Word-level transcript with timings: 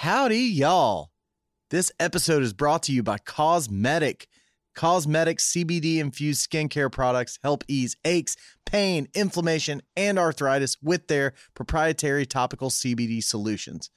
Howdy, 0.00 0.40
y'all. 0.40 1.10
This 1.70 1.90
episode 1.98 2.42
is 2.42 2.52
brought 2.52 2.82
to 2.82 2.92
you 2.92 3.02
by 3.02 3.16
Causemedic. 3.16 4.26
Causemedic 4.76 5.38
CBD 5.38 5.96
infused 5.96 6.46
skincare 6.50 6.92
products 6.92 7.38
help 7.42 7.64
ease 7.66 7.96
aches, 8.04 8.36
pain, 8.66 9.08
inflammation, 9.14 9.80
and 9.96 10.18
arthritis 10.18 10.76
with 10.82 11.08
their 11.08 11.32
proprietary 11.54 12.26
topical 12.26 12.68
CBD 12.68 13.24
solutions. 13.24 13.88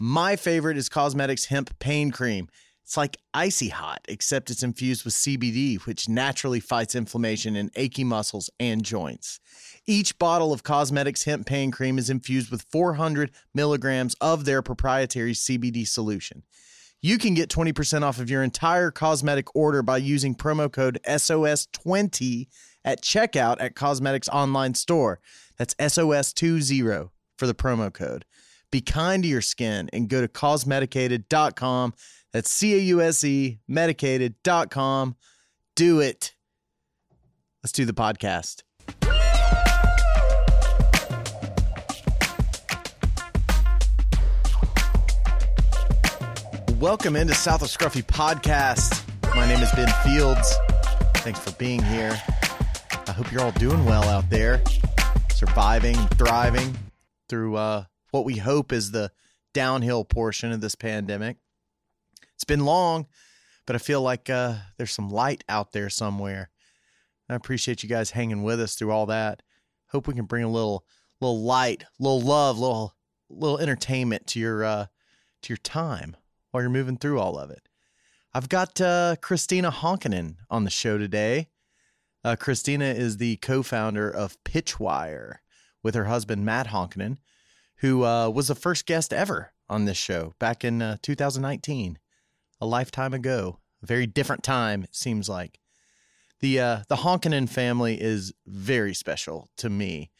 My 0.00 0.36
favorite 0.36 0.78
is 0.78 0.88
Causemedic's 0.88 1.44
hemp 1.44 1.78
pain 1.80 2.10
cream. 2.10 2.48
It's 2.86 2.96
like 2.96 3.16
icy 3.34 3.68
hot, 3.68 3.98
except 4.06 4.48
it's 4.48 4.62
infused 4.62 5.04
with 5.04 5.14
CBD, 5.14 5.84
which 5.86 6.08
naturally 6.08 6.60
fights 6.60 6.94
inflammation 6.94 7.56
in 7.56 7.72
achy 7.74 8.04
muscles 8.04 8.48
and 8.60 8.84
joints. 8.84 9.40
Each 9.86 10.16
bottle 10.20 10.52
of 10.52 10.62
Causemedics 10.62 11.24
hemp 11.24 11.46
pain 11.46 11.72
cream 11.72 11.98
is 11.98 12.10
infused 12.10 12.52
with 12.52 12.64
400 12.70 13.32
milligrams 13.52 14.14
of 14.20 14.44
their 14.44 14.62
proprietary 14.62 15.32
CBD 15.32 15.84
solution. 15.84 16.44
You 17.02 17.18
can 17.18 17.34
get 17.34 17.50
20% 17.50 18.02
off 18.02 18.20
of 18.20 18.30
your 18.30 18.44
entire 18.44 18.92
Causemedic 18.92 19.48
order 19.52 19.82
by 19.82 19.96
using 19.96 20.36
promo 20.36 20.70
code 20.72 21.00
SOS20 21.08 22.46
at 22.84 23.02
checkout 23.02 23.56
at 23.58 23.74
Causemedics 23.74 24.28
online 24.28 24.74
store. 24.74 25.18
That's 25.58 25.74
SOS20 25.74 27.10
for 27.36 27.48
the 27.48 27.54
promo 27.54 27.92
code. 27.92 28.24
Be 28.70 28.80
kind 28.80 29.22
to 29.22 29.28
your 29.28 29.40
skin 29.40 29.88
and 29.92 30.08
go 30.08 30.20
to 30.20 30.28
cosmeticated.com. 30.28 31.94
That's 32.32 32.50
C 32.50 32.74
A 32.74 32.78
U 32.78 33.00
S 33.00 33.24
E 33.24 33.60
medicated.com. 33.68 35.16
Do 35.74 36.00
it. 36.00 36.34
Let's 37.62 37.72
do 37.72 37.84
the 37.84 37.92
podcast. 37.92 38.62
Welcome 46.78 47.16
into 47.16 47.34
South 47.34 47.62
of 47.62 47.68
Scruffy 47.68 48.04
podcast. 48.04 49.02
My 49.34 49.48
name 49.48 49.62
is 49.62 49.72
Ben 49.72 49.92
Fields. 50.04 50.54
Thanks 51.16 51.40
for 51.40 51.52
being 51.52 51.82
here. 51.82 52.20
I 53.06 53.12
hope 53.12 53.32
you're 53.32 53.40
all 53.40 53.52
doing 53.52 53.84
well 53.86 54.04
out 54.04 54.28
there, 54.28 54.62
surviving, 55.32 55.96
thriving 56.18 56.76
through 57.28 57.56
uh, 57.56 57.84
what 58.16 58.24
we 58.24 58.38
hope 58.38 58.72
is 58.72 58.90
the 58.90 59.12
downhill 59.52 60.02
portion 60.02 60.50
of 60.50 60.62
this 60.62 60.74
pandemic. 60.74 61.36
It's 62.34 62.44
been 62.44 62.64
long, 62.64 63.06
but 63.66 63.76
I 63.76 63.78
feel 63.78 64.00
like 64.00 64.30
uh, 64.30 64.54
there's 64.78 64.92
some 64.92 65.10
light 65.10 65.44
out 65.50 65.72
there 65.72 65.90
somewhere. 65.90 66.48
I 67.28 67.34
appreciate 67.34 67.82
you 67.82 67.90
guys 67.90 68.12
hanging 68.12 68.42
with 68.42 68.58
us 68.58 68.74
through 68.74 68.90
all 68.90 69.04
that. 69.06 69.42
Hope 69.88 70.08
we 70.08 70.14
can 70.14 70.24
bring 70.24 70.44
a 70.44 70.50
little, 70.50 70.86
little 71.20 71.42
light, 71.42 71.84
little 71.98 72.22
love, 72.22 72.58
little, 72.58 72.94
little 73.28 73.58
entertainment 73.58 74.26
to 74.28 74.40
your, 74.40 74.64
uh, 74.64 74.86
to 75.42 75.48
your 75.50 75.58
time 75.58 76.16
while 76.50 76.62
you're 76.62 76.70
moving 76.70 76.96
through 76.96 77.20
all 77.20 77.38
of 77.38 77.50
it. 77.50 77.68
I've 78.32 78.48
got 78.48 78.80
uh, 78.80 79.16
Christina 79.20 79.70
Honkinen 79.70 80.36
on 80.48 80.64
the 80.64 80.70
show 80.70 80.96
today. 80.96 81.48
Uh, 82.24 82.34
Christina 82.36 82.86
is 82.86 83.18
the 83.18 83.36
co-founder 83.36 84.08
of 84.10 84.42
Pitchwire 84.42 85.36
with 85.82 85.94
her 85.94 86.06
husband 86.06 86.44
Matt 86.46 86.68
Honkinen, 86.68 87.18
who 87.78 88.04
uh, 88.04 88.28
was 88.28 88.48
the 88.48 88.54
first 88.54 88.86
guest 88.86 89.12
ever 89.12 89.52
on 89.68 89.84
this 89.84 89.96
show 89.96 90.34
back 90.38 90.64
in 90.64 90.80
uh, 90.80 90.96
2019, 91.02 91.98
a 92.60 92.66
lifetime 92.66 93.12
ago. 93.12 93.58
A 93.82 93.86
very 93.86 94.06
different 94.06 94.42
time, 94.42 94.82
it 94.82 94.94
seems 94.94 95.28
like. 95.28 95.60
The 96.40 96.60
uh, 96.60 96.80
the 96.88 96.96
Honkinen 96.96 97.48
family 97.48 98.00
is 98.00 98.32
very 98.46 98.94
special 98.94 99.50
to 99.58 99.70
me. 99.70 100.10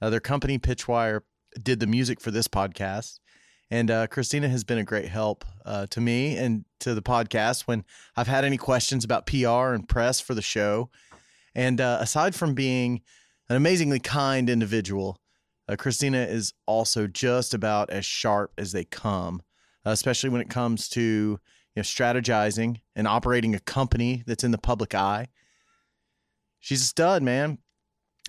Uh, 0.00 0.10
their 0.10 0.20
company 0.20 0.58
Pitchwire 0.58 1.20
did 1.62 1.80
the 1.80 1.86
music 1.86 2.20
for 2.20 2.30
this 2.30 2.48
podcast, 2.48 3.18
and 3.70 3.90
uh, 3.90 4.06
Christina 4.06 4.48
has 4.48 4.64
been 4.64 4.78
a 4.78 4.84
great 4.84 5.08
help 5.08 5.44
uh, 5.64 5.86
to 5.90 6.00
me 6.00 6.36
and 6.36 6.64
to 6.80 6.94
the 6.94 7.02
podcast 7.02 7.62
when 7.62 7.84
I've 8.16 8.26
had 8.26 8.44
any 8.44 8.56
questions 8.56 9.04
about 9.04 9.26
PR 9.26 9.74
and 9.74 9.88
press 9.88 10.20
for 10.20 10.34
the 10.34 10.42
show. 10.42 10.90
And 11.54 11.80
uh, 11.80 11.98
aside 12.00 12.34
from 12.34 12.54
being 12.54 13.02
an 13.48 13.56
amazingly 13.56 13.98
kind 13.98 14.48
individual, 14.48 15.18
uh, 15.68 15.76
Christina 15.76 16.18
is 16.18 16.52
also 16.66 17.06
just 17.06 17.54
about 17.54 17.90
as 17.90 18.04
sharp 18.04 18.52
as 18.58 18.72
they 18.72 18.84
come, 18.84 19.42
especially 19.84 20.30
when 20.30 20.40
it 20.40 20.50
comes 20.50 20.88
to 20.90 21.00
you 21.00 21.38
know, 21.76 21.82
strategizing 21.82 22.80
and 22.94 23.06
operating 23.06 23.54
a 23.54 23.60
company 23.60 24.22
that's 24.26 24.44
in 24.44 24.50
the 24.50 24.58
public 24.58 24.94
eye. 24.94 25.28
She's 26.60 26.82
a 26.82 26.86
stud, 26.86 27.22
man 27.22 27.58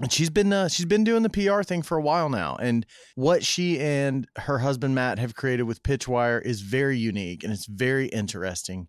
and 0.02 0.12
she's 0.12 0.30
been 0.30 0.54
uh, 0.54 0.68
she's 0.68 0.86
been 0.86 1.04
doing 1.04 1.24
the 1.24 1.30
PR 1.30 1.64
thing 1.64 1.82
for 1.82 1.98
a 1.98 2.02
while 2.02 2.30
now. 2.30 2.56
And 2.56 2.86
what 3.16 3.44
she 3.44 3.80
and 3.80 4.28
her 4.38 4.60
husband 4.60 4.96
Matt 4.96 5.20
have 5.20 5.36
created 5.36 5.64
with 5.64 5.84
Pitchwire 5.84 6.42
is 6.44 6.62
very 6.62 6.98
unique 6.98 7.44
and 7.44 7.52
it's 7.52 7.66
very 7.66 8.08
interesting. 8.08 8.88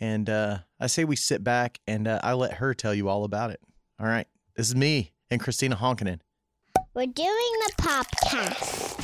And 0.00 0.28
uh, 0.28 0.58
I 0.80 0.86
say 0.86 1.04
we 1.04 1.16
sit 1.16 1.44
back 1.44 1.78
and 1.86 2.08
uh, 2.08 2.20
I 2.22 2.32
let 2.32 2.54
her 2.54 2.74
tell 2.74 2.94
you 2.94 3.08
all 3.08 3.24
about 3.24 3.50
it. 3.50 3.60
All 4.00 4.06
right, 4.06 4.26
this 4.56 4.68
is 4.68 4.74
me 4.74 5.12
and 5.30 5.40
Christina 5.40 5.76
Honkinen. 5.76 6.20
We're 6.94 7.06
doing 7.06 7.52
the 7.66 7.72
podcast. 7.82 8.94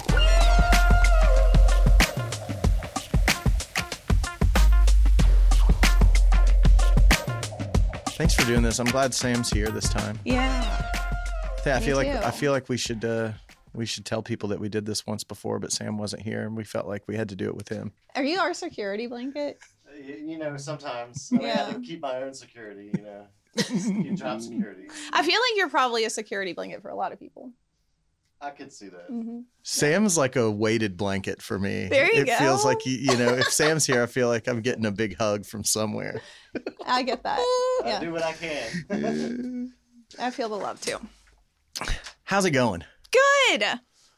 Thanks 8.11 8.35
for 8.35 8.45
doing 8.45 8.63
this. 8.63 8.79
I'm 8.79 8.87
glad 8.87 9.15
Sam's 9.15 9.51
here 9.51 9.71
this 9.71 9.89
time. 9.89 10.19
Yeah. 10.25 10.91
Yeah, 11.65 11.77
I 11.77 11.81
Me 11.81 11.87
feel 11.87 11.97
like 11.97 12.07
too. 12.07 12.27
I 12.27 12.31
feel 12.31 12.53
like 12.53 12.69
we 12.69 12.77
should 12.77 13.05
uh, 13.05 13.33
we 13.73 13.87
should 13.87 14.05
tell 14.05 14.23
people 14.23 14.51
that 14.51 14.61
we 14.61 14.69
did 14.69 14.85
this 14.85 15.07
once 15.07 15.25
before, 15.25 15.59
but 15.59 15.73
Sam 15.73 15.97
wasn't 15.99 16.23
here, 16.23 16.43
and 16.43 16.57
we 16.57 16.65
felt 16.65 16.87
like 16.87 17.05
we 17.07 17.17
had 17.17 17.29
to 17.31 17.37
do 17.37 17.47
it 17.47 17.55
with 17.55 17.69
him. 17.69 17.93
Are 18.17 18.25
you 18.25 18.39
our 18.39 18.53
security 18.53 19.07
blanket? 19.07 19.59
You 19.99 20.39
know, 20.39 20.57
sometimes 20.57 21.31
I, 21.33 21.37
mean, 21.37 21.47
I 21.47 21.49
have 21.51 21.69
Yeah. 21.69 21.75
to 21.75 21.81
keep 21.81 22.01
my 22.03 22.23
own 22.23 22.35
security. 22.35 22.91
You 22.97 23.03
know, 23.03 23.27
keep 24.03 24.15
job 24.19 24.41
security. 24.43 24.89
I 25.13 25.23
feel 25.23 25.41
like 25.41 25.53
you're 25.57 25.69
probably 25.71 26.05
a 26.05 26.11
security 26.11 26.53
blanket 26.53 26.83
for 26.83 26.89
a 26.91 26.95
lot 26.97 27.13
of 27.13 27.19
people. 27.19 27.51
I 28.43 28.51
could 28.51 28.73
see 28.73 28.89
that. 28.89 29.07
hmm 29.09 29.41
Sam's 29.63 30.17
like 30.17 30.37
a 30.37 30.51
weighted 30.51 30.97
blanket 30.97 31.43
for 31.43 31.59
me. 31.59 31.89
There 31.89 32.07
you 32.13 32.23
it 32.23 32.31
feels 32.39 32.65
like 32.65 32.87
you, 32.87 32.93
you 32.93 33.17
know, 33.19 33.35
if 33.35 33.49
Sam's 33.53 33.85
here, 33.87 34.03
I 34.03 34.07
feel 34.07 34.29
like 34.29 34.49
I'm 34.49 34.63
getting 34.63 34.87
a 34.87 34.91
big 34.91 35.17
hug 35.19 35.45
from 35.45 35.63
somewhere. 35.65 36.21
I 36.87 37.03
get 37.03 37.23
that. 37.25 37.39
I 37.39 37.83
Yeah, 37.85 38.01
do 38.01 38.13
what 38.13 38.23
I 38.23 38.33
can. 38.33 39.73
I 40.19 40.31
feel 40.31 40.49
the 40.49 40.57
love 40.57 40.81
too. 40.81 40.97
How's 42.25 42.45
it 42.47 42.51
going? 42.53 42.85
Good. 43.13 43.65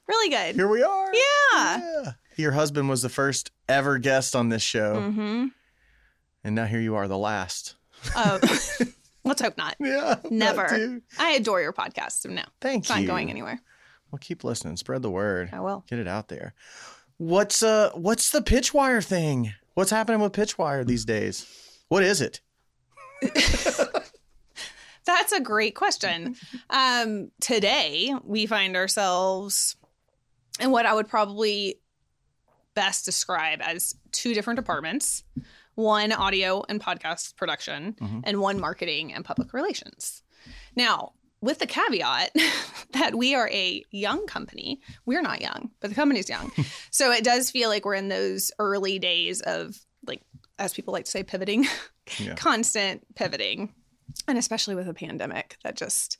Really 0.08 0.28
good. 0.28 0.54
Here 0.54 0.68
we 0.68 0.82
are. 0.82 1.12
Yeah. 1.12 1.78
Yeah. 1.78 2.12
Your 2.36 2.52
husband 2.52 2.88
was 2.88 3.02
the 3.02 3.08
first 3.08 3.50
ever 3.68 3.98
guest 3.98 4.34
on 4.36 4.48
this 4.48 4.62
show, 4.62 4.94
Mm-hmm. 4.96 5.46
and 6.44 6.54
now 6.54 6.64
here 6.64 6.80
you 6.80 6.94
are, 6.94 7.06
the 7.08 7.18
last. 7.18 7.76
Oh, 8.16 8.38
let's 9.24 9.42
hope 9.42 9.56
not. 9.58 9.76
Yeah, 9.78 10.16
Never. 10.30 10.62
that. 10.68 11.02
I 11.18 11.32
adore 11.32 11.60
your 11.60 11.72
podcast, 11.72 12.12
so 12.20 12.30
no, 12.30 12.42
Thank 12.60 12.84
it's 12.84 12.90
not 12.90 13.04
going 13.06 13.30
anywhere. 13.30 13.60
Well, 14.12 14.18
keep 14.20 14.44
listening. 14.44 14.76
Spread 14.76 15.02
the 15.02 15.10
word. 15.10 15.48
I 15.52 15.60
will. 15.60 15.84
Get 15.88 15.98
it 15.98 16.06
out 16.06 16.28
there. 16.28 16.54
What's 17.16 17.62
uh 17.62 17.90
what's 17.94 18.30
the 18.30 18.40
Pitchwire 18.42 19.02
thing? 19.04 19.54
What's 19.74 19.90
happening 19.90 20.20
with 20.20 20.32
Pitchwire 20.32 20.86
these 20.86 21.04
days? 21.04 21.46
What 21.88 22.02
is 22.04 22.20
it? 22.20 22.40
That's 25.04 25.32
a 25.32 25.40
great 25.40 25.74
question. 25.74 26.36
Um, 26.70 27.30
today, 27.40 28.14
we 28.22 28.46
find 28.46 28.76
ourselves 28.76 29.76
in 30.60 30.70
what 30.70 30.86
I 30.86 30.94
would 30.94 31.08
probably 31.08 31.80
best 32.74 33.04
describe 33.04 33.60
as 33.62 33.96
two 34.12 34.32
different 34.34 34.58
departments 34.58 35.24
one 35.74 36.12
audio 36.12 36.62
and 36.68 36.82
podcast 36.82 37.34
production, 37.36 37.94
Mhm. 37.94 38.20
and 38.24 38.38
one 38.40 38.60
marketing 38.60 39.14
and 39.14 39.24
public 39.24 39.54
relations. 39.54 40.22
Now, 40.76 41.14
with 41.42 41.58
the 41.58 41.66
caveat 41.66 42.34
that 42.92 43.14
we 43.14 43.34
are 43.34 43.50
a 43.50 43.84
young 43.90 44.26
company, 44.26 44.80
we're 45.04 45.22
not 45.22 45.42
young, 45.42 45.70
but 45.80 45.90
the 45.90 45.96
company's 45.96 46.28
young. 46.28 46.50
so 46.90 47.12
it 47.12 47.24
does 47.24 47.50
feel 47.50 47.68
like 47.68 47.84
we're 47.84 47.94
in 47.94 48.08
those 48.08 48.50
early 48.58 48.98
days 48.98 49.42
of, 49.42 49.76
like, 50.06 50.22
as 50.58 50.72
people 50.72 50.92
like 50.92 51.04
to 51.04 51.10
say, 51.10 51.22
pivoting, 51.22 51.66
Yeah. 52.18 52.34
constant 52.36 53.04
pivoting 53.14 53.74
and 54.28 54.38
especially 54.38 54.74
with 54.74 54.88
a 54.88 54.94
pandemic 54.94 55.56
that 55.64 55.76
just 55.76 56.18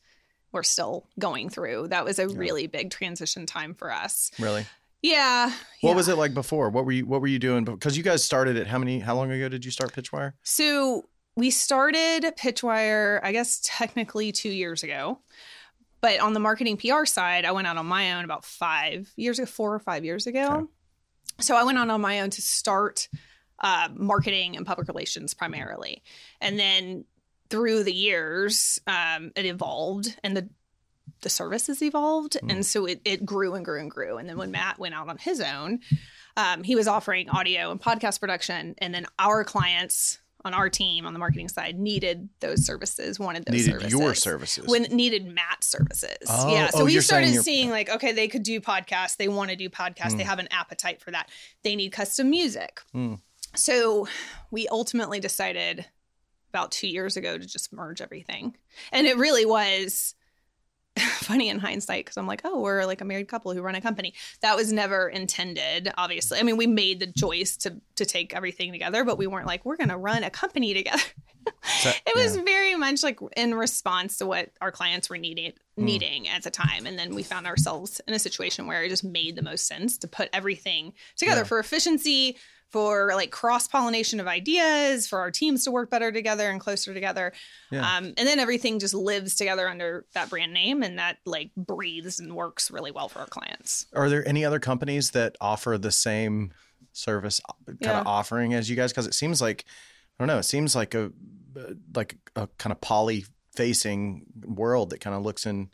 we're 0.52 0.62
still 0.62 1.08
going 1.19 1.48
through. 1.48 1.88
That 1.88 2.04
was 2.04 2.18
a 2.18 2.28
really 2.28 2.66
big 2.66 2.90
transition 2.90 3.46
time 3.46 3.75
for 3.75 3.90
us. 3.90 4.30
Really? 4.38 4.66
Yeah. 5.00 5.46
What 5.80 5.90
yeah. 5.90 5.96
was 5.96 6.08
it 6.08 6.16
like 6.16 6.34
before? 6.34 6.70
What 6.70 6.84
were 6.84 6.92
you 6.92 7.06
What 7.06 7.20
were 7.20 7.26
you 7.26 7.38
doing? 7.38 7.64
Because 7.64 7.96
you 7.96 8.02
guys 8.02 8.22
started 8.22 8.56
it. 8.56 8.66
How 8.66 8.78
many? 8.78 9.00
How 9.00 9.16
long 9.16 9.30
ago 9.30 9.48
did 9.48 9.64
you 9.64 9.70
start 9.70 9.92
Pitchwire? 9.92 10.34
So 10.42 11.08
we 11.37 11.50
started 11.50 12.25
Pitchwire, 12.38 13.20
I 13.23 13.32
guess 13.32 13.61
technically 13.62 14.32
two 14.32 14.50
years 14.50 14.82
ago. 14.82 15.20
But 16.00 16.20
on 16.20 16.32
the 16.32 16.40
marketing 16.40 16.76
PR 16.76 17.05
side, 17.05 17.44
I 17.44 17.52
went 17.52 17.67
out 17.67 17.76
on 17.76 17.87
my 17.87 18.14
own 18.14 18.25
about 18.25 18.44
five 18.44 19.11
years 19.17 19.38
ago, 19.38 19.46
four 19.46 19.75
or 19.75 19.79
five 19.79 20.05
years 20.05 20.26
ago. 20.26 20.46
Okay. 20.46 20.67
So 21.40 21.56
I 21.56 21.64
went 21.64 21.79
out 21.79 21.88
on 21.88 22.00
my 22.00 22.20
own 22.20 22.31
to 22.31 22.43
start 22.43 23.08
uh, 23.61 23.88
marketing 23.94 24.56
and 24.56 24.67
public 24.67 24.88
relations 24.88 25.32
primarily. 25.32 26.02
And 26.40 26.58
then 26.58 27.05
through 27.50 27.85
the 27.85 27.93
years, 27.93 28.81
um, 28.87 29.31
it 29.37 29.46
evolved 29.46 30.17
and 30.25 30.37
the 30.37 30.49
the 31.23 31.31
services 31.31 31.82
evolved. 31.82 32.37
Mm. 32.43 32.52
And 32.52 32.67
so 32.67 32.87
it, 32.87 33.00
it 33.05 33.25
grew 33.25 33.55
and 33.55 33.64
grew 33.64 33.81
and 33.81 33.90
grew. 33.90 34.19
And 34.19 34.28
then 34.28 34.37
when 34.37 34.50
Matt 34.50 34.78
went 34.78 34.94
out 34.94 35.08
on 35.08 35.19
his 35.19 35.40
own, 35.40 35.78
um, 36.37 36.64
he 36.64 36.75
was 36.75 36.88
offering 36.88 37.28
audio 37.28 37.70
and 37.70 37.81
podcast 37.81 38.19
production, 38.19 38.75
and 38.78 38.94
then 38.94 39.06
our 39.19 39.44
clients 39.44 40.19
on 40.44 40.54
our 40.54 40.68
team 40.68 41.06
on 41.06 41.12
the 41.12 41.18
marketing 41.18 41.48
side 41.48 41.78
needed 41.78 42.28
those 42.40 42.64
services, 42.66 43.18
wanted 43.18 43.44
those 43.44 43.54
Needed 43.66 43.72
services. 43.80 43.92
your 43.92 44.14
services. 44.14 44.66
When 44.66 44.82
needed 44.84 45.26
Matt 45.26 45.62
services. 45.62 46.16
Oh, 46.28 46.52
yeah. 46.52 46.68
So 46.70 46.80
oh, 46.80 46.84
we 46.84 46.98
started 47.00 47.34
seeing 47.42 47.70
like, 47.70 47.88
okay, 47.90 48.12
they 48.12 48.28
could 48.28 48.42
do 48.42 48.60
podcasts. 48.60 49.16
They 49.16 49.28
want 49.28 49.50
to 49.50 49.56
do 49.56 49.68
podcasts. 49.68 50.16
They 50.16 50.24
Mm. 50.24 50.26
have 50.26 50.38
an 50.40 50.48
appetite 50.50 51.00
for 51.00 51.10
that. 51.12 51.28
They 51.62 51.76
need 51.76 51.90
custom 51.92 52.30
music. 52.30 52.80
Mm. 52.94 53.20
So 53.54 54.08
we 54.50 54.66
ultimately 54.68 55.20
decided 55.20 55.86
about 56.50 56.70
two 56.72 56.88
years 56.88 57.16
ago 57.16 57.38
to 57.38 57.46
just 57.46 57.72
merge 57.72 58.00
everything. 58.00 58.56
And 58.90 59.06
it 59.06 59.16
really 59.16 59.46
was 59.46 60.14
funny 60.98 61.48
in 61.48 61.58
hindsight 61.58 62.04
because 62.04 62.16
I'm 62.16 62.26
like, 62.26 62.42
oh, 62.44 62.60
we're 62.60 62.84
like 62.84 63.00
a 63.00 63.04
married 63.04 63.28
couple 63.28 63.52
who 63.54 63.62
run 63.62 63.74
a 63.74 63.80
company. 63.80 64.14
That 64.42 64.56
was 64.56 64.72
never 64.72 65.08
intended, 65.08 65.90
obviously. 65.96 66.38
I 66.38 66.42
mean, 66.42 66.56
we 66.56 66.66
made 66.66 67.00
the 67.00 67.06
choice 67.12 67.56
to 67.58 67.80
to 67.96 68.04
take 68.04 68.34
everything 68.34 68.72
together, 68.72 69.04
but 69.04 69.18
we 69.18 69.26
weren't 69.26 69.46
like, 69.46 69.64
we're 69.64 69.76
gonna 69.76 69.98
run 69.98 70.24
a 70.24 70.30
company 70.30 70.74
together. 70.74 71.02
So- 71.80 71.90
it 72.06 72.14
was 72.14 72.36
yeah. 72.36 72.42
very 72.44 72.74
much 72.76 73.02
like 73.02 73.18
in 73.36 73.54
response 73.54 74.18
to 74.18 74.26
what 74.26 74.50
our 74.60 74.70
clients 74.72 75.08
were 75.08 75.18
needing 75.18 75.52
Hmm. 75.76 75.86
needing 75.86 76.28
at 76.28 76.42
the 76.42 76.50
time. 76.50 76.84
And 76.84 76.98
then 76.98 77.14
we 77.14 77.22
found 77.22 77.46
ourselves 77.46 77.98
in 78.06 78.12
a 78.12 78.18
situation 78.18 78.66
where 78.66 78.84
it 78.84 78.90
just 78.90 79.04
made 79.04 79.36
the 79.36 79.42
most 79.42 79.66
sense 79.66 79.96
to 79.98 80.06
put 80.08 80.28
everything 80.34 80.92
together 81.16 81.40
Yeah. 81.40 81.44
for 81.46 81.58
efficiency, 81.58 82.36
for 82.72 83.12
like 83.14 83.30
cross 83.30 83.69
pollination 83.69 84.19
of 84.19 84.26
ideas, 84.26 85.06
for 85.06 85.19
our 85.20 85.30
teams 85.30 85.64
to 85.64 85.70
work 85.70 85.90
better 85.90 86.10
together 86.10 86.48
and 86.50 86.58
closer 86.58 86.94
together. 86.94 87.32
Yeah. 87.70 87.80
Um, 87.98 88.06
and 88.16 88.26
then 88.26 88.38
everything 88.38 88.78
just 88.78 88.94
lives 88.94 89.34
together 89.34 89.69
under 89.69 90.06
that 90.14 90.30
brand 90.30 90.52
name 90.54 90.82
and 90.82 90.98
that 90.98 91.19
like 91.26 91.50
breathes 91.56 92.19
and 92.19 92.34
works 92.34 92.70
really 92.70 92.90
well 92.90 93.08
for 93.08 93.19
our 93.20 93.26
clients. 93.26 93.86
Are 93.92 94.08
there 94.08 94.26
any 94.26 94.44
other 94.44 94.58
companies 94.58 95.10
that 95.10 95.36
offer 95.40 95.76
the 95.78 95.92
same 95.92 96.52
service 96.92 97.40
kind 97.66 97.78
Yeah. 97.80 98.00
of 98.00 98.06
offering 98.06 98.54
as 98.54 98.70
you 98.70 98.76
guys? 98.76 98.90
Because 98.90 99.06
it 99.06 99.14
seems 99.14 99.40
like 99.42 99.64
I 100.18 100.25
don't 100.25 100.28
know. 100.28 100.38
It 100.38 100.44
seems 100.44 100.75
like 100.75 100.94
a 100.94 101.12
like 101.94 102.16
a 102.36 102.46
kind 102.58 102.72
of 102.72 102.80
poly 102.80 103.26
facing 103.54 104.25
world 104.44 104.90
that 104.90 105.00
kind 105.00 105.14
of 105.14 105.22
looks 105.22 105.44
in. 105.46 105.68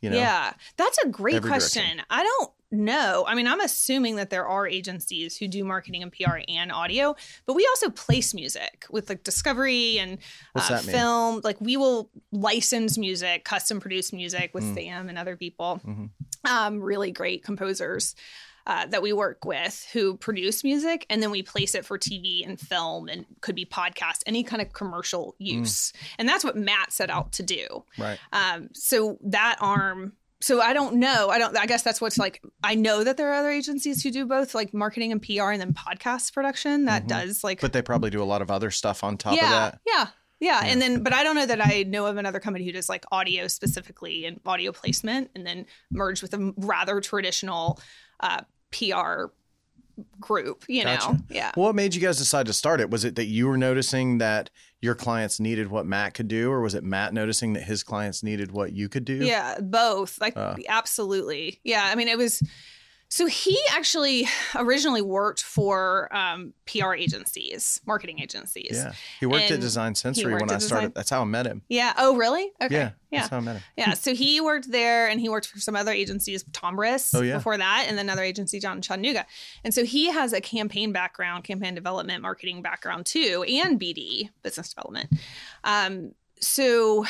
You 0.00 0.10
know, 0.10 0.16
Yeah, 0.18 0.52
that's 0.76 0.98
a 0.98 1.08
great 1.08 1.40
question. 1.42 1.82
direction. 1.82 2.02
I 2.10 2.22
don't 2.22 2.50
know. 2.70 3.24
I 3.26 3.34
mean, 3.34 3.46
I'm 3.46 3.60
assuming 3.60 4.16
that 4.16 4.30
there 4.30 4.46
are 4.46 4.66
agencies 4.66 5.36
who 5.36 5.46
do 5.48 5.64
marketing 5.64 6.02
and 6.02 6.12
PR 6.12 6.38
and 6.48 6.72
audio, 6.72 7.14
but 7.46 7.54
we 7.54 7.66
also 7.66 7.90
place 7.90 8.34
music 8.34 8.86
with 8.90 9.08
like 9.08 9.22
Discovery 9.24 9.98
and 9.98 10.18
uh, 10.54 10.78
film. 10.78 11.40
Like 11.44 11.60
we 11.60 11.76
will 11.76 12.10
license 12.32 12.98
music, 12.98 13.44
custom 13.44 13.80
produce 13.80 14.12
music 14.12 14.50
with 14.54 14.64
Mm. 14.64 14.74
Sam 14.74 15.08
and 15.08 15.18
other 15.18 15.36
people, 15.36 15.80
Mhm. 15.86 16.10
um, 16.48 16.80
really 16.80 17.10
great 17.12 17.44
composers. 17.44 18.14
Uh, 18.66 18.86
that 18.86 19.02
we 19.02 19.12
work 19.12 19.44
with 19.44 19.86
who 19.92 20.16
produce 20.16 20.64
music 20.64 21.04
and 21.10 21.22
then 21.22 21.30
we 21.30 21.42
place 21.42 21.74
it 21.74 21.84
for 21.84 21.98
TV 21.98 22.42
and 22.46 22.58
film 22.58 23.10
and 23.10 23.26
could 23.42 23.54
be 23.54 23.66
podcast, 23.66 24.22
any 24.24 24.42
kind 24.42 24.62
of 24.62 24.72
commercial 24.72 25.32
Mm. 25.38 25.46
use. 25.58 25.92
And 26.18 26.26
that's 26.26 26.44
what 26.44 26.56
Matt 26.56 26.90
set 26.90 27.10
out 27.10 27.32
to 27.32 27.42
do. 27.42 27.84
right. 27.98 28.18
Um, 28.32 28.70
so 28.72 29.18
that 29.22 29.58
arm, 29.60 30.14
so 30.44 30.60
I 30.60 30.72
don't 30.74 30.96
know. 30.96 31.30
I 31.30 31.38
don't, 31.38 31.56
I 31.56 31.64
guess 31.66 31.82
that's 31.82 32.00
what's 32.00 32.18
like, 32.18 32.42
I 32.62 32.74
know 32.74 33.02
that 33.02 33.16
there 33.16 33.30
are 33.30 33.34
other 33.34 33.50
agencies 33.50 34.02
who 34.02 34.10
do 34.10 34.26
both 34.26 34.54
like 34.54 34.74
marketing 34.74 35.10
and 35.12 35.22
PR 35.22 35.50
and 35.52 35.60
then 35.60 35.72
podcast 35.72 36.32
production 36.34 36.84
that 36.84 37.04
Mhm. 37.04 37.08
does 37.08 37.42
like, 37.42 37.60
But 37.60 37.72
they 37.72 37.80
probably 37.82 38.10
do 38.10 38.22
a 38.22 38.24
lot 38.24 38.42
of 38.42 38.50
other 38.50 38.70
stuff 38.70 39.02
on 39.02 39.16
top 39.16 39.34
yeah, 39.36 39.44
of 39.44 39.50
that. 39.72 39.80
yeah. 39.86 40.06
Yeah. 40.40 40.60
Yeah. 40.62 40.68
And 40.70 40.82
then, 40.82 41.02
but 41.02 41.14
I 41.14 41.22
don't 41.22 41.36
know 41.36 41.46
that 41.46 41.64
I 41.64 41.84
know 41.84 42.04
of 42.06 42.18
another 42.18 42.40
company 42.40 42.66
who 42.66 42.72
does 42.72 42.88
like 42.88 43.04
audio 43.10 43.46
specifically 43.48 44.26
and 44.26 44.40
audio 44.44 44.72
placement 44.72 45.30
and 45.34 45.46
then 45.46 45.64
merge 45.90 46.20
with 46.20 46.34
a 46.34 46.52
rather 46.58 47.00
traditional 47.00 47.80
uh, 48.20 48.42
PR 48.70 49.26
group, 50.20 50.64
you 50.68 50.84
know? 50.84 50.96
Gotcha. 50.96 51.18
Yeah. 51.28 51.52
What 51.54 51.74
made 51.74 51.94
you 51.94 52.00
guys 52.00 52.18
decide 52.18 52.46
to 52.46 52.52
start 52.52 52.80
it? 52.80 52.90
Was 52.90 53.04
it 53.04 53.16
that 53.16 53.26
you 53.26 53.46
were 53.46 53.56
noticing 53.56 54.18
that 54.18 54.50
your 54.80 54.94
clients 54.94 55.40
needed 55.40 55.70
what 55.70 55.86
Matt 55.86 56.14
could 56.14 56.28
do, 56.28 56.50
or 56.50 56.60
was 56.60 56.74
it 56.74 56.84
Matt 56.84 57.14
noticing 57.14 57.54
that 57.54 57.62
his 57.62 57.82
clients 57.82 58.22
needed 58.22 58.52
what 58.52 58.72
you 58.72 58.88
could 58.88 59.04
do? 59.04 59.14
Yeah, 59.16 59.58
both. 59.60 60.20
Like 60.20 60.36
Uh. 60.36 60.56
absolutely. 60.68 61.60
Yeah, 61.64 61.88
I 61.90 61.94
mean 61.94 62.08
it 62.08 62.18
was 62.18 62.42
so 63.14 63.26
he 63.26 63.56
actually 63.70 64.26
originally 64.56 65.00
worked 65.00 65.40
for 65.40 66.08
um, 66.12 66.52
PR 66.66 66.94
agencies, 66.94 67.80
marketing 67.86 68.18
agencies. 68.18 68.72
Yeah. 68.72 68.92
He 69.20 69.26
worked 69.26 69.52
at 69.52 69.60
Design 69.60 69.94
Sensory 69.94 70.32
when 70.34 70.50
I 70.50 70.58
started. 70.58 70.88
Design- 70.88 70.92
That's 70.96 71.10
how 71.10 71.20
I 71.20 71.24
met 71.24 71.46
him. 71.46 71.62
Yeah. 71.68 71.92
Oh, 71.96 72.16
really? 72.16 72.50
Okay. 72.60 72.74
Yeah. 72.74 72.90
Yeah. 73.12 73.20
That's 73.20 73.28
how 73.30 73.36
I 73.36 73.40
met 73.40 73.56
him. 73.58 73.62
Yeah. 73.76 73.94
So 73.94 74.16
he 74.16 74.40
worked 74.40 74.68
there 74.68 75.06
and 75.08 75.20
he 75.20 75.28
worked 75.28 75.46
for 75.46 75.60
some 75.60 75.76
other 75.76 75.92
agencies, 75.92 76.42
Tombras 76.42 77.14
Oh, 77.14 77.22
yeah. 77.22 77.36
before 77.36 77.56
that, 77.56 77.84
and 77.86 77.96
then 77.96 78.06
another 78.06 78.24
agency, 78.24 78.58
John 78.58 78.82
Chattanooga. 78.82 79.26
And 79.62 79.72
so 79.72 79.84
he 79.84 80.06
has 80.10 80.32
a 80.32 80.40
campaign 80.40 80.90
background, 80.90 81.44
campaign 81.44 81.76
development, 81.76 82.20
marketing 82.20 82.62
background 82.62 83.06
too, 83.06 83.44
and 83.48 83.78
BD, 83.80 84.30
business 84.42 84.74
development. 84.74 85.10
Um, 85.62 86.14
so 86.40 87.06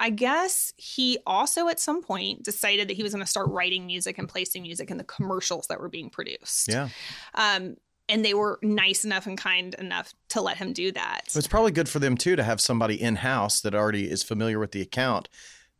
I 0.00 0.10
guess 0.10 0.72
he 0.78 1.18
also 1.26 1.68
at 1.68 1.78
some 1.78 2.02
point 2.02 2.42
decided 2.42 2.88
that 2.88 2.94
he 2.96 3.02
was 3.02 3.12
going 3.12 3.22
to 3.24 3.30
start 3.30 3.48
writing 3.50 3.86
music 3.86 4.16
and 4.18 4.26
placing 4.28 4.62
music 4.62 4.90
in 4.90 4.96
the 4.96 5.04
commercials 5.04 5.66
that 5.68 5.78
were 5.80 5.90
being 5.90 6.08
produced. 6.10 6.68
Yeah. 6.68 6.88
Um, 7.34 7.76
and 8.08 8.24
they 8.24 8.34
were 8.34 8.58
nice 8.62 9.04
enough 9.04 9.26
and 9.26 9.38
kind 9.38 9.74
enough 9.74 10.12
to 10.30 10.40
let 10.40 10.56
him 10.56 10.72
do 10.72 10.90
that. 10.92 11.30
So 11.30 11.38
it's 11.38 11.46
probably 11.46 11.70
good 11.70 11.88
for 11.88 11.98
them 12.00 12.16
too 12.16 12.34
to 12.34 12.42
have 12.42 12.60
somebody 12.60 13.00
in 13.00 13.16
house 13.16 13.60
that 13.60 13.74
already 13.74 14.10
is 14.10 14.22
familiar 14.22 14.58
with 14.58 14.72
the 14.72 14.80
account 14.80 15.28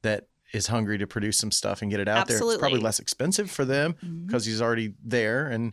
that 0.03 0.29
is 0.53 0.67
hungry 0.67 0.99
to 0.99 1.07
produce 1.07 1.39
some 1.39 1.51
stuff 1.51 1.81
and 1.83 1.91
get 1.91 1.99
it 1.99 2.07
out 2.09 2.29
there. 2.29 2.37
It's 2.37 2.57
probably 2.59 2.79
less 2.81 2.99
expensive 3.01 3.51
for 3.51 3.65
them 3.65 3.97
because 4.27 4.45
he's 4.45 4.61
already 4.61 4.95
there 5.03 5.47
and 5.47 5.73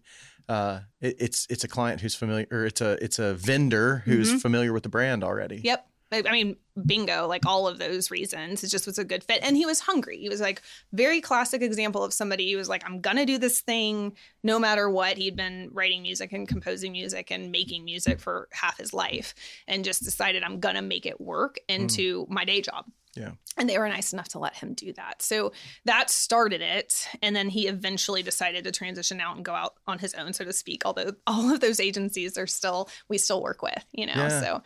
uh, 0.50 0.80
it, 1.02 1.18
it's 1.20 1.46
it's 1.50 1.66
a 1.66 1.68
client 1.68 2.00
who's 2.00 2.16
familiar 2.16 2.48
or 2.50 2.66
it's 2.66 2.80
a 2.80 2.92
it's 3.04 3.20
a 3.20 3.34
vendor 3.34 4.04
who's 4.06 4.32
Mhm. 4.32 4.42
familiar 4.42 4.72
with 4.72 4.84
the 4.84 4.90
brand 4.90 5.22
already. 5.24 5.60
Yep. 5.64 5.86
I 6.12 6.24
I 6.26 6.32
mean, 6.32 6.56
bingo, 6.86 7.28
like 7.28 7.46
all 7.46 7.68
of 7.68 7.80
those 7.80 8.12
reasons. 8.12 8.64
It 8.64 8.70
just 8.70 8.86
was 8.86 8.98
a 8.98 9.04
good 9.04 9.24
fit. 9.24 9.42
And 9.44 9.58
he 9.58 9.66
was 9.66 9.80
hungry. 9.80 10.18
He 10.18 10.30
was 10.30 10.42
like, 10.42 10.62
very 10.94 11.22
classic 11.22 11.62
example 11.62 12.04
of 12.04 12.14
somebody 12.14 12.52
who 12.52 12.58
was 12.58 12.70
like, 12.70 12.86
I'm 12.86 13.02
going 13.02 13.18
to 13.18 13.26
do 13.26 13.38
this 13.38 13.62
thing 13.62 14.16
no 14.44 14.60
matter 14.60 14.90
what. 14.90 15.18
He'd 15.18 15.36
been 15.36 15.70
writing 15.74 16.02
music 16.02 16.34
and 16.34 16.48
composing 16.48 16.92
music 16.92 17.32
and 17.32 17.52
making 17.52 17.84
music 17.86 18.20
for 18.20 18.48
half 18.52 18.78
his 18.78 18.94
life 18.94 19.34
and 19.68 19.84
just 19.84 20.04
decided, 20.04 20.44
I'm 20.44 20.60
going 20.60 20.76
to 20.76 20.82
make 20.82 21.06
it 21.06 21.20
work 21.20 21.58
into 21.68 22.26
mm. 22.26 22.30
my 22.30 22.46
day 22.46 22.62
job. 22.62 22.86
Yeah. 23.16 23.32
And 23.58 23.68
they 23.68 23.80
were 23.80 23.90
nice 23.90 24.14
enough 24.14 24.28
to 24.30 24.40
let 24.40 24.56
him 24.56 24.76
do 24.76 24.94
that. 24.94 25.24
So 25.24 25.52
that 25.86 26.12
started 26.12 26.62
it. 26.62 27.08
And 27.24 27.36
then 27.36 27.50
he 27.50 27.68
eventually 27.68 28.22
decided 28.22 28.64
to 28.66 28.72
transition 28.72 29.20
out 29.20 29.36
and 29.36 29.44
go 29.44 29.54
out 29.54 29.74
on 29.88 29.98
his 29.98 30.14
own, 30.14 30.34
so 30.34 30.46
to 30.46 30.54
speak. 30.54 30.84
Although 30.86 31.14
all 31.26 31.52
of 31.52 31.60
those 31.60 31.80
agencies 31.80 32.38
are 32.38 32.46
still, 32.46 32.90
we 33.10 33.18
still 33.18 33.42
work 33.42 33.64
with, 33.64 33.84
you 33.92 34.06
know? 34.06 34.14
Yeah. 34.16 34.42
So 34.42 34.62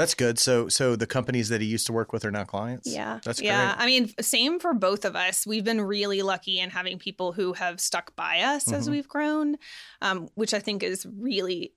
That's 0.00 0.14
good. 0.14 0.38
So 0.38 0.70
so 0.70 0.96
the 0.96 1.06
companies 1.06 1.50
that 1.50 1.60
he 1.60 1.66
used 1.66 1.86
to 1.88 1.92
work 1.92 2.10
with 2.10 2.24
are 2.24 2.30
now 2.30 2.44
clients. 2.44 2.86
Yeah. 2.90 3.20
That's 3.22 3.38
yeah. 3.38 3.74
great. 3.74 3.82
I 3.82 3.86
mean, 3.86 4.14
same 4.18 4.58
for 4.58 4.72
both 4.72 5.04
of 5.04 5.14
us. 5.14 5.46
We've 5.46 5.62
been 5.62 5.82
really 5.82 6.22
lucky 6.22 6.58
in 6.58 6.70
having 6.70 6.98
people 6.98 7.32
who 7.32 7.52
have 7.52 7.82
stuck 7.82 8.16
by 8.16 8.40
us 8.40 8.72
as 8.72 8.88
Mhm. 8.88 8.92
we've 8.92 9.08
grown, 9.08 9.56
um, 10.00 10.30
which 10.36 10.54
I 10.54 10.58
think 10.58 10.82
is 10.82 11.04
really 11.04 11.74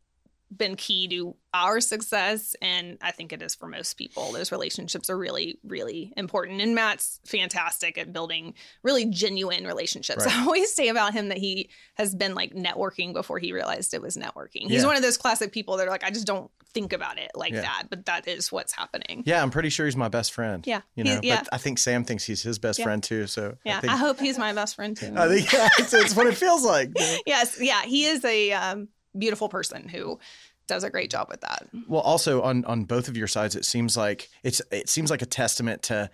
been 0.58 0.76
key 0.76 1.08
to 1.10 1.36
our 1.54 1.80
success. 1.80 2.56
And 2.62 2.98
I 3.02 3.12
think 3.12 3.32
it 3.32 3.42
is 3.42 3.54
for 3.56 3.68
most 3.68 3.94
people. 3.96 4.32
Those 4.32 4.52
relationships 4.52 5.10
are 5.10 5.18
really, 5.18 5.60
really 5.64 6.12
important. 6.18 6.62
And 6.62 6.74
Matt's 6.74 7.20
fantastic 7.26 7.98
at 7.98 8.12
building 8.12 8.56
really 8.82 9.06
genuine 9.06 9.66
relationships. 9.66 10.26
Right. 10.26 10.36
I 10.40 10.44
always 10.46 10.74
say 10.74 10.88
about 10.88 11.14
him 11.14 11.30
that 11.30 11.38
he 11.38 11.70
has 11.96 12.16
been 12.16 12.34
like 12.34 12.54
networking 12.54 13.14
before 13.14 13.40
he 13.40 13.54
realized 13.54 13.94
it 13.94 14.02
was 14.02 14.18
networking. 14.18 14.68
He's 14.68 14.82
Yeah. 14.82 14.88
one 14.88 14.96
of 14.96 15.02
those 15.04 15.18
classic 15.18 15.52
people 15.52 15.78
that 15.78 15.88
are 15.88 15.92
like, 15.92 16.04
I 16.04 16.10
just 16.10 16.26
don't 16.28 16.50
think 16.74 16.92
about 16.92 17.20
it 17.20 17.32
like 17.36 17.54
Yeah. 17.54 17.62
that, 17.62 17.84
but 17.90 18.06
that 18.08 18.28
is 18.28 18.52
what's 18.52 18.74
happening. 18.74 19.22
Yeah, 19.26 19.44
I'm 19.44 19.52
pretty 19.52 19.70
sure 19.70 19.86
he's 19.86 19.96
my 19.96 20.10
best 20.10 20.34
friend. 20.34 20.66
Yeah. 20.66 20.82
You 20.96 21.04
know, 21.04 21.20
yeah. 21.22 21.40
but 21.44 21.50
I 21.54 21.58
think 21.60 21.78
Sam 21.78 22.04
thinks 22.04 22.24
he's 22.24 22.42
his 22.42 22.58
best 22.58 22.82
friend 22.82 23.04
too. 23.04 23.28
So 23.28 23.58
Yeah, 23.64 23.80
I 23.84 23.94
I, 23.94 23.98
hope 23.98 24.20
he's 24.20 24.40
my 24.40 24.54
best 24.54 24.76
friend 24.76 24.98
too. 24.98 25.14
I 25.16 25.28
think 25.28 25.54
yeah, 25.54 25.70
it's, 25.78 25.94
it's 25.94 26.16
what 26.16 26.26
it 26.26 26.36
feels 26.36 26.64
like. 26.66 26.90
yes, 27.28 27.58
yeah, 27.62 27.84
he 27.84 28.06
is 28.06 28.26
a 28.26 28.54
um, 28.54 28.88
beautiful 29.18 29.50
person 29.50 29.88
who 29.90 30.20
does 30.68 30.84
a 30.84 30.90
great 30.90 31.10
job 31.12 31.28
with 31.30 31.42
that. 31.42 31.68
Well, 31.88 32.02
also 32.02 32.42
on 32.42 32.64
on 32.66 32.86
both 32.86 33.08
of 33.08 33.18
your 33.18 33.28
sides, 33.28 33.56
it 33.56 33.66
seems 33.66 33.98
like 33.98 34.30
it's 34.44 34.62
it 34.72 34.90
seems 34.90 35.10
like 35.10 35.22
a 35.22 35.26
testament 35.26 35.84
to 35.84 36.10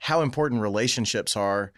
how 0.00 0.20
important 0.22 0.60
relationships 0.60 1.36
are. 1.36 1.72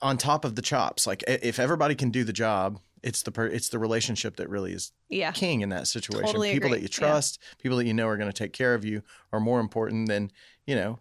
On 0.00 0.18
top 0.18 0.44
of 0.44 0.56
the 0.56 0.62
chops, 0.62 1.06
like 1.06 1.22
if 1.28 1.60
everybody 1.60 1.94
can 1.94 2.10
do 2.10 2.24
the 2.24 2.32
job, 2.32 2.80
it's 3.04 3.22
the 3.22 3.30
per, 3.30 3.46
it's 3.46 3.68
the 3.68 3.78
relationship 3.78 4.34
that 4.34 4.48
really 4.48 4.72
is 4.72 4.90
Yeah, 5.08 5.30
king 5.30 5.60
in 5.60 5.68
that 5.68 5.86
situation. 5.86 6.26
Totally 6.26 6.50
people 6.50 6.66
agree. 6.66 6.80
that 6.80 6.82
you 6.82 6.88
Yeah. 6.90 7.08
trust, 7.08 7.38
people 7.58 7.76
that 7.78 7.86
you 7.86 7.94
know 7.94 8.08
are 8.08 8.16
going 8.16 8.28
to 8.30 8.36
take 8.36 8.52
care 8.52 8.74
of 8.74 8.84
you, 8.84 9.04
are 9.32 9.38
more 9.38 9.60
important 9.60 10.08
than 10.08 10.32
you 10.66 10.74
know 10.74 10.98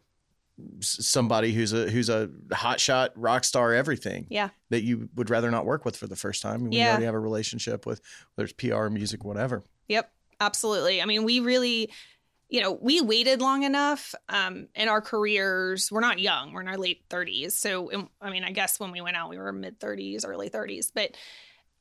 somebody 0.82 1.54
who's 1.54 1.74
a 1.74 1.90
who's 1.90 2.10
a 2.10 2.30
hotshot 2.50 3.10
rock 3.16 3.44
star 3.44 3.74
everything 3.74 4.28
yeah, 4.30 4.50
that 4.70 4.84
you 4.84 5.10
would 5.16 5.30
rather 5.30 5.50
not 5.52 5.66
work 5.66 5.86
with 5.86 5.96
for 5.98 6.08
the 6.08 6.16
first 6.16 6.42
time. 6.42 6.70
We 6.70 6.78
Yeah. 6.78 6.90
already 6.90 7.06
have 7.06 7.16
a 7.16 7.20
relationship 7.20 7.86
with 7.86 8.02
whether 8.36 8.46
it's 8.46 8.54
PR, 8.54 8.88
music, 8.90 9.24
whatever. 9.24 9.64
yep, 9.88 10.12
absolutely. 10.40 11.02
I 11.02 11.06
mean, 11.06 11.24
we 11.24 11.40
really. 11.40 11.92
You 12.54 12.60
know, 12.60 12.74
we 12.74 13.00
waited 13.00 13.40
long 13.42 13.64
enough 13.64 14.14
um, 14.28 14.68
in 14.76 14.90
our 14.90 15.00
careers. 15.00 15.90
We're 15.90 16.02
not 16.02 16.20
young; 16.20 16.52
we're 16.52 16.60
in 16.60 16.68
our 16.68 16.78
late 16.78 17.06
thirties. 17.10 17.56
So, 17.56 17.94
um, 17.94 18.10
I 18.20 18.30
mean, 18.30 18.44
I 18.44 18.52
guess 18.52 18.78
when 18.78 18.92
we 18.92 19.00
went 19.00 19.16
out, 19.16 19.30
we 19.30 19.38
were 19.38 19.54
mid 19.54 19.80
thirties, 19.80 20.26
early 20.26 20.50
thirties. 20.50 20.92
But 20.94 21.16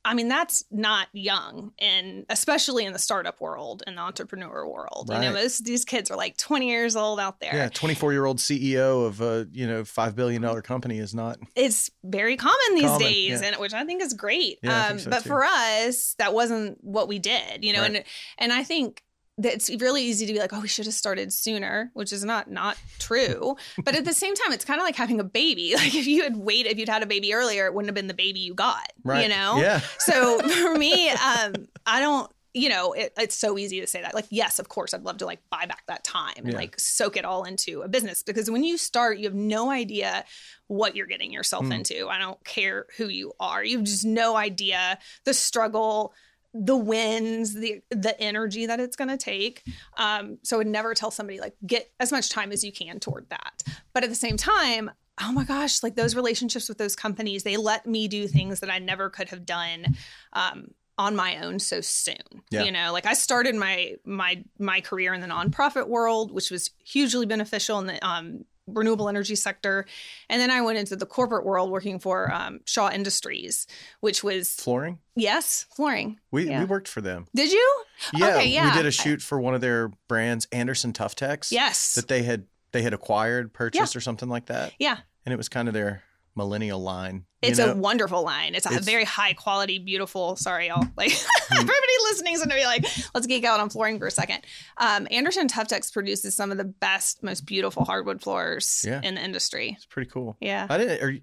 I 0.03 0.13
mean, 0.15 0.27
that's 0.29 0.63
not 0.71 1.07
young, 1.13 1.73
and 1.77 2.25
especially 2.29 2.85
in 2.85 2.93
the 2.93 2.99
startup 2.99 3.39
world 3.39 3.83
and 3.85 3.97
the 3.97 4.01
entrepreneur 4.01 4.67
world. 4.67 5.09
You 5.11 5.19
know, 5.19 5.33
most 5.33 5.59
of 5.59 5.65
these 5.65 5.85
kids 5.85 6.09
are 6.09 6.17
like 6.17 6.37
20 6.37 6.67
years 6.67 6.95
old 6.95 7.19
out 7.19 7.39
there. 7.39 7.53
Yeah, 7.55 7.69
24 7.69 8.11
year 8.11 8.25
old 8.25 8.37
CEO 8.37 9.05
of 9.05 9.21
a 9.21 9.47
you 9.51 9.67
know 9.67 9.85
five 9.85 10.15
billion 10.15 10.41
dollar 10.41 10.61
company 10.61 10.97
is 10.97 11.13
not. 11.13 11.37
It's 11.55 11.91
very 12.03 12.35
common 12.37 12.55
these 12.75 12.83
Common, 12.85 12.99
days, 13.07 13.41
yeah. 13.41 13.47
and 13.49 13.55
which 13.57 13.73
I 13.73 13.85
think 13.85 14.01
is 14.01 14.13
great. 14.13 14.59
Yeah, 14.63 14.85
um, 14.85 14.87
think 14.89 14.99
so 15.01 15.09
but 15.11 15.23
too. 15.23 15.29
for 15.29 15.43
us, 15.43 16.15
that 16.17 16.33
wasn't 16.33 16.83
what 16.83 17.07
we 17.07 17.19
did. 17.19 17.63
You 17.63 17.73
know, 17.73 17.81
Right. 17.81 17.95
and 17.97 18.03
and 18.39 18.51
I 18.53 18.63
think 18.63 19.03
it's 19.45 19.69
really 19.81 20.03
easy 20.03 20.25
to 20.25 20.33
be 20.33 20.39
like, 20.39 20.53
oh, 20.53 20.59
we 20.61 20.67
should 20.67 20.85
have 20.85 20.93
started 20.93 21.31
sooner, 21.33 21.91
which 21.93 22.11
is 22.13 22.23
not 22.23 22.49
not 22.49 22.77
true. 22.99 23.55
but 23.83 23.95
at 23.95 24.05
the 24.05 24.13
same 24.13 24.35
time, 24.35 24.51
it's 24.53 24.65
kind 24.65 24.79
of 24.79 24.85
like 24.85 24.95
having 24.95 25.19
a 25.19 25.23
baby. 25.23 25.73
Like 25.81 25.95
if 25.95 26.07
you 26.07 26.23
had 26.23 26.37
waited, 26.37 26.71
if 26.73 26.77
you'd 26.77 26.89
had 26.89 27.03
a 27.03 27.07
baby 27.07 27.33
earlier, 27.33 27.65
it 27.65 27.73
wouldn't 27.73 27.89
have 27.89 27.95
been 27.95 28.07
the 28.07 28.13
baby 28.13 28.39
you 28.39 28.53
got. 28.53 28.91
Right. 29.03 29.23
You 29.23 29.29
know. 29.29 29.57
Yeah. 29.57 29.79
So 29.99 30.39
for 30.39 30.75
me, 30.75 31.09
um, 31.09 31.53
I 31.85 31.99
don't. 31.99 32.31
You 32.53 32.67
know, 32.67 32.91
it, 32.91 33.13
it's 33.17 33.37
so 33.37 33.57
easy 33.57 33.79
to 33.79 33.87
say 33.87 34.01
that. 34.01 34.13
Like, 34.13 34.25
yes, 34.29 34.59
of 34.59 34.67
course, 34.67 34.93
I'd 34.93 35.03
love 35.03 35.19
to 35.19 35.25
like 35.25 35.39
buy 35.49 35.65
back 35.67 35.83
that 35.87 36.03
time 36.03 36.33
and 36.35 36.47
Yeah. 36.51 36.57
like 36.57 36.77
soak 36.77 37.15
it 37.15 37.23
all 37.23 37.45
into 37.45 37.81
a 37.81 37.87
business 37.87 38.23
because 38.23 38.51
when 38.51 38.65
you 38.65 38.77
start, 38.77 39.19
you 39.19 39.23
have 39.23 39.33
no 39.33 39.69
idea 39.71 40.25
what 40.67 40.93
you're 40.97 41.07
getting 41.07 41.31
yourself 41.31 41.65
Hmm. 41.65 41.71
into. 41.71 42.09
I 42.09 42.19
don't 42.19 42.43
care 42.43 42.87
who 42.97 43.07
you 43.07 43.31
are. 43.39 43.63
You 43.63 43.77
have 43.77 43.85
just 43.85 44.03
no 44.03 44.35
idea 44.35 44.99
the 45.23 45.33
struggle, 45.33 46.13
the 46.53 46.75
wins, 46.75 47.53
the 47.53 47.81
the 47.89 48.19
energy 48.21 48.65
that 48.65 48.79
it's 48.79 48.95
going 48.95 49.09
to 49.09 49.17
take. 49.17 49.63
Um, 49.97 50.37
so 50.43 50.55
I 50.55 50.59
would 50.59 50.67
never 50.67 50.93
tell 50.93 51.11
somebody 51.11 51.39
like 51.39 51.55
get 51.65 51.91
as 51.99 52.11
much 52.11 52.29
time 52.29 52.51
as 52.51 52.63
you 52.63 52.71
can 52.71 52.99
toward 52.99 53.29
that. 53.29 53.63
But 53.93 54.03
at 54.03 54.09
the 54.09 54.15
same 54.15 54.37
time, 54.37 54.91
oh 55.21 55.31
my 55.31 55.43
gosh, 55.43 55.83
like 55.83 55.95
those 55.95 56.15
relationships 56.15 56.67
with 56.67 56.77
those 56.77 56.95
companies, 56.95 57.43
they 57.43 57.57
let 57.57 57.85
me 57.85 58.07
do 58.07 58.27
things 58.27 58.59
that 58.59 58.69
I 58.69 58.79
never 58.79 59.09
could 59.09 59.29
have 59.29 59.45
done. 59.45 59.95
Um, 60.33 60.71
on 60.97 61.15
my 61.15 61.37
own 61.37 61.57
so 61.57 61.79
soon 61.81 62.17
Yeah. 62.51 62.63
you 62.63 62.71
know 62.71 62.91
like 62.91 63.05
i 63.07 63.13
started 63.13 63.55
my 63.55 63.95
my 64.05 64.43
my 64.59 64.81
career 64.81 65.13
in 65.13 65.21
the 65.21 65.25
nonprofit 65.25 65.87
world 65.87 66.31
which 66.31 66.51
was 66.51 66.69
hugely 66.83 67.25
beneficial 67.25 67.79
in 67.79 67.87
the 67.87 68.05
um, 68.07 68.45
renewable 68.73 69.07
energy 69.09 69.35
sector 69.35 69.85
and 70.29 70.41
then 70.41 70.49
i 70.51 70.61
went 70.61 70.77
into 70.77 70.95
the 70.95 71.05
corporate 71.05 71.45
world 71.45 71.69
working 71.71 71.99
for 71.99 72.31
um, 72.33 72.59
shaw 72.65 72.89
industries 72.91 73.67
which 73.99 74.23
was 74.23 74.53
Flooring. 74.55 74.99
yes 75.15 75.65
flooring 75.75 76.19
We 76.31 76.47
Yeah. 76.49 76.59
we 76.59 76.65
worked 76.65 76.87
for 76.87 77.01
them. 77.01 77.27
did 77.35 77.51
you 77.51 77.83
Yeah, 78.13 78.35
Okay, 78.37 78.47
yeah. 78.49 78.71
We 78.71 78.77
did 78.77 78.85
a 78.85 78.91
shoot 78.91 79.21
for 79.21 79.39
one 79.39 79.53
of 79.53 79.61
their 79.61 79.89
brands, 80.07 80.47
Anderson 80.51 80.93
Tuftex. 80.93 81.51
yes 81.51 81.93
That 81.95 82.07
they 82.07 82.23
had 82.23 82.45
they 82.71 82.81
had 82.81 82.93
acquired, 82.93 83.53
purchased, 83.53 83.95
or 83.95 84.01
something 84.01 84.29
like 84.29 84.45
that, 84.45 84.73
yeah 84.79 84.97
and 85.25 85.33
it 85.33 85.37
was 85.37 85.49
kind 85.49 85.67
of 85.67 85.73
their 85.73 86.03
millennial 86.35 86.79
line. 86.81 87.25
it's 87.41 87.59
a 87.59 87.75
wonderful 87.75 88.23
line 88.23 88.55
it's 88.55 88.65
a 88.65 88.69
It's- 88.69 88.85
very 88.85 89.03
high 89.03 89.33
quality 89.33 89.79
beautiful 89.79 90.35
sorry 90.35 90.67
y'all 90.67 90.85
like 90.97 91.11
everybody 91.51 91.93
listening 92.09 92.33
is 92.35 92.39
gonna 92.41 92.55
be 92.55 92.63
like 92.65 92.85
let's 93.13 93.27
geek 93.27 93.43
out 93.43 93.59
on 93.59 93.69
flooring 93.69 93.99
for 93.99 94.07
a 94.07 94.11
second 94.11 94.41
um, 94.77 95.07
anderson 95.11 95.47
tuftex 95.47 95.91
produces 95.91 96.35
some 96.35 96.51
of 96.51 96.57
the 96.57 96.63
best 96.63 97.21
most 97.23 97.41
beautiful 97.45 97.83
hardwood 97.83 98.21
floors 98.21 98.83
Yeah. 98.87 99.01
in 99.03 99.15
the 99.15 99.23
industry 99.23 99.73
It's 99.75 99.85
pretty 99.85 100.09
cool. 100.09 100.37
yeah 100.39 100.67
I 100.69 100.77
didn't. 100.77 101.03
Are 101.03 101.09
you, 101.09 101.21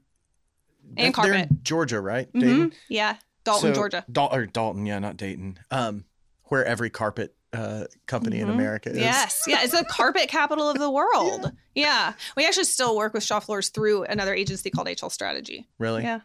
And 0.97 1.15
carpet. 1.15 1.49
Georgia, 1.63 2.01
right? 2.01 2.31
Mhm. 2.33 2.73
Yeah 2.89 3.17
dalton 3.45 3.71
So- 3.71 3.75
georgia 3.75 4.05
Dal- 4.13 4.35
or 4.35 4.45
Dalton, 4.47 4.85
yeah, 4.85 4.99
not 4.99 5.17
Dayton. 5.17 5.59
Um, 5.71 6.05
where 6.45 6.65
every 6.65 6.91
carpet 6.91 7.35
uh, 7.53 7.85
company 8.07 8.41
in 8.41 8.49
Mhm. 8.49 8.53
America 8.55 8.91
is. 8.91 8.99
Yes. 8.99 9.43
Yeah. 9.47 9.63
It's 9.63 9.73
the 9.73 9.85
carpet 9.85 10.29
capital 10.29 10.69
of 10.69 10.79
the 10.79 10.91
world. 10.91 11.53
Yeah. 11.75 12.13
We 12.37 12.47
actually 12.47 12.65
still 12.65 12.97
work 12.97 13.15
with 13.15 13.25
Shaw 13.25 13.41
Floors 13.41 13.71
through 13.71 14.05
another 14.05 14.35
agency 14.35 14.71
called 14.71 14.87
HL 14.87 15.11
Strategy. 15.11 15.67
Really? 15.79 16.03
Yeah. 16.03 16.21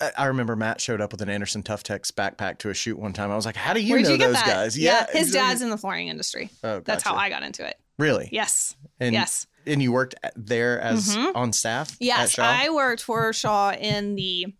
I, 0.00 0.12
I 0.16 0.24
remember 0.26 0.54
Matt 0.54 0.80
showed 0.80 1.00
up 1.00 1.12
with 1.12 1.22
an 1.22 1.28
Anderson 1.28 1.62
Tuftex 1.62 2.12
backpack 2.12 2.58
to 2.58 2.70
a 2.70 2.74
shoot 2.74 2.98
one 2.98 3.12
time. 3.12 3.30
I 3.30 3.36
was 3.36 3.46
like, 3.46 3.56
"How 3.56 3.72
do 3.72 3.80
you 3.80 3.94
Where'd 3.94 4.04
know 4.04 4.10
you 4.12 4.18
those 4.18 4.34
that? 4.34 4.46
guys?" 4.46 4.74
His 4.74 4.84
exactly. 4.84 5.32
dad's 5.32 5.62
in 5.62 5.70
the 5.70 5.78
flooring 5.78 6.08
industry. 6.08 6.50
Oh, 6.62 6.80
That's 6.80 7.02
how. 7.02 7.14
I 7.16 7.28
got 7.30 7.42
into 7.42 7.66
it. 7.66 7.76
really. 7.98 8.28
Yes. 8.30 8.76
And, 9.00 9.12
yes. 9.12 9.46
And 9.66 9.82
you 9.82 9.90
worked 9.90 10.14
there 10.36 10.80
as 10.80 11.16
Mhm. 11.16 11.32
on 11.34 11.52
staff. 11.52 11.90
at 11.90 11.96
Yes. 12.00 12.38
I 12.38 12.70
worked 12.70 13.02
for 13.02 13.32
Shaw 13.32 13.72
in 13.72 14.14
the 14.14 14.54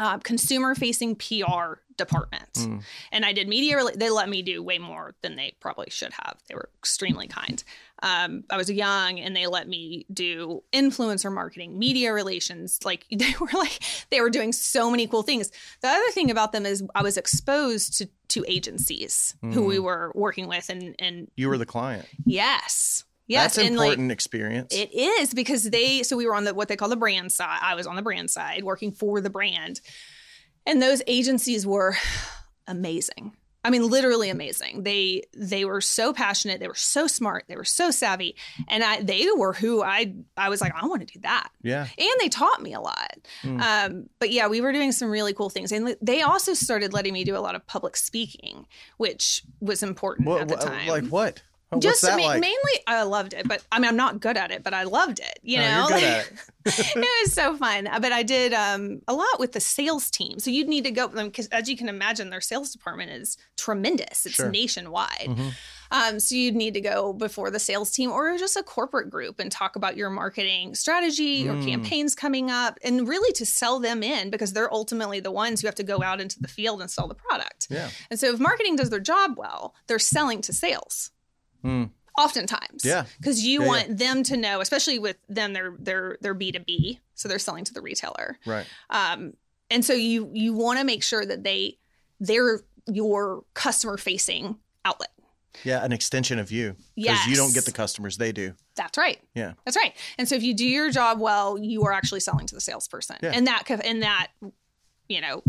uh, 0.00 0.18
consumer 0.18 0.74
facing 0.74 1.14
PR 1.14 1.78
department. 1.96 2.52
Mm. 2.54 2.82
And 3.12 3.24
I 3.24 3.32
did 3.32 3.48
media. 3.48 3.78
They 3.94 4.10
let 4.10 4.28
me 4.28 4.42
do 4.42 4.62
way 4.62 4.78
more 4.78 5.14
than 5.22 5.36
they 5.36 5.54
probably 5.60 5.90
should 5.90 6.12
have. 6.12 6.38
They 6.48 6.54
were 6.54 6.70
extremely 6.78 7.26
kind. 7.26 7.62
Um, 8.02 8.44
I 8.50 8.56
was 8.56 8.70
young 8.70 9.18
and 9.18 9.34
they 9.34 9.46
let 9.46 9.68
me 9.68 10.04
do 10.12 10.62
influencer 10.72 11.32
marketing, 11.32 11.78
media 11.78 12.12
relations. 12.12 12.80
Like 12.84 13.06
they 13.10 13.34
were 13.40 13.48
like, 13.54 13.80
they 14.10 14.20
were 14.20 14.30
doing 14.30 14.52
so 14.52 14.90
many 14.90 15.06
cool 15.06 15.22
things. 15.22 15.50
The 15.80 15.88
other 15.88 16.10
thing 16.10 16.30
about 16.30 16.52
them 16.52 16.66
is 16.66 16.84
I 16.94 17.02
was 17.02 17.16
exposed 17.16 17.98
to, 17.98 18.08
to 18.28 18.44
agencies 18.48 19.34
who 19.52 19.64
we 19.64 19.78
were 19.78 20.10
working 20.14 20.48
with. 20.48 20.68
And, 20.68 20.94
and 20.98 21.30
You 21.36 21.48
were 21.48 21.58
the 21.58 21.66
client. 21.66 22.06
yes, 22.26 23.04
yes. 23.26 23.56
That's 23.56 23.58
like, 23.58 23.92
important 23.92 24.12
experience. 24.12 24.74
it 24.74 24.92
is 24.92 25.32
because 25.32 25.64
they 25.70 26.02
so 26.02 26.16
we 26.16 26.26
were 26.26 26.34
on 26.34 26.44
the 26.44 26.54
what 26.54 26.68
they 26.68 26.76
call 26.76 26.88
the 26.88 26.96
brand 26.96 27.32
side. 27.32 27.58
I 27.62 27.74
was 27.74 27.86
on 27.86 27.96
the 27.96 28.02
brand 28.02 28.30
side 28.30 28.64
working 28.64 28.92
for 28.92 29.20
the 29.20 29.30
brand. 29.30 29.80
And 30.66 30.80
those 30.80 31.02
agencies 31.06 31.66
were 31.66 31.96
amazing. 32.66 33.36
I 33.66 33.70
mean 33.70 33.88
literally 33.88 34.28
amazing. 34.28 34.82
They 34.82 35.22
they 35.34 35.64
were 35.64 35.80
so 35.80 36.12
passionate, 36.12 36.60
they 36.60 36.68
were 36.68 36.74
so 36.74 37.06
smart, 37.06 37.44
they 37.48 37.56
were 37.56 37.64
so 37.64 37.90
savvy. 37.90 38.36
And 38.68 38.84
I 38.84 39.02
they 39.02 39.26
were 39.34 39.54
who 39.54 39.82
I 39.82 40.14
I 40.36 40.50
was 40.50 40.60
like 40.60 40.74
I 40.74 40.86
want 40.86 41.00
to 41.00 41.14
do 41.14 41.20
that. 41.20 41.48
yeah. 41.62 41.86
And 41.96 42.20
they 42.20 42.28
taught 42.28 42.60
me 42.60 42.74
a 42.74 42.80
lot. 42.80 43.16
Mm. 43.42 43.60
Um, 43.62 44.10
but 44.18 44.30
yeah, 44.30 44.48
we 44.48 44.60
were 44.60 44.72
doing 44.72 44.92
some 44.92 45.10
really 45.10 45.32
cool 45.32 45.48
things. 45.48 45.72
And 45.72 45.96
they 46.02 46.20
also 46.20 46.52
started 46.52 46.92
letting 46.92 47.14
me 47.14 47.24
do 47.24 47.36
a 47.36 47.40
lot 47.40 47.54
of 47.54 47.66
public 47.66 47.96
speaking, 47.96 48.66
which 48.98 49.42
was 49.60 49.82
important 49.82 50.28
What, 50.28 50.42
at 50.42 50.48
the 50.48 50.56
time 50.56 50.86
like 50.88 51.06
what? 51.06 51.42
Just 51.80 52.02
ma- 52.04 52.16
like? 52.16 52.40
mainly 52.40 52.72
i 52.86 53.02
loved 53.02 53.32
it 53.34 53.46
but 53.48 53.62
i 53.72 53.78
mean 53.78 53.88
i'm 53.88 53.96
not 53.96 54.20
good 54.20 54.36
at 54.36 54.50
it 54.50 54.62
but 54.62 54.74
i 54.74 54.82
loved 54.84 55.18
it 55.20 55.38
you 55.42 55.58
know 55.58 55.86
you're 55.88 55.98
good 55.98 56.04
at 56.04 56.26
it. 56.26 56.32
it 56.96 57.22
was 57.24 57.32
so 57.32 57.56
fun 57.56 57.88
but 58.00 58.12
i 58.12 58.22
did 58.22 58.52
um, 58.54 59.00
a 59.08 59.14
lot 59.14 59.38
with 59.38 59.52
the 59.52 59.60
sales 59.60 60.10
team 60.10 60.38
so 60.38 60.50
you'd 60.50 60.68
need 60.68 60.84
to 60.84 60.90
go 60.90 61.08
because 61.08 61.46
as 61.48 61.68
you 61.68 61.76
can 61.76 61.88
imagine 61.88 62.30
their 62.30 62.40
sales 62.40 62.70
department 62.72 63.10
is 63.10 63.36
tremendous 63.56 64.26
it's 64.26 64.34
Sure. 64.36 64.50
nationwide 64.50 65.26
Mhm. 65.28 65.52
um, 65.90 66.20
so 66.20 66.34
you'd 66.34 66.54
need 66.56 66.74
to 66.74 66.80
go 66.80 67.12
before 67.12 67.50
the 67.50 67.58
sales 67.58 67.90
team 67.90 68.10
or 68.10 68.36
just 68.38 68.56
a 68.56 68.62
corporate 68.62 69.10
group 69.10 69.38
and 69.38 69.50
talk 69.52 69.76
about 69.76 69.96
your 69.96 70.10
marketing 70.10 70.74
strategy 70.74 71.48
or 71.48 71.54
Mm. 71.54 71.66
campaigns 71.66 72.14
coming 72.14 72.50
up 72.50 72.78
and 72.82 73.06
really 73.08 73.32
to 73.34 73.46
sell 73.46 73.78
them 73.80 74.02
in 74.02 74.30
because 74.30 74.52
they're 74.52 74.72
ultimately 74.72 75.20
the 75.20 75.30
ones 75.30 75.60
who 75.60 75.66
have 75.68 75.74
to 75.76 75.82
go 75.82 76.02
out 76.02 76.20
into 76.20 76.40
the 76.40 76.48
field 76.48 76.80
and 76.80 76.90
sell 76.90 77.06
the 77.08 77.14
product 77.14 77.66
Yeah. 77.70 77.90
and 78.10 78.18
so 78.18 78.32
if 78.32 78.40
marketing 78.40 78.76
does 78.76 78.90
their 78.90 79.00
job 79.00 79.34
well 79.38 79.74
they're 79.86 79.98
selling 79.98 80.40
to 80.42 80.52
sales 80.52 81.10
Mm. 81.64 81.90
oftentimes 82.18 82.84
Yeah. 82.84 83.04
because 83.18 83.44
you 83.44 83.62
Yeah, 83.62 83.66
want 83.68 83.98
them 83.98 84.22
to 84.24 84.36
know 84.36 84.60
especially 84.60 84.98
with 84.98 85.16
them 85.28 85.52
they're 85.52 85.74
they're 85.78 86.18
they're 86.20 86.34
b2b 86.34 86.98
so 87.14 87.28
they're 87.28 87.38
selling 87.38 87.64
to 87.64 87.72
the 87.74 87.80
retailer 87.80 88.38
Right. 88.46 88.66
um 88.90 89.32
and 89.70 89.84
so 89.84 89.94
you 89.94 90.30
you 90.34 90.52
want 90.52 90.78
to 90.78 90.84
make 90.84 91.02
sure 91.02 91.24
that 91.24 91.42
they 91.42 91.78
they're 92.20 92.60
your 92.86 93.44
customer 93.54 93.96
facing 93.96 94.58
outlet 94.84 95.10
Yeah. 95.64 95.82
An 95.84 95.92
extension 95.92 96.38
of 96.38 96.50
you. 96.50 96.76
Because 96.96 97.26
you 97.26 97.36
don't 97.36 97.54
get 97.54 97.64
the 97.64 97.72
customers, 97.72 98.16
they 98.18 98.30
do. 98.32 98.54
that's 98.76 98.98
right 98.98 99.20
Yeah. 99.34 99.54
that's 99.64 99.76
right 99.76 99.94
and 100.18 100.28
so 100.28 100.34
if 100.36 100.42
you 100.42 100.52
do 100.54 100.66
your 100.66 100.90
job 100.90 101.18
well 101.18 101.56
you 101.58 101.82
are 101.84 101.92
actually 101.92 102.20
selling 102.20 102.46
to 102.46 102.54
the 102.54 102.60
salesperson 102.60 103.16
Yeah. 103.22 103.32
in 103.32 103.44
that 103.44 103.62
in 103.84 104.00
that 104.00 104.28
you 105.08 105.20
know 105.20 105.42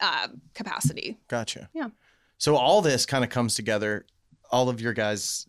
uh, 0.00 0.28
capacity 0.54 1.18
Gotcha. 1.28 1.68
Yeah. 1.74 1.88
So 2.38 2.56
all 2.56 2.82
this 2.82 3.06
kind 3.06 3.22
of 3.22 3.30
comes 3.30 3.54
together, 3.54 4.06
all 4.54 4.68
of 4.68 4.80
your 4.80 4.92
guys' 4.92 5.46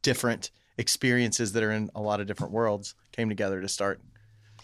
different 0.00 0.50
experiences 0.78 1.52
that 1.52 1.62
are 1.62 1.70
in 1.72 1.90
a 1.94 2.00
lot 2.00 2.18
of 2.20 2.26
different 2.26 2.52
worlds 2.52 2.94
came 3.12 3.28
together 3.28 3.60
to 3.60 3.68
start 3.68 4.00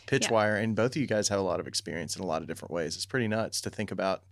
Pitchwire. 0.06 0.62
And 0.62 0.74
both 0.74 0.92
of 0.92 0.96
you 0.96 1.06
guys 1.06 1.28
have 1.28 1.38
a 1.38 1.42
lot 1.42 1.60
of 1.60 1.66
experience 1.66 2.16
in 2.16 2.22
a 2.22 2.26
lot 2.26 2.40
of 2.42 2.48
different 2.48 2.72
ways. 2.72 2.96
It's 2.96 3.06
pretty 3.06 3.28
nuts 3.28 3.60
to 3.62 3.70
think 3.70 3.90
about 3.90 4.22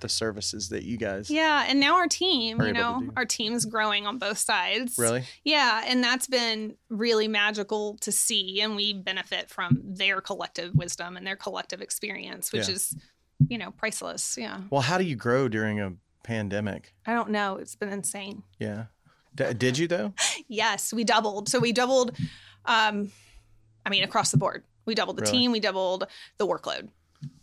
the 0.00 0.08
services 0.08 0.70
that 0.70 0.82
you 0.82 0.96
guys 0.96 1.30
yeah 1.30 1.66
and 1.68 1.78
now 1.78 1.96
our 1.96 2.06
team 2.08 2.58
you 2.62 2.72
know 2.72 3.02
our 3.16 3.26
team's 3.26 3.66
growing 3.66 4.06
on 4.06 4.16
both 4.16 4.38
sides 4.38 4.96
really. 4.96 5.24
Yeah, 5.44 5.84
and 5.86 6.02
that's 6.02 6.26
been 6.26 6.76
really 6.88 7.28
magical 7.28 7.98
to 8.00 8.10
see. 8.10 8.62
And 8.62 8.76
we 8.76 8.94
benefit 8.94 9.50
from 9.50 9.78
their 9.84 10.22
collective 10.22 10.74
wisdom 10.74 11.18
and 11.18 11.26
their 11.26 11.36
collective 11.36 11.82
experience, 11.82 12.50
which 12.50 12.66
Yeah. 12.68 12.74
is, 12.76 12.96
you 13.46 13.58
know, 13.58 13.72
priceless. 13.72 14.38
Yeah. 14.40 14.62
Well, 14.70 14.80
how 14.80 14.96
do 14.96 15.04
you 15.04 15.16
grow 15.16 15.48
during 15.48 15.80
a 15.80 15.92
pandemic? 16.22 16.94
I 17.06 17.14
don't 17.14 17.30
know. 17.30 17.56
It's 17.56 17.76
been 17.76 17.90
insane. 17.90 18.42
Yeah. 18.58 18.84
D- 19.34 19.54
did 19.54 19.78
you 19.78 19.86
though? 19.88 20.12
Yes, 20.48 20.92
we 20.92 21.04
doubled. 21.04 21.48
So 21.48 21.60
we 21.60 21.72
doubled, 21.72 22.16
um, 22.64 23.12
I 23.86 23.90
mean, 23.90 24.02
across 24.02 24.32
the 24.32 24.36
board. 24.36 24.64
We 24.84 24.96
doubled 24.96 25.16
the 25.16 25.22
Really? 25.22 25.32
team, 25.38 25.52
we 25.52 25.60
doubled 25.60 26.06
the 26.38 26.46
workload. 26.46 26.88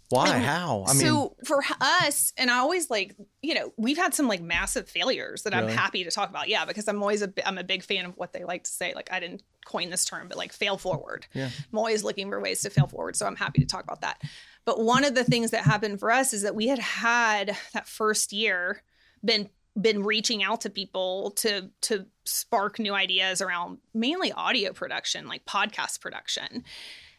Why? 0.10 0.36
And 0.36 0.44
How? 0.44 0.84
I 0.88 0.94
mean, 0.94 1.02
so 1.02 1.36
for 1.46 1.64
us, 1.80 2.34
and 2.38 2.50
I 2.50 2.58
always 2.58 2.90
like, 2.90 3.16
you 3.42 3.54
know, 3.54 3.72
we've 3.78 3.98
had 3.98 4.14
some 4.14 4.28
like 4.28 4.42
massive 4.42 4.90
failures 4.90 5.44
that 5.44 5.54
Really? 5.54 5.72
I'm 5.72 5.78
happy 5.78 6.04
to 6.06 6.12
talk 6.12 6.30
about. 6.30 6.48
Yeah, 6.50 6.66
because 6.66 6.88
I'm 6.88 7.02
always 7.02 7.22
a 7.22 7.32
I'm 7.46 7.58
a 7.58 7.64
big 7.64 7.84
fan 7.84 8.06
of 8.06 8.18
what 8.18 8.32
they 8.34 8.44
like 8.46 8.64
to 8.66 8.70
say. 8.72 8.94
Like 8.94 9.10
I 9.12 9.20
didn't 9.22 9.44
coin 9.66 9.90
this 9.90 10.04
term, 10.06 10.28
but 10.28 10.38
like 10.38 10.52
fail 10.54 10.78
forward. 10.78 11.26
Yeah. 11.34 11.50
I'm 11.72 11.78
always 11.78 12.04
looking 12.04 12.30
for 12.30 12.40
ways 12.42 12.62
to 12.62 12.70
fail 12.70 12.88
forward, 12.88 13.16
so 13.16 13.26
I'm 13.26 13.36
happy 13.36 13.60
to 13.60 13.66
talk 13.66 13.84
about 13.84 14.02
that. 14.02 14.22
But 14.68 14.82
one 14.82 15.06
of 15.06 15.16
the 15.16 15.24
things 15.24 15.52
that 15.52 15.64
happened 15.64 16.02
for 16.02 16.12
us 16.12 16.34
is 16.34 16.42
that 16.42 16.54
we 16.54 16.68
had 16.68 16.78
had 16.78 17.56
that 17.74 17.88
first 17.88 18.34
year 18.34 18.84
been 19.24 19.50
been 19.80 20.04
reaching 20.04 20.44
out 20.44 20.60
to 20.62 20.70
people 20.70 21.32
to 21.38 21.70
to 21.84 22.06
spark 22.26 22.78
new 22.78 22.94
ideas 22.94 23.42
around 23.42 23.78
mainly 23.94 24.34
audio 24.34 24.74
production, 24.74 25.26
like 25.26 25.46
podcast 25.46 26.02
production. 26.02 26.66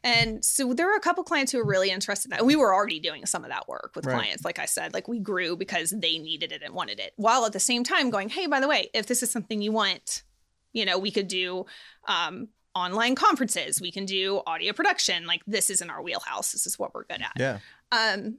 And 0.04 0.44
so 0.44 0.74
there 0.74 0.86
were 0.88 0.94
a 0.94 1.00
couple 1.00 1.24
clients 1.24 1.50
who 1.50 1.58
were 1.58 1.64
really 1.64 1.90
interested 1.90 2.30
in 2.30 2.36
that. 2.36 2.44
We 2.44 2.54
were 2.54 2.74
already 2.74 3.00
doing 3.00 3.24
some 3.24 3.44
of 3.44 3.50
that 3.50 3.66
work 3.66 3.92
with 3.96 4.04
Right. 4.04 4.14
clients. 4.14 4.44
Like 4.44 4.58
I 4.58 4.66
said, 4.66 4.92
like 4.92 5.08
we 5.08 5.18
grew 5.18 5.56
because 5.56 5.88
they 5.88 6.18
needed 6.18 6.52
it 6.52 6.62
and 6.62 6.74
wanted 6.74 7.00
it, 7.00 7.14
while 7.16 7.46
at 7.46 7.54
the 7.54 7.60
same 7.60 7.82
time 7.82 8.10
going, 8.10 8.28
hey, 8.28 8.46
by 8.46 8.60
the 8.60 8.68
way, 8.68 8.90
if 8.92 9.06
this 9.06 9.22
is 9.22 9.30
something 9.30 9.62
you 9.62 9.72
want, 9.72 10.22
you 10.74 10.84
know, 10.84 10.98
we 10.98 11.10
could 11.10 11.28
do 11.28 11.64
um, 12.06 12.48
online 12.78 13.14
conferences, 13.14 13.80
we 13.80 13.90
can 13.90 14.04
do 14.06 14.40
audio 14.46 14.72
production. 14.72 15.26
Like 15.26 15.42
this 15.46 15.70
is 15.70 15.80
in 15.80 15.90
our 15.90 16.00
wheelhouse. 16.02 16.52
This 16.52 16.66
is 16.66 16.78
what 16.78 16.94
we're 16.94 17.04
good 17.04 17.22
at. 17.22 17.32
Yeah. 17.36 17.58
Um, 17.92 18.38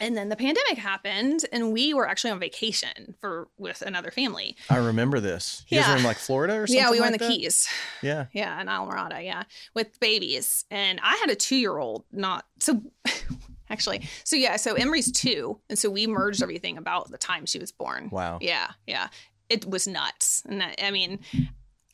and 0.00 0.16
then 0.16 0.28
the 0.28 0.34
pandemic 0.34 0.76
happened, 0.76 1.44
and 1.52 1.72
we 1.72 1.94
were 1.94 2.08
actually 2.08 2.32
on 2.32 2.40
vacation 2.40 3.14
for 3.20 3.46
with 3.58 3.80
another 3.80 4.10
family. 4.10 4.56
I 4.68 4.78
remember 4.78 5.20
this. 5.20 5.64
You 5.68 5.78
guys 5.78 5.86
Yeah. 5.86 5.92
were 5.92 5.98
in 5.98 6.04
like 6.04 6.16
Florida 6.16 6.54
or 6.54 6.66
something. 6.66 6.82
yeah, 6.82 6.90
we 6.90 6.98
were 6.98 7.06
like 7.06 7.12
in 7.14 7.18
the 7.20 7.24
that? 7.28 7.30
Keys. 7.30 7.68
Yeah. 8.02 8.26
Yeah, 8.32 8.60
in 8.60 8.66
Islamorada, 8.66 9.24
yeah, 9.24 9.44
with 9.72 10.00
babies. 10.00 10.64
And 10.70 10.98
I 11.00 11.14
had 11.18 11.30
a 11.30 11.36
two 11.36 11.54
year 11.54 11.78
old, 11.78 12.04
not 12.10 12.44
so 12.58 12.82
actually. 13.70 14.08
So, 14.24 14.34
yeah, 14.34 14.56
so 14.56 14.74
Emery's 14.74 15.12
two. 15.12 15.60
And 15.70 15.78
so 15.78 15.88
we 15.90 16.08
merged 16.08 16.42
everything 16.42 16.76
about 16.76 17.12
the 17.12 17.18
time 17.18 17.46
she 17.46 17.60
was 17.60 17.70
born. 17.70 18.08
Wow. 18.10 18.38
Yeah, 18.40 18.70
yeah. 18.88 19.08
It 19.48 19.64
was 19.70 19.86
nuts. 19.86 20.42
And 20.48 20.60
I, 20.60 20.74
I 20.82 20.90
mean, 20.90 21.20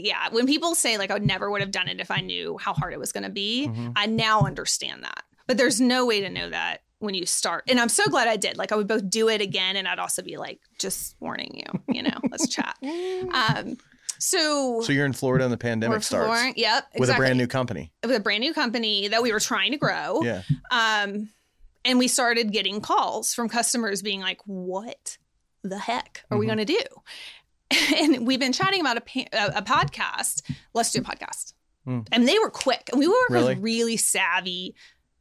yeah, 0.05 0.29
when 0.31 0.47
people 0.47 0.75
say 0.75 0.99
like 0.99 1.11
I 1.11 1.19
never 1.19 1.51
would 1.51 1.61
have 1.61 1.71
done 1.71 1.89
it 1.89 2.01
if 2.01 2.11
I 2.11 2.21
knew 2.21 2.59
how 2.59 2.73
hard 2.75 2.93
it 2.93 2.99
was 2.99 3.13
going 3.13 3.25
to 3.25 3.31
be, 3.31 3.69
Mhm. 3.69 3.93
I 3.97 4.07
now 4.07 4.41
understand 4.43 5.03
that. 5.05 5.25
But 5.47 5.57
there's 5.57 5.81
no 5.81 6.07
way 6.07 6.21
to 6.21 6.31
know 6.31 6.51
that 6.51 6.83
when 7.01 7.15
you 7.15 7.27
start. 7.27 7.65
And 7.69 7.81
I'm 7.81 7.89
so 7.89 8.05
glad 8.07 8.29
I 8.29 8.37
did. 8.37 8.57
Like 8.59 8.73
I 8.73 8.77
would 8.77 8.87
both 8.87 9.09
do 9.09 9.29
it 9.29 9.41
again 9.41 9.77
and 9.77 9.89
I'd 9.89 9.99
also 9.99 10.23
be 10.23 10.37
like, 10.37 10.61
just 10.79 11.17
warning 11.21 11.63
you, 11.67 11.95
you 11.95 12.03
know, 12.03 12.19
let's 12.31 12.49
chat. 12.49 12.77
Um, 12.83 13.77
so, 14.19 14.83
So 14.83 14.93
you're 14.93 15.07
in 15.07 15.13
Florida 15.15 15.45
and 15.45 15.53
the 15.53 15.57
pandemic 15.57 16.03
starts 16.03 16.27
flooring- 16.27 16.55
Yep, 16.57 16.89
with 16.95 17.03
exactly. 17.09 17.15
a 17.15 17.27
brand 17.27 17.39
new 17.39 17.47
company. 17.47 17.93
with 18.03 18.15
a 18.15 18.21
brand 18.21 18.41
new 18.43 18.53
company 18.53 19.09
that 19.09 19.23
we 19.23 19.33
were 19.33 19.41
trying 19.41 19.73
to 19.73 19.79
grow. 19.79 20.21
Yeah. 20.23 20.43
Um, 20.71 21.31
and 21.87 21.99
we 21.99 22.07
started 22.09 22.53
getting 22.53 22.81
calls 22.83 23.33
from 23.33 23.49
customers 23.49 24.03
being 24.03 24.21
like, 24.21 24.41
"What 24.45 25.17
the 25.63 25.79
heck 25.79 26.25
are 26.31 26.37
we 26.37 26.45
Mhm. 26.45 26.49
going 26.49 26.59
to 26.59 26.65
do?" 26.67 26.83
And 27.97 28.27
we've 28.27 28.41
been 28.41 28.53
chatting 28.53 28.81
about 28.81 28.97
a, 28.97 29.01
pa- 29.01 29.53
a, 29.55 29.63
podcast. 29.63 30.43
Let's 30.75 30.91
do 30.91 31.01
a 31.01 31.05
podcast. 31.05 31.55
Hmm. 31.85 32.01
And 32.13 32.27
they 32.27 32.39
were 32.39 32.51
quick, 32.51 32.89
and 32.91 32.99
we 32.99 33.07
work 33.07 33.31
Really? 33.31 33.55
with 33.55 33.63
really 33.63 33.97
savvy 33.97 34.75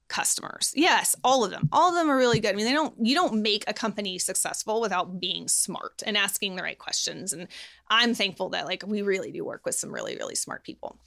customers. 0.07 0.73
Yes, 0.75 1.15
all 1.23 1.45
of 1.45 1.51
them. 1.51 1.69
All 1.71 1.89
of 1.89 1.95
them 1.95 2.09
are 2.09 2.17
really 2.17 2.39
good. 2.39 2.53
I 2.53 2.55
mean, 2.55 2.65
they 2.65 2.73
don't. 2.73 2.93
You 3.01 3.15
don't 3.15 3.41
make 3.41 3.63
a 3.67 3.73
company 3.73 4.17
successful 4.19 4.81
without 4.81 5.19
being 5.19 5.47
smart 5.47 6.03
and 6.05 6.17
asking 6.17 6.55
the 6.55 6.63
right 6.63 6.77
questions. 6.77 7.31
And 7.31 7.47
I'm 7.89 8.13
thankful 8.13 8.49
that 8.49 8.65
like 8.65 8.83
we 8.85 9.01
really 9.01 9.31
do 9.31 9.45
work 9.45 9.65
with 9.65 9.75
some 9.75 9.93
really 9.93 10.17
really 10.17 10.35
smart 10.35 10.63
people. 10.63 10.97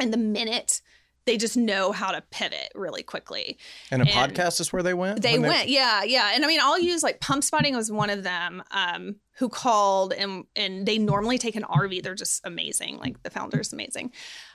And 0.00 0.12
the 0.12 0.18
minute 0.18 0.80
they 1.26 1.36
just 1.36 1.56
know 1.56 1.92
how 1.92 2.12
to 2.12 2.22
pivot 2.30 2.70
really 2.74 3.02
quickly. 3.02 3.58
And 3.90 4.00
a 4.02 4.06
And 4.08 4.32
podcast 4.32 4.60
is 4.60 4.72
where 4.72 4.82
they 4.82 4.94
went? 4.94 5.22
They 5.22 5.38
went, 5.38 5.68
yeah, 5.68 6.02
yeah. 6.04 6.30
And 6.34 6.44
I 6.44 6.48
mean, 6.48 6.60
I'll 6.62 6.78
use 6.80 7.02
like 7.02 7.20
Pumpspotting 7.20 7.74
was 7.76 7.90
one 7.90 8.10
of 8.10 8.22
them 8.22 8.62
um, 8.70 9.16
who 9.38 9.48
called, 9.48 10.12
and 10.12 10.44
and 10.54 10.86
they 10.86 10.98
normally 10.98 11.36
take 11.38 11.56
an 11.56 11.64
RV. 11.64 12.02
They're 12.02 12.14
just 12.14 12.46
amazing. 12.46 12.98
Like 12.98 13.22
the 13.22 13.30
founder 13.30 13.60
is 13.60 13.72
amazing. 13.72 14.12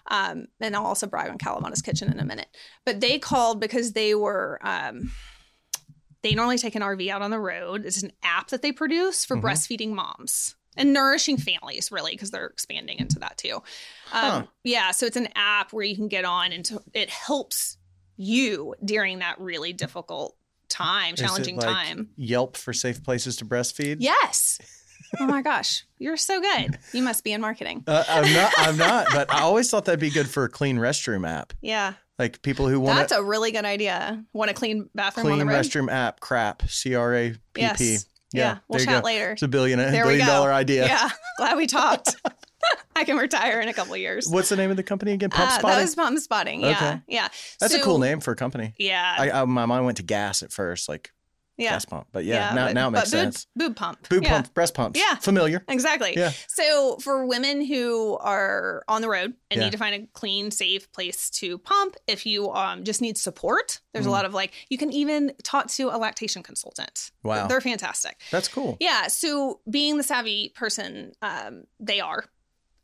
Um, 0.07 0.47
and 0.59 0.75
I'll 0.75 0.85
also 0.85 1.07
brag 1.07 1.29
on 1.29 1.37
Kalamata's 1.37 1.81
Kitchen 1.81 2.11
in 2.11 2.19
a 2.19 2.25
minute. 2.25 2.47
But 2.85 3.01
they 3.01 3.19
called 3.19 3.59
because 3.59 3.91
they 3.93 4.15
were. 4.15 4.59
Um, 4.63 5.11
they 6.23 6.35
normally 6.35 6.59
take 6.59 6.75
an 6.75 6.83
RV 6.83 7.09
out 7.09 7.23
on 7.23 7.31
the 7.31 7.39
road. 7.39 7.83
It's 7.85 8.03
an 8.03 8.11
app 8.21 8.49
that 8.49 8.61
they 8.61 8.71
produce 8.71 9.25
for 9.25 9.35
Mhm. 9.35 9.41
breastfeeding 9.41 9.89
moms 9.93 10.53
and 10.77 10.93
nourishing 10.93 11.37
families, 11.37 11.91
really, 11.91 12.11
because 12.11 12.31
they're 12.31 12.48
expanding 12.48 13.00
into 13.00 13.19
that 13.19 13.37
too. 13.37 13.55
Um, 13.55 13.61
Huh. 14.11 14.43
Yeah, 14.63 14.91
so 14.91 15.05
it's 15.05 15.17
an 15.17 15.29
app 15.35 15.74
where 15.74 15.83
you 15.85 15.96
can 15.96 16.07
get 16.07 16.25
on 16.25 16.51
and 16.51 16.69
it 16.93 17.09
helps 17.09 17.77
you 18.17 18.75
during 18.83 19.19
that 19.19 19.39
really 19.39 19.74
difficult 19.74 20.35
time, 20.69 21.15
challenging 21.15 21.57
like 21.57 21.65
time. 21.65 22.09
Yelp 22.15 22.55
for 22.57 22.74
safe 22.74 23.03
places 23.03 23.35
to 23.37 23.46
breastfeed? 23.46 23.98
Yes. 24.00 24.59
oh 25.19 25.25
my 25.25 25.41
gosh, 25.51 25.85
you're 25.98 26.17
so 26.17 26.39
good. 26.39 26.77
You 26.93 27.01
must 27.03 27.24
be 27.24 27.33
in 27.33 27.41
marketing. 27.41 27.83
Uh, 27.87 28.03
I'm 28.07 28.33
not. 28.33 28.53
I'm 28.57 28.77
not. 28.77 29.07
But 29.11 29.33
I 29.33 29.41
always 29.41 29.69
thought 29.69 29.85
that'd 29.85 30.00
be 30.00 30.09
good 30.11 30.29
for 30.29 30.43
a 30.46 30.50
clean 30.50 30.77
restroom 30.77 31.27
app. 31.27 31.53
Yeah, 31.61 31.93
Like 32.19 32.41
people 32.41 32.67
who 32.67 32.79
want 32.79 32.98
that's 33.00 33.11
a 33.11 33.24
really 33.24 33.51
good 33.51 33.65
idea. 33.65 34.24
Want 34.33 34.51
a 34.51 34.53
clean 34.53 34.89
bathroom 34.96 35.27
on 35.27 35.39
clean 35.39 35.48
restroom 35.48 35.91
app. 35.91 36.19
Crap. 36.19 36.69
C 36.69 36.96
R 36.96 37.13
A 37.15 37.29
P 37.31 37.37
P. 37.53 37.59
Yes. 37.61 38.05
Yeah, 38.33 38.57
we'll 38.67 38.79
chat 38.79 39.03
later. 39.03 39.31
It's 39.31 39.41
a 39.41 39.48
billion, 39.48 39.79
a 39.79 39.91
There 39.91 40.03
billion 40.05 40.25
dollar 40.27 40.51
idea. 40.53 40.85
Yeah, 40.85 41.09
glad 41.37 41.57
we 41.57 41.67
talked. 41.67 42.15
I 42.96 43.03
can 43.05 43.17
retire 43.17 43.59
in 43.59 43.67
a 43.70 43.74
couple 43.74 43.94
of 43.94 44.00
years. 44.00 44.27
What's 44.27 44.50
the 44.50 44.55
name 44.55 44.70
of 44.70 44.77
the 44.77 44.83
company 44.83 45.13
again? 45.13 45.29
Pump 45.31 45.50
Uh, 45.50 45.59
Spotting. 45.59 45.77
That 45.77 45.81
was 45.81 46.27
Pumpspotting. 46.27 46.61
Yeah, 46.61 46.70
Okay. 46.72 47.01
yeah. 47.07 47.27
That's 47.59 47.74
a 47.74 47.81
cool 47.81 47.98
name 47.98 48.20
for 48.20 48.31
a 48.31 48.35
company. 48.35 48.74
Yeah, 48.77 49.15
I, 49.17 49.31
I 49.31 49.46
my 49.46 49.65
mind 49.65 49.85
went 49.85 49.98
to 49.98 50.03
gas 50.03 50.44
at 50.44 50.51
first, 50.51 50.87
like 50.87 51.11
yeah, 51.61 51.71
gas 51.71 51.85
pump. 51.85 52.07
But 52.11 52.25
yeah, 52.25 52.53
now 52.53 52.65
but- 52.67 52.74
now 52.74 52.87
it 52.87 52.91
makes 52.91 53.11
but 53.11 53.17
boob- 53.17 53.33
sense. 53.33 53.47
Boob 53.55 53.75
pump. 53.75 54.09
Boob 54.09 54.24
yeah. 54.24 54.29
pump, 54.41 54.53
breast 54.53 54.74
pumps. 54.74 55.00
Yeah. 55.00 55.15
Familiar. 55.15 55.63
Exactly. 55.67 56.13
Yeah. 56.17 56.31
So 56.47 56.97
for 56.97 57.25
women 57.25 57.65
who 57.65 58.17
are 58.17 58.83
on 58.87 59.01
the 59.01 59.09
road 59.09 59.33
and 59.50 59.59
Yeah. 59.59 59.65
need 59.65 59.71
to 59.71 59.77
find 59.77 59.95
a 60.03 60.07
clean, 60.13 60.51
safe 60.51 60.91
place 60.91 61.29
to 61.31 61.57
pump, 61.57 61.95
if 62.07 62.25
you 62.25 62.51
um, 62.51 62.83
just 62.83 63.01
need 63.01 63.17
support, 63.17 63.79
there's 63.93 64.05
Mm. 64.05 64.09
a 64.09 64.11
lot 64.11 64.25
of 64.25 64.33
like 64.33 64.53
you 64.69 64.77
can 64.77 64.91
even 64.91 65.33
talk 65.43 65.67
to 65.69 65.89
a 65.89 65.97
lactation 65.97 66.43
consultant. 66.43 67.11
Wow. 67.24 67.47
They're 67.47 67.61
fantastic. 67.61 68.19
That's 68.31 68.47
cool. 68.47 68.77
Yeah. 68.79 69.07
So 69.07 69.59
being 69.69 69.97
the 69.97 70.03
savvy 70.03 70.50
person 70.55 71.13
um, 71.21 71.63
they 71.79 72.00
are, 72.00 72.25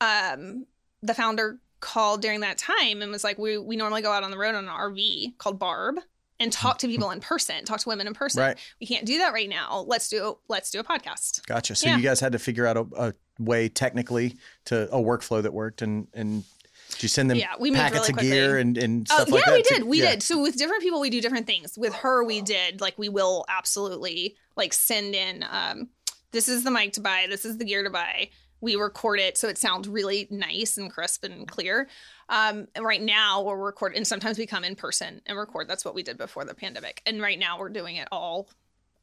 um, 0.01 0.65
the 1.01 1.13
founder 1.13 1.59
called 1.79 2.21
during 2.21 2.39
that 2.41 2.57
time 2.57 3.01
and 3.01 3.11
was 3.11 3.23
like, 3.23 3.37
we, 3.37 3.57
we 3.57 3.75
normally 3.75 4.01
go 4.01 4.11
out 4.11 4.23
on 4.23 4.31
the 4.31 4.37
road 4.37 4.55
on 4.55 4.63
an 4.67 4.69
RV 4.69 5.37
called 5.37 5.59
Barb 5.59 5.95
and 6.39 6.51
talk 6.51 6.77
to 6.79 6.87
people 6.87 7.09
in 7.11 7.19
person, 7.19 7.65
talk 7.65 7.79
to 7.79 7.89
women 7.89 8.07
in 8.07 8.13
person. 8.13 8.41
Right. 8.41 8.57
We 8.79 8.87
can't 8.87 9.05
do 9.05 9.17
that 9.19 9.33
right 9.33 9.49
now. 9.49 9.83
Let's 9.87 10.09
do 10.09 10.37
let's 10.47 10.69
do 10.71 10.79
a 10.79 10.83
podcast. 10.83 11.45
Gotcha. 11.45 11.75
So 11.75 11.87
Yeah. 11.87 11.97
you 11.97 12.03
guys 12.03 12.19
had 12.19 12.31
to 12.33 12.39
figure 12.39 12.65
out 12.67 12.77
a, 12.77 12.85
a 12.97 13.13
way 13.39 13.69
technically 13.69 14.37
to 14.65 14.83
a 14.93 14.97
workflow 15.01 15.41
that 15.41 15.53
worked, 15.53 15.81
and 15.81 16.07
and 16.13 16.43
did 16.91 17.03
you 17.03 17.09
send 17.09 17.29
them 17.29 17.37
Yeah, 17.37 17.53
we 17.59 17.71
packets 17.71 18.09
really 18.09 18.27
of 18.27 18.31
gear 18.33 18.57
and 18.57 18.77
and 18.77 19.07
Oh 19.11 19.15
stuff 19.15 19.27
yeah, 19.29 19.33
like 19.35 19.45
that? 19.45 19.53
we 19.55 19.63
to- 19.63 19.73
did. 19.75 19.83
We 19.83 20.01
yeah. 20.01 20.11
did. 20.11 20.23
So 20.23 20.41
with 20.41 20.57
different 20.57 20.83
people, 20.83 20.99
we 20.99 21.09
do 21.09 21.21
different 21.21 21.47
things. 21.47 21.77
With 21.77 21.93
her, 21.95 22.23
we 22.23 22.41
did 22.41 22.81
like 22.81 22.97
we 22.97 23.09
will 23.09 23.45
absolutely 23.49 24.35
like 24.55 24.73
send 24.73 25.15
in. 25.15 25.43
um 25.49 25.89
This 26.31 26.47
is 26.47 26.63
the 26.63 26.71
mic 26.71 26.93
to 26.93 27.01
buy. 27.01 27.25
This 27.29 27.45
is 27.45 27.57
the 27.57 27.65
gear 27.65 27.83
to 27.83 27.89
buy. 27.89 28.29
We 28.59 28.75
record 28.75 29.19
it 29.19 29.37
so 29.37 29.47
it 29.49 29.57
sounds 29.59 29.87
really 29.87 30.27
nice 30.31 30.77
and 30.77 30.91
crisp 30.91 31.23
and 31.23 31.47
clear. 31.47 31.87
Um, 32.29 32.67
right 32.79 33.01
now 33.01 33.41
we're 33.41 33.57
recording, 33.57 33.97
and 33.97 34.07
sometimes 34.07 34.37
we 34.37 34.45
come 34.45 34.63
in 34.63 34.75
person 34.75 35.21
and 35.25 35.37
record. 35.37 35.67
That's 35.67 35.85
what 35.85 35.95
we 35.95 36.03
did 36.03 36.17
before 36.17 36.43
the 36.45 36.53
pandemic. 36.53 37.01
And 37.05 37.21
right 37.21 37.39
now 37.39 37.57
we're 37.59 37.69
doing 37.69 37.95
it 37.95 38.07
all 38.11 38.49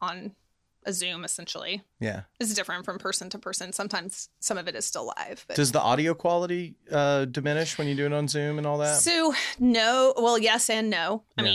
on 0.01 0.33
a 0.85 0.93
Zoom. 0.93 1.25
Essentially, 1.25 1.83
Yeah. 2.01 2.23
it's 2.39 2.53
different 2.53 2.85
from 2.85 2.99
person 2.99 3.31
to 3.31 3.39
person. 3.39 3.73
Sometimes 3.73 4.29
some 4.41 4.59
of 4.59 4.69
it 4.69 4.75
is 4.77 4.85
still 4.85 5.07
live. 5.17 5.45
But 5.49 5.57
Does 5.57 5.73
the 5.73 5.81
audio 5.81 6.13
quality 6.13 6.75
uh, 6.93 7.25
diminish 7.25 7.79
when 7.79 7.87
you 7.89 7.95
do 7.95 8.05
it 8.05 8.13
on 8.13 8.29
Zoom 8.29 8.59
and 8.59 8.67
all 8.67 8.77
that? 8.79 9.01
So 9.01 9.33
no, 9.59 10.13
well, 10.19 10.39
yes 10.39 10.69
and 10.69 10.91
no. 10.91 11.23
I 11.39 11.43
Yeah. 11.43 11.51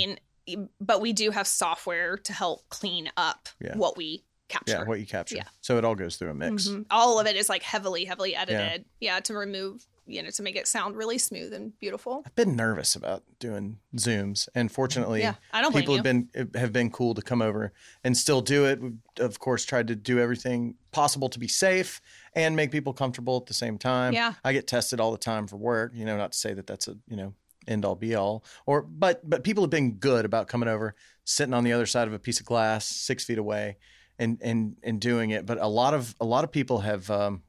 mean, 0.48 0.70
but 0.82 1.00
we 1.02 1.14
do 1.14 1.30
have 1.30 1.46
software 1.48 2.18
to 2.18 2.34
help 2.34 2.68
clean 2.70 3.12
up 3.16 3.50
Yeah. 3.62 3.76
what 3.78 3.96
we 3.96 4.24
capture. 4.48 4.78
yeah, 4.78 4.84
what 4.86 5.00
you 5.00 5.06
capture. 5.06 5.36
Yeah. 5.36 5.44
So 5.62 5.78
it 5.78 5.86
all 5.86 5.94
goes 5.94 6.16
through 6.16 6.32
a 6.32 6.34
mix. 6.34 6.68
Mhm. 6.68 6.88
All 6.90 7.20
of 7.20 7.28
it 7.28 7.36
is 7.36 7.50
like 7.50 7.62
heavily, 7.62 8.06
heavily 8.06 8.36
edited. 8.36 8.86
Yeah. 9.00 9.20
to 9.20 9.36
remove, 9.36 9.86
you 10.10 10.24
know, 10.24 10.30
to 10.30 10.44
make 10.44 10.56
it 10.56 10.68
sound 10.68 10.96
really 10.96 11.18
smooth 11.18 11.54
and 11.54 11.78
beautiful. 11.80 12.24
I've 12.26 12.36
been 12.36 12.56
nervous 12.56 12.96
about 12.96 13.24
doing 13.40 13.78
Zooms, 13.96 14.50
and 14.56 14.72
fortunately, 14.72 15.22
Yeah, 15.22 15.36
I 15.54 15.62
don't 15.62 15.74
people 15.74 15.96
have 15.96 16.04
been 16.04 16.30
have 16.56 16.74
been 16.74 16.90
cool 16.90 17.14
to 17.14 17.22
come 17.22 17.42
over 17.42 17.72
and 18.04 18.18
still 18.18 18.42
do 18.42 18.66
it. 18.66 18.82
We've 18.82 18.98
of 19.20 19.40
course 19.40 19.66
tried 19.66 19.88
to 19.88 19.96
do 19.96 20.20
everything 20.20 20.76
possible 20.92 21.30
to 21.30 21.40
be 21.40 21.48
safe 21.48 22.02
and 22.34 22.56
make 22.56 22.72
people 22.72 22.94
comfortable 22.94 23.38
at 23.38 23.46
the 23.46 23.54
same 23.54 23.78
time. 23.78 24.14
Yeah. 24.14 24.34
I 24.44 24.54
get 24.54 24.68
tested 24.68 25.00
all 25.00 25.12
the 25.12 25.18
time 25.18 25.48
for 25.48 25.58
work. 25.58 25.92
You 25.94 26.06
know, 26.06 26.18
not 26.18 26.32
to 26.32 26.38
say 26.38 26.54
that 26.54 26.68
that's 26.68 26.88
a 26.88 26.98
you 27.08 27.16
know 27.16 27.34
end 27.68 27.86
all 27.86 27.96
be 27.96 28.16
all, 28.16 28.44
or 28.66 28.82
but 28.82 29.28
but 29.30 29.44
people 29.44 29.64
have 29.64 29.70
been 29.70 29.94
good 29.94 30.26
about 30.26 30.48
coming 30.48 30.70
over, 30.70 30.96
sitting 31.26 31.54
on 31.54 31.64
the 31.64 31.74
other 31.74 31.86
side 31.86 32.08
of 32.08 32.14
a 32.14 32.20
piece 32.20 32.40
of 32.40 32.46
glass, 32.46 32.86
six 32.86 33.24
feet 33.24 33.38
away, 33.38 33.78
and 34.18 34.40
and 34.42 34.76
and 34.84 35.00
doing 35.00 35.30
it. 35.30 35.46
But 35.46 35.60
a 35.60 35.68
lot 35.68 35.94
of 35.94 36.16
a 36.20 36.26
lot 36.26 36.44
of 36.44 36.52
people 36.52 36.80
have. 36.80 37.10
Um, 37.10 37.44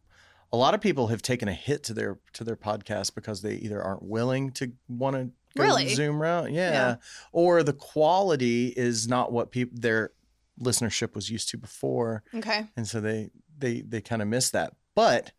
a 0.52 0.56
lot 0.56 0.74
of 0.74 0.80
people 0.80 1.08
have 1.08 1.22
taken 1.22 1.48
a 1.48 1.52
hit 1.52 1.84
to 1.84 1.94
their 1.94 2.18
to 2.34 2.44
their 2.44 2.56
podcast 2.56 3.14
because 3.14 3.42
they 3.42 3.54
either 3.54 3.82
aren't 3.82 4.02
willing 4.02 4.50
to 4.52 4.72
want 4.88 5.16
to 5.16 5.30
Really? 5.56 5.88
Zoom 5.94 6.22
route, 6.22 6.52
yeah, 6.52 6.70
Yeah. 6.72 6.96
or 7.32 7.64
the 7.64 7.72
quality 7.72 8.68
is 8.68 9.08
not 9.08 9.32
what 9.32 9.50
people 9.50 9.76
their 9.80 10.12
listenership 10.60 11.14
was 11.16 11.28
used 11.28 11.48
to 11.48 11.58
before, 11.58 12.22
Okay. 12.34 12.66
and 12.76 12.86
so 12.86 13.00
they 13.00 13.30
they 13.58 13.80
they 13.80 14.00
kind 14.00 14.22
of 14.22 14.28
miss 14.28 14.50
that. 14.50 14.74
But 14.94 15.32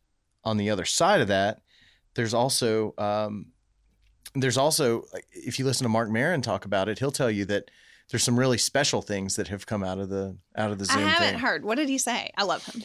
on 0.43 0.57
the 0.57 0.69
other 0.69 0.83
side 0.85 1.21
of 1.21 1.27
that, 1.29 1.61
there's 2.15 2.33
also 2.33 2.93
um, 2.97 3.47
there's 4.35 4.57
also 4.57 5.05
if 5.31 5.59
you 5.59 5.65
listen 5.65 5.85
to 5.85 5.89
Marc 5.89 6.09
Maron 6.09 6.41
talk 6.41 6.65
about 6.65 6.89
it, 6.89 6.99
he'll 6.99 7.11
tell 7.11 7.31
you 7.31 7.45
that 7.45 7.71
there's 8.09 8.23
some 8.23 8.37
really 8.37 8.57
special 8.57 9.01
things 9.01 9.37
that 9.37 9.47
have 9.47 9.65
come 9.65 9.81
out 9.83 9.97
of 9.99 10.09
the 10.09 10.35
out 10.57 10.71
of 10.71 10.77
the 10.77 10.85
Zoom. 10.85 11.05
I 11.05 11.09
haven't 11.09 11.29
thing. 11.35 11.39
heard. 11.39 11.63
What 11.63 11.75
did 11.77 11.87
he 11.87 11.97
say? 11.97 12.31
I 12.37 12.43
love 12.43 12.65
him. 12.65 12.83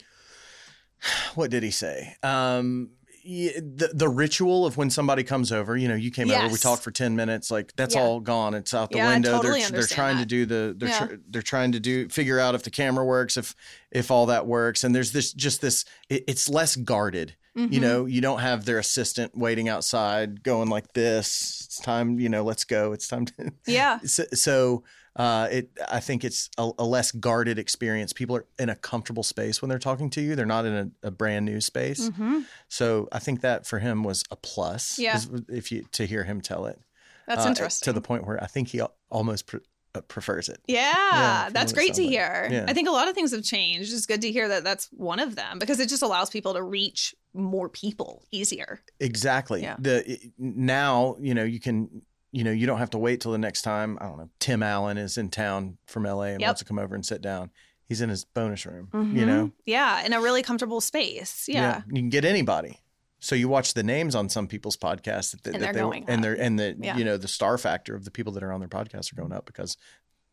What 1.35 1.50
did 1.50 1.62
he 1.62 1.70
say? 1.70 2.16
Um, 2.22 2.90
the 3.24 3.90
the 3.92 4.09
ritual 4.09 4.66
of 4.66 4.76
when 4.76 4.88
somebody 4.88 5.24
comes 5.24 5.50
over, 5.50 5.76
you 5.76 5.88
know, 5.88 5.94
you 5.96 6.11
came 6.12 6.30
over, 6.30 6.48
we 6.48 6.59
talked 6.59 6.82
for 6.85 6.92
ten 6.92 7.16
minutes, 7.16 7.50
like 7.50 7.74
that's 7.76 7.94
Yeah. 7.96 8.02
all 8.02 8.20
gone. 8.20 8.54
It's 8.54 8.72
out 8.72 8.90
the 8.92 8.98
Yeah, 8.98 9.09
window. 9.12 9.32
totally 9.37 9.62
they're 9.62 9.70
they're 9.70 9.87
trying 9.87 10.18
to 10.18 10.24
do 10.26 10.46
the 10.46 10.74
they're 10.78 10.88
Yeah. 10.88 11.06
tr- 11.06 11.14
they're 11.28 11.42
trying 11.42 11.72
to 11.72 11.80
do 11.80 12.09
figure 12.09 12.38
out 12.38 12.54
if 12.54 12.62
the 12.62 12.70
camera 12.70 13.04
works, 13.04 13.37
if 13.37 13.54
if 13.90 14.11
all 14.12 14.26
that 14.26 14.46
works, 14.46 14.85
and 14.85 14.94
there's 14.94 15.11
this 15.12 15.32
just 15.32 15.61
this. 15.61 15.85
It, 16.09 16.22
it's 16.28 16.48
less 16.48 16.76
guarded. 16.76 17.35
You 17.56 17.68
Mhm. 17.68 17.80
know, 17.80 18.04
you 18.06 18.20
don't 18.20 18.40
have 18.40 18.64
their 18.66 18.78
assistant 18.78 19.37
waiting 19.37 19.66
outside, 19.68 20.42
going 20.42 20.68
like 20.68 20.92
this. 20.92 21.62
It's 21.64 21.80
time. 21.80 22.20
You 22.20 22.28
know, 22.28 22.44
let's 22.44 22.64
go. 22.64 22.92
It's 22.92 23.09
time 23.09 23.24
to. 23.26 23.50
Yeah. 23.66 23.98
so, 24.04 24.24
so 24.35 24.85
uh, 25.16 25.48
it 25.50 25.70
I 25.90 26.00
think 26.00 26.24
it's 26.24 26.50
a, 26.59 26.70
a 26.79 26.85
less 26.85 27.11
guarded 27.12 27.59
experience. 27.59 28.12
People 28.12 28.37
are 28.37 28.46
in 28.59 28.68
a 28.68 28.76
comfortable 28.76 29.22
space 29.22 29.61
when 29.62 29.68
they're 29.68 29.79
talking 29.79 30.11
to 30.11 30.20
you. 30.20 30.37
They're 30.37 30.46
not 30.46 30.64
in 30.66 30.92
a, 31.02 31.09
a 31.09 31.11
brand 31.11 31.44
new 31.46 31.61
space. 31.61 32.09
hmm 32.09 32.40
So 32.68 33.09
I 33.12 33.18
think 33.18 33.40
that 33.40 33.66
for 33.66 33.79
him 33.79 34.02
was 34.05 34.22
a 34.31 34.37
plus. 34.37 34.98
Yeah. 34.98 35.18
if 35.48 35.72
you 35.72 35.85
to 35.92 36.07
hear 36.07 36.24
him 36.24 36.40
tell 36.40 36.66
it, 36.66 36.79
That's 37.26 37.44
Uh, 37.44 37.48
interesting. 37.48 37.87
To 37.87 37.92
the 37.92 38.00
point 38.02 38.26
where 38.26 38.42
I 38.42 38.46
think 38.46 38.68
he 38.68 38.81
almost 39.11 39.46
pre- 39.46 39.61
uh, 39.94 40.02
prefers 40.02 40.48
it. 40.50 40.61
Yeah, 40.66 41.44
from 41.44 41.52
that's 41.55 41.72
great 41.72 41.94
to 41.94 42.02
hear. 42.07 42.48
Yeah. 42.50 42.66
I 42.68 42.74
think 42.74 42.87
a 42.87 42.92
lot 42.92 43.09
of 43.09 43.14
things 43.14 43.31
have 43.33 43.42
changed. 43.42 43.92
It's 43.94 44.05
good 44.07 44.20
to 44.22 44.31
hear 44.31 44.46
that 44.48 44.62
that's 44.62 44.87
one 44.92 45.18
of 45.20 45.35
them 45.37 45.59
because 45.59 45.81
it 45.81 45.88
just 45.88 46.02
allows 46.02 46.29
people 46.29 46.52
to 46.55 46.62
reach 46.62 47.14
more 47.33 47.68
people 47.70 48.24
easier. 48.31 48.83
Exactly. 49.00 49.62
Yeah. 49.62 49.76
The 49.79 50.18
now 50.38 51.16
you 51.20 51.33
know 51.35 51.44
you 51.44 51.61
can 51.61 52.02
you 52.37 52.44
know 52.44 52.51
you 52.51 52.66
don't 52.66 52.79
have 52.79 52.90
to 52.90 52.99
wait 52.99 53.20
till 53.20 53.33
the 53.33 53.38
next 53.38 53.62
time. 53.62 53.96
I 54.01 54.05
don't 54.05 54.18
know. 54.18 54.29
Tim 54.40 54.62
Allen 54.62 54.99
is 54.99 55.16
in 55.16 55.31
town 55.31 55.79
from 55.87 56.05
LA 56.07 56.33
and 56.33 56.40
Yep. 56.40 56.49
wants 56.49 56.59
to 56.61 56.64
come 56.66 56.79
over 56.79 56.94
and 56.94 57.05
sit 57.05 57.22
down. 57.22 57.51
He's 57.88 58.01
in 58.01 58.09
his 58.11 58.25
bonus 58.25 58.66
room. 58.66 58.88
You 58.92 59.25
Mhm. 59.25 59.27
know. 59.27 59.53
Yeah, 59.64 60.05
in 60.05 60.12
a 60.12 60.20
really 60.20 60.42
comfortable 60.42 60.81
space. 60.81 61.49
Yeah. 61.49 61.83
You 61.88 61.94
can 62.03 62.11
get 62.11 62.25
anybody. 62.25 62.81
So 63.20 63.35
you 63.35 63.49
watch 63.49 63.72
the 63.75 63.83
names 63.83 64.14
on 64.14 64.29
some 64.29 64.46
people's 64.49 64.77
podcasts 64.77 65.31
that, 65.31 65.42
that, 65.44 65.55
And 65.55 65.62
they're 65.62 65.72
they 65.72 65.81
going 65.81 66.05
and 66.09 66.18
up. 66.18 66.22
they're 66.22 66.40
and 66.40 66.59
the 66.59 66.77
Yeah. 66.79 66.96
you 66.99 67.05
know 67.05 67.16
the 67.16 67.29
star 67.29 67.57
factor 67.59 67.94
of 67.94 68.05
the 68.05 68.11
people 68.11 68.33
that 68.35 68.42
are 68.42 68.53
on 68.53 68.61
their 68.61 68.68
podcasts 68.68 69.11
are 69.12 69.16
going 69.16 69.33
up 69.33 69.46
because 69.46 69.77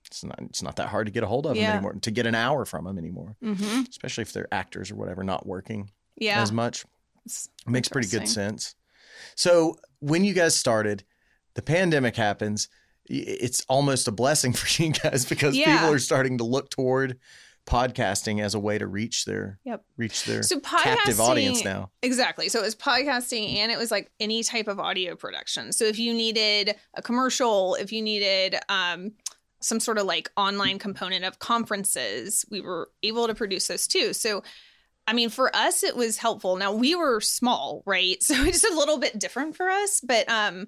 it's 0.06 0.24
not 0.26 0.38
it's 0.42 0.62
not 0.62 0.76
that 0.76 0.90
hard 0.90 1.06
to 1.08 1.12
get 1.12 1.24
a 1.24 1.28
hold 1.28 1.46
of 1.46 1.56
them 1.56 1.64
anymore 1.66 1.94
to 1.94 2.12
get 2.12 2.26
an 2.26 2.36
hour 2.36 2.66
from 2.66 2.84
them 2.86 2.98
anymore, 2.98 3.38
hmm 3.42 3.84
especially 3.90 4.24
if 4.24 4.34
they're 4.34 4.54
actors 4.54 4.92
or 4.92 4.96
whatever 4.96 5.24
not 5.24 5.46
working 5.46 5.90
Yeah. 6.18 6.42
as 6.42 6.52
much. 6.52 6.84
It's 7.26 7.48
makes 7.66 7.88
pretty 7.88 8.10
good 8.10 8.28
sense. 8.28 8.76
So 9.36 9.78
when 10.00 10.26
you 10.26 10.34
guys 10.34 10.54
started, 10.56 11.06
the 11.56 11.62
pandemic 11.62 12.16
happens. 12.16 12.68
It's 13.06 13.66
almost 13.68 14.08
a 14.08 14.12
blessing 14.12 14.54
for 14.60 14.82
you 14.82 14.92
guys 14.94 15.26
because 15.26 15.56
Yeah. 15.56 15.78
people 15.78 15.94
are 15.94 16.00
starting 16.00 16.38
to 16.40 16.44
look 16.44 16.70
toward 16.70 17.20
podcasting 17.66 18.42
as 18.42 18.54
a 18.56 18.60
way 18.60 18.78
to 18.78 18.86
reach 18.88 19.24
their 19.26 19.58
Yep. 19.64 19.86
reach 19.96 20.26
their 20.26 20.44
So 20.44 20.60
captive 20.60 21.20
audience 21.22 21.64
now. 21.64 21.92
Exactly. 22.02 22.50
So 22.50 22.60
it 22.60 22.64
was 22.64 22.76
podcasting 22.76 23.56
and 23.56 23.72
it 23.72 23.78
was 23.78 23.90
like 23.90 24.12
any 24.20 24.44
type 24.44 24.68
of 24.68 24.80
audio 24.80 25.16
production. 25.16 25.72
So 25.72 25.86
if 25.86 25.98
you 25.98 26.14
needed 26.14 26.76
a 26.94 27.02
commercial, 27.02 27.76
if 27.76 27.92
you 27.94 28.02
needed 28.02 28.58
um, 28.68 29.14
some 29.62 29.80
sort 29.80 29.98
of 29.98 30.06
like 30.06 30.30
online 30.36 30.78
component 30.78 31.24
of 31.24 31.40
conferences, 31.40 32.46
we 32.52 32.60
were 32.60 32.90
able 33.02 33.28
to 33.28 33.34
produce 33.36 33.68
those 33.68 33.88
too. 33.88 34.12
So 34.14 34.44
I 35.08 35.12
mean, 35.14 35.30
for 35.30 35.54
us, 35.54 35.84
it 35.84 35.96
was 35.98 36.18
helpful. 36.18 36.56
Now 36.56 36.74
we 36.74 36.96
were 36.96 37.20
small, 37.22 37.84
right? 37.86 38.18
So 38.24 38.36
it's 38.44 38.64
a 38.64 38.74
little 38.76 38.98
bit 38.98 39.18
different 39.20 39.56
for 39.56 39.70
us, 39.70 40.02
but 40.02 40.28
um, 40.30 40.68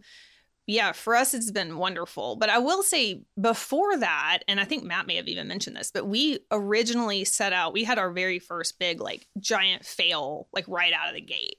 yeah, 0.68 0.92
for 0.94 1.16
us, 1.16 1.34
it's 1.34 1.52
been 1.52 1.78
wonderful. 1.78 2.36
But 2.36 2.50
I 2.50 2.58
will 2.58 2.82
say 2.84 3.24
before 3.40 3.98
that, 3.98 4.40
and 4.48 4.60
I 4.60 4.66
think 4.66 4.84
Matt 4.84 5.08
may 5.08 5.16
have 5.16 5.28
even 5.28 5.48
mentioned 5.48 5.76
this, 5.76 5.92
but 5.92 6.08
we 6.08 6.40
originally 6.52 7.24
set 7.24 7.54
out, 7.54 7.74
we 7.74 7.84
had 7.84 8.00
our 8.00 8.12
very 8.12 8.40
first 8.40 8.80
big, 8.80 9.00
like, 9.00 9.28
giant 9.40 9.86
fail, 9.86 10.48
like, 10.54 10.66
right 10.68 10.94
out 10.94 11.10
of 11.10 11.16
the 11.16 11.22
gate. 11.22 11.58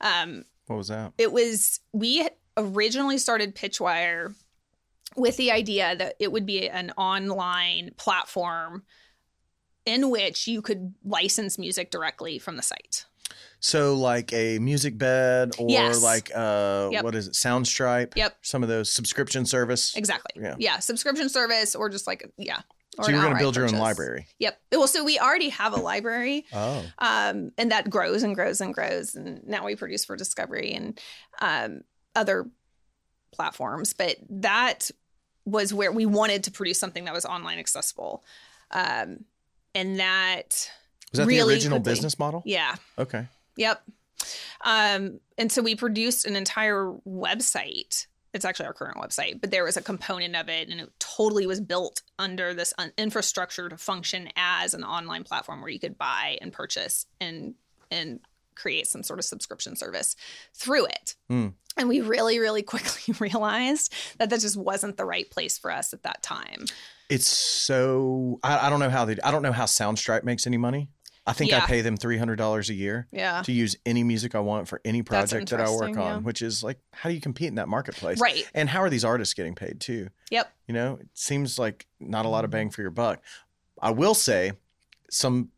Um, 0.00 0.44
What 0.66 0.76
was 0.76 0.88
that? 0.88 1.12
it 1.18 1.32
was, 1.32 1.80
we 1.92 2.28
originally 2.56 3.18
started 3.18 3.56
Pitchwire 3.56 4.34
with 5.16 5.36
the 5.36 5.50
idea 5.50 5.96
that 5.96 6.14
it 6.18 6.32
would 6.32 6.46
be 6.46 6.68
an 6.68 6.90
online 6.96 7.92
platform 7.96 8.82
in 9.84 10.10
which 10.10 10.46
you 10.46 10.62
could 10.62 10.94
license 11.04 11.58
music 11.58 11.90
directly 11.90 12.38
from 12.38 12.56
the 12.56 12.62
site. 12.62 13.06
So 13.60 13.94
like 13.94 14.32
a 14.32 14.58
Musicbed 14.58 15.58
or 15.60 15.68
Yes. 15.70 16.02
like 16.02 16.30
uh 16.34 16.88
Yep. 16.92 17.04
what 17.04 17.14
is 17.14 17.28
it? 17.28 17.34
Soundstripe. 17.34 18.16
Yep. 18.16 18.36
Some 18.42 18.62
of 18.62 18.68
those 18.68 18.90
subscription 18.90 19.46
service. 19.46 19.94
Exactly. 19.96 20.42
Yeah. 20.42 20.56
Yeah. 20.58 20.78
Subscription 20.80 21.28
service 21.28 21.74
or 21.74 21.88
just 21.88 22.06
like, 22.06 22.30
yeah. 22.36 22.60
So 23.00 23.08
you're 23.10 23.22
going 23.22 23.32
to 23.32 23.38
build 23.38 23.56
your 23.56 23.64
own 23.64 23.72
library. 23.78 24.26
Yep. 24.38 24.60
Well, 24.72 24.86
so 24.86 25.02
we 25.02 25.18
already 25.18 25.48
have 25.48 25.72
a 25.72 25.80
library, 25.80 26.44
Oh. 26.52 26.84
um, 26.98 27.50
and 27.56 27.70
that 27.70 27.88
grows 27.88 28.22
and 28.22 28.34
grows 28.34 28.60
and 28.60 28.74
grows, 28.74 29.14
and 29.14 29.42
now 29.46 29.64
we 29.64 29.76
produce 29.76 30.04
for 30.04 30.14
Discovery 30.14 30.74
and 30.74 31.00
um, 31.40 31.84
other 32.14 32.50
platforms. 33.32 33.94
But 33.94 34.16
that 34.28 34.90
was 35.46 35.72
where 35.72 35.90
we 35.90 36.04
wanted 36.04 36.44
to 36.44 36.50
produce 36.50 36.78
something 36.78 37.06
that 37.06 37.14
was 37.14 37.24
online 37.24 37.58
accessible, 37.58 38.24
um, 38.72 39.24
and 39.74 39.98
that 39.98 40.70
Was 41.12 41.18
that 41.18 41.26
really 41.26 41.54
the 41.54 41.54
original 41.54 41.78
quickly- 41.78 41.92
business 41.92 42.18
model? 42.18 42.42
yeah, 42.44 42.74
Okay. 42.98 43.26
Yep. 43.56 43.82
Um, 44.62 45.20
and 45.36 45.50
so 45.50 45.62
we 45.62 45.74
produced 45.74 46.24
an 46.26 46.36
entire 46.36 46.92
website. 47.06 48.06
It's 48.32 48.44
actually 48.44 48.66
our 48.66 48.72
current 48.72 48.96
website, 48.96 49.40
but 49.40 49.50
there 49.50 49.64
was 49.64 49.76
a 49.76 49.82
component 49.82 50.36
of 50.36 50.48
it, 50.48 50.68
and 50.70 50.80
it 50.80 50.90
totally 50.98 51.46
was 51.46 51.60
built 51.60 52.02
under 52.18 52.54
this 52.54 52.72
un- 52.78 52.92
infrastructure 52.96 53.68
to 53.68 53.76
function 53.76 54.30
as 54.36 54.72
an 54.74 54.84
online 54.84 55.24
platform 55.24 55.60
where 55.60 55.68
you 55.70 55.78
could 55.78 55.98
buy 55.98 56.38
and 56.40 56.52
purchase 56.52 57.06
and 57.20 57.54
and 57.90 58.20
create 58.54 58.86
some 58.86 59.02
sort 59.02 59.18
of 59.18 59.24
subscription 59.24 59.76
service 59.76 60.14
through 60.54 60.86
it. 60.86 61.14
Hmm. 61.28 61.48
And 61.76 61.88
we 61.88 62.00
really, 62.00 62.38
really 62.38 62.62
quickly 62.74 63.14
realized 63.18 63.92
that 64.18 64.30
that 64.30 64.40
just 64.40 64.56
wasn't 64.56 64.96
the 64.96 65.04
right 65.04 65.28
place 65.30 65.58
for 65.58 65.70
us 65.70 65.92
at 65.92 66.04
that 66.04 66.22
time. 66.22 66.64
It's 67.10 67.26
so 67.26 68.38
I, 68.42 68.66
I 68.68 68.70
don't 68.70 68.80
know 68.80 68.88
how 68.90 69.04
they 69.04 69.16
I 69.22 69.30
don't 69.30 69.42
know 69.42 69.52
how 69.52 69.64
Soundstripe 69.64 70.22
makes 70.24 70.46
any 70.46 70.56
money. 70.56 70.88
I 71.26 71.32
think 71.32 71.52
I 71.52 71.60
pay 71.60 71.82
them 71.82 71.96
three 71.96 72.18
hundred 72.18 72.36
dollars 72.36 72.68
a 72.68 72.74
year 72.74 73.06
Yeah. 73.12 73.42
to 73.42 73.52
use 73.52 73.76
any 73.86 74.02
music 74.02 74.34
I 74.34 74.40
want 74.40 74.66
for 74.68 74.80
any 74.84 75.02
project 75.02 75.50
that 75.50 75.60
I 75.60 75.70
work 75.70 75.90
on, 75.90 75.96
yeah. 75.96 76.16
which 76.18 76.42
is 76.42 76.64
like 76.64 76.78
how 76.92 77.08
do 77.08 77.14
you 77.14 77.20
compete 77.20 77.48
in 77.48 77.54
that 77.56 77.68
marketplace? 77.68 78.20
Right. 78.20 78.48
And 78.54 78.68
how 78.68 78.80
are 78.82 78.90
these 78.90 79.04
artists 79.04 79.32
getting 79.34 79.54
paid 79.54 79.80
too? 79.80 80.08
Yep. 80.30 80.52
You 80.66 80.74
know, 80.74 80.98
it 81.00 81.08
seems 81.14 81.58
like 81.58 81.86
not 82.00 82.26
a 82.26 82.28
lot 82.28 82.44
of 82.44 82.50
bang 82.50 82.70
for 82.70 82.80
your 82.82 82.90
buck. 82.90 83.22
I 83.80 83.90
will 83.90 84.14
say 84.14 84.52
some 85.10 85.50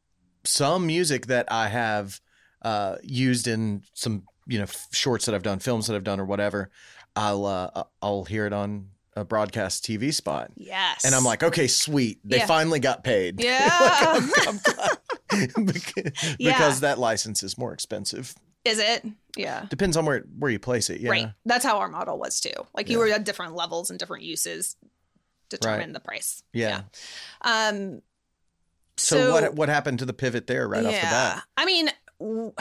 some 0.45 0.87
music 0.87 1.27
that 1.29 1.51
I 1.51 1.69
have 1.69 2.21
uh, 2.63 2.97
used 3.03 3.47
in 3.49 3.83
some 3.95 4.25
you 4.47 4.59
know 4.59 4.65
f- 4.65 4.89
shorts 4.93 5.25
that 5.27 5.35
I've 5.35 5.43
done, 5.43 5.59
films 5.61 5.87
that 5.87 5.97
I've 5.97 6.05
done, 6.05 6.21
or 6.21 6.25
whatever. 6.27 6.71
I'll 7.17 7.47
uh, 7.47 7.85
I'll 8.03 8.25
hear 8.25 8.47
it 8.47 8.53
on 8.53 8.89
a 9.17 9.25
broadcast 9.25 9.85
TV 9.85 10.13
spot, 10.13 10.51
Yes. 10.57 11.05
and 11.05 11.15
I'm 11.15 11.25
like, 11.25 11.43
okay, 11.43 11.67
sweet, 11.69 12.19
they 12.25 12.39
Yeah. 12.39 12.47
finally 12.47 12.81
got 12.81 13.05
paid. 13.05 13.41
Yeah. 13.45 13.69
I'm- 13.71 14.31
I'm 14.49 14.59
glad. 14.63 14.99
because, 15.73 16.37
Yeah. 16.39 16.53
because 16.53 16.81
that 16.81 16.99
license 16.99 17.43
is 17.43 17.57
more 17.59 17.73
expensive. 17.73 18.35
is 18.65 18.79
it? 18.79 19.05
Yeah. 19.37 19.67
Depends 19.69 19.97
on 19.97 20.07
where 20.07 20.21
where 20.39 20.51
you 20.51 20.59
place 20.59 20.89
it. 20.91 21.01
Yeah. 21.01 21.11
Right. 21.11 21.31
That's 21.45 21.65
how 21.65 21.79
our 21.79 21.89
model 21.89 22.19
was 22.19 22.41
too. 22.41 22.53
Like 22.75 22.89
you 22.89 22.99
Yeah. 22.99 23.05
were 23.09 23.13
at 23.13 23.25
different 23.25 23.55
levels 23.55 23.91
and 23.91 23.99
different 23.99 24.23
uses 24.25 24.77
determine 25.51 25.93
the 25.93 26.01
price. 26.01 26.43
Yeah. 26.53 26.83
Um 27.43 28.01
So, 28.97 29.17
so, 29.19 29.33
what 29.33 29.55
what 29.55 29.69
happened 29.69 29.99
to 29.99 30.07
the 30.07 30.13
pivot 30.15 30.47
there 30.47 30.67
right 30.69 30.85
off 30.85 30.93
the 30.95 31.01
bat? 31.01 31.43
I 31.57 31.65
mean 31.67 31.91
w- 32.19 32.53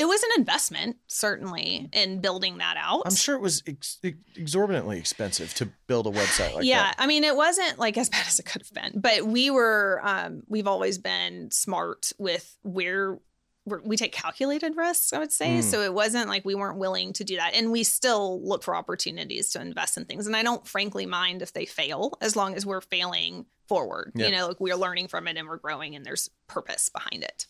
it 0.00 0.08
was 0.08 0.22
an 0.22 0.30
investment 0.38 0.96
certainly 1.08 1.90
in 1.92 2.22
building 2.22 2.56
that 2.56 2.76
out. 2.78 3.02
I'm 3.04 3.14
sure 3.14 3.34
it 3.34 3.42
was 3.42 3.62
ex- 3.66 4.00
exorbitantly 4.34 4.98
expensive 4.98 5.52
to 5.54 5.68
build 5.86 6.06
a 6.06 6.10
website 6.10 6.54
like 6.54 6.64
yeah, 6.64 6.84
that. 6.84 6.94
Yeah 6.98 7.04
i 7.04 7.06
mean, 7.06 7.22
it 7.22 7.36
wasn't 7.36 7.78
like 7.78 7.98
as 7.98 8.08
bad 8.08 8.24
as 8.26 8.38
it 8.38 8.46
could 8.46 8.62
have 8.62 8.72
been, 8.72 8.98
but 8.98 9.26
we 9.26 9.50
were, 9.50 10.00
um, 10.02 10.42
we've 10.48 10.66
always 10.66 10.96
been 10.96 11.50
smart 11.50 12.12
with 12.18 12.56
where 12.62 13.18
we're, 13.66 13.82
we 13.82 13.98
take 13.98 14.12
calculated 14.12 14.74
risks, 14.74 15.12
I 15.12 15.18
would 15.18 15.32
say. 15.32 15.58
Mm. 15.58 15.62
So 15.62 15.82
it 15.82 15.92
wasn't 15.92 16.30
like 16.30 16.46
we 16.46 16.54
weren't 16.54 16.78
willing 16.78 17.12
to 17.12 17.24
do 17.24 17.36
that. 17.36 17.54
And 17.54 17.70
we 17.70 17.84
still 17.84 18.42
look 18.42 18.62
for 18.62 18.74
opportunities 18.74 19.50
to 19.50 19.60
invest 19.60 19.98
in 19.98 20.06
things. 20.06 20.26
And 20.26 20.34
I 20.34 20.42
don't 20.42 20.66
frankly 20.66 21.04
mind 21.04 21.42
if 21.42 21.52
they 21.52 21.66
fail 21.66 22.14
as 22.22 22.36
long 22.36 22.54
as 22.54 22.64
we're 22.64 22.80
failing 22.80 23.44
forward. 23.68 24.12
Yeah. 24.14 24.26
You 24.26 24.32
know, 24.32 24.48
like 24.48 24.60
we're 24.60 24.76
learning 24.76 25.08
from 25.08 25.28
it 25.28 25.36
and 25.36 25.46
we're 25.46 25.58
growing 25.58 25.94
and 25.94 26.06
there's 26.06 26.30
purpose 26.46 26.88
behind 26.88 27.22
it. 27.22 27.46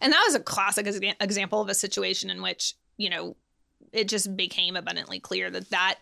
And 0.00 0.12
that 0.12 0.22
was 0.26 0.34
a 0.34 0.40
classic 0.40 0.86
example 1.20 1.60
of 1.60 1.68
a 1.68 1.74
situation 1.74 2.30
in 2.30 2.42
which, 2.42 2.74
you 2.96 3.10
know, 3.10 3.36
it 3.92 4.08
just 4.08 4.36
became 4.36 4.76
abundantly 4.76 5.20
clear 5.20 5.50
that 5.50 5.70
that 5.70 5.98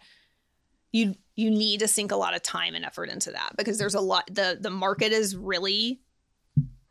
you 0.93 1.15
you 1.37 1.51
need 1.51 1.81
to 1.81 1.89
sink 1.89 2.13
a 2.13 2.17
lot 2.17 2.35
of 2.35 2.43
time 2.43 2.75
and 2.75 2.85
effort 2.85 3.09
into 3.09 3.33
that 3.33 3.51
because 3.57 3.79
there's 3.79 3.95
a 3.95 4.01
lot 4.01 4.25
the 4.33 4.57
the 4.61 4.71
market 4.71 5.13
is 5.13 5.37
really 5.37 6.01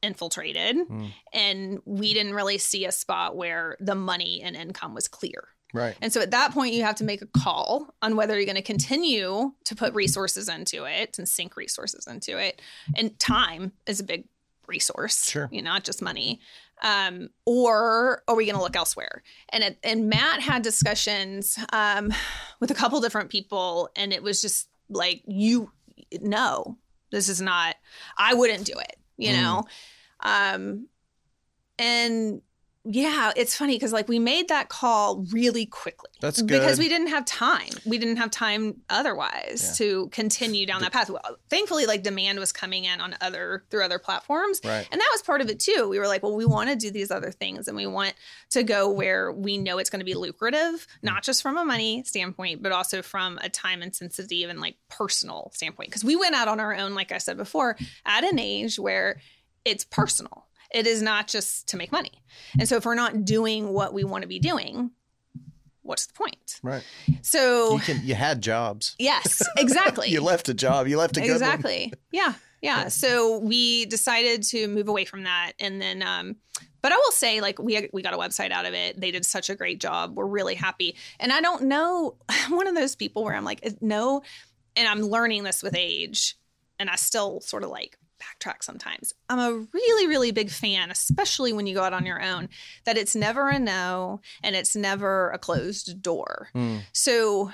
infiltrated 0.01 0.75
Mm. 0.75 1.11
and 1.31 1.79
we 1.85 2.13
didn't 2.13 2.33
really 2.33 2.57
see 2.57 2.85
a 2.85 2.91
spot 2.91 3.37
where 3.37 3.77
the 3.79 3.95
money 3.95 4.41
and 4.43 4.55
income 4.55 4.93
was 4.93 5.07
clear 5.07 5.47
Right. 5.75 5.95
And 6.03 6.13
so 6.13 6.21
at 6.21 6.29
that 6.29 6.51
point, 6.51 6.75
you 6.75 6.83
have 6.83 6.97
to 6.97 7.03
make 7.03 7.23
a 7.23 7.25
call 7.25 7.95
on 8.03 8.15
whether 8.15 8.35
you're 8.35 8.45
going 8.45 8.57
to 8.57 8.61
continue 8.61 9.53
to 9.65 9.75
put 9.75 9.91
resources 9.95 10.47
into 10.47 10.83
it 10.83 11.17
and 11.17 11.27
sink 11.27 11.57
resources 11.57 12.05
into 12.05 12.37
it. 12.37 12.61
And 12.95 13.17
time 13.17 13.71
is 13.87 13.99
a 13.99 14.03
big 14.03 14.25
resource, 14.67 15.27
Sure. 15.27 15.49
you 15.51 15.63
know, 15.63 15.71
not 15.71 15.83
just 15.83 15.99
money. 15.99 16.41
Um, 16.81 17.29
or 17.45 18.23
are 18.27 18.35
we 18.35 18.45
going 18.45 18.55
to 18.57 18.61
look 18.61 18.75
elsewhere? 18.75 19.23
And 19.49 19.63
it, 19.63 19.77
and 19.83 20.09
Matt 20.09 20.41
had 20.41 20.63
discussions 20.63 21.57
um, 21.71 22.13
with 22.59 22.71
a 22.71 22.73
couple 22.73 22.99
different 22.99 23.29
people, 23.29 23.89
and 23.95 24.11
it 24.11 24.21
was 24.23 24.41
just 24.41 24.67
like, 24.89 25.21
you 25.25 25.71
no, 26.21 26.77
this 27.11 27.29
is 27.29 27.39
not. 27.39 27.75
I 28.17 28.33
wouldn't 28.33 28.65
do 28.65 28.73
it, 28.77 28.97
you 29.17 29.31
Mm. 29.31 29.41
know. 29.41 29.63
Um, 30.21 30.87
and 31.79 32.41
yeah, 32.85 33.31
it's 33.37 33.55
funny 33.55 33.75
because 33.75 33.93
like 33.93 34.09
we 34.09 34.19
made 34.19 34.49
that 34.49 34.67
call 34.67 35.25
really 35.31 35.65
quickly. 35.65 36.09
That's 36.19 36.41
good 36.41 36.59
because 36.59 36.77
we 36.77 36.89
didn't 36.89 37.07
have 37.07 37.23
time. 37.25 37.69
We 37.85 37.97
didn't 37.97 38.17
have 38.17 38.29
time 38.29 38.81
otherwise 38.89 39.63
Yeah. 39.65 39.73
to 39.85 40.07
continue 40.09 40.65
down 40.65 40.81
that 40.81 40.91
path. 40.91 41.09
Well, 41.09 41.37
thankfully, 41.49 41.85
like 41.85 42.03
demand 42.03 42.39
was 42.39 42.51
coming 42.51 42.83
in 42.83 42.99
on 42.99 43.15
other 43.21 43.63
through 43.69 43.85
other 43.85 43.99
platforms, 43.99 44.59
Right. 44.65 44.85
and 44.91 44.99
that 44.99 45.09
was 45.13 45.21
part 45.21 45.39
of 45.39 45.49
it 45.49 45.61
too. 45.61 45.87
We 45.89 45.97
were 45.97 46.07
like, 46.07 46.23
well, 46.23 46.35
we 46.35 46.45
want 46.45 46.69
to 46.71 46.75
do 46.75 46.91
these 46.91 47.09
other 47.09 47.31
things, 47.31 47.69
and 47.69 47.77
we 47.77 47.87
want 47.87 48.15
to 48.49 48.63
go 48.63 48.89
where 48.89 49.31
we 49.31 49.57
know 49.57 49.77
it's 49.77 49.89
going 49.89 50.01
to 50.01 50.05
be 50.05 50.13
lucrative, 50.15 50.59
mm. 50.59 50.87
not 51.03 51.23
just 51.23 51.41
from 51.41 51.57
a 51.57 51.63
money 51.63 52.03
standpoint, 52.03 52.61
but 52.61 52.73
also 52.73 53.01
from 53.01 53.37
a 53.41 53.49
time 53.49 53.81
and 53.81 53.95
sensitive 53.95 54.49
and 54.49 54.59
like 54.59 54.75
personal 54.89 55.51
standpoint. 55.53 55.89
Because 55.89 56.03
we 56.03 56.17
went 56.17 56.35
out 56.35 56.49
on 56.49 56.59
our 56.59 56.75
own, 56.75 56.95
like 56.95 57.13
I 57.13 57.17
said 57.17 57.37
before, 57.37 57.77
at 58.05 58.25
an 58.25 58.39
age 58.39 58.77
where 58.77 59.21
it's 59.63 59.85
personal. 59.85 60.47
It 60.73 60.87
is 60.87 61.01
not 61.01 61.27
just 61.27 61.67
to 61.69 61.77
make 61.77 61.91
money. 61.91 62.11
And 62.59 62.67
so 62.67 62.77
if 62.77 62.85
we're 62.85 62.95
not 62.95 63.25
doing 63.25 63.71
what 63.73 63.93
we 63.93 64.03
want 64.03 64.23
to 64.23 64.27
be 64.27 64.39
doing, 64.39 64.91
what's 65.83 66.07
the 66.07 66.13
point? 66.13 66.59
Right. 66.63 66.83
So 67.21 67.73
You 67.75 67.79
can. 67.79 68.01
You 68.03 68.15
had 68.15 68.41
jobs. 68.41 68.95
yes, 68.97 69.41
exactly. 69.57 70.09
You 70.09 70.21
left 70.21 70.49
a 70.49 70.53
job. 70.53 70.87
You 70.87 70.97
left 70.97 71.17
a 71.17 71.23
exactly. 71.23 71.93
Yeah, 72.11 72.33
yeah. 72.61 72.87
So 72.87 73.37
we 73.37 73.85
decided 73.85 74.43
to 74.43 74.67
move 74.67 74.87
away 74.87 75.05
from 75.05 75.23
that, 75.23 75.51
and 75.59 75.81
then, 75.81 76.01
um, 76.01 76.37
but 76.81 76.91
I 76.91 76.95
will 76.95 77.11
say, 77.11 77.39
like 77.41 77.59
we 77.59 77.89
we 77.93 78.01
got 78.01 78.13
a 78.13 78.17
website 78.17 78.51
out 78.51 78.65
of 78.65 78.73
it. 78.73 78.99
They 78.99 79.11
did 79.11 79.25
such 79.25 79.49
a 79.49 79.55
great 79.55 79.79
job. 79.79 80.15
We're 80.17 80.25
really 80.25 80.55
happy. 80.55 80.95
And 81.19 81.31
I 81.31 81.41
don't 81.41 81.63
know, 81.63 82.15
I'm 82.29 82.51
one 82.55 82.67
of 82.67 82.75
those 82.75 82.95
people 82.95 83.23
where 83.23 83.35
I'm 83.35 83.45
like, 83.45 83.61
no, 83.81 84.21
and 84.75 84.87
I'm 84.87 85.01
learning 85.01 85.43
this 85.43 85.61
with 85.61 85.75
age, 85.75 86.35
and 86.79 86.89
I 86.89 86.95
still 86.95 87.41
sort 87.41 87.63
of 87.63 87.69
like 87.69 87.97
backtrack 88.23 88.63
sometimes. 88.63 89.13
I'm 89.29 89.39
a 89.39 89.53
really, 89.73 90.07
really 90.07 90.31
big 90.31 90.49
fan, 90.49 90.91
especially 90.91 91.53
when 91.53 91.67
you 91.67 91.75
go 91.75 91.83
out 91.83 91.93
on 91.93 92.05
your 92.05 92.21
own, 92.21 92.49
that 92.85 92.97
it's 92.97 93.15
never 93.15 93.49
a 93.49 93.59
no 93.59 94.21
and 94.43 94.55
it's 94.55 94.75
never 94.75 95.29
a 95.31 95.37
closed 95.37 96.01
door. 96.01 96.49
Hmm. 96.53 96.77
So 96.91 97.51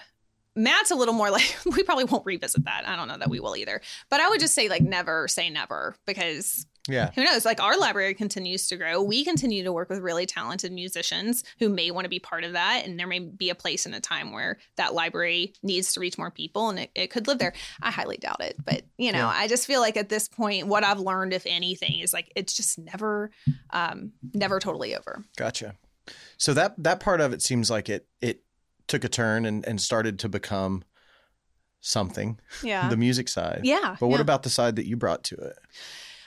Matt's 0.56 0.92
a 0.92 0.96
little 0.96 1.14
more 1.14 1.32
like 1.32 1.56
we 1.66 1.84
probably 1.84 2.06
won't 2.06 2.26
revisit 2.26 2.66
that. 2.66 2.88
I 2.88 2.96
don't 2.96 3.08
know 3.08 3.18
that 3.18 3.30
we 3.30 3.40
will 3.40 3.56
either. 3.56 3.82
But 4.10 4.20
I 4.20 4.30
would 4.30 4.40
just 4.40 4.54
say 4.54 4.70
like 4.70 4.82
never 4.82 5.28
say 5.28 5.50
never 5.50 5.96
because 6.06 6.66
Yeah. 6.90 7.12
who 7.16 7.24
knows? 7.24 7.46
Like 7.46 7.62
our 7.62 7.78
library 7.78 8.14
continues 8.14 8.68
to 8.68 8.78
grow. 8.78 9.02
We 9.02 9.24
continue 9.24 9.64
to 9.64 9.72
work 9.72 9.90
with 9.90 10.00
really 10.00 10.26
talented 10.26 10.72
musicians 10.72 11.44
who 11.60 11.70
may 11.70 11.92
want 11.92 12.06
to 12.06 12.10
be 12.10 12.20
part 12.20 12.44
of 12.44 12.54
that. 12.54 12.84
And 12.86 13.00
there 13.00 13.08
may 13.08 13.20
be 13.20 13.50
a 13.50 13.56
place 13.56 13.86
in 13.86 13.94
a 13.94 14.00
time 14.00 14.32
where 14.32 14.58
that 14.76 14.94
library 14.94 15.54
needs 15.64 15.94
to 15.94 16.00
reach 16.00 16.18
more 16.18 16.32
people 16.32 16.70
and 16.70 16.80
it, 16.80 16.92
it 16.96 17.08
could 17.12 17.28
live 17.28 17.38
there. 17.40 17.54
I 17.82 17.92
highly 17.92 18.18
doubt 18.18 18.42
it. 18.42 18.56
But, 18.64 18.82
you 18.98 19.12
know, 19.12 19.20
Yeah. 19.20 19.28
I 19.34 19.48
just 19.48 19.68
feel 19.68 19.82
like 19.82 19.96
at 19.98 20.10
this 20.10 20.28
point, 20.28 20.68
what 20.68 20.84
I've 20.84 21.00
learned, 21.00 21.34
if 21.34 21.46
anything, 21.46 22.00
is 22.00 22.14
like 22.14 22.32
it's 22.36 22.54
just 22.54 22.78
never, 22.78 23.32
um, 23.70 24.12
never 24.34 24.60
totally 24.60 24.96
over. 24.96 25.24
Gotcha. 25.38 25.76
So 26.38 26.54
that 26.56 26.74
that 26.80 27.00
part 27.00 27.22
of 27.22 27.34
it 27.34 27.42
seems 27.42 27.70
like 27.70 27.88
it 27.88 28.08
it 28.20 28.42
took 28.88 29.04
a 29.04 29.10
turn 29.10 29.46
and, 29.46 29.64
and 29.68 29.80
started 29.80 30.18
to 30.20 30.30
become 30.30 30.84
something. 31.82 32.40
Yeah. 32.64 32.90
The 32.90 32.98
music 32.98 33.30
side. 33.30 33.62
yeah. 33.64 33.96
But 34.00 34.08
what 34.08 34.16
yeah. 34.18 34.22
about 34.22 34.44
the 34.44 34.50
side 34.50 34.76
that 34.78 34.86
you 34.88 34.98
brought 34.98 35.24
to 35.26 35.36
it? 35.36 35.58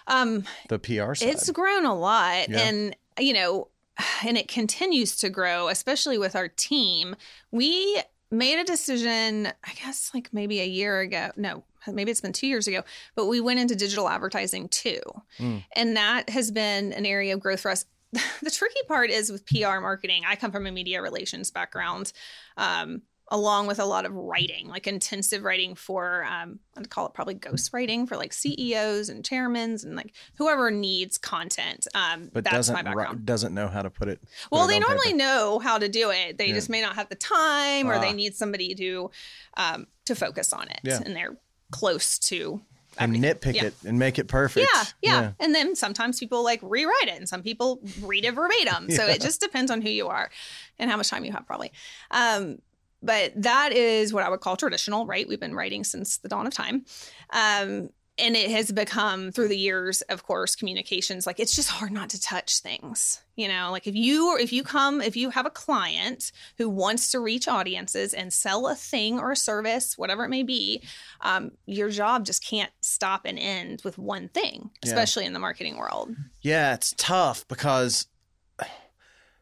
Um, 0.07 0.45
The 0.69 0.79
PR 0.79 1.15
side. 1.15 1.29
It's 1.29 1.51
grown 1.51 1.85
a 1.85 1.95
lot. 1.95 2.49
Yeah. 2.49 2.61
And, 2.61 2.97
you 3.19 3.33
know, 3.33 3.69
and 4.27 4.37
it 4.37 4.49
continues 4.49 5.17
to 5.17 5.31
grow, 5.31 5.69
especially 5.69 6.19
with 6.19 6.37
our 6.37 6.49
team. 6.49 7.17
We 7.51 8.03
made 8.31 8.59
a 8.59 8.65
decision, 8.65 9.47
I 9.47 9.73
guess, 9.75 10.11
like 10.15 10.31
maybe 10.33 10.61
a 10.61 10.67
year 10.67 11.01
ago. 11.01 11.31
No, 11.37 11.65
maybe 11.87 12.11
it's 12.11 12.21
been 12.21 12.33
two 12.33 12.47
years 12.47 12.67
ago, 12.67 12.83
but 13.15 13.27
we 13.27 13.41
went 13.41 13.61
into 13.61 13.77
digital 13.77 14.09
advertising 14.09 14.69
too. 14.69 15.01
Mm. 15.39 15.65
And 15.77 15.97
that 15.97 16.31
has 16.31 16.51
been 16.51 16.93
an 16.93 17.07
area 17.07 17.35
of 17.35 17.41
growth 17.41 17.61
for 17.61 17.71
us. 17.71 17.85
The 18.43 18.51
tricky 18.51 18.81
part 18.89 19.09
is 19.09 19.33
with 19.33 19.47
PR 19.47 19.81
marketing. 19.81 20.25
I 20.27 20.37
come 20.37 20.53
from 20.53 20.67
a 20.67 20.73
media 20.73 21.01
relations 21.01 21.51
background. 21.51 22.13
Um, 22.59 23.03
along 23.33 23.67
with 23.67 23.79
a 23.81 23.85
lot 23.85 24.05
of 24.05 24.15
writing, 24.15 24.69
like 24.69 24.87
intensive 24.87 25.43
writing 25.43 25.75
for, 25.75 26.23
um, 26.25 26.59
I'd 26.77 26.91
call 26.91 27.07
it 27.07 27.15
probably 27.15 27.33
ghost 27.35 27.73
writing 27.73 28.07
for 28.07 28.17
like 28.17 28.33
CEOs 28.33 29.09
and 29.09 29.25
chairmans 29.25 29.85
and 29.85 29.97
like 29.97 30.13
whoever 30.37 30.71
needs 30.71 31.17
content. 31.17 31.89
Um, 31.95 32.29
but 32.33 32.45
that's 32.45 32.55
doesn't 32.57 32.75
my 32.75 32.83
background. 32.83 33.25
doesn't 33.25 33.55
know 33.55 33.69
how 33.69 33.81
to 33.83 33.89
put 33.91 34.09
it. 34.09 34.21
put 34.21 34.31
Well, 34.53 34.65
it 34.67 34.69
they 34.69 34.79
normally 34.79 35.07
paper. 35.07 35.17
know 35.17 35.59
how 35.59 35.79
to 35.79 35.89
do 35.89 36.11
it. 36.11 36.37
They 36.37 36.49
Yeah. 36.49 36.55
just 36.55 36.69
may 36.69 36.83
not 36.83 36.95
have 36.97 37.09
the 37.09 37.15
time, 37.17 37.89
or 37.89 37.95
Ah. 37.95 38.01
they 38.01 38.13
need 38.13 38.37
somebody 38.37 38.75
to 38.75 39.11
um, 39.57 39.87
to 40.05 40.15
focus 40.15 40.53
on 40.53 40.69
it, 40.69 40.81
Yeah. 40.85 41.01
and 41.05 41.17
they're 41.17 41.37
close 41.71 42.19
to 42.19 42.61
and 42.99 43.17
nitpick 43.17 43.55
Yeah. 43.55 43.65
it 43.65 43.75
and 43.87 43.99
make 43.99 44.19
it 44.19 44.29
perfect. 44.29 44.69
Yeah, 44.75 44.85
yeah, 45.01 45.33
And 45.41 45.55
then 45.55 45.75
sometimes 45.75 46.19
people 46.21 46.45
like 46.45 46.61
rewrite 46.63 47.09
it 47.09 47.17
and 47.17 47.27
some 47.27 47.43
people 47.43 47.81
read 48.03 48.27
it 48.27 48.33
verbatim. 48.33 48.91
So 48.95 49.07
it 49.07 49.23
just 49.23 49.41
depends 49.41 49.71
on 49.71 49.81
who 49.81 49.89
you 49.89 50.09
are 50.09 50.31
and 50.79 50.91
how 50.91 50.99
much 50.99 51.09
time 51.09 51.25
you 51.25 51.33
have, 51.33 51.47
probably. 51.47 51.73
Um, 52.11 52.59
but 53.03 53.33
that 53.37 53.73
is 53.73 54.13
what 54.13 54.23
I 54.25 54.29
would 54.29 54.41
call 54.41 54.57
traditional, 54.57 55.07
right? 55.07 55.27
We've 55.29 55.41
been 55.41 55.55
writing 55.55 55.85
since 55.85 56.19
the 56.19 56.29
dawn 56.29 56.47
of 56.47 56.55
time. 56.55 56.85
Um, 57.31 57.91
and 58.19 58.37
it 58.37 58.51
has 58.51 58.71
become 58.71 59.33
through 59.33 59.49
the 59.49 59.57
years, 59.57 60.03
of 60.03 60.23
course, 60.23 60.55
communications 60.55 61.27
like 61.27 61.41
it's 61.41 61.57
just 61.57 61.71
hard 61.71 61.91
not 61.91 62.11
to 62.11 62.21
touch 62.21 62.59
things. 62.61 63.23
You 63.37 63.49
know, 63.49 63.71
like 63.73 63.87
if 63.87 63.95
you 63.97 64.37
if 64.39 64.53
you 64.53 64.63
come 64.63 65.01
if 65.01 65.17
you 65.17 65.31
have 65.31 65.47
a 65.47 65.51
client 65.51 66.31
who 66.59 66.69
wants 66.69 67.11
to 67.13 67.21
reach 67.21 67.49
audiences 67.49 68.13
and 68.13 68.31
sell 68.31 68.69
a 68.69 68.75
thing 68.75 69.19
or 69.19 69.33
a 69.33 69.37
service, 69.37 69.97
whatever 69.97 70.25
it 70.25 70.29
may 70.29 70.43
be, 70.43 70.83
um, 71.23 71.53
your 71.65 71.89
job 71.89 72.27
just 72.27 72.45
can't 72.45 72.71
stop 72.83 73.23
and 73.25 73.39
end 73.39 73.81
with 73.83 73.97
one 73.97 74.29
thing, 74.29 74.71
Yeah. 74.85 74.91
especially 74.91 75.25
in 75.25 75.33
the 75.33 75.39
marketing 75.39 75.79
world. 75.79 76.15
Yeah, 76.43 76.75
it's 76.75 76.95
tough 76.99 77.49
because 77.49 78.07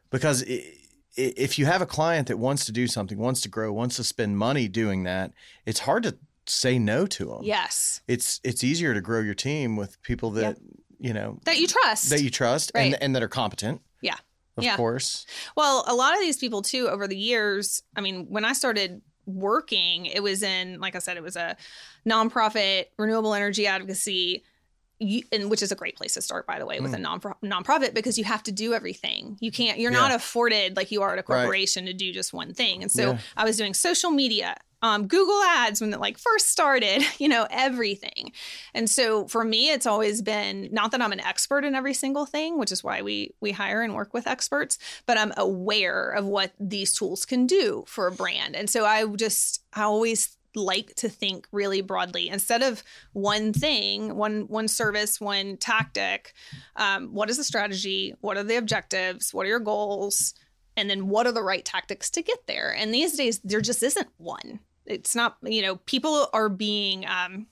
because 0.09 0.43
i 0.43 0.53
i 0.53 0.77
if 1.17 1.59
you 1.59 1.65
have 1.65 1.81
a 1.81 1.85
client 1.85 2.27
that 2.27 2.37
wants 2.37 2.65
to 2.65 2.71
do 2.71 2.87
something, 2.87 3.17
wants 3.17 3.41
to 3.41 3.49
grow, 3.49 3.71
wants 3.73 3.95
to 3.97 4.03
spend 4.03 4.37
money 4.37 4.67
doing 4.67 5.03
that, 5.03 5.33
it's 5.65 5.79
hard 5.81 6.03
to 6.03 6.17
say 6.45 6.79
no 6.79 7.05
to 7.05 7.25
them. 7.25 7.39
Yes, 7.43 8.01
It's 8.07 8.39
it's 8.43 8.63
easier 8.63 8.93
to 8.93 9.01
grow 9.01 9.19
your 9.21 9.35
team 9.35 9.75
with 9.75 10.01
people 10.01 10.31
that 10.31 10.57
you 10.99 11.13
know 11.13 11.39
that 11.45 11.57
you 11.59 11.67
trust. 11.67 12.09
that 12.09 12.21
you 12.23 12.29
trust 12.29 12.71
Right. 12.75 12.93
and 12.93 13.03
and 13.03 13.15
that 13.15 13.23
are 13.23 13.27
competent. 13.27 13.81
Yeah. 14.01 14.15
Of 14.57 14.63
Yeah. 14.63 14.75
course. 14.75 15.25
Well, 15.55 15.83
a 15.87 15.95
lot 15.95 16.13
of 16.13 16.19
these 16.19 16.37
people 16.37 16.61
too 16.61 16.89
over 16.89 17.07
the 17.07 17.17
years, 17.17 17.83
I 17.95 18.01
mean, 18.01 18.25
when 18.29 18.43
I 18.43 18.53
started 18.53 19.01
working, 19.25 20.07
it 20.07 20.21
was 20.23 20.43
in 20.43 20.79
like 20.79 20.95
I 20.95 20.99
said 20.99 21.15
it 21.17 21.23
was 21.23 21.35
a 21.35 21.55
nonprofit 22.07 22.85
renewable 22.97 23.33
energy 23.33 23.67
advocacy 23.67 24.43
you, 25.01 25.23
and 25.31 25.49
which 25.49 25.61
is 25.61 25.71
a 25.71 25.75
great 25.75 25.95
place 25.97 26.13
to 26.13 26.21
start 26.21 26.45
by 26.45 26.59
the 26.59 26.65
way 26.65 26.79
with 26.79 26.93
a 26.93 26.99
non 26.99 27.19
nonprofit 27.19 27.93
because 27.93 28.17
you 28.17 28.23
have 28.23 28.43
to 28.43 28.51
do 28.51 28.73
everything. 28.73 29.37
You 29.41 29.51
can't 29.51 29.79
you're 29.79 29.91
not 29.91 30.11
afforded 30.13 30.75
like 30.77 30.91
you 30.91 31.01
are 31.01 31.13
at 31.13 31.19
a 31.19 31.25
Right. 31.27 31.41
corporation 31.41 31.85
to 31.87 31.93
do 31.93 32.11
just 32.13 32.33
one 32.33 32.53
thing. 32.53 32.81
And 32.81 32.91
so 32.91 33.11
Yeah. 33.11 33.17
I 33.35 33.43
was 33.43 33.57
doing 33.57 33.73
social 33.73 34.11
media 34.11 34.55
um, 34.83 35.05
Google 35.07 35.39
Ads 35.43 35.79
when 35.79 35.93
it 35.93 35.99
like 35.99 36.17
first 36.17 36.47
started, 36.49 37.03
you 37.19 37.27
know, 37.29 37.45
everything. 37.51 38.31
And 38.73 38.89
so 38.89 39.27
for 39.27 39.43
me, 39.43 39.69
it's 39.69 39.85
always 39.85 40.23
been 40.23 40.69
not 40.71 40.89
that 40.91 41.01
I'm 41.03 41.11
an 41.11 41.19
expert 41.19 41.63
in 41.65 41.75
every 41.75 41.93
single 41.93 42.25
thing, 42.25 42.57
which 42.57 42.71
is 42.71 42.83
why 42.83 43.03
we 43.03 43.35
we 43.41 43.51
hire 43.51 43.83
and 43.83 43.93
work 43.93 44.11
with 44.11 44.25
experts, 44.25 44.79
but 45.05 45.19
I'm 45.19 45.33
aware 45.37 46.09
of 46.09 46.25
what 46.25 46.53
these 46.59 46.93
tools 46.93 47.25
can 47.25 47.45
do 47.45 47.83
for 47.87 48.07
a 48.07 48.11
brand. 48.11 48.55
And 48.55 48.69
so 48.71 48.83
I 48.85 49.05
just 49.15 49.61
I 49.73 49.83
always 49.83 50.35
like 50.55 50.95
to 50.95 51.09
think 51.09 51.47
really 51.51 51.81
broadly. 51.81 52.29
Instead 52.29 52.61
of 52.63 52.83
one 53.13 53.53
thing 53.53 54.15
one 54.15 54.41
one 54.47 54.67
service 54.67 55.19
one 55.21 55.57
tactic 55.57 56.33
um, 56.75 57.13
what 57.13 57.29
is 57.29 57.37
the 57.37 57.43
strategy? 57.43 58.13
What 58.21 58.37
are 58.37 58.43
the 58.43 58.57
objectives? 58.57 59.33
What 59.33 59.45
are 59.45 59.49
your 59.49 59.59
goals? 59.59 60.33
And 60.77 60.89
then 60.89 61.07
what 61.09 61.27
are 61.27 61.31
the 61.33 61.43
right 61.43 61.63
tactics 61.65 62.09
to 62.11 62.21
get 62.21 62.47
there? 62.47 62.73
And 62.75 62.93
these 62.93 63.17
days 63.17 63.39
there 63.43 63.61
just 63.61 63.83
isn't 63.83 64.07
one. 64.17 64.59
It's 64.85 65.15
not 65.15 65.37
you 65.43 65.61
know 65.61 65.75
people 65.77 66.27
are 66.33 66.49
being 66.49 67.05
um 67.05 67.47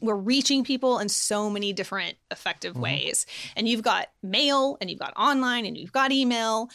we're 0.00 0.14
reaching 0.14 0.62
people 0.62 0.98
in 0.98 1.08
so 1.08 1.48
many 1.48 1.72
different 1.72 2.16
effective 2.30 2.74
Mhm. 2.74 2.80
ways. 2.80 3.26
And 3.56 3.66
you've 3.68 3.82
got 3.82 4.08
mail 4.22 4.76
and 4.80 4.90
you've 4.90 4.98
got 4.98 5.14
online 5.16 5.64
and 5.64 5.76
you've 5.76 5.92
got 5.92 6.12
email 6.12 6.68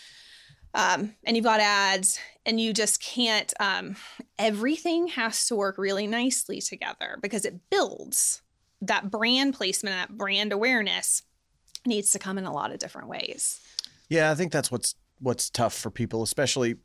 um, 0.75 1.15
and 1.23 1.35
you've 1.35 1.45
got 1.45 1.59
ads 1.59 2.19
and 2.45 2.59
you 2.59 2.73
just 2.73 3.01
can't 3.01 3.53
um, 3.59 3.95
everything 4.37 5.07
has 5.07 5.47
to 5.47 5.55
work 5.55 5.77
really 5.77 6.05
nicely 6.05 6.61
together 6.61 7.17
because 7.21 7.45
it 7.45 7.69
builds 7.69 8.41
that 8.81 9.09
brand 9.09 9.53
placement 9.55 9.95
that 9.95 10.17
brand 10.17 10.51
awareness 10.53 11.23
needs 11.85 12.11
to 12.11 12.19
come 12.19 12.37
in 12.37 12.45
a 12.45 12.53
lot 12.53 12.71
of 12.71 12.79
different 12.79 13.07
ways 13.07 13.59
Yeah, 14.09 14.31
I 14.31 14.35
think 14.35 14.51
that's 14.51 14.71
what's 14.71 14.95
what's 15.19 15.49
tough 15.49 15.73
for 15.73 15.89
people, 15.89 16.23
especially 16.23 16.75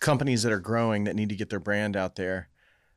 companies 0.00 0.42
that 0.42 0.52
are 0.52 0.60
growing 0.60 1.04
that 1.04 1.14
need 1.14 1.28
to 1.28 1.36
get 1.36 1.50
their 1.50 1.60
brand 1.60 1.96
out 1.96 2.16
there. 2.16 2.48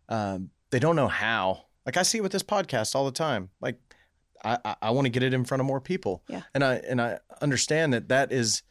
Um, 0.10 0.52
they 0.72 0.80
don't 0.80 0.96
know 0.96 1.08
how. 1.08 1.66
Like 1.86 1.98
I 1.98 2.04
see 2.04 2.20
it 2.20 2.22
with 2.22 2.32
this 2.32 2.44
podcast 2.44 2.96
all 2.96 3.06
the 3.06 3.12
time. 3.12 3.50
Like 3.62 3.80
I, 4.44 4.58
I, 4.64 4.76
I 4.84 4.92
want 4.92 5.06
to 5.06 5.10
get 5.10 5.24
it 5.24 5.34
in 5.34 5.46
front 5.46 5.62
of 5.62 5.68
more 5.68 5.82
people. 5.82 6.24
Yeah. 6.30 6.44
And 6.54 6.64
I 6.64 6.76
and 6.76 7.02
I 7.02 7.20
understand 7.42 7.94
that 7.94 8.10
that 8.10 8.32
is 8.32 8.64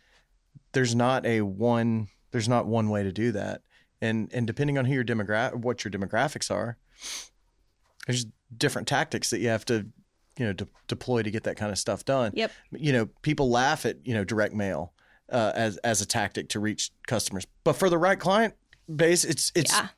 there's 0.74 0.94
not 0.94 1.24
a 1.26 1.40
one 1.40 2.08
there's 2.32 2.48
not 2.48 2.66
one 2.66 2.88
way 2.90 3.02
to 3.02 3.12
do 3.12 3.32
that. 3.32 3.62
And 4.00 4.30
and 4.34 4.46
depending 4.46 4.76
on 4.76 4.84
who 4.84 4.92
your 4.94 5.04
demographic 5.04 5.54
what 5.56 5.84
your 5.84 5.90
demographics 5.92 6.50
are, 6.50 6.76
there's 8.06 8.26
different 8.56 8.86
tactics 8.88 9.30
that 9.30 9.38
you 9.40 9.48
have 9.48 9.64
to 9.66 9.86
you 10.38 10.46
know 10.46 10.52
de- 10.52 10.66
deploy 10.88 11.22
to 11.22 11.30
get 11.30 11.44
that 11.44 11.56
kind 11.56 11.72
of 11.72 11.78
stuff 11.78 12.04
done. 12.04 12.32
Yep. 12.34 12.50
You 12.72 12.92
know, 12.92 13.06
people 13.22 13.50
laugh 13.50 13.86
at 13.86 14.04
you 14.06 14.14
know 14.14 14.24
direct 14.24 14.54
mail 14.54 14.92
uh, 15.30 15.52
as 15.54 15.76
as 15.78 16.00
a 16.00 16.06
tactic 16.06 16.48
to 16.50 16.60
reach 16.60 16.90
customers, 17.06 17.46
but 17.62 17.74
for 17.74 17.88
the 17.88 17.98
right 17.98 18.18
client 18.18 18.54
base, 18.94 19.24
it's 19.24 19.52
it's 19.54 19.72
Yeah. 19.72 19.88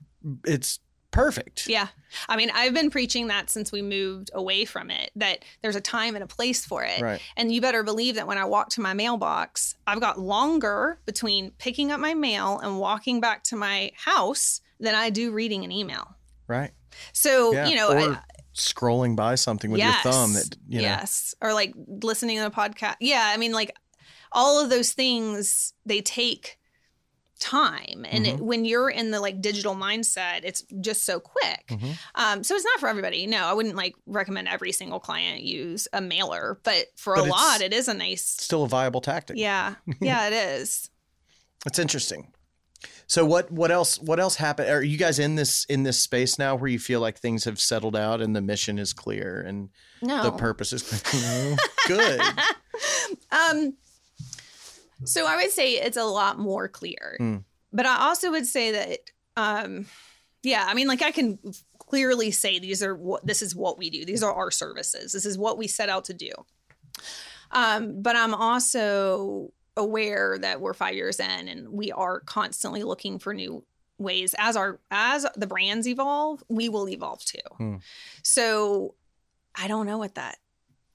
it's 0.44 0.78
perfect. 1.16 1.66
Yeah. 1.66 1.88
I 2.28 2.36
mean, 2.36 2.50
I've 2.54 2.72
been 2.74 2.90
preaching 2.90 3.26
that 3.28 3.50
since 3.50 3.72
we 3.72 3.82
moved 3.82 4.30
away 4.34 4.64
from 4.64 4.90
it, 4.90 5.10
that 5.16 5.44
there's 5.62 5.76
a 5.76 5.80
time 5.80 6.14
and 6.14 6.22
a 6.22 6.26
place 6.26 6.64
for 6.64 6.84
it. 6.84 7.00
Right. 7.00 7.20
And 7.36 7.52
you 7.52 7.60
better 7.60 7.82
believe 7.82 8.14
that 8.14 8.26
when 8.26 8.38
I 8.38 8.44
walk 8.44 8.70
to 8.70 8.80
my 8.80 8.94
mailbox, 8.94 9.74
I've 9.86 10.00
got 10.00 10.18
longer 10.18 10.98
between 11.06 11.50
picking 11.58 11.90
up 11.90 11.98
my 12.00 12.14
mail 12.14 12.58
and 12.60 12.78
walking 12.78 13.20
back 13.20 13.42
to 13.44 13.56
my 13.56 13.90
house 13.96 14.60
than 14.78 14.94
I 14.94 15.10
do 15.10 15.32
reading 15.32 15.64
an 15.64 15.72
email. 15.72 16.16
Right. 16.46 16.70
So, 17.12 17.52
Yeah. 17.52 17.66
you 17.66 17.76
know, 17.76 17.90
or 17.90 18.12
I- 18.14 18.20
scrolling 18.54 19.16
by 19.16 19.34
something 19.34 19.70
with 19.70 19.80
yes, 19.80 20.02
your 20.04 20.12
thumb 20.12 20.32
that 20.34 20.56
you 20.68 20.78
know. 20.78 20.82
yes, 20.82 21.34
or 21.42 21.52
like 21.52 21.74
listening 22.02 22.38
to 22.38 22.46
a 22.46 22.50
podcast. 22.50 22.96
Yeah, 23.00 23.30
I 23.32 23.36
mean, 23.36 23.52
like 23.52 23.74
all 24.32 24.62
of 24.62 24.70
those 24.70 24.92
things 24.92 25.74
they 25.84 26.00
take 26.00 26.58
time, 27.38 28.04
and 28.08 28.24
Mm-hmm. 28.26 28.36
it, 28.36 28.40
when 28.40 28.64
you're 28.64 28.88
in 28.90 29.10
the 29.10 29.20
like 29.20 29.40
digital 29.40 29.74
mindset, 29.74 30.40
it's 30.42 30.62
just 30.80 31.04
so 31.04 31.20
quick. 31.20 31.66
Mhm. 31.68 31.98
Um, 32.14 32.44
so 32.44 32.54
it's 32.54 32.64
not 32.64 32.80
for 32.80 32.88
everybody. 32.88 33.26
No, 33.26 33.44
I 33.46 33.52
wouldn't 33.52 33.76
like 33.76 33.94
recommend 34.06 34.48
every 34.48 34.72
single 34.72 35.00
client 35.00 35.42
use 35.42 35.86
a 35.92 36.00
mailer, 36.00 36.58
but 36.64 36.86
for 36.96 37.14
But 37.16 37.26
a 37.28 37.30
lot, 37.30 37.60
it 37.60 37.72
is 37.72 37.88
a 37.88 37.94
nice. 37.94 38.22
Still 38.26 38.64
a 38.64 38.68
viable 38.68 39.00
tactic. 39.00 39.36
Yeah, 39.36 39.74
yeah, 40.00 40.26
it 40.28 40.32
is. 40.32 40.90
It's 41.66 41.78
interesting. 41.78 42.32
So 43.08 43.24
what 43.24 43.50
what 43.52 43.70
else 43.70 43.98
what 44.00 44.18
else 44.18 44.34
happened? 44.36 44.68
Are 44.68 44.82
you 44.82 44.96
guys 44.98 45.18
in 45.18 45.36
this 45.36 45.64
in 45.66 45.84
this 45.84 46.00
space 46.02 46.38
now 46.38 46.56
where 46.56 46.68
you 46.68 46.78
feel 46.78 47.00
like 47.00 47.18
things 47.18 47.44
have 47.44 47.60
settled 47.60 47.94
out 47.96 48.20
and 48.20 48.34
the 48.34 48.40
mission 48.42 48.78
is 48.78 48.92
clear 48.92 49.40
and 49.46 49.68
No, 50.02 50.24
the 50.24 50.32
purpose 50.32 50.72
is 50.72 50.82
clear? 50.82 51.56
Good. 51.86 52.20
Um, 53.30 53.74
so 55.04 55.26
I 55.26 55.36
would 55.36 55.50
say 55.50 55.72
it's 55.74 55.96
a 55.96 56.04
lot 56.04 56.38
more 56.38 56.68
clear, 56.68 57.16
Mm. 57.20 57.44
but 57.72 57.86
I 57.86 58.06
also 58.08 58.30
would 58.30 58.46
say 58.46 58.72
that, 58.72 58.98
um, 59.36 59.86
yeah, 60.42 60.64
I 60.68 60.74
mean, 60.74 60.88
like 60.88 61.02
I 61.02 61.10
can 61.10 61.38
clearly 61.78 62.30
say 62.30 62.58
these 62.58 62.82
are 62.82 62.94
what 62.94 63.26
this 63.26 63.42
is 63.42 63.54
what 63.54 63.78
we 63.78 63.90
do. 63.90 64.04
These 64.04 64.22
are 64.22 64.32
our 64.32 64.50
services. 64.50 65.12
This 65.12 65.26
is 65.26 65.36
what 65.38 65.58
we 65.58 65.66
set 65.66 65.88
out 65.88 66.04
to 66.06 66.14
do. 66.14 66.30
Um, 67.50 68.02
but 68.02 68.16
I'm 68.16 68.34
also 68.34 69.52
aware 69.76 70.38
that 70.38 70.60
we're 70.60 70.74
five 70.74 70.94
years 70.94 71.20
in, 71.20 71.48
and 71.48 71.68
we 71.68 71.92
are 71.92 72.20
constantly 72.20 72.82
looking 72.82 73.18
for 73.18 73.34
new 73.34 73.64
ways 73.98 74.34
as 74.38 74.56
our 74.56 74.78
as 74.90 75.24
the 75.36 75.46
brands 75.46 75.88
evolve 75.88 76.42
we 76.50 76.68
will 76.68 76.86
evolve 76.86 77.24
too 77.24 77.38
Hmm. 77.56 77.76
so 78.22 78.94
i 79.54 79.66
don't 79.68 79.86
know 79.86 79.96
what 79.96 80.16
that 80.16 80.36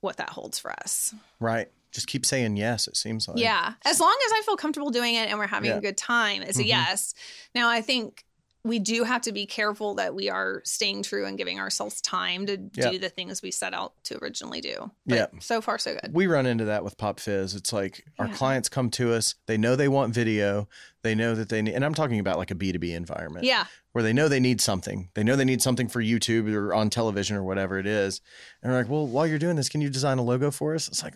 what 0.01 0.17
that 0.17 0.29
holds 0.29 0.59
for 0.59 0.71
us 0.71 1.11
right. 1.39 1.71
Just 1.91 2.07
keep 2.07 2.25
saying 2.25 2.57
yes, 2.57 2.87
it 2.87 2.95
seems 2.97 3.27
like. 3.27 3.37
yeah. 3.37 3.73
As 3.85 3.99
long 3.99 4.15
as 4.25 4.31
I 4.33 4.41
feel 4.45 4.55
comfortable 4.57 4.91
doing 4.91 5.15
it 5.15 5.29
and 5.29 5.37
we're 5.37 5.47
having 5.47 5.69
Yeah. 5.71 5.77
a 5.77 5.81
good 5.81 5.97
time, 5.97 6.41
it's 6.41 6.57
a 6.59 6.63
Mhm. 6.63 6.67
yes. 6.67 7.13
Now, 7.53 7.69
I 7.69 7.81
think 7.81 8.25
we 8.63 8.77
do 8.77 9.03
have 9.03 9.23
to 9.23 9.31
be 9.31 9.47
careful 9.47 9.95
that 9.95 10.13
we 10.13 10.29
are 10.29 10.61
staying 10.63 11.01
true 11.01 11.25
and 11.25 11.35
giving 11.35 11.59
ourselves 11.59 11.99
time 11.99 12.45
to 12.45 12.57
Yeah. 12.75 12.91
do 12.91 12.99
the 12.99 13.09
things 13.09 13.41
we 13.41 13.49
set 13.49 13.73
out 13.73 13.93
to 14.03 14.23
originally 14.23 14.61
do. 14.61 14.91
But 15.07 15.15
Yeah. 15.33 15.39
So 15.39 15.61
far, 15.61 15.79
so 15.79 15.95
good. 15.99 16.13
We 16.13 16.27
run 16.27 16.45
into 16.45 16.65
that 16.65 16.83
with 16.83 16.95
Pop 16.95 17.19
Fizz. 17.19 17.55
It's 17.55 17.73
like 17.73 18.05
our 18.19 18.27
clients 18.29 18.69
come 18.69 18.91
to 18.91 19.13
us, 19.15 19.33
they 19.47 19.57
know 19.57 19.75
they 19.75 19.87
want 19.87 20.13
video, 20.13 20.69
they 21.01 21.15
know 21.15 21.33
that 21.33 21.49
they 21.49 21.63
need, 21.63 21.73
and 21.73 21.83
I'm 21.83 21.95
talking 21.95 22.19
about 22.19 22.37
like 22.37 22.51
a 22.51 22.55
B2B 22.55 22.93
environment. 22.93 23.45
Yeah. 23.45 23.65
where 23.93 24.03
they 24.05 24.13
know 24.13 24.29
they 24.29 24.39
need 24.39 24.61
something. 24.61 25.09
They 25.15 25.23
know 25.23 25.35
they 25.35 25.43
need 25.43 25.61
something 25.61 25.89
for 25.89 26.01
YouTube 26.01 26.49
or 26.53 26.73
on 26.73 26.89
television 26.89 27.35
or 27.35 27.43
whatever 27.43 27.77
it 27.77 27.85
is. 27.85 28.21
And 28.63 28.71
we're 28.71 28.77
like, 28.77 28.87
well, 28.89 29.05
while 29.05 29.27
you're 29.27 29.37
doing 29.37 29.57
this, 29.57 29.67
can 29.67 29.81
you 29.81 29.89
design 29.89 30.17
a 30.17 30.21
logo 30.23 30.49
for 30.49 30.73
us? 30.75 30.87
It's 30.87 31.03
like, 31.03 31.15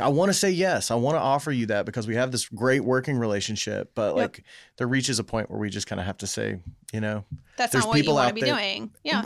I 0.00 0.08
want 0.08 0.28
to 0.30 0.34
say 0.34 0.50
yes. 0.50 0.90
I 0.90 0.96
want 0.96 1.14
to 1.16 1.20
offer 1.20 1.52
you 1.52 1.66
that 1.66 1.86
because 1.86 2.06
we 2.08 2.16
have 2.16 2.32
this 2.32 2.48
great 2.48 2.80
working 2.80 3.16
relationship. 3.16 3.92
But 3.94 4.08
Yep. 4.08 4.16
like, 4.16 4.44
there 4.76 4.88
reaches 4.88 5.18
a 5.20 5.24
point 5.24 5.50
where 5.50 5.58
we 5.58 5.70
just 5.70 5.86
kind 5.86 6.00
of 6.00 6.06
have 6.06 6.18
to 6.18 6.26
say, 6.26 6.58
you 6.92 7.00
know, 7.00 7.24
That's 7.56 7.72
There's 7.72 7.84
not 7.84 7.88
what 7.90 7.96
you 7.98 8.02
people 8.02 8.14
want 8.16 8.28
to 8.30 8.34
be 8.34 8.40
there- 8.40 8.54
doing. 8.56 8.90
Yeah. 9.04 9.22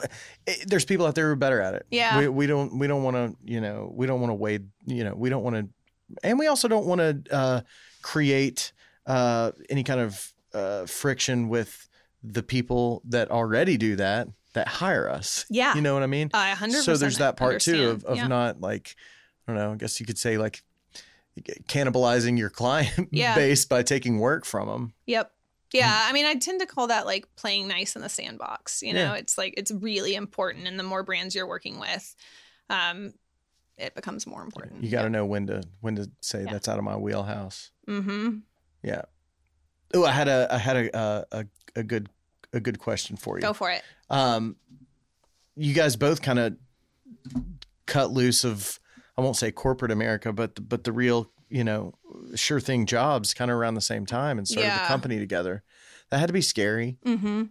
eh, 0.46 0.54
there's 0.66 0.85
people 0.85 1.07
out 1.07 1.14
there 1.14 1.26
who 1.26 1.33
are 1.33 1.37
better 1.37 1.62
at 1.62 1.74
it. 1.74 1.87
Yeah. 1.90 2.18
We, 2.18 2.28
we 2.28 2.46
don't, 2.46 2.78
we 2.78 2.87
don't 2.87 3.02
want 3.02 3.16
to, 3.16 3.37
you 3.50 3.61
know, 3.62 3.90
we 3.94 4.07
don't 4.07 4.20
want 4.20 4.31
to 4.31 4.35
wade, 4.35 4.68
you 4.87 5.04
know, 5.04 5.14
we 5.16 5.31
don't 5.31 5.42
want 5.42 5.57
to, 5.57 5.68
and 6.22 6.38
we 6.38 6.46
also 6.46 6.68
don't 6.68 6.85
want 6.87 7.00
to 7.00 7.35
uh, 7.35 7.61
create 8.02 8.72
uh, 9.07 9.52
any 9.70 9.85
kind 9.85 10.00
of 10.00 10.33
uh, 10.52 10.85
friction 10.85 11.48
with 11.48 11.88
the 12.22 12.42
people 12.42 13.00
that 13.07 13.31
already 13.31 13.76
do 13.78 13.96
that 13.96 14.28
that 14.54 14.68
hire 14.68 15.09
us. 15.09 15.46
Yeah. 15.48 15.74
You 15.74 15.81
know 15.83 15.94
what 15.94 16.02
I 16.02 16.07
mean? 16.09 16.31
I 16.35 16.52
100% 16.54 16.72
so 16.83 16.96
there's 16.96 17.18
that 17.18 17.37
part 17.37 17.61
too 17.62 17.88
of, 17.90 18.04
of 18.04 18.16
Yeah. 18.18 18.26
not 18.26 18.61
like 18.61 18.96
I 19.48 19.52
don't 19.52 19.56
know. 19.56 19.72
I 19.72 19.76
guess 19.76 19.98
you 19.98 20.04
could 20.06 20.18
say 20.18 20.37
like 20.37 20.62
cannibalizing 21.68 22.38
your 22.38 22.50
client 22.50 23.08
Yeah. 23.12 23.34
base 23.34 23.64
by 23.64 23.82
taking 23.82 24.18
work 24.18 24.44
from 24.44 24.68
them. 24.68 24.92
Yep. 25.06 25.32
Yeah, 25.72 26.04
I 26.06 26.12
mean, 26.12 26.24
I 26.24 26.34
tend 26.34 26.61
to 26.61 26.66
call 26.66 26.87
that 26.87 27.04
like 27.06 27.26
playing 27.37 27.68
nice 27.68 27.94
in 27.94 28.00
the 28.02 28.08
sandbox. 28.08 28.82
You 28.82 28.94
know, 28.94 29.12
Yeah. 29.14 29.18
it's 29.20 29.37
like 29.38 29.54
it's 29.56 29.70
really 29.70 30.14
important, 30.14 30.66
and 30.66 30.78
the 30.78 30.82
more 30.82 31.02
brands 31.02 31.34
you're 31.34 31.46
working 31.46 31.78
with, 31.78 32.16
um, 32.70 33.12
it 33.76 33.94
becomes 33.94 34.26
more 34.26 34.42
important. 34.42 34.82
You 34.82 34.90
got 34.90 35.02
to 35.02 35.11
know 35.11 35.26
when 35.26 35.46
to 35.48 35.62
when 35.80 35.96
to 35.96 36.11
say 36.20 36.42
Yeah. 36.44 36.52
that's 36.52 36.68
out 36.68 36.78
of 36.78 36.84
my 36.84 36.96
wheelhouse. 36.96 37.70
Mm-hmm. 37.87 38.38
Yeah. 38.82 39.02
Oh, 39.94 40.04
I 40.06 40.12
had 40.12 40.28
a 40.28 40.48
I 40.50 40.56
had 40.58 40.76
a 40.76 40.98
a, 40.98 41.24
a, 41.32 41.46
a 41.76 41.82
good 41.82 42.08
a 42.54 42.61
good 42.61 42.78
question 42.78 43.16
for 43.18 43.37
you. 43.37 43.42
Go 43.42 43.52
for 43.52 43.70
it. 43.70 43.82
um, 44.08 44.56
you 45.54 45.74
guys 45.74 45.96
both 45.96 46.22
kind 46.22 46.38
of 46.38 46.56
cut 47.84 48.11
loose 48.11 48.42
of 48.44 48.80
I 49.18 49.20
won't 49.20 49.37
say 49.37 49.50
corporate 49.50 49.90
America, 49.90 50.33
but 50.33 50.54
the, 50.54 50.61
but 50.62 50.85
the 50.85 50.92
real 50.92 51.31
you 51.50 51.64
know 51.64 51.94
sure 52.35 52.61
thing 52.61 52.87
jobs 52.87 53.35
kind 53.35 53.50
of 53.50 53.57
around 53.57 53.74
the 53.74 53.81
same 53.81 54.07
time 54.07 54.38
and 54.38 54.46
started 54.46 54.70
the 54.70 54.74
Yeah. 54.76 54.87
company 54.88 55.18
together. 55.18 55.62
That 56.11 56.20
had 56.20 56.26
to 56.28 56.33
be 56.33 56.40
scary. 56.40 56.96
Mm-hmm. 57.04 57.42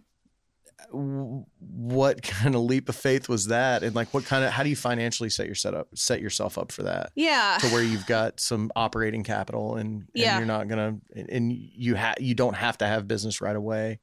What 0.90 2.22
kind 2.22 2.54
of 2.54 2.62
leap 2.62 2.88
of 2.88 2.96
faith 2.96 3.28
was 3.28 3.46
that, 3.48 3.82
and 3.82 3.94
like 3.94 4.14
what 4.14 4.24
kind 4.24 4.44
of 4.44 4.50
how 4.52 4.62
do 4.62 4.70
you 4.70 4.76
financially 4.76 5.28
set 5.28 5.46
your 5.46 5.54
set 5.54 5.74
up 5.74 5.88
set 5.94 6.20
yourself 6.20 6.56
up 6.56 6.72
for 6.72 6.84
that? 6.84 7.10
Yeah. 7.14 7.58
to 7.60 7.66
where 7.68 7.82
you've 7.82 8.06
got 8.06 8.40
some 8.40 8.70
operating 8.74 9.22
capital 9.24 9.76
and, 9.76 9.88
and 10.02 10.08
Yeah. 10.14 10.38
you're 10.38 10.46
not 10.46 10.68
gonna 10.68 10.96
and 11.14 11.52
you 11.52 11.96
ha- 11.96 12.14
you 12.18 12.34
don't 12.34 12.54
have 12.56 12.78
to 12.78 12.86
have 12.86 13.06
business 13.06 13.40
right 13.40 13.56
away. 13.56 14.00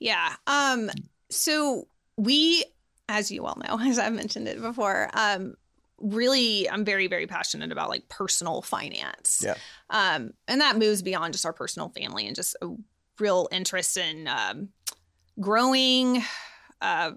Yeah. 0.00 0.34
Um, 0.48 0.90
so 1.30 1.86
we, 2.16 2.64
as 3.08 3.30
you 3.30 3.44
all 3.44 3.56
know, 3.68 3.78
as 3.88 3.98
I've 3.98 4.12
mentioned 4.14 4.48
it 4.48 4.60
before, 4.60 5.08
um, 5.14 5.54
really 6.02 6.68
I'm 6.68 6.84
very, 6.84 7.06
very 7.06 7.26
passionate 7.26 7.72
about 7.72 7.88
like 7.88 8.08
personal 8.08 8.60
finance. 8.62 9.40
Yeah. 9.44 9.54
Um, 9.90 10.32
and 10.48 10.60
that 10.60 10.76
moves 10.76 11.00
beyond 11.02 11.32
just 11.32 11.46
our 11.46 11.52
personal 11.52 11.88
family 11.90 12.26
and 12.26 12.36
just 12.36 12.56
a 12.60 12.68
real 13.18 13.48
interest 13.52 13.96
in 13.96 14.26
um, 14.28 14.68
growing 15.40 16.22
uh 16.80 17.12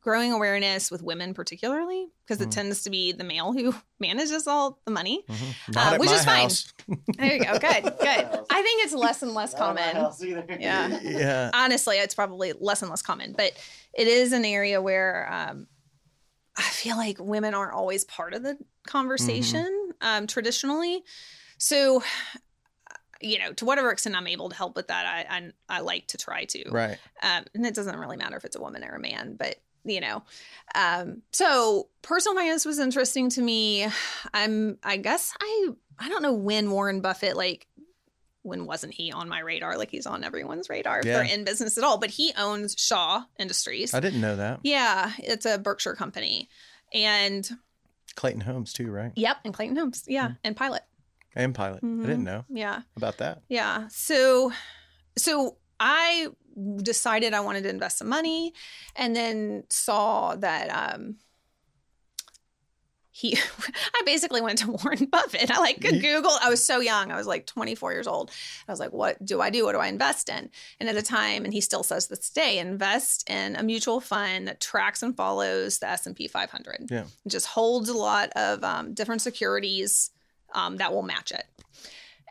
growing 0.00 0.32
awareness 0.32 0.90
with 0.92 1.02
women 1.02 1.34
particularly 1.34 2.06
because 2.24 2.40
it 2.40 2.48
Mhm. 2.48 2.52
tends 2.52 2.82
to 2.84 2.90
be 2.90 3.10
the 3.12 3.24
male 3.24 3.52
who 3.52 3.74
manages 4.00 4.46
all 4.46 4.78
the 4.84 4.90
money 4.92 5.24
Not 5.70 5.92
Uh, 5.92 5.94
at 5.94 6.00
which 6.00 6.08
my 6.10 6.14
is 6.16 6.24
fine. 6.24 6.96
there 7.18 7.34
you 7.36 7.44
go 7.44 7.52
good 7.58 7.82
good 8.00 8.44
i 8.50 8.62
think 8.62 8.84
it's 8.84 8.92
less 8.94 9.22
and 9.22 9.34
less 9.34 9.54
Not 9.54 9.70
in 9.70 9.74
my 9.74 9.80
common 9.82 9.96
house 9.96 10.22
either. 10.22 10.46
Yeah. 10.60 11.00
yeah. 11.02 11.50
honestly 11.52 11.96
it's 11.96 12.14
probably 12.14 12.52
less 12.60 12.80
and 12.82 12.90
less 12.90 13.02
common 13.02 13.32
but 13.36 13.52
it 13.92 14.06
is 14.06 14.32
an 14.32 14.44
area 14.44 14.80
where 14.80 15.28
um, 15.32 15.66
i 16.58 16.62
feel 16.62 16.96
like 16.96 17.16
women 17.18 17.54
aren't 17.54 17.72
always 17.72 18.04
part 18.04 18.34
of 18.34 18.42
the 18.42 18.58
conversation 18.86 19.92
um, 20.00 20.26
traditionally. 20.26 21.02
So 21.58 22.02
you 23.20 23.38
know 23.38 23.52
to 23.52 23.64
whatever 23.64 23.90
extent 23.90 24.14
i'm 24.14 24.28
able 24.28 24.48
to 24.48 24.54
help 24.54 24.76
with 24.76 24.86
that 24.86 25.04
i 25.04 25.38
i, 25.38 25.78
I 25.78 25.80
like 25.80 26.06
to 26.08 26.18
try 26.18 26.44
to. 26.44 26.70
Right. 26.70 26.98
um, 27.22 27.44
and 27.52 27.66
it 27.66 27.74
doesn't 27.74 27.98
really 27.98 28.16
matter 28.16 28.36
if 28.36 28.44
it's 28.44 28.54
a 28.54 28.60
woman 28.60 28.84
or 28.84 28.94
a 28.94 29.00
man 29.00 29.34
but 29.36 29.56
you 29.84 30.00
know 30.00 30.22
um, 30.74 31.22
so 31.32 31.88
personal 32.02 32.36
finance 32.36 32.64
was 32.64 32.78
interesting 32.78 33.30
to 33.30 33.40
me. 33.42 33.88
I'm 34.34 34.78
i 34.84 34.98
guess 34.98 35.34
i 35.40 35.68
i 35.98 36.08
don't 36.08 36.22
know 36.22 36.32
when 36.32 36.70
warren 36.70 37.00
buffett 37.00 37.36
like 37.36 37.66
when 38.48 38.66
wasn't 38.66 38.92
he 38.94 39.12
on 39.12 39.28
my 39.28 39.40
radar 39.40 39.76
like 39.78 39.90
he's 39.90 40.06
on 40.06 40.24
everyone's 40.24 40.68
radar 40.68 41.00
if 41.00 41.04
Yeah. 41.06 41.22
they're 41.22 41.34
in 41.34 41.44
business 41.44 41.78
at 41.78 41.84
all 41.84 41.98
but 41.98 42.10
he 42.10 42.32
owns 42.36 42.74
shaw 42.78 43.22
industries 43.38 43.94
I 43.94 44.00
didn't 44.00 44.20
know 44.20 44.36
that. 44.36 44.60
yeah 44.64 45.12
it's 45.18 45.46
a 45.46 45.58
berkshire 45.58 45.94
company 45.94 46.48
and 46.92 47.48
Clayton 48.16 48.40
Homes 48.40 48.72
too, 48.72 48.90
right? 48.90 49.12
yep 49.14 49.36
and 49.44 49.54
clayton 49.54 49.76
homes 49.76 50.04
yeah 50.08 50.32
and 50.42 50.56
pilot 50.56 50.82
And 51.36 51.54
pilot. 51.54 51.80
I 51.84 51.86
didn't 51.86 52.24
know 52.24 52.44
Yeah. 52.48 52.82
about 52.96 53.18
that. 53.18 53.42
Yeah. 53.48 53.86
So 53.90 54.50
so 55.16 55.58
I 55.78 56.28
decided 56.82 57.34
I 57.34 57.40
wanted 57.40 57.62
to 57.64 57.68
invest 57.68 57.98
some 57.98 58.08
money 58.08 58.52
and 58.96 59.14
then 59.14 59.62
saw 59.70 60.34
that 60.36 60.68
um 60.70 61.16
he 63.18 63.36
I 63.94 64.02
basically 64.06 64.40
went 64.40 64.58
to 64.58 64.70
Warren 64.70 65.06
Buffett. 65.10 65.50
I 65.50 65.58
like 65.58 65.80
Google. 65.80 66.30
I 66.40 66.48
was 66.48 66.64
so 66.64 66.78
young. 66.78 67.10
I 67.10 67.16
was 67.16 67.26
like 67.26 67.46
24 67.46 67.92
years 67.92 68.06
old. 68.06 68.30
I 68.68 68.70
was 68.70 68.78
like, 68.78 68.92
what 68.92 69.24
do 69.24 69.40
I 69.40 69.50
do? 69.50 69.64
What 69.64 69.72
do 69.72 69.78
I 69.78 69.88
invest 69.88 70.28
in? 70.28 70.48
And 70.78 70.88
at 70.88 70.94
the 70.94 71.02
time, 71.02 71.44
and 71.44 71.52
he 71.52 71.60
still 71.60 71.82
says 71.82 72.06
this 72.06 72.30
day, 72.30 72.58
invest 72.58 73.28
in 73.28 73.56
a 73.56 73.64
mutual 73.64 74.00
fund 74.00 74.46
that 74.46 74.60
tracks 74.60 75.02
and 75.02 75.16
follows 75.16 75.80
the 75.80 75.88
S&P 75.88 76.28
500. 76.28 76.86
Yeah. 76.90 77.06
It 77.24 77.28
just 77.28 77.46
holds 77.46 77.88
a 77.88 77.96
lot 77.96 78.30
of 78.36 78.62
um, 78.62 78.94
different 78.94 79.20
securities 79.20 80.10
um, 80.54 80.76
that 80.76 80.92
will 80.92 81.02
match 81.02 81.32
it. 81.32 81.44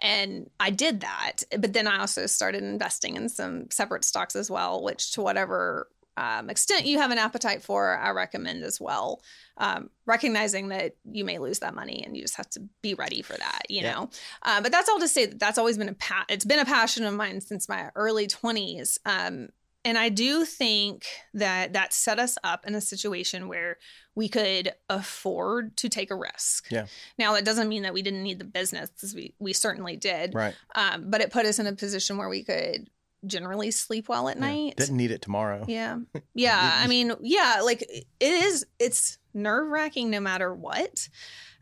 And 0.02 0.50
I 0.58 0.70
did 0.70 1.02
that. 1.02 1.44
But 1.60 1.74
then 1.74 1.88
I 1.88 2.00
also 2.00 2.28
started 2.28 2.64
investing 2.64 3.18
in 3.18 3.28
some 3.28 3.70
separate 3.72 4.06
stocks 4.06 4.38
as 4.38 4.50
well, 4.50 4.82
which 4.82 5.12
to 5.14 5.22
whatever 5.22 5.90
um, 6.18 6.49
extent 6.49 6.86
you 6.86 6.97
have 6.97 7.11
an 7.11 7.18
appetite 7.18 7.61
for, 7.61 7.97
I 7.97 8.09
recommend 8.09 8.63
as 8.63 8.82
well. 8.82 9.22
Um, 9.57 9.89
recognizing 10.05 10.70
that 10.70 10.95
you 11.09 11.24
may 11.24 11.38
lose 11.38 11.59
that 11.59 11.74
money 11.76 12.03
and 12.03 12.15
you 12.15 12.24
just 12.24 12.36
have 12.36 12.49
to 12.51 12.61
be 12.82 12.93
ready 12.95 13.22
for 13.22 13.34
that, 13.38 13.61
you 13.70 13.82
Yeah. 13.82 13.91
know. 13.93 14.09
Uh, 14.41 14.61
but 14.61 14.72
that's 14.72 14.89
all 14.89 14.99
to 14.99 15.07
say 15.07 15.28
that 15.28 15.39
that's 15.39 15.57
always 15.57 15.78
been 15.78 15.89
a 15.89 15.93
pa- 15.93 16.26
it's 16.28 16.45
been 16.45 16.59
a 16.59 16.65
passion 16.65 17.05
of 17.05 17.13
mine 17.13 17.39
since 17.41 17.70
my 17.70 17.91
early 17.95 18.28
20s. 18.28 18.97
Um, 19.05 19.49
and 19.86 19.97
I 19.97 20.09
do 20.09 20.43
think 20.43 21.05
that 21.34 21.72
that 21.74 21.93
set 21.93 22.20
us 22.20 22.38
up 22.43 22.65
in 22.68 22.76
a 22.76 22.82
situation 22.82 23.47
where 23.47 23.78
we 24.15 24.28
could 24.28 24.74
afford 24.89 25.78
to 25.78 25.88
take 25.88 26.11
a 26.11 26.15
risk. 26.15 26.68
Yeah. 26.70 26.88
Now 27.18 27.34
that 27.34 27.45
doesn't 27.45 27.70
mean 27.70 27.84
that 27.84 27.93
we 27.93 28.01
didn't 28.01 28.24
need 28.24 28.39
the 28.39 28.43
business, 28.45 28.89
'cause 28.99 29.13
we 29.15 29.34
we 29.39 29.53
certainly 29.53 29.95
did. 29.95 30.34
Right. 30.34 30.55
Um, 30.76 31.09
but 31.09 31.22
it 31.22 31.32
put 31.32 31.45
us 31.45 31.59
in 31.59 31.68
a 31.68 31.74
position 31.74 32.18
where 32.18 32.28
we 32.28 32.43
could 32.43 32.89
generally 33.28 33.71
sleep 33.71 34.09
well 34.09 34.28
at 34.30 34.38
Yeah. 34.38 34.41
night. 34.41 34.78
Didn't 34.78 34.97
need 34.97 35.11
it 35.11 35.21
tomorrow. 35.21 35.65
Yeah. 35.67 35.99
Yeah. 36.34 36.80
I 36.84 36.88
mean, 36.88 37.13
yeah, 37.21 37.61
like 37.63 37.82
it 37.82 38.05
is, 38.19 38.65
it's 38.80 39.17
nerve 39.34 39.67
wracking 39.69 40.09
no 40.09 40.19
matter 40.19 40.53
what. 40.53 41.09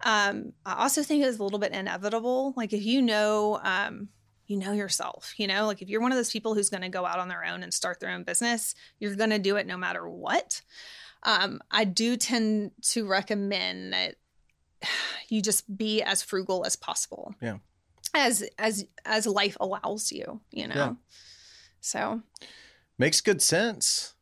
Um, 0.03 0.53
I 0.65 0.83
also 0.83 1.01
think 1.03 1.23
it's 1.23 1.39
a 1.39 1.43
little 1.43 1.59
bit 1.59 1.71
inevitable. 1.71 2.53
Like 2.57 2.73
if 2.73 2.83
you 2.83 3.01
know, 3.01 3.59
um, 3.63 4.09
you 4.47 4.57
know 4.57 4.73
yourself, 4.73 5.33
you 5.37 5.47
know, 5.47 5.65
like 5.65 5.81
if 5.81 5.89
you're 5.89 6.01
one 6.01 6.11
of 6.11 6.17
those 6.17 6.31
people 6.31 6.53
who's 6.53 6.69
going 6.69 6.83
to 6.83 6.89
go 6.89 7.05
out 7.05 7.19
on 7.19 7.29
their 7.29 7.43
own 7.45 7.63
and 7.63 7.73
start 7.73 7.99
their 7.99 8.11
own 8.11 8.23
business, 8.23 8.75
you're 8.99 9.15
going 9.15 9.29
to 9.31 9.39
do 9.39 9.55
it 9.55 9.65
no 9.65 9.77
matter 9.77 10.07
what. 10.07 10.61
Um, 11.23 11.61
I 11.71 11.85
do 11.85 12.15
tend 12.17 12.71
to 12.89 13.07
recommend 13.07 13.93
that 13.93 14.15
you 15.29 15.41
just 15.41 15.75
be 15.77 16.01
as 16.03 16.21
frugal 16.21 16.65
as 16.65 16.75
possible. 16.75 17.33
Yeah. 17.41 17.57
As 18.13 18.47
as 18.59 18.85
as 19.03 19.25
life 19.25 19.57
allows 19.59 20.11
you, 20.11 20.41
you 20.51 20.67
know. 20.67 20.97
So 21.85 22.21
Makes 22.97 23.21
good 23.21 23.41
sense. 23.41 24.15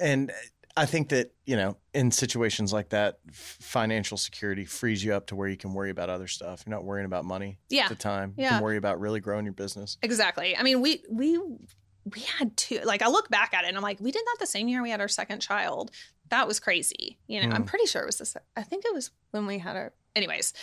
And 0.00 0.32
I 0.76 0.86
think 0.86 1.10
that, 1.10 1.32
you 1.44 1.56
know, 1.56 1.76
in 1.94 2.10
situations 2.10 2.72
like 2.72 2.88
that, 2.90 3.18
financial 3.32 4.16
security 4.16 4.64
frees 4.64 5.04
you 5.04 5.14
up 5.14 5.26
to 5.28 5.36
where 5.36 5.48
you 5.48 5.56
can 5.56 5.74
worry 5.74 5.90
about 5.90 6.08
other 6.10 6.26
stuff. 6.26 6.64
You're 6.66 6.74
not 6.74 6.84
worrying 6.84 7.06
about 7.06 7.24
money 7.24 7.58
yeah, 7.68 7.84
at 7.84 7.88
the 7.90 7.94
time. 7.94 8.34
You 8.36 8.44
Yeah. 8.44 8.48
can 8.50 8.62
worry 8.62 8.78
about 8.78 8.98
really 8.98 9.20
growing 9.20 9.44
your 9.44 9.52
business. 9.52 9.98
Exactly. 10.02 10.56
I 10.56 10.62
mean, 10.62 10.80
we 10.80 11.02
we 11.10 11.38
we 11.38 12.20
had 12.38 12.56
two. 12.56 12.80
Like, 12.84 13.02
I 13.02 13.08
look 13.08 13.28
back 13.28 13.52
at 13.52 13.64
it 13.64 13.68
and 13.68 13.76
I'm 13.76 13.82
like, 13.82 14.00
we 14.00 14.10
did 14.10 14.22
that 14.24 14.36
the 14.40 14.46
same 14.46 14.68
year 14.68 14.82
we 14.82 14.90
had 14.90 15.00
our 15.00 15.08
second 15.08 15.40
child. 15.40 15.90
That 16.30 16.48
was 16.48 16.58
crazy. 16.60 17.18
You 17.26 17.40
know, 17.46 17.54
I'm 17.54 17.64
Mm. 17.64 17.66
pretty 17.66 17.86
sure 17.86 18.02
it 18.02 18.06
was 18.06 18.18
this. 18.18 18.36
I 18.56 18.62
think 18.62 18.84
it 18.84 18.92
was 18.94 19.10
when 19.30 19.46
we 19.46 19.58
had 19.58 19.76
our. 19.76 19.92
Anyways, 20.16 20.54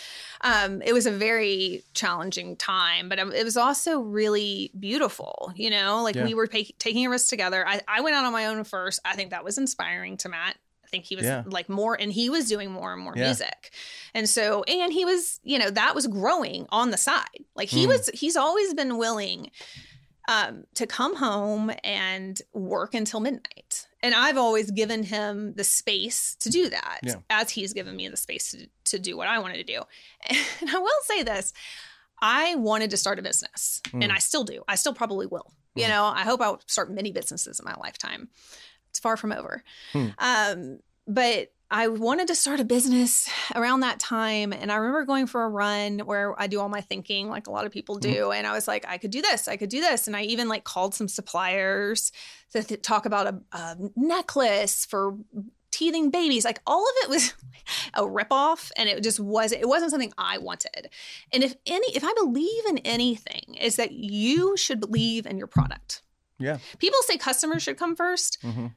um, 0.41 0.81
it 0.81 0.93
was 0.93 1.05
a 1.05 1.11
very 1.11 1.83
challenging 1.93 2.55
time, 2.55 3.07
but 3.07 3.19
it 3.19 3.43
was 3.43 3.55
also 3.55 3.99
really 3.99 4.71
beautiful. 4.79 5.53
You 5.55 5.69
know, 5.69 6.01
like 6.01 6.15
Yeah. 6.15 6.25
we 6.25 6.33
were 6.33 6.47
pa- 6.47 6.73
taking 6.79 7.05
a 7.05 7.09
risk 7.11 7.29
together. 7.29 7.65
I, 7.67 7.81
I 7.87 8.01
went 8.01 8.15
out 8.15 8.25
on 8.25 8.33
my 8.33 8.47
own 8.47 8.63
first. 8.63 8.99
I 9.05 9.15
think 9.15 9.29
that 9.29 9.43
was 9.43 9.59
inspiring 9.59 10.17
to 10.17 10.29
Matt. 10.29 10.57
I 10.83 10.87
think 10.87 11.05
he 11.05 11.15
was 11.15 11.25
Yeah. 11.25 11.43
like 11.45 11.69
more, 11.69 11.93
and 11.99 12.11
he 12.11 12.31
was 12.31 12.47
doing 12.49 12.71
more 12.71 12.93
and 12.93 13.01
more 13.01 13.13
Yeah. 13.15 13.25
music. 13.25 13.71
And 14.15 14.27
so, 14.27 14.63
and 14.63 14.91
he 14.91 15.05
was, 15.05 15.39
you 15.43 15.59
know, 15.59 15.69
that 15.69 15.93
was 15.93 16.07
growing 16.07 16.65
on 16.69 16.89
the 16.89 16.97
side. 16.97 17.45
Like 17.55 17.69
he 17.69 17.85
Mm. 17.85 17.89
was, 17.89 18.09
he's 18.13 18.35
always 18.35 18.73
been 18.73 18.97
willing 18.97 19.51
um, 20.27 20.63
to 20.75 20.87
come 20.87 21.15
home 21.15 21.71
and 21.83 22.41
work 22.53 22.93
until 22.93 23.19
midnight. 23.19 23.87
And 24.01 24.13
I've 24.15 24.37
always 24.37 24.71
given 24.71 25.03
him 25.03 25.53
the 25.55 25.63
space 25.63 26.35
to 26.39 26.49
do 26.49 26.69
that, 26.69 26.99
Yeah. 27.03 27.15
as 27.29 27.49
he's 27.51 27.73
given 27.73 27.95
me 27.95 28.07
the 28.09 28.17
space 28.17 28.51
to, 28.51 28.67
to 28.85 28.99
do 28.99 29.15
what 29.17 29.27
I 29.27 29.39
wanted 29.39 29.57
to 29.57 29.63
do. 29.63 29.81
And 30.61 30.69
I 30.69 30.79
will 30.79 30.89
say 31.03 31.23
this 31.23 31.53
I 32.21 32.55
wanted 32.55 32.89
to 32.91 32.97
start 32.97 33.19
a 33.19 33.21
business, 33.21 33.81
Mm. 33.87 34.03
and 34.03 34.11
I 34.13 34.19
still 34.19 34.43
do. 34.45 34.63
I 34.67 34.75
still 34.75 34.93
probably 34.93 35.25
will. 35.27 35.51
You 35.75 35.85
Mm. 35.85 35.89
know, 35.89 36.05
I 36.05 36.21
hope 36.21 36.41
I'll 36.41 36.61
start 36.67 36.89
many 36.91 37.11
businesses 37.11 37.59
in 37.59 37.65
my 37.65 37.75
lifetime. 37.75 38.29
It's 38.89 38.99
far 38.99 39.17
from 39.17 39.31
over. 39.33 39.63
Hmm. 39.91 40.07
Um, 40.19 40.79
but 41.07 41.51
I 41.73 41.87
wanted 41.87 42.27
to 42.27 42.35
start 42.35 42.59
a 42.59 42.63
business 42.63 43.27
around 43.55 43.79
that 43.79 43.99
time. 43.99 44.53
And 44.53 44.71
I 44.71 44.75
remember 44.75 45.05
going 45.05 45.25
for 45.25 45.43
a 45.43 45.49
run 45.49 45.99
where 46.01 46.39
I 46.39 46.45
do 46.45 46.59
all 46.59 46.69
my 46.69 46.81
thinking, 46.81 47.29
like 47.29 47.47
a 47.47 47.51
lot 47.51 47.65
of 47.65 47.71
people 47.71 47.95
do. 47.95 48.31
And 48.31 48.45
I 48.45 48.53
was 48.53 48.67
like, 48.67 48.85
I 48.87 48.99
could 48.99 49.09
do 49.09 49.23
this, 49.23 49.47
I 49.47 49.57
could 49.57 49.69
do 49.69 49.81
this. 49.81 50.05
And 50.05 50.15
I 50.15 50.21
even 50.21 50.47
like 50.47 50.65
called 50.65 50.93
some 50.93 51.07
suppliers 51.07 52.11
to 52.51 52.61
th- 52.61 52.83
talk 52.83 53.07
about 53.07 53.25
a, 53.25 53.41
a 53.57 53.77
necklace 53.95 54.85
for 54.85 55.17
teething 55.71 56.11
babies. 56.11 56.45
Like 56.45 56.61
all 56.67 56.83
of 56.83 56.93
it 57.05 57.09
was 57.09 57.33
a 57.95 58.03
ripoff, 58.03 58.71
and 58.77 58.87
it 58.87 59.01
just 59.01 59.19
was. 59.19 59.51
It 59.51 59.67
wasn't 59.67 59.89
something 59.89 60.13
I 60.15 60.37
wanted. 60.37 60.91
And 61.31 61.43
if 61.43 61.55
any, 61.65 61.87
if 61.95 62.03
I 62.03 62.13
believe 62.13 62.65
in 62.69 62.77
anything, 62.79 63.55
is 63.59 63.77
that 63.77 63.93
you 63.93 64.55
should 64.57 64.79
believe 64.79 65.25
in 65.25 65.39
your 65.39 65.47
product. 65.47 66.03
Yeah. 66.37 66.59
People 66.77 66.99
say 67.01 67.17
customers 67.17 67.63
should 67.63 67.77
come 67.77 67.95
first. 67.95 68.37
hmm 68.43 68.67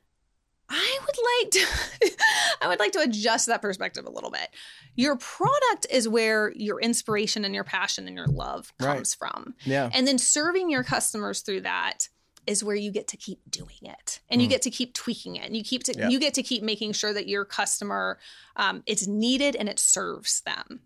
I 0.69 0.99
would 1.01 1.17
like 1.43 1.51
to 1.53 2.17
I 2.63 2.69
would 2.69 2.79
like 2.81 2.93
to 2.93 3.01
adjust 3.01 3.47
that 3.47 3.63
perspective 3.63 4.05
a 4.07 4.11
little 4.11 4.31
bit. 4.31 4.49
Your 4.95 5.17
product 5.17 5.87
is 5.91 6.09
where 6.09 6.53
your 6.57 6.81
inspiration 6.81 7.45
and 7.45 7.55
your 7.55 7.65
passion 7.65 8.07
and 8.09 8.17
your 8.17 8.27
love 8.27 8.73
Right. 8.81 8.95
comes 8.97 9.15
from. 9.15 9.55
Yeah. 9.65 9.91
And 9.93 10.07
then 10.07 10.19
serving 10.19 10.71
your 10.71 10.83
customers 10.83 11.41
through 11.43 11.61
that 11.63 12.09
is 12.47 12.63
where 12.65 12.77
you 12.77 12.91
get 12.93 13.09
to 13.09 13.17
keep 13.17 13.41
doing 13.51 13.77
it 13.83 14.21
and 14.29 14.41
you 14.41 14.47
Mm. 14.47 14.51
get 14.51 14.63
to 14.63 14.71
keep 14.71 14.95
tweaking 14.95 15.37
it 15.37 15.45
and 15.47 15.57
you 15.57 15.65
keep 15.65 15.83
to 15.85 15.95
Yeah. 15.99 16.09
you 16.09 16.19
get 16.21 16.35
to 16.35 16.43
keep 16.43 16.63
making 16.63 16.93
sure 16.93 17.13
that 17.13 17.29
your 17.29 17.45
customer 17.45 18.19
um, 18.57 18.83
it's 18.87 19.07
needed 19.07 19.57
and 19.57 19.69
it 19.69 19.79
serves 19.79 20.41
them 20.43 20.81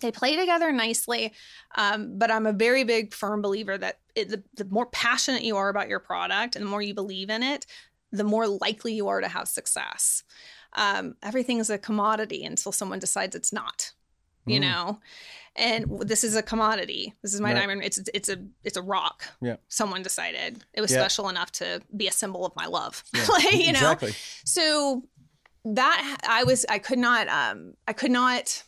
they 0.00 0.10
play 0.12 0.34
together 0.36 0.72
nicely 0.72 1.32
um, 1.76 2.18
but 2.18 2.28
i'm 2.30 2.46
a 2.46 2.52
very 2.52 2.82
big 2.84 3.14
firm 3.14 3.40
believer 3.42 3.76
that 3.78 3.98
it, 4.16 4.28
the, 4.28 4.42
the 4.54 4.64
more 4.64 4.86
passionate 4.86 5.42
you 5.42 5.56
are 5.56 5.68
about 5.68 5.88
your 5.88 6.00
product 6.00 6.54
and 6.56 6.64
the 6.66 6.68
more 6.70 6.82
you 6.82 6.92
believe 6.94 7.30
in 7.30 7.42
it 7.42 7.66
the 8.12 8.24
more 8.24 8.46
likely 8.46 8.92
you 8.94 9.08
are 9.08 9.20
to 9.20 9.28
have 9.28 9.48
success 9.48 10.22
um, 10.74 11.16
everything 11.22 11.58
is 11.58 11.68
a 11.70 11.78
commodity 11.78 12.44
until 12.44 12.72
someone 12.72 12.98
decides 12.98 13.34
it's 13.34 13.52
not 13.52 13.92
you 14.46 14.58
Mm. 14.58 14.62
know 14.62 15.00
and 15.54 15.84
this 16.00 16.24
is 16.24 16.34
a 16.34 16.42
commodity 16.42 17.14
this 17.22 17.32
is 17.34 17.40
my 17.40 17.52
Right. 17.52 17.60
diamond 17.60 17.84
it's 17.84 17.98
it's 18.14 18.28
a 18.28 18.36
it's 18.64 18.76
a 18.76 18.82
rock 18.82 19.24
Yeah. 19.40 19.56
someone 19.68 20.02
decided 20.02 20.64
it 20.74 20.80
was 20.80 20.90
Yeah. 20.90 20.98
special 21.00 21.28
enough 21.28 21.52
to 21.52 21.80
be 21.96 22.08
a 22.08 22.12
symbol 22.12 22.44
of 22.46 22.54
my 22.56 22.66
love 22.66 23.04
Yeah. 23.14 23.26
like, 23.28 23.52
you 23.52 23.72
know 23.72 23.92
exactly. 23.92 24.14
so 24.44 25.04
that 25.64 26.18
i 26.28 26.42
was 26.44 26.66
i 26.68 26.78
could 26.80 26.98
not 26.98 27.28
um 27.28 27.74
i 27.86 27.92
could 27.92 28.10
not 28.10 28.64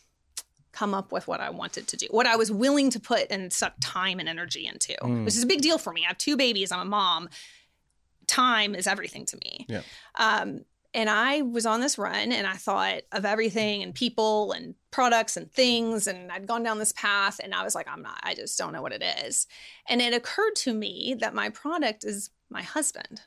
come 0.71 0.93
up 0.93 1.11
with 1.11 1.27
what 1.27 1.41
i 1.41 1.49
wanted 1.49 1.87
to 1.89 1.97
do 1.97 2.07
what 2.11 2.25
i 2.25 2.35
was 2.37 2.51
willing 2.51 2.89
to 2.91 2.99
put 2.99 3.27
and 3.29 3.51
suck 3.51 3.73
time 3.81 4.19
and 4.19 4.29
energy 4.29 4.65
into 4.65 4.93
Mm. 5.01 5.25
which 5.25 5.35
is 5.35 5.43
a 5.43 5.47
big 5.47 5.61
deal 5.61 5.77
for 5.77 5.91
me 5.91 6.03
i 6.05 6.07
have 6.07 6.17
two 6.17 6.37
babies 6.37 6.71
i'm 6.71 6.79
a 6.79 6.85
mom 6.85 7.27
time 8.27 8.75
is 8.75 8.87
everything 8.87 9.25
to 9.25 9.37
me 9.37 9.65
Yeah. 9.69 9.81
um 10.15 10.65
and 10.93 11.09
I 11.09 11.41
was 11.41 11.65
on 11.65 11.81
this 11.81 11.97
run 11.97 12.31
and 12.31 12.47
I 12.47 12.53
thought 12.53 13.01
of 13.11 13.25
everything 13.25 13.83
and 13.83 13.93
people 13.93 14.53
and 14.53 14.75
products 14.91 15.35
and 15.35 15.51
things. 15.51 16.07
And 16.07 16.31
I'd 16.31 16.47
gone 16.47 16.63
down 16.63 16.79
this 16.79 16.93
path 16.93 17.41
and 17.43 17.53
I 17.53 17.65
was 17.65 17.75
like, 17.75 17.85
I'm 17.89 18.01
not, 18.01 18.17
I 18.23 18.33
just 18.33 18.57
don't 18.57 18.71
know 18.71 18.81
what 18.81 18.93
it 18.93 19.03
is. 19.25 19.45
And 19.89 20.01
it 20.01 20.13
occurred 20.13 20.55
to 20.55 20.73
me 20.73 21.13
that 21.19 21.33
my 21.33 21.49
product 21.49 22.05
is 22.05 22.29
my 22.49 22.61
husband. 22.61 23.23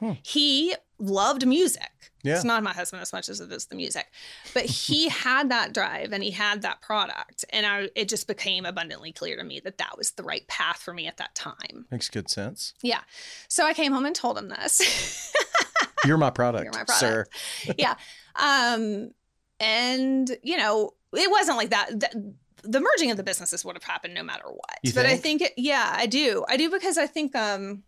Hmm. 0.00 0.14
He 0.24 0.74
loved 0.98 1.46
music. 1.46 1.90
Yeah. 2.22 2.34
It's 2.34 2.44
not 2.44 2.62
my 2.62 2.72
husband 2.72 3.00
as 3.02 3.12
much 3.12 3.28
as 3.28 3.40
it 3.40 3.50
is 3.52 3.66
the 3.66 3.76
music, 3.76 4.06
but 4.52 4.64
he 4.64 5.08
had 5.08 5.50
that 5.50 5.72
drive 5.72 6.12
and 6.12 6.22
he 6.22 6.32
had 6.32 6.62
that 6.62 6.82
product. 6.82 7.44
And 7.50 7.64
I, 7.64 7.88
it 7.94 8.08
just 8.08 8.26
became 8.26 8.64
abundantly 8.64 9.12
clear 9.12 9.36
to 9.36 9.44
me 9.44 9.60
that 9.60 9.78
that 9.78 9.96
was 9.96 10.12
the 10.12 10.22
right 10.22 10.46
path 10.48 10.78
for 10.78 10.92
me 10.92 11.06
at 11.06 11.16
that 11.18 11.34
time. 11.34 11.86
Makes 11.90 12.08
good 12.10 12.28
sense. 12.28 12.74
Yeah. 12.82 13.00
So 13.46 13.64
I 13.64 13.74
came 13.74 13.92
home 13.92 14.04
and 14.04 14.14
told 14.14 14.36
him 14.36 14.48
this. 14.48 15.32
You're 16.04 16.18
my 16.18 16.30
product, 16.30 16.64
You're 16.64 16.72
my 16.72 16.84
product. 16.84 16.98
sir. 16.98 17.26
yeah. 17.78 17.94
Um, 18.36 19.12
and 19.60 20.36
you 20.42 20.56
know, 20.56 20.94
it 21.12 21.30
wasn't 21.30 21.56
like 21.56 21.70
that. 21.70 22.00
The, 22.00 22.34
the 22.62 22.80
merging 22.80 23.10
of 23.10 23.16
the 23.16 23.22
businesses 23.22 23.64
would 23.64 23.76
have 23.76 23.84
happened 23.84 24.14
no 24.14 24.22
matter 24.22 24.44
what. 24.46 24.78
You 24.82 24.92
but 24.92 25.06
I 25.06 25.16
think? 25.16 25.40
think, 25.40 25.42
it, 25.42 25.52
yeah, 25.56 25.94
I 25.96 26.06
do. 26.06 26.44
I 26.48 26.56
do 26.56 26.70
because 26.70 26.98
I 26.98 27.06
think, 27.06 27.34
um, 27.36 27.84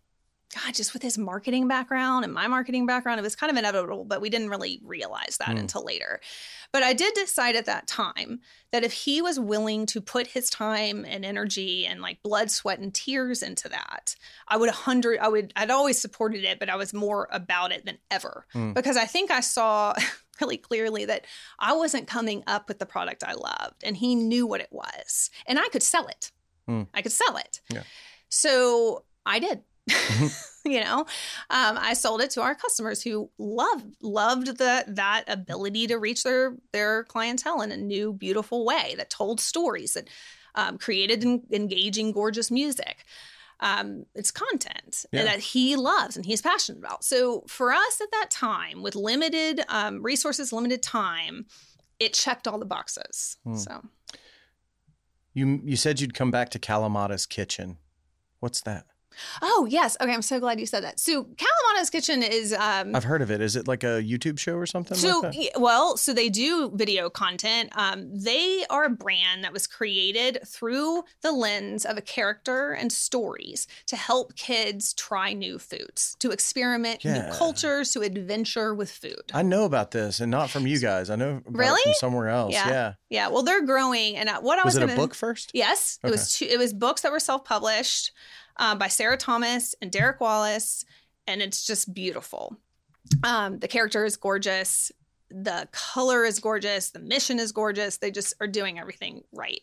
God, 0.53 0.73
just 0.73 0.93
with 0.93 1.01
his 1.01 1.17
marketing 1.17 1.67
background 1.67 2.25
and 2.25 2.33
my 2.33 2.47
marketing 2.47 2.85
background, 2.85 3.19
it 3.19 3.23
was 3.23 3.35
kind 3.37 3.49
of 3.49 3.55
inevitable, 3.57 4.03
but 4.03 4.19
we 4.19 4.29
didn't 4.29 4.49
really 4.49 4.81
realize 4.83 5.37
that 5.39 5.49
Mm. 5.55 5.59
until 5.61 5.83
later. 5.85 6.19
But 6.73 6.83
I 6.83 6.91
did 6.93 7.13
decide 7.13 7.55
at 7.55 7.65
that 7.67 7.87
time 7.87 8.41
that 8.71 8.83
if 8.83 8.91
he 8.91 9.21
was 9.21 9.39
willing 9.39 9.85
to 9.87 10.01
put 10.01 10.27
his 10.27 10.49
time 10.49 11.05
and 11.07 11.23
energy 11.23 11.85
and 11.85 12.01
like 12.01 12.21
blood, 12.21 12.51
sweat, 12.51 12.79
and 12.79 12.93
tears 12.93 13.41
into 13.41 13.69
that, 13.69 14.15
I 14.47 14.57
would 14.57 14.69
a 14.69 14.73
hundred, 14.73 15.19
I 15.19 15.29
would, 15.29 15.53
I'd 15.55 15.71
always 15.71 15.97
supported 15.99 16.43
it, 16.43 16.59
but 16.59 16.69
I 16.69 16.75
was 16.75 16.93
more 16.93 17.29
about 17.31 17.71
it 17.71 17.85
than 17.85 17.97
ever 18.09 18.45
Mm. 18.53 18.73
because 18.73 18.97
I 18.97 19.05
think 19.05 19.31
I 19.31 19.39
saw 19.39 19.93
really 20.41 20.57
clearly 20.57 21.05
that 21.05 21.25
I 21.59 21.73
wasn't 21.73 22.07
coming 22.07 22.43
up 22.47 22.67
with 22.67 22.79
the 22.79 22.85
product 22.85 23.23
I 23.25 23.33
loved 23.33 23.83
and 23.83 23.95
he 23.95 24.15
knew 24.15 24.45
what 24.47 24.59
it 24.61 24.69
was 24.71 25.29
and 25.45 25.59
I 25.59 25.67
could 25.69 25.83
sell 25.83 26.07
it. 26.07 26.31
Mm. 26.69 26.87
I 26.93 27.01
could 27.01 27.11
sell 27.11 27.37
it. 27.37 27.61
Yeah. 27.69 27.83
So 28.29 29.05
I 29.25 29.39
did. 29.39 29.61
you 30.65 30.81
know, 30.83 30.99
um, 31.49 31.77
I 31.79 31.93
sold 31.93 32.21
it 32.21 32.29
to 32.31 32.41
our 32.41 32.55
customers 32.55 33.01
who 33.01 33.29
loved 33.37 33.95
loved 34.01 34.47
the 34.57 34.85
that 34.87 35.23
ability 35.27 35.87
to 35.87 35.97
reach 35.97 36.23
their 36.23 36.55
their 36.71 37.03
clientele 37.05 37.61
in 37.61 37.71
a 37.71 37.77
new, 37.77 38.13
beautiful 38.13 38.65
way 38.65 38.93
that 38.97 39.09
told 39.09 39.39
stories 39.39 39.93
that 39.93 40.07
um, 40.55 40.77
created 40.77 41.23
en- 41.23 41.43
engaging, 41.51 42.11
gorgeous 42.11 42.51
music. 42.51 43.05
Um, 43.59 44.05
it's 44.15 44.31
content 44.31 45.05
Yeah. 45.11 45.23
that 45.23 45.39
he 45.39 45.75
loves 45.75 46.15
and 46.17 46.25
he's 46.25 46.41
passionate 46.41 46.79
about. 46.79 47.03
So 47.03 47.43
for 47.47 47.71
us 47.71 48.01
at 48.01 48.09
that 48.11 48.31
time, 48.31 48.81
with 48.81 48.95
limited 48.95 49.61
um, 49.69 50.01
resources, 50.01 50.51
limited 50.51 50.81
time, 50.81 51.45
it 51.99 52.13
checked 52.13 52.47
all 52.47 52.57
the 52.57 52.65
boxes. 52.65 53.37
Hmm. 53.43 53.55
So 53.57 53.81
You 55.33 55.61
you 55.63 55.75
said 55.75 55.99
you'd 56.01 56.13
come 56.15 56.31
back 56.31 56.49
to 56.49 56.59
Kalamata's 56.59 57.25
kitchen. 57.25 57.77
What's 58.39 58.61
that? 58.61 58.85
Oh 59.41 59.67
yes. 59.69 59.97
Okay, 60.01 60.13
I'm 60.13 60.21
so 60.21 60.39
glad 60.39 60.59
you 60.59 60.65
said 60.65 60.83
that. 60.83 60.99
So 60.99 61.23
Kalamata's 61.23 61.89
Kitchen 61.89 62.23
is 62.23 62.53
um 62.53 62.95
I've 62.95 63.03
heard 63.03 63.21
of 63.21 63.31
it. 63.31 63.41
Is 63.41 63.55
it 63.55 63.67
like 63.67 63.83
a 63.83 64.01
YouTube 64.03 64.39
show 64.39 64.55
or 64.55 64.65
something 64.65 64.97
so 64.97 65.19
like 65.21 65.35
y- 65.35 65.49
well, 65.57 65.97
so 65.97 66.13
they 66.13 66.29
do 66.29 66.71
video 66.73 67.09
content. 67.09 67.69
Um, 67.75 68.09
they 68.13 68.65
are 68.69 68.85
a 68.85 68.89
brand 68.89 69.43
that 69.43 69.53
was 69.53 69.67
created 69.67 70.39
through 70.45 71.03
the 71.21 71.31
lens 71.31 71.85
of 71.85 71.97
a 71.97 72.01
character 72.01 72.71
and 72.71 72.91
stories 72.91 73.67
to 73.87 73.95
help 73.95 74.35
kids 74.35 74.93
try 74.93 75.33
new 75.33 75.57
foods, 75.59 76.15
to 76.19 76.31
experiment 76.31 77.03
Yeah. 77.03 77.27
new 77.27 77.33
cultures, 77.33 77.91
to 77.93 78.01
adventure 78.01 78.73
with 78.75 78.91
food. 78.91 79.21
I 79.33 79.41
know 79.43 79.65
about 79.65 79.91
this, 79.91 80.19
and 80.19 80.31
not 80.31 80.49
from 80.49 80.67
you 80.67 80.79
guys. 80.79 81.09
I 81.09 81.15
know 81.15 81.41
Really? 81.45 81.81
from 81.83 81.93
somewhere 81.95 82.29
else. 82.29 82.53
Yeah. 82.53 82.69
Yeah. 82.69 82.93
yeah, 83.09 83.27
well, 83.29 83.43
they're 83.43 83.65
growing, 83.65 84.15
and 84.17 84.29
uh, 84.29 84.39
what 84.41 84.59
I 84.59 84.63
was, 84.63 84.73
Was 84.75 84.77
it 84.77 84.83
a 84.83 84.87
gonna, 84.87 84.97
book 84.99 85.13
first? 85.13 85.51
Yes, 85.53 85.99
it 86.03 86.09
was 86.09 86.37
two, 86.37 86.45
it 86.45 86.57
was 86.57 86.73
books 86.73 87.01
that 87.01 87.11
were 87.11 87.19
self 87.19 87.43
published 87.45 88.11
uh, 88.57 88.75
by 88.75 88.87
Sarah 88.87 89.17
Thomas 89.17 89.75
and 89.81 89.91
Derek 89.91 90.19
Wallace, 90.19 90.85
and 91.27 91.41
it's 91.41 91.65
just 91.65 91.93
beautiful. 91.93 92.57
Um, 93.23 93.59
the 93.59 93.67
character 93.67 94.05
is 94.05 94.15
gorgeous, 94.15 94.91
the 95.29 95.67
color 95.71 96.25
is 96.25 96.39
gorgeous, 96.39 96.91
the 96.91 96.99
mission 96.99 97.39
is 97.39 97.51
gorgeous. 97.51 97.97
They 97.97 98.11
just 98.11 98.33
are 98.39 98.47
doing 98.47 98.79
everything 98.79 99.23
right. 99.31 99.61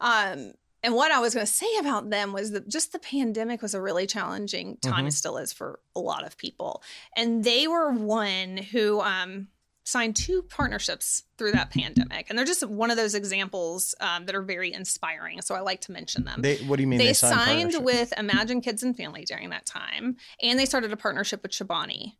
Um, 0.00 0.52
and 0.82 0.94
what 0.94 1.10
I 1.10 1.18
was 1.20 1.34
going 1.34 1.46
to 1.46 1.52
say 1.52 1.66
about 1.80 2.10
them 2.10 2.32
was 2.32 2.52
that 2.52 2.68
just 2.68 2.92
the 2.92 2.98
pandemic 2.98 3.62
was 3.62 3.74
a 3.74 3.80
really 3.80 4.06
challenging 4.06 4.78
time. 4.82 5.06
It 5.06 5.12
still 5.12 5.36
is 5.36 5.52
for 5.52 5.80
a 5.96 6.00
lot 6.00 6.24
of 6.24 6.36
people, 6.36 6.82
and 7.16 7.42
they 7.42 7.66
were 7.66 7.90
one 7.90 8.58
who 8.58 9.00
um, 9.00 9.48
signed 9.86 10.16
two 10.16 10.42
partnerships 10.42 11.22
through 11.38 11.52
that 11.52 11.70
pandemic, 11.70 12.26
and 12.28 12.36
they're 12.36 12.44
just 12.44 12.66
one 12.66 12.90
of 12.90 12.96
those 12.96 13.14
examples 13.14 13.94
um, 14.00 14.26
that 14.26 14.34
are 14.34 14.42
very 14.42 14.72
inspiring. 14.72 15.40
So 15.40 15.54
I 15.54 15.60
like 15.60 15.80
to 15.82 15.92
mention 15.92 16.24
them. 16.24 16.42
They. 16.42 16.56
What 16.58 16.76
do 16.76 16.82
you 16.82 16.88
mean? 16.88 16.98
They, 16.98 17.06
They, 17.06 17.12
signed 17.14 17.72
partnerships? 17.72 17.84
with 17.84 18.18
Imagine 18.18 18.60
Kids 18.60 18.82
and 18.82 18.96
Family 18.96 19.24
during 19.24 19.50
that 19.50 19.64
time, 19.64 20.16
and 20.42 20.58
they 20.58 20.66
started 20.66 20.92
a 20.92 20.96
partnership 20.96 21.42
with 21.42 21.52
Chobani. 21.52 22.14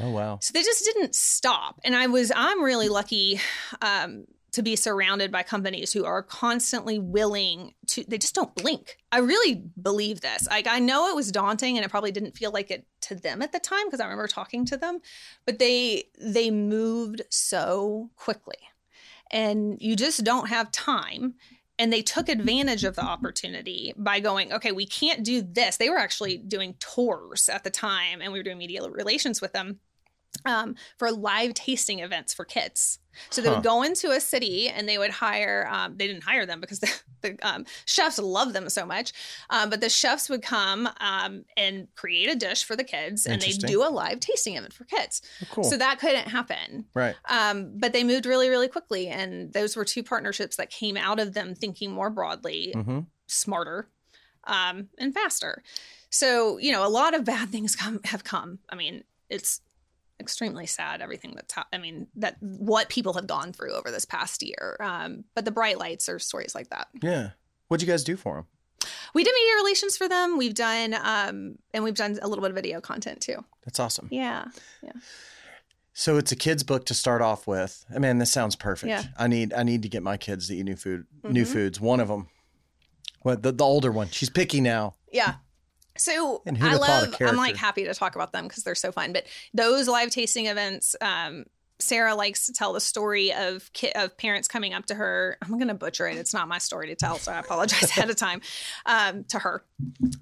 Oh 0.00 0.10
wow. 0.10 0.38
So 0.40 0.52
they 0.52 0.62
just 0.62 0.84
didn't 0.84 1.14
stop. 1.14 1.80
And 1.84 1.96
I 1.96 2.06
was, 2.06 2.30
I'm 2.34 2.62
really 2.62 2.88
lucky 2.88 3.40
um, 3.82 4.26
to 4.52 4.62
be 4.62 4.76
surrounded 4.76 5.30
by 5.30 5.42
companies 5.42 5.92
who 5.92 6.04
are 6.04 6.22
constantly 6.22 6.98
willing 6.98 7.74
to, 7.86 8.04
they 8.08 8.18
just 8.18 8.34
don't 8.34 8.54
blink. 8.54 8.96
I 9.12 9.18
really 9.18 9.62
believe 9.80 10.20
this. 10.20 10.46
Like, 10.48 10.66
I 10.66 10.78
know 10.78 11.08
it 11.08 11.16
was 11.16 11.30
daunting 11.30 11.76
and 11.76 11.84
it 11.84 11.90
probably 11.90 12.12
didn't 12.12 12.36
feel 12.36 12.50
like 12.50 12.70
it 12.70 12.86
to 13.02 13.14
them 13.14 13.42
at 13.42 13.52
the 13.52 13.58
time 13.58 13.86
because 13.86 14.00
I 14.00 14.04
remember 14.04 14.26
talking 14.26 14.64
to 14.66 14.76
them, 14.76 15.00
but 15.44 15.58
they, 15.58 16.04
they 16.18 16.50
moved 16.50 17.22
so 17.30 18.10
quickly 18.16 18.56
and 19.30 19.76
you 19.80 19.96
just 19.96 20.24
don't 20.24 20.48
have 20.48 20.70
time 20.72 21.34
and 21.78 21.92
they 21.92 22.02
took 22.02 22.28
advantage 22.28 22.84
of 22.84 22.96
the 22.96 23.04
opportunity 23.04 23.92
by 23.96 24.20
going 24.20 24.52
okay 24.52 24.72
we 24.72 24.86
can't 24.86 25.24
do 25.24 25.42
this 25.42 25.76
they 25.76 25.90
were 25.90 25.98
actually 25.98 26.36
doing 26.36 26.74
tours 26.80 27.48
at 27.48 27.64
the 27.64 27.70
time 27.70 28.20
and 28.20 28.32
we 28.32 28.38
were 28.38 28.42
doing 28.42 28.58
media 28.58 28.82
relations 28.88 29.40
with 29.40 29.52
them 29.52 29.78
um, 30.44 30.74
for 30.98 31.10
live 31.10 31.52
tasting 31.54 31.98
events 32.00 32.32
for 32.34 32.44
kids 32.44 32.98
so 33.30 33.40
they 33.42 33.48
Huh. 33.48 33.56
would 33.56 33.64
go 33.64 33.82
into 33.82 34.10
a 34.12 34.20
city 34.20 34.68
and 34.68 34.88
they 34.88 34.96
would 34.98 35.10
hire 35.10 35.68
um, 35.70 35.96
they 35.96 36.06
didn't 36.06 36.22
hire 36.22 36.46
them 36.46 36.60
because 36.60 36.78
the, 36.80 36.92
the 37.22 37.36
um, 37.42 37.64
chefs 37.86 38.18
love 38.18 38.52
them 38.52 38.68
so 38.68 38.86
much 38.86 39.12
um, 39.50 39.68
but 39.70 39.80
the 39.80 39.88
chefs 39.88 40.28
would 40.28 40.42
come 40.42 40.88
um, 41.00 41.44
and 41.56 41.88
create 41.96 42.28
a 42.30 42.36
dish 42.36 42.62
for 42.64 42.76
the 42.76 42.84
kids 42.84 43.26
and 43.26 43.42
they 43.42 43.48
do 43.68 43.82
a 43.82 43.90
live 43.90 44.20
tasting 44.20 44.56
event 44.56 44.72
for 44.72 44.84
kids 44.84 45.20
Oh, 45.42 45.46
cool. 45.50 45.64
so 45.64 45.76
that 45.76 45.98
couldn't 45.98 46.28
happen 46.28 46.84
right. 46.94 47.16
um, 47.28 47.72
but 47.76 47.92
they 47.92 48.04
moved 48.04 48.24
really, 48.26 48.48
really 48.48 48.68
quickly. 48.68 49.08
And 49.08 49.52
those 49.52 49.76
were 49.76 49.84
two 49.84 50.02
partnerships 50.04 50.56
that 50.56 50.70
came 50.70 50.96
out 50.96 51.18
of 51.18 51.34
them 51.34 51.54
thinking 51.56 51.90
more 51.90 52.10
broadly, 52.10 52.72
hmm 52.74 53.00
smarter, 53.26 53.88
um, 54.44 54.88
and 54.98 55.12
faster. 55.12 55.62
So, 56.10 56.58
you 56.58 56.72
know, 56.72 56.86
a 56.86 56.88
lot 56.88 57.14
of 57.14 57.24
bad 57.24 57.50
things 57.50 57.76
come 57.76 58.00
have 58.04 58.24
come. 58.24 58.60
I 58.70 58.74
mean, 58.76 59.04
it's 59.28 59.60
extremely 60.20 60.66
sad 60.66 61.00
everything 61.00 61.32
that's 61.34 61.54
hap- 61.54 61.68
I 61.72 61.78
mean, 61.78 62.06
that 62.16 62.36
what 62.40 62.88
people 62.88 63.14
have 63.14 63.26
gone 63.26 63.52
through 63.52 63.72
over 63.74 63.90
this 63.90 64.04
past 64.04 64.42
year. 64.42 64.76
Um, 64.80 65.24
but 65.34 65.44
the 65.44 65.50
bright 65.50 65.78
lights 65.78 66.08
are 66.08 66.18
stories 66.18 66.54
like 66.54 66.70
that. 66.70 66.88
Yeah. 67.02 67.30
What'd 67.68 67.86
you 67.86 67.92
guys 67.92 68.04
do 68.04 68.16
for 68.16 68.36
them? 68.36 68.46
We 69.14 69.24
did 69.24 69.34
media 69.34 69.54
relations 69.56 69.96
for 69.96 70.08
them. 70.08 70.36
We've 70.38 70.54
done 70.54 70.94
um, 70.94 71.56
and 71.74 71.84
we've 71.84 71.94
done 71.94 72.18
a 72.22 72.28
little 72.28 72.42
bit 72.42 72.50
of 72.50 72.54
video 72.56 72.80
content 72.80 73.20
too. 73.20 73.44
That's 73.64 73.80
awesome. 73.80 74.08
Yeah. 74.10 74.46
Yeah 74.82 74.92
so 75.94 76.16
it's 76.16 76.30
a 76.30 76.36
kid's 76.36 76.62
book 76.62 76.86
to 76.86 76.94
start 76.94 77.20
off 77.20 77.48
with. 77.48 77.84
I 77.92 77.98
mean, 77.98 78.18
this 78.18 78.30
sounds 78.30 78.54
perfect. 78.54 78.88
Yeah. 78.88 79.02
I 79.18 79.26
need 79.26 79.52
I 79.52 79.64
need 79.64 79.82
to 79.82 79.88
get 79.88 80.00
my 80.04 80.16
kids 80.16 80.46
to 80.46 80.54
eat 80.54 80.62
new 80.62 80.76
food, 80.76 81.06
new 81.24 81.44
Mhm. 81.44 81.48
foods. 81.52 81.80
One 81.80 81.98
of 81.98 82.06
them, 82.06 82.28
what 83.22 83.42
the, 83.42 83.50
the 83.50 83.64
older 83.64 83.90
one, 83.90 84.08
she's 84.10 84.30
picky 84.30 84.60
now. 84.60 84.94
Yeah. 85.12 85.34
So 85.98 86.42
I 86.46 86.50
have 86.50 86.58
thought 86.58 86.72
a 86.72 86.78
love. 86.78 87.16
I'm 87.20 87.36
like 87.36 87.56
happy 87.56 87.84
to 87.84 87.94
talk 87.94 88.14
about 88.14 88.32
them 88.32 88.46
because 88.48 88.62
they're 88.64 88.74
so 88.74 88.92
fun. 88.92 89.12
But 89.12 89.26
those 89.54 89.88
live 89.88 90.10
tasting 90.10 90.46
events, 90.46 90.94
um, 91.00 91.44
Sarah 91.80 92.16
likes 92.16 92.46
to 92.46 92.52
tell 92.52 92.72
the 92.72 92.80
story 92.80 93.32
of 93.32 93.72
ki- 93.72 93.92
of 93.94 94.16
parents 94.18 94.48
coming 94.48 94.74
up 94.74 94.86
to 94.86 94.96
her. 94.96 95.38
I'm 95.40 95.52
going 95.58 95.68
to 95.68 95.74
butcher 95.74 96.08
it. 96.08 96.16
It's 96.18 96.34
not 96.34 96.48
my 96.48 96.58
story 96.58 96.88
to 96.88 96.96
tell, 96.96 97.18
so 97.18 97.30
I 97.30 97.38
apologize 97.38 97.84
ahead 97.90 98.10
of 98.10 98.16
time 98.16 98.40
um, 98.84 99.22
to 99.28 99.38
her. 99.38 99.62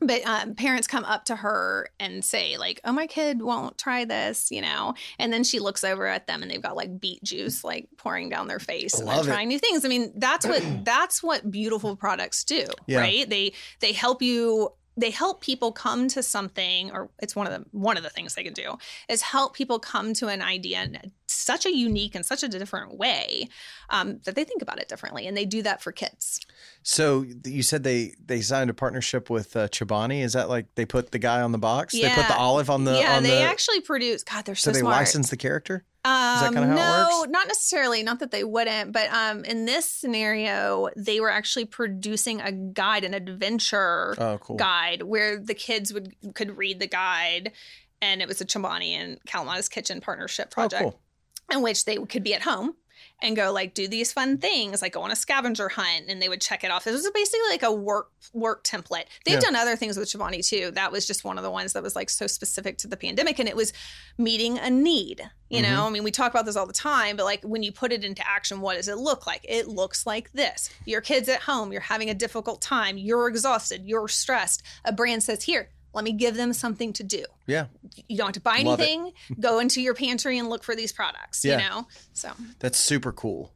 But 0.00 0.20
um, 0.26 0.54
parents 0.54 0.86
come 0.86 1.04
up 1.04 1.24
to 1.26 1.36
her 1.36 1.88
and 1.98 2.22
say 2.22 2.58
like, 2.58 2.82
"Oh, 2.84 2.92
my 2.92 3.06
kid 3.06 3.40
won't 3.40 3.78
try 3.78 4.04
this," 4.04 4.50
you 4.50 4.60
know. 4.60 4.92
And 5.18 5.32
then 5.32 5.44
she 5.44 5.58
looks 5.58 5.82
over 5.82 6.06
at 6.06 6.26
them 6.26 6.42
and 6.42 6.50
they've 6.50 6.60
got 6.60 6.76
like 6.76 7.00
beet 7.00 7.22
juice 7.24 7.64
like 7.64 7.88
pouring 7.96 8.28
down 8.28 8.48
their 8.48 8.58
face, 8.58 8.98
and 8.98 9.08
they're 9.08 9.20
it. 9.20 9.24
trying 9.24 9.48
new 9.48 9.58
things. 9.58 9.82
I 9.86 9.88
mean, 9.88 10.12
that's 10.16 10.46
what 10.46 10.62
that's 10.84 11.22
what 11.22 11.50
beautiful 11.50 11.96
products 11.96 12.44
do, 12.44 12.66
Yeah. 12.86 13.00
right? 13.00 13.26
They 13.30 13.54
they 13.80 13.92
help 13.92 14.20
you 14.20 14.72
they 14.96 15.10
help 15.10 15.42
people 15.42 15.72
come 15.72 16.08
to 16.08 16.22
something 16.22 16.90
or 16.90 17.10
it's 17.20 17.36
one 17.36 17.46
of 17.46 17.52
the 17.52 17.66
one 17.76 17.96
of 17.96 18.02
the 18.02 18.10
things 18.10 18.34
they 18.34 18.42
can 18.42 18.52
do 18.52 18.76
is 19.08 19.22
help 19.22 19.54
people 19.54 19.78
come 19.78 20.14
to 20.14 20.28
an 20.28 20.42
idea 20.42 20.88
such 21.36 21.66
a 21.66 21.74
unique 21.74 22.14
and 22.14 22.24
such 22.24 22.42
a 22.42 22.48
different 22.48 22.96
way 22.96 23.48
um, 23.90 24.18
that 24.24 24.34
they 24.34 24.44
think 24.44 24.62
about 24.62 24.78
it 24.80 24.88
differently 24.88 25.26
and 25.26 25.36
they 25.36 25.44
do 25.44 25.62
that 25.62 25.82
for 25.82 25.92
kids 25.92 26.40
So 26.82 27.24
you 27.44 27.62
said 27.62 27.82
they 27.82 28.14
they 28.24 28.40
signed 28.40 28.70
a 28.70 28.74
partnership 28.74 29.28
with 29.28 29.56
uh, 29.56 29.68
Chobani. 29.68 30.22
Is 30.22 30.32
that 30.34 30.48
like 30.48 30.66
they 30.76 30.86
put 30.86 31.10
the 31.10 31.18
guy 31.18 31.42
on 31.42 31.52
the 31.52 31.58
box? 31.58 31.92
They 31.92 32.08
put 32.08 32.28
the 32.28 32.36
olive 32.36 32.70
on 32.70 32.84
the 32.84 32.98
yeah 33.00 33.16
on 33.16 33.22
they 33.22 33.30
the. 33.30 33.42
actually 33.42 33.80
produce 33.80 34.22
god 34.22 34.44
they're 34.44 34.54
so, 34.54 34.70
so 34.70 34.74
they 34.74 34.80
smart 34.80 34.94
license 34.94 35.30
the 35.30 35.36
character. 35.36 35.84
Um, 36.04 36.54
kinda 36.54 36.68
how 36.68 36.74
it 36.74 36.76
works? 36.76 37.26
no, 37.26 37.32
not 37.32 37.48
necessarily. 37.48 38.04
Not 38.04 38.20
that 38.20 38.30
they 38.30 38.44
wouldn't, 38.44 38.92
but 38.92 39.10
um, 39.12 39.44
in 39.44 39.64
this 39.64 39.84
scenario, 39.90 40.88
they 40.96 41.18
were 41.18 41.30
actually 41.30 41.64
producing 41.64 42.40
a 42.40 42.52
guide, 42.52 43.02
an 43.02 43.12
adventure 43.12 44.14
Oh, 44.16 44.38
cool. 44.38 44.54
guide, 44.56 45.02
where 45.02 45.36
the 45.40 45.54
kids 45.54 45.92
would 45.92 46.14
could 46.34 46.56
read 46.56 46.78
the 46.78 46.86
guide, 46.86 47.50
and 48.00 48.22
it 48.22 48.28
was 48.28 48.40
a 48.40 48.44
Chobani 48.44 48.90
and 48.90 49.18
Kalamata's 49.26 49.68
Kitchen 49.68 50.00
partnership 50.00 50.48
Oh, 50.52 50.54
project, 50.54 50.82
cool. 50.82 51.00
In 51.52 51.62
which 51.62 51.84
they 51.84 51.96
could 51.96 52.24
be 52.24 52.34
at 52.34 52.42
home 52.42 52.74
and 53.22 53.34
go 53.34 53.50
like 53.50 53.72
do 53.72 53.88
these 53.88 54.12
fun 54.12 54.36
things, 54.36 54.82
like 54.82 54.92
go 54.92 55.00
on 55.00 55.10
a 55.10 55.16
scavenger 55.16 55.70
hunt, 55.70 56.04
and 56.08 56.20
they 56.20 56.28
would 56.28 56.40
check 56.40 56.62
it 56.64 56.70
off. 56.70 56.86
it 56.86 56.92
was 56.92 57.08
basically 57.14 57.48
like 57.48 57.62
a 57.62 57.72
work 57.72 58.10
work 58.34 58.62
template. 58.64 59.04
They've 59.24 59.34
Yeah. 59.34 59.40
done 59.40 59.56
other 59.56 59.74
things 59.76 59.96
with 59.96 60.08
Chobani 60.08 60.46
too. 60.46 60.70
That 60.72 60.92
was 60.92 61.06
just 61.06 61.24
one 61.24 61.38
of 61.38 61.44
the 61.44 61.50
ones 61.50 61.72
that 61.72 61.82
was 61.82 61.96
like 61.96 62.10
so 62.10 62.26
specific 62.26 62.76
to 62.78 62.88
the 62.88 62.96
pandemic, 62.96 63.38
and 63.38 63.48
it 63.48 63.56
was 63.56 63.72
meeting 64.18 64.58
a 64.58 64.68
need. 64.68 65.22
You 65.48 65.62
Mm-hmm. 65.62 65.72
know, 65.74 65.86
I 65.86 65.90
mean, 65.90 66.02
we 66.04 66.10
talk 66.10 66.32
about 66.32 66.44
this 66.44 66.56
all 66.56 66.66
the 66.66 66.72
time, 66.74 67.16
but 67.16 67.24
like 67.24 67.42
when 67.42 67.62
you 67.62 67.72
put 67.72 67.92
it 67.92 68.04
into 68.04 68.26
action, 68.28 68.60
what 68.60 68.76
does 68.76 68.88
it 68.88 68.98
look 68.98 69.26
like? 69.26 69.40
It 69.48 69.68
looks 69.68 70.04
like 70.04 70.32
this. 70.32 70.68
Your 70.84 71.00
kid's 71.00 71.28
at 71.28 71.40
home, 71.42 71.72
you're 71.72 71.80
having 71.82 72.10
a 72.10 72.14
difficult 72.14 72.60
time, 72.60 72.98
you're 72.98 73.28
exhausted, 73.28 73.82
you're 73.86 74.08
stressed. 74.08 74.62
A 74.84 74.92
brand 74.92 75.22
says, 75.22 75.44
Here, 75.44 75.70
Let 75.96 76.04
me 76.04 76.12
give 76.12 76.36
them 76.36 76.52
something 76.52 76.92
to 76.92 77.02
do. 77.02 77.24
Yeah. 77.46 77.66
You 78.06 78.18
don't 78.18 78.26
have 78.26 78.34
to 78.34 78.40
buy 78.40 78.60
Love 78.60 78.78
anything. 78.78 79.12
Go 79.40 79.60
into 79.60 79.80
your 79.80 79.94
pantry 79.94 80.38
and 80.38 80.50
look 80.50 80.62
for 80.62 80.76
these 80.76 80.92
products. 80.92 81.42
Yeah. 81.42 81.58
You 81.58 81.68
know, 81.68 81.88
so 82.12 82.32
That's 82.58 82.78
super 82.78 83.12
cool. 83.12 83.50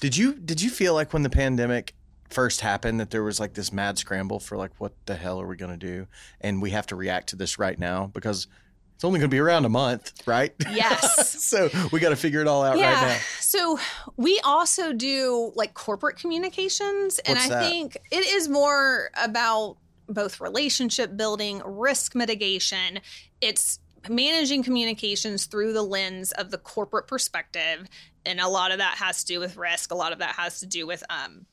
Did 0.00 0.14
you 0.14 0.34
did 0.34 0.60
you 0.60 0.68
feel 0.68 0.92
like 0.92 1.14
when 1.14 1.22
the 1.22 1.30
pandemic 1.30 1.94
first 2.28 2.60
happened 2.60 3.00
that 3.00 3.10
there 3.10 3.22
was 3.22 3.40
like 3.40 3.54
this 3.54 3.72
mad 3.72 3.96
scramble 3.96 4.40
for 4.40 4.58
like 4.58 4.72
what 4.76 4.92
the 5.06 5.16
hell 5.16 5.40
are 5.40 5.46
we 5.46 5.56
going 5.56 5.72
to 5.72 5.86
do 5.86 6.06
and 6.42 6.60
we 6.60 6.70
have 6.70 6.86
to 6.86 6.96
react 6.96 7.30
to 7.30 7.36
this 7.36 7.58
right 7.58 7.78
now 7.78 8.06
because 8.06 8.46
it's 8.94 9.04
only 9.06 9.18
going 9.18 9.30
to 9.30 9.34
be 9.34 9.38
around 9.38 9.64
a 9.64 9.70
month, 9.70 10.12
right? 10.26 10.52
yes. 10.72 11.42
so 11.42 11.70
we 11.90 12.00
got 12.00 12.10
to 12.10 12.16
figure 12.16 12.42
it 12.42 12.46
all 12.46 12.62
out 12.62 12.74
right 12.74 12.82
now. 12.82 13.16
So 13.38 13.78
we 14.18 14.38
also 14.44 14.92
do 14.92 15.52
like 15.54 15.72
corporate 15.72 16.18
communications. 16.18 17.18
and 17.20 17.36
What's 17.38 17.46
I 17.46 17.48
that? 17.48 17.70
think 17.70 17.96
it 18.10 18.26
is 18.26 18.46
more 18.46 19.08
about 19.16 19.78
both 20.12 20.40
relationship 20.40 21.16
building, 21.16 21.62
risk 21.64 22.14
mitigation. 22.14 23.00
It's 23.40 23.78
managing 24.08 24.62
communications 24.62 25.46
through 25.46 25.72
the 25.72 25.82
lens 25.82 26.32
of 26.32 26.50
the 26.50 26.58
corporate 26.58 27.06
perspective. 27.06 27.86
And 28.26 28.40
a 28.40 28.48
lot 28.48 28.72
of 28.72 28.78
that 28.78 28.96
has 28.98 29.24
to 29.24 29.26
do 29.34 29.40
with 29.40 29.56
risk. 29.56 29.92
A 29.92 29.94
lot 29.94 30.12
of 30.12 30.18
that 30.18 30.34
has 30.36 30.60
to 30.60 30.66
do 30.66 30.86
with 30.86 31.02
um, 31.10 31.46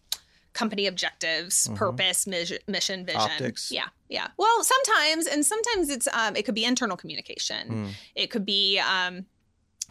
company 0.53 0.87
objectives, 0.87 1.69
purpose, 1.75 2.25
mis- 2.25 2.57
mission, 2.67 3.05
vision. 3.05 3.21
Mm-hmm. 3.21 3.31
Optics. 3.33 3.71
Yeah, 3.71 3.87
yeah. 4.09 4.27
Well, 4.37 4.63
sometimes, 4.63 5.27
and 5.27 5.45
sometimes 5.45 5.89
it's 5.89 6.07
um, 6.13 6.35
it 6.35 6.43
could 6.45 6.55
be 6.55 6.65
internal 6.65 6.97
communication. 6.97 7.69
Mm, 7.69 7.89
It 8.15 8.27
could 8.31 8.45
be 8.45 8.79
um, 8.79 9.25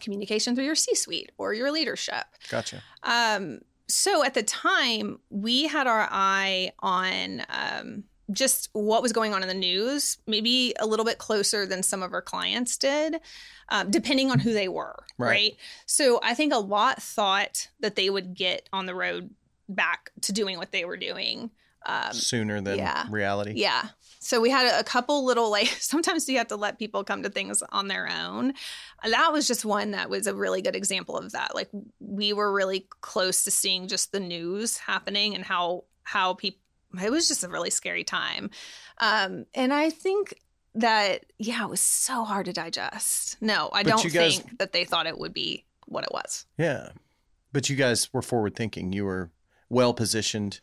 communication 0.00 0.54
through 0.54 0.64
your 0.64 0.74
C-suite 0.74 1.32
or 1.38 1.54
your 1.54 1.70
leadership. 1.70 2.24
gotcha. 2.50 2.82
Um, 3.02 3.60
so 3.88 4.24
at 4.24 4.34
the 4.34 4.42
time, 4.42 5.20
we 5.30 5.68
had 5.68 5.86
our 5.86 6.08
eye 6.10 6.72
on 6.80 7.42
um, 7.48 8.04
just 8.32 8.68
what 8.72 9.02
was 9.02 9.12
going 9.12 9.34
on 9.34 9.42
in 9.42 9.48
the 9.48 9.54
news, 9.54 10.18
maybe 10.26 10.74
a 10.78 10.86
little 10.86 11.04
bit 11.04 11.18
closer 11.18 11.66
than 11.66 11.82
some 11.82 12.02
of 12.02 12.12
our 12.12 12.22
clients 12.22 12.76
did, 12.76 13.20
um, 13.68 13.90
depending 13.90 14.30
on 14.30 14.38
who 14.38 14.52
they 14.52 14.68
were. 14.68 15.04
Right. 15.18 15.28
Right. 15.28 15.56
So 15.86 16.20
I 16.22 16.34
think 16.34 16.52
a 16.52 16.58
lot 16.58 17.02
thought 17.02 17.68
that 17.80 17.96
they 17.96 18.10
would 18.10 18.34
get 18.34 18.68
on 18.72 18.86
the 18.86 18.94
road 18.94 19.30
back 19.68 20.10
to 20.22 20.32
doing 20.32 20.58
what 20.58 20.72
they 20.72 20.84
were 20.84 20.96
doing. 20.96 21.50
Um, 21.84 22.12
Sooner 22.12 22.60
than 22.60 22.78
yeah. 22.78 23.06
reality. 23.10 23.52
yeah. 23.56 23.88
So 24.18 24.40
we 24.40 24.50
had 24.50 24.66
a, 24.66 24.80
a 24.80 24.84
couple 24.84 25.24
little 25.24 25.50
like 25.50 25.68
sometimes 25.80 26.28
you 26.28 26.38
have 26.38 26.48
to 26.48 26.56
let 26.56 26.78
people 26.78 27.04
come 27.04 27.22
to 27.22 27.28
things 27.28 27.62
on 27.70 27.86
their 27.86 28.08
own. 28.08 28.54
That 29.04 29.32
was 29.32 29.46
just 29.46 29.64
one 29.64 29.92
that 29.92 30.10
was 30.10 30.26
a 30.26 30.34
really 30.34 30.62
good 30.62 30.74
example 30.74 31.16
of 31.16 31.30
that. 31.32 31.54
Like 31.54 31.70
we 32.00 32.32
were 32.32 32.52
really 32.52 32.88
close 33.00 33.44
to 33.44 33.52
seeing 33.52 33.86
just 33.86 34.10
the 34.10 34.20
news 34.20 34.78
happening 34.78 35.34
and 35.36 35.44
how 35.44 35.84
how 36.02 36.34
people 36.34 36.60
it 37.02 37.10
was 37.10 37.28
just 37.28 37.44
a 37.44 37.48
really 37.48 37.70
scary 37.70 38.04
time. 38.04 38.50
Um 38.98 39.46
and 39.54 39.72
I 39.72 39.90
think 39.90 40.34
that 40.74 41.24
yeah, 41.38 41.64
it 41.64 41.70
was 41.70 41.80
so 41.80 42.24
hard 42.24 42.46
to 42.46 42.52
digest. 42.52 43.36
No, 43.40 43.70
I 43.72 43.82
But 43.82 43.90
don't 44.02 44.12
guys- 44.12 44.38
think 44.38 44.58
that 44.58 44.72
they 44.72 44.84
thought 44.84 45.06
it 45.06 45.18
would 45.18 45.32
be 45.32 45.64
what 45.86 46.04
it 46.04 46.10
was. 46.12 46.46
Yeah. 46.58 46.90
But 47.52 47.70
you 47.70 47.76
guys 47.76 48.12
were 48.12 48.22
forward 48.22 48.54
thinking. 48.56 48.92
You 48.92 49.04
were 49.06 49.30
well 49.70 49.94
positioned 49.94 50.60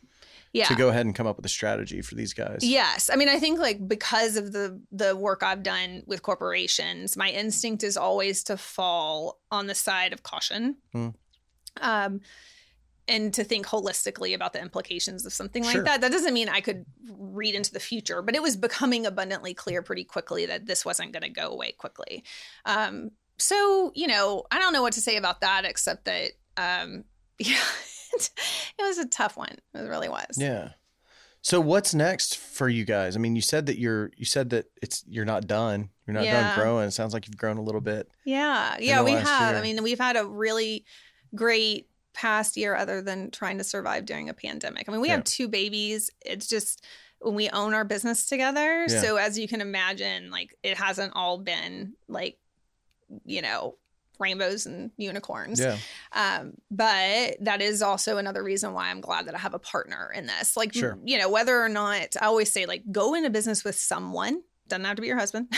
Yeah. 0.52 0.66
to 0.68 0.74
go 0.76 0.88
ahead 0.90 1.04
and 1.04 1.14
come 1.16 1.26
up 1.26 1.36
with 1.36 1.44
a 1.46 1.48
strategy 1.48 2.00
for 2.00 2.14
these 2.14 2.32
guys. 2.32 2.58
Yes. 2.62 3.10
I 3.12 3.16
mean, 3.16 3.28
I 3.28 3.40
think 3.40 3.58
like 3.58 3.86
because 3.88 4.36
of 4.36 4.52
the 4.52 4.80
the 4.92 5.16
work 5.16 5.42
I've 5.42 5.62
done 5.64 6.02
with 6.06 6.22
corporations, 6.22 7.16
my 7.16 7.30
instinct 7.30 7.82
is 7.82 7.96
always 7.96 8.44
to 8.44 8.56
fall 8.56 9.40
on 9.50 9.66
the 9.66 9.74
side 9.74 10.12
of 10.12 10.22
caution. 10.22 10.76
Hmm. 10.92 11.08
Um 11.80 12.20
and 13.06 13.34
to 13.34 13.44
think 13.44 13.66
holistically 13.66 14.34
about 14.34 14.52
the 14.52 14.60
implications 14.60 15.26
of 15.26 15.32
something 15.32 15.62
like 15.64 15.72
Sure. 15.74 15.84
that. 15.84 16.00
That 16.00 16.10
doesn't 16.12 16.32
mean 16.34 16.48
I 16.48 16.60
could 16.60 16.86
read 17.18 17.54
into 17.54 17.72
the 17.72 17.80
future, 17.80 18.22
but 18.22 18.34
it 18.34 18.42
was 18.42 18.56
becoming 18.56 19.04
abundantly 19.06 19.52
clear 19.54 19.82
pretty 19.82 20.04
quickly 20.04 20.46
that 20.46 20.66
this 20.66 20.84
wasn't 20.84 21.12
going 21.12 21.22
to 21.22 21.28
go 21.28 21.48
away 21.50 21.72
quickly. 21.72 22.24
Um, 22.64 23.10
so, 23.38 23.92
you 23.94 24.06
know, 24.06 24.44
I 24.50 24.58
don't 24.58 24.72
know 24.72 24.82
what 24.82 24.94
to 24.94 25.00
say 25.00 25.16
about 25.16 25.40
that 25.42 25.64
except 25.64 26.04
that, 26.06 26.32
um, 26.56 27.04
yeah, 27.38 27.58
it 28.14 28.82
was 28.82 28.98
a 28.98 29.06
tough 29.08 29.36
one. 29.36 29.56
It 29.74 29.80
really 29.80 30.08
was. 30.08 30.36
Yeah. 30.38 30.70
So 31.42 31.60
what's 31.60 31.92
next 31.92 32.38
for 32.38 32.70
you 32.70 32.86
guys? 32.86 33.16
I 33.16 33.18
mean, 33.18 33.36
you 33.36 33.42
said 33.42 33.66
that 33.66 33.78
you're 33.78 34.10
you 34.16 34.24
said 34.24 34.48
that 34.50 34.64
it's 34.80 35.04
you're 35.06 35.26
not 35.26 35.46
done. 35.46 35.90
You're 36.06 36.14
not 36.14 36.24
Yeah. 36.24 36.54
done 36.54 36.58
growing. 36.58 36.88
It 36.88 36.92
sounds 36.92 37.12
like 37.12 37.26
you've 37.26 37.36
grown 37.36 37.58
a 37.58 37.62
little 37.62 37.82
bit. 37.82 38.08
Yeah, 38.24 38.78
yeah, 38.80 39.02
we 39.02 39.10
have. 39.10 39.50
year. 39.50 39.58
I 39.58 39.60
mean, 39.62 39.82
we've 39.82 39.98
had 39.98 40.16
a 40.16 40.24
really 40.24 40.86
great 41.34 41.88
past 42.14 42.56
year 42.56 42.74
other 42.76 43.02
than 43.02 43.30
trying 43.30 43.58
to 43.58 43.64
survive 43.64 44.06
during 44.06 44.28
a 44.28 44.34
pandemic. 44.34 44.88
I 44.88 44.92
mean, 44.92 45.00
we 45.00 45.08
Yeah. 45.08 45.16
have 45.16 45.24
two 45.24 45.48
babies. 45.48 46.10
It's 46.24 46.48
just 46.48 46.84
when 47.20 47.34
we 47.34 47.48
own 47.50 47.74
our 47.74 47.84
business 47.84 48.26
together. 48.26 48.86
Yeah. 48.88 49.00
So 49.02 49.16
as 49.16 49.38
you 49.38 49.48
can 49.48 49.60
imagine, 49.60 50.30
like 50.30 50.56
it 50.62 50.76
hasn't 50.78 51.12
all 51.14 51.38
been 51.38 51.94
like, 52.08 52.38
you 53.24 53.42
know, 53.42 53.76
rainbows 54.20 54.64
and 54.66 54.92
unicorns. 54.96 55.58
Yeah. 55.58 55.76
Um, 56.12 56.52
but 56.70 57.36
that 57.40 57.60
is 57.60 57.82
also 57.82 58.16
another 58.16 58.44
reason 58.44 58.72
why 58.72 58.88
I'm 58.90 59.00
glad 59.00 59.26
that 59.26 59.34
I 59.34 59.38
have 59.38 59.54
a 59.54 59.58
partner 59.58 60.12
in 60.14 60.26
this. 60.26 60.56
Like, 60.56 60.72
Sure. 60.72 60.96
you 61.04 61.18
know, 61.18 61.28
whether 61.28 61.60
or 61.60 61.68
not 61.68 62.16
I 62.20 62.26
always 62.26 62.52
say, 62.52 62.64
like, 62.66 62.84
go 62.92 63.14
into 63.14 63.28
business 63.30 63.64
with 63.64 63.76
someone. 63.76 64.42
Doesn't 64.68 64.84
have 64.84 64.96
to 64.96 65.02
be 65.02 65.08
your 65.08 65.18
husband. 65.18 65.52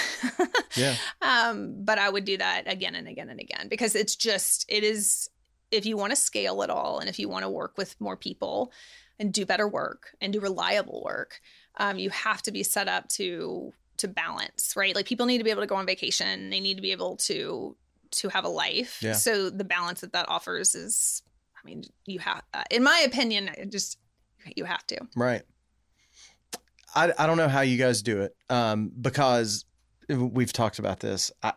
Yeah. 0.74 0.96
um, 1.22 1.84
but 1.84 1.98
I 1.98 2.09
would 2.09 2.24
do 2.24 2.38
that 2.38 2.62
again 2.66 2.94
and 2.94 3.07
again 3.07 3.28
and 3.28 3.38
again 3.40 3.68
because 3.68 3.94
it's 3.94 4.16
just, 4.16 4.64
it 4.68 4.82
is, 4.84 5.28
if 5.70 5.86
you 5.86 5.96
want 5.96 6.10
to 6.10 6.16
scale 6.16 6.62
it 6.62 6.70
all 6.70 6.98
and 6.98 7.08
if 7.08 7.18
you 7.18 7.28
want 7.28 7.44
to 7.44 7.50
work 7.50 7.76
with 7.76 8.00
more 8.00 8.16
people 8.16 8.72
and 9.18 9.32
do 9.32 9.46
better 9.46 9.66
work 9.66 10.14
and 10.20 10.32
do 10.32 10.40
reliable 10.40 11.02
work, 11.04 11.40
um, 11.78 11.98
you 11.98 12.10
have 12.10 12.42
to 12.42 12.52
be 12.52 12.62
set 12.62 12.88
up 12.88 13.08
to 13.08 13.72
to 13.98 14.08
balance, 14.08 14.74
right? 14.76 14.94
Like 14.94 15.06
people 15.06 15.26
need 15.26 15.38
to 15.38 15.44
be 15.44 15.50
able 15.50 15.62
to 15.62 15.66
go 15.66 15.76
on 15.76 15.86
vacation. 15.86 16.50
They 16.50 16.60
need 16.60 16.76
to 16.76 16.82
be 16.82 16.92
able 16.92 17.16
to 17.18 17.76
to 18.12 18.28
have 18.28 18.44
a 18.44 18.48
life. 18.48 18.98
Yeah. 19.02 19.12
So 19.12 19.50
the 19.50 19.64
balance 19.64 20.00
that 20.02 20.12
that 20.12 20.28
offers 20.28 20.74
is, 20.74 21.22
I 21.56 21.66
mean, 21.66 21.84
you 22.04 22.18
have, 22.20 22.42
uh, 22.54 22.62
in 22.70 22.82
my 22.82 23.02
opinion, 23.06 23.50
just 23.68 23.98
you 24.54 24.64
have 24.64 24.86
to. 24.88 24.98
Right. 25.16 25.42
I, 26.94 27.12
I 27.18 27.26
don't 27.26 27.36
know 27.36 27.48
how 27.48 27.60
you 27.60 27.76
guys 27.76 28.02
do 28.02 28.22
it 28.22 28.34
um, 28.48 28.90
because 29.00 29.64
we've 30.08 30.52
talked 30.52 30.78
about 30.78 31.00
this. 31.00 31.32
I, 31.42 31.52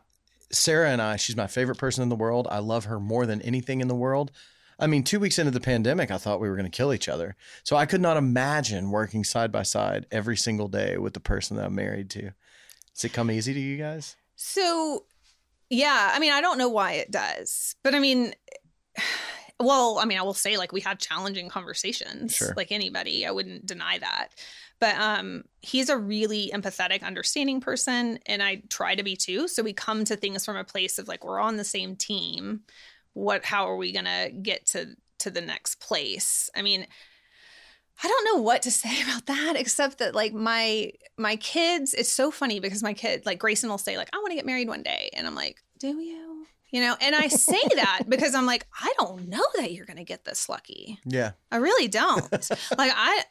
Sarah 0.52 0.89
and 0.89 1.02
I, 1.02 1.16
she's 1.16 1.36
my 1.36 1.47
favorite 1.47 1.78
person 1.78 2.02
in 2.04 2.10
the 2.10 2.16
world. 2.16 2.47
I 2.50 2.60
love 2.60 2.86
her 2.86 3.00
more 3.00 3.26
than 3.26 3.41
anything 3.41 3.82
in 3.82 3.88
the 3.88 3.95
world. 3.95 4.32
I 4.80 4.88
mean, 4.88 5.04
two 5.04 5.20
weeks 5.20 5.38
into 5.38 5.52
the 5.52 5.60
pandemic, 5.60 6.10
I 6.10 6.18
thought 6.18 6.39
we 6.39 6.50
were 6.50 6.56
going 6.56 6.70
to 6.70 6.76
kill 6.76 6.93
each 6.93 7.10
other. 7.10 7.36
So 7.64 7.76
I 7.76 7.86
could 7.86 8.02
not 8.02 8.16
imagine 8.18 8.91
working 8.91 9.24
side 9.24 9.52
by 9.52 9.64
side 9.64 10.06
every 10.10 10.38
single 10.38 10.70
day 10.70 10.97
with 10.97 11.14
the 11.14 11.20
person 11.20 11.58
that 11.58 11.66
I'm 11.66 11.76
married 11.76 12.10
to. 12.12 12.32
Does 12.95 13.04
it 13.06 13.14
come 13.14 13.30
easy 13.30 13.54
to 13.54 13.60
you 13.60 13.78
guys? 13.78 14.16
So, 14.38 15.04
yeah, 15.70 16.12
I 16.14 16.20
mean, 16.20 16.32
I 16.32 16.39
don't 16.39 16.58
know 16.58 16.70
why 16.70 16.93
it 16.93 17.12
does, 17.12 17.76
but 17.84 17.93
I 17.93 18.00
mean, 18.00 18.34
well, 19.60 20.00
I 20.00 20.06
mean, 20.06 20.18
I 20.18 20.22
will 20.22 20.34
say 20.34 20.58
like 20.58 20.72
we 20.72 20.82
have 20.82 20.97
challenging 20.97 21.50
conversations, 21.50 22.34
Sure. 22.36 22.54
like 22.56 22.72
anybody. 22.72 23.26
I 23.28 23.32
wouldn't 23.32 23.66
deny 23.66 23.97
that, 24.00 24.30
but 24.80 24.96
um, 24.96 25.44
he's 25.62 25.90
a 25.90 25.98
really 25.98 26.52
empathetic, 26.54 27.04
understanding 27.04 27.60
person, 27.60 28.20
and 28.26 28.42
I 28.42 28.64
try 28.70 28.96
to 28.96 29.04
be 29.04 29.16
too. 29.16 29.48
So 29.48 29.62
we 29.62 29.74
come 29.74 30.06
to 30.06 30.16
things 30.16 30.46
from 30.46 30.56
a 30.56 30.64
place 30.64 31.00
of 31.00 31.08
like 31.08 31.26
we're 31.26 31.40
on 31.40 31.58
the 31.58 31.64
same 31.64 31.96
team. 31.96 32.62
What? 33.14 33.44
How 33.44 33.68
are 33.68 33.76
we 33.76 33.92
gonna 33.92 34.30
get 34.30 34.66
to 34.68 34.96
to 35.20 35.30
the 35.30 35.42
next 35.42 35.76
place? 35.82 36.50
I 36.56 36.62
mean. 36.62 36.88
I 38.02 38.08
don't 38.08 38.24
know 38.34 38.42
what 38.42 38.62
to 38.62 38.72
say 38.84 39.02
about 39.02 39.26
that 39.26 39.56
except 39.58 39.98
that 39.98 40.16
like 40.16 40.34
my 40.34 40.94
my 41.18 41.36
kids 41.36 41.94
it's 41.94 42.08
so 42.08 42.32
funny 42.32 42.62
because 42.62 42.82
my 42.82 42.94
kid 42.94 43.26
like 43.26 43.40
Grayson 43.40 43.70
will 43.70 43.78
say 43.78 43.98
like 43.98 44.08
I 44.14 44.20
want 44.20 44.30
to 44.30 44.36
get 44.36 44.46
married 44.46 44.70
one 44.70 44.84
day 44.84 45.10
and 45.12 45.28
I'm 45.28 45.36
like 45.36 45.58
do 45.80 46.00
you 46.00 46.46
you 46.72 46.80
know 46.80 46.96
and 47.02 47.14
I 47.14 47.28
say 47.28 47.60
that 47.76 48.04
because 48.08 48.36
I'm 48.36 48.46
like 48.46 48.66
I 48.82 48.94
don't 49.00 49.28
know 49.28 49.44
that 49.58 49.74
you're 49.74 49.86
going 49.86 49.98
to 49.98 50.06
get 50.06 50.24
this 50.24 50.48
lucky 50.48 50.98
Yeah. 51.04 51.32
I 51.52 51.58
really 51.58 51.90
don't 51.90 52.32
like 52.32 52.94
I 52.96 53.24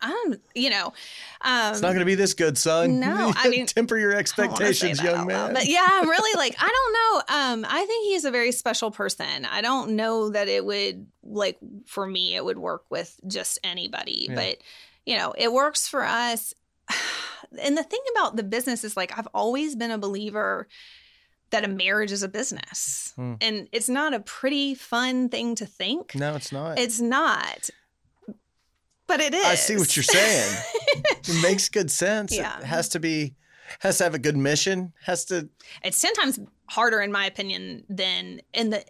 I'm 0.00 0.34
you 0.54 0.70
know 0.70 0.92
um 1.40 1.72
It's 1.72 1.80
not 1.80 1.88
going 1.88 2.00
to 2.00 2.04
be 2.04 2.14
this 2.14 2.34
good, 2.34 2.58
son. 2.58 3.00
no, 3.00 3.32
I 3.36 3.48
mean- 3.48 3.66
temper 3.66 3.96
your 3.96 4.10
I 4.16 4.22
don't 4.22 4.50
wanna 4.50 4.56
say 4.74 4.90
expectations, 4.90 5.02
young 5.02 5.26
man. 5.26 5.54
But 5.54 5.66
yeah, 5.66 5.86
I'm 5.88 6.08
really 6.08 6.36
like, 6.36 6.54
I 6.58 6.68
don't 6.68 6.92
know. 6.92 7.34
Um, 7.64 7.66
I 7.68 7.84
think 7.86 8.06
he's 8.06 8.24
a 8.24 8.30
very 8.30 8.52
special 8.52 8.90
person. 8.90 9.44
I 9.44 9.62
don't 9.62 9.90
know 9.96 10.30
that 10.30 10.48
it 10.48 10.64
would 10.64 11.06
like 11.24 11.58
for 11.86 12.06
me, 12.06 12.34
it 12.34 12.44
would 12.44 12.58
work 12.58 12.84
with 12.90 13.18
just 13.26 13.58
anybody. 13.64 14.26
Yeah. 14.28 14.34
But 14.34 14.58
you 15.04 15.16
know, 15.16 15.34
it 15.36 15.52
works 15.52 15.88
for 15.88 16.04
us. 16.04 16.54
And 17.62 17.78
the 17.78 17.84
thing 17.84 18.00
about 18.10 18.34
the 18.34 18.42
business 18.42 18.82
is 18.82 18.96
like 18.96 19.16
I've 19.16 19.28
always 19.32 19.76
been 19.76 19.92
a 19.92 19.98
believer 19.98 20.66
that 21.50 21.64
a 21.64 21.68
marriage 21.68 22.10
is 22.10 22.24
a 22.24 22.28
business. 22.28 23.12
Hmm. 23.14 23.34
And 23.40 23.68
it's 23.70 23.88
not 23.88 24.12
a 24.14 24.20
pretty 24.20 24.74
fun 24.74 25.28
thing 25.28 25.54
to 25.56 25.64
think. 25.66 26.14
no, 26.16 26.34
it's 26.34 26.50
not. 26.50 26.76
It's 26.78 27.00
not. 27.00 27.70
But 29.06 29.20
it 29.20 29.34
is. 29.34 29.44
I 29.44 29.54
see 29.54 29.76
what 29.76 29.96
you're 29.96 30.02
saying. 30.02 30.56
it 31.04 31.42
makes 31.42 31.68
good 31.68 31.90
sense. 31.90 32.36
Yeah. 32.36 32.58
It 32.58 32.64
has 32.64 32.88
to 32.90 33.00
be, 33.00 33.34
has 33.80 33.98
to 33.98 34.04
have 34.04 34.14
a 34.14 34.18
good 34.18 34.36
mission. 34.36 34.92
Has 35.04 35.24
to, 35.26 35.48
it's 35.84 36.00
10 36.00 36.12
times 36.14 36.40
harder 36.68 37.00
in 37.00 37.12
my 37.12 37.24
opinion 37.26 37.84
than 37.88 38.40
in 38.52 38.70
the 38.70 38.84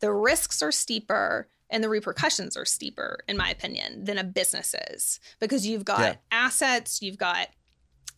the 0.00 0.10
risks 0.12 0.62
are 0.62 0.72
steeper 0.72 1.48
and 1.70 1.84
the 1.84 1.88
repercussions 1.88 2.56
are 2.56 2.64
steeper 2.64 3.20
in 3.28 3.36
my 3.36 3.50
opinion 3.50 4.04
than 4.04 4.18
a 4.18 4.24
business 4.24 4.74
is 4.90 5.20
because 5.38 5.66
you've 5.66 5.84
got 5.84 6.00
Yeah. 6.00 6.14
assets 6.32 7.00
you've 7.02 7.18
got 7.18 7.48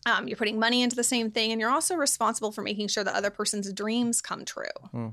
Um, 0.07 0.27
you're 0.27 0.37
putting 0.37 0.59
money 0.59 0.83
into 0.83 0.95
the 0.95 1.03
same 1.03 1.31
thing, 1.31 1.51
and 1.51 1.59
you're 1.59 1.71
also 1.71 1.95
responsible 1.95 2.51
for 2.51 2.61
making 2.61 2.87
sure 2.89 3.03
the 3.03 3.15
other 3.15 3.31
person's 3.31 3.71
dreams 3.73 4.21
come 4.21 4.45
true, 4.45 4.65
Hmm. 4.91 5.07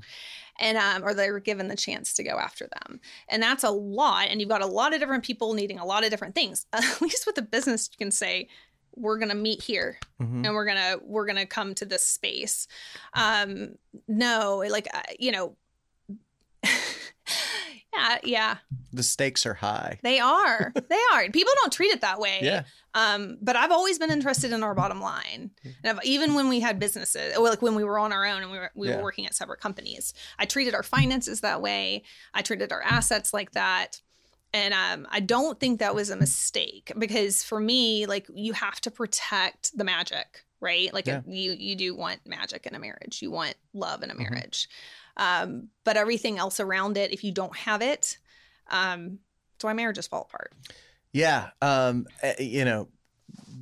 and 0.59 0.77
um, 0.77 1.03
or 1.03 1.13
they're 1.15 1.39
given 1.39 1.67
the 1.67 1.75
chance 1.75 2.13
to 2.13 2.23
go 2.23 2.37
after 2.37 2.67
them. 2.67 2.99
And 3.27 3.41
that's 3.41 3.63
a 3.63 3.71
lot. 3.71 4.27
And 4.29 4.39
you've 4.39 4.49
got 4.49 4.61
a 4.61 4.67
lot 4.67 4.93
of 4.93 4.99
different 4.99 5.23
people 5.23 5.53
needing 5.55 5.79
a 5.79 5.85
lot 5.85 6.03
of 6.03 6.11
different 6.11 6.35
things. 6.35 6.65
At 6.73 7.01
least 7.01 7.25
with 7.25 7.37
a 7.39 7.41
business, 7.41 7.89
you 7.91 7.97
can 7.97 8.11
say, 8.11 8.49
"We're 8.95 9.17
going 9.17 9.29
to 9.29 9.35
meet 9.35 9.63
here, 9.63 9.97
Mhm. 10.21 10.45
and 10.45 10.53
we're 10.53 10.65
gonna 10.65 10.97
we're 11.01 11.25
gonna 11.25 11.47
come 11.47 11.73
to 11.75 11.85
this 11.85 12.05
space." 12.05 12.67
Um, 13.15 13.75
no, 14.07 14.63
like 14.69 14.87
uh, 14.93 15.01
you 15.19 15.31
know, 15.31 15.55
yeah, 17.95 18.17
yeah, 18.23 18.57
The 18.91 19.03
stakes 19.03 19.45
are 19.45 19.53
high. 19.53 19.99
they 20.03 20.19
are. 20.19 20.73
they 20.89 20.99
are. 21.13 21.29
People 21.29 21.53
don't 21.61 21.71
treat 21.73 21.91
it 21.91 22.01
that 22.01 22.19
way. 22.19 22.39
Yeah. 22.41 22.63
Um, 22.95 23.37
but 23.41 23.55
I've 23.55 23.71
always 23.71 23.97
been 23.99 24.11
interested 24.11 24.51
in 24.51 24.61
our 24.63 24.75
bottom 24.75 25.01
line, 25.01 25.51
and 25.63 25.97
I've, 25.97 26.03
even 26.05 26.35
when 26.35 26.47
we 26.47 26.59
had 26.59 26.79
businesses, 26.79 27.37
like 27.37 27.61
when 27.61 27.75
we 27.75 27.83
were 27.83 27.97
on 27.97 28.13
our 28.13 28.25
own 28.25 28.43
and 28.43 28.51
we 28.51 28.57
were 28.59 28.71
we 28.75 28.89
Yeah. 28.89 28.97
were 28.97 29.03
working 29.03 29.25
at 29.25 29.33
separate 29.33 29.59
companies, 29.61 30.13
I 30.37 30.45
treated 30.45 30.75
our 30.75 30.83
finances 30.83 31.41
that 31.41 31.61
way. 31.61 32.03
I 32.33 32.41
treated 32.43 32.71
our 32.71 32.83
assets 32.83 33.33
like 33.33 33.51
that, 33.53 33.99
and 34.53 34.73
um, 34.73 35.07
I 35.09 35.21
don't 35.21 35.59
think 35.59 35.79
that 35.79 35.95
was 35.95 36.11
a 36.11 36.15
mistake 36.15 36.91
because 36.97 37.43
for 37.43 37.59
me, 37.59 38.05
like 38.05 38.27
you 38.33 38.53
have 38.53 38.79
to 38.81 38.91
protect 38.91 39.75
the 39.75 39.83
magic, 39.83 40.43
right? 40.61 40.93
Like 40.93 41.07
Yeah. 41.07 41.21
you 41.25 41.53
you 41.53 41.75
do 41.75 41.95
want 41.95 42.19
magic 42.27 42.67
in 42.67 42.75
a 42.75 42.79
marriage, 42.79 43.23
you 43.23 43.31
want 43.31 43.55
love 43.73 44.03
in 44.03 44.11
a 44.11 44.13
Mhm. 44.13 44.29
marriage, 44.29 44.69
um, 45.17 45.69
but 45.83 45.97
everything 45.97 46.37
else 46.37 46.59
around 46.59 46.97
it, 46.97 47.11
if 47.11 47.23
you 47.23 47.31
don't 47.31 47.55
have 47.55 47.81
it, 47.81 48.17
um, 48.69 49.19
that's 49.53 49.63
why 49.63 49.73
marriages 49.73 50.07
fall 50.07 50.27
apart. 50.29 50.53
Yeah. 51.11 51.49
Um, 51.61 52.07
eh, 52.21 52.35
you 52.39 52.65
know, 52.65 52.89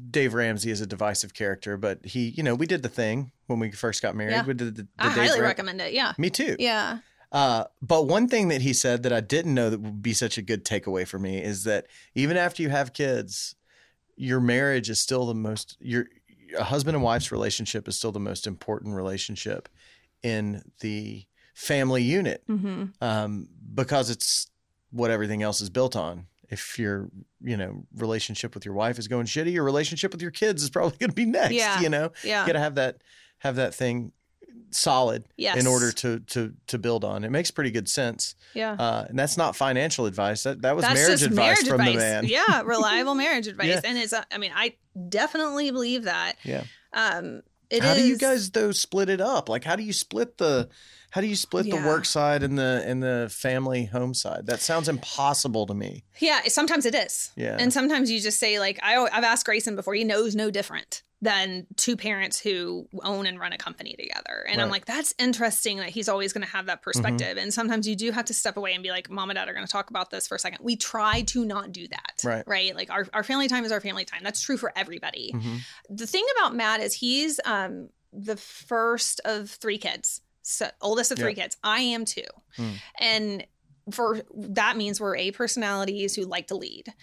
Dave 0.10 0.34
Ramsey 0.34 0.72
is 0.72 0.82
a 0.82 0.88
divisive 0.88 1.34
character, 1.34 1.78
but 1.78 2.06
he, 2.06 2.30
you 2.30 2.44
know, 2.44 2.56
we 2.56 2.66
did 2.66 2.84
the 2.84 2.90
thing 2.90 3.32
when 3.48 3.60
we 3.60 3.72
first 3.72 4.02
got 4.02 4.16
married. 4.16 4.32
Yeah. 4.32 4.46
We 4.46 4.54
did 4.54 4.76
the, 4.76 4.84
the 4.84 4.88
I 5.00 5.08
Dave 5.08 5.18
highly 5.18 5.40
Ram- 5.40 5.50
recommend 5.50 5.82
it. 5.82 5.94
Yeah. 5.94 6.14
Me 6.18 6.30
too. 6.30 6.56
Yeah. 6.60 7.00
Uh, 7.32 7.66
but 7.82 8.08
one 8.08 8.28
thing 8.28 8.50
that 8.50 8.62
he 8.62 8.74
said 8.74 9.04
that 9.04 9.14
I 9.14 9.22
didn't 9.22 9.54
know 9.54 9.70
that 9.70 9.80
would 9.80 10.02
be 10.02 10.14
such 10.14 10.38
a 10.38 10.42
good 10.42 10.66
takeaway 10.66 11.08
for 11.08 11.18
me 11.18 11.42
is 11.42 11.64
that 11.64 11.88
even 12.14 12.36
after 12.36 12.62
you 12.62 12.70
have 12.70 12.94
kids, 12.94 13.56
your 14.18 14.42
marriage 14.42 14.90
is 14.90 15.00
still 15.00 15.26
the 15.26 15.34
most 15.34 15.78
your 15.80 16.08
a 16.58 16.66
husband 16.66 16.96
and 16.96 17.04
wife's 17.04 17.32
relationship 17.32 17.88
is 17.88 17.98
still 17.98 18.12
the 18.12 18.20
most 18.20 18.46
important 18.46 18.94
relationship 18.96 19.70
in 20.22 20.62
the 20.82 21.26
family 21.54 22.04
unit 22.04 22.44
Mm-hmm. 22.50 22.86
um, 23.02 23.48
because 23.74 24.10
it's 24.10 24.48
what 24.92 25.12
everything 25.12 25.42
else 25.44 25.62
is 25.62 25.70
built 25.70 25.96
on. 25.96 26.28
If 26.50 26.78
your 26.78 27.10
you 27.42 27.56
know 27.56 27.86
relationship 27.96 28.54
with 28.56 28.66
your 28.66 28.74
wife 28.74 29.00
is 29.00 29.08
going 29.08 29.26
shitty, 29.26 29.54
your 29.54 29.64
relationship 29.64 30.12
with 30.12 30.22
your 30.22 30.32
kids 30.32 30.62
is 30.64 30.70
probably 30.70 30.98
going 31.00 31.10
to 31.10 31.16
be 31.16 31.26
next. 31.26 31.54
Yeah. 31.54 31.80
You 31.80 31.90
know, 31.90 32.12
Yeah. 32.24 32.42
you 32.42 32.48
got 32.48 32.54
to 32.54 32.60
have 32.60 32.76
that 32.76 32.98
have 33.40 33.56
that 33.56 33.74
thing 33.74 34.12
solid 34.72 35.26
Yes. 35.38 35.58
in 35.58 35.68
order 35.68 35.92
to 35.92 36.20
to 36.20 36.54
to 36.68 36.78
build 36.78 37.04
on. 37.06 37.24
It 37.24 37.32
makes 37.32 37.52
pretty 37.52 37.72
good 37.72 37.88
sense. 37.90 38.36
Yeah. 38.54 38.74
Uh, 38.74 39.06
and 39.08 39.18
that's 39.18 39.38
not 39.38 39.56
financial 39.56 40.06
advice. 40.06 40.44
That 40.44 40.62
that 40.64 40.76
was 40.76 40.84
That's 40.84 41.00
marriage 41.00 41.24
advice 41.24 41.36
marriage 41.38 41.68
from 41.68 41.80
advice. 41.82 41.94
the 41.96 42.00
man. 42.00 42.26
Yeah. 42.26 42.62
Reliable 42.66 43.16
marriage 43.16 43.48
advice. 43.48 43.68
Yeah. 43.68 43.82
And 43.86 43.98
it's, 43.98 44.12
uh, 44.14 44.24
I 44.32 44.38
mean, 44.38 44.52
I 44.54 44.76
definitely 45.10 45.72
believe 45.72 46.04
that. 46.04 46.34
Yeah. 46.44 46.64
Um, 46.94 47.42
it 47.70 47.82
how 47.84 47.94
do 47.94 48.06
you 48.06 48.18
guys 48.18 48.52
though 48.52 48.72
split 48.74 49.08
it 49.10 49.22
up? 49.22 49.48
Like 49.48 49.64
how 49.64 49.78
do 49.78 49.84
you 49.84 49.94
split 49.94 50.38
the 50.38 50.68
how 51.12 51.22
do 51.22 51.28
you 51.28 51.36
split 51.36 51.70
the 51.70 51.76
work 51.78 52.06
side 52.06 52.42
and 52.44 52.58
the 52.58 52.84
and 52.86 53.02
the 53.04 53.30
family 53.32 53.86
home 53.86 54.14
side? 54.14 54.48
That 54.48 54.60
sounds 54.62 54.90
impossible 54.90 55.68
to 55.68 55.74
me. 55.74 56.04
Yeah, 56.20 56.42
sometimes 56.48 56.86
it 56.86 56.96
is. 56.96 57.32
Yeah. 57.36 57.58
And 57.60 57.72
sometimes 57.72 58.10
you 58.10 58.20
just 58.20 58.40
say 58.40 58.60
like 58.60 58.80
I 58.82 58.98
I've 58.98 59.24
asked 59.24 59.46
Grayson 59.46 59.76
before, 59.76 59.94
he 59.94 60.04
knows 60.04 60.36
no 60.36 60.50
different 60.50 61.04
than 61.24 61.68
two 61.78 61.96
parents 61.96 62.40
who 62.40 62.88
own 63.04 63.28
and 63.28 63.40
run 63.40 63.54
a 63.54 63.58
company 63.58 63.94
together. 63.96 64.44
And 64.50 64.60
I'm 64.60 64.66
Mm-hmm. 64.66 64.72
like 64.72 64.86
that's 64.86 65.14
interesting 65.20 65.78
that 65.78 65.90
he's 65.90 66.10
always 66.10 66.34
going 66.34 66.44
to 66.44 66.52
have 66.52 66.66
that 66.66 66.82
perspective. 66.82 67.38
And 67.38 67.54
sometimes 67.54 67.88
you 67.88 67.96
do 67.96 68.10
have 68.12 68.26
to 68.26 68.34
step 68.34 68.58
away 68.58 68.74
and 68.74 68.82
be 68.82 68.90
like 68.90 69.08
mom 69.08 69.30
and 69.30 69.38
dad 69.38 69.48
are 69.48 69.54
going 69.54 69.66
to 69.66 69.72
talk 69.72 69.92
about 69.92 70.10
this 70.10 70.28
for 70.28 70.34
a 70.34 70.40
second. 70.40 70.60
We 70.64 70.78
try 70.78 71.22
to 71.28 71.46
not 71.46 71.72
do 71.72 71.88
that. 71.90 72.22
Right. 72.24 72.44
Right? 72.48 72.76
Like 72.76 72.90
our 72.90 73.06
our 73.14 73.24
family 73.24 73.48
time 73.50 73.66
is 73.66 73.72
our 73.72 73.82
family 73.82 74.04
time. 74.06 74.22
That's 74.24 74.42
true 74.42 74.58
for 74.58 74.72
everybody. 74.76 75.32
Mhm. 75.36 75.60
The 75.90 76.08
thing 76.08 76.26
about 76.40 76.56
Matt 76.56 76.80
is 76.80 76.96
he's 76.96 77.40
um 77.46 77.90
the 78.12 78.36
first 78.38 79.22
of 79.26 79.50
three 79.52 79.78
kids. 79.78 80.22
So 80.52 80.70
oldest 80.82 81.12
of 81.12 81.18
three 81.18 81.34
kids. 81.34 81.58
I 81.64 81.82
am 81.82 82.06
too. 82.06 82.24
Hmm. 82.56 82.72
And 83.00 83.48
for 83.92 84.22
that 84.36 84.78
means 84.78 85.02
we're 85.02 85.16
A 85.16 85.32
personalities 85.32 86.16
who 86.16 86.24
like 86.24 86.48
to 86.48 86.56
lead. 86.56 86.94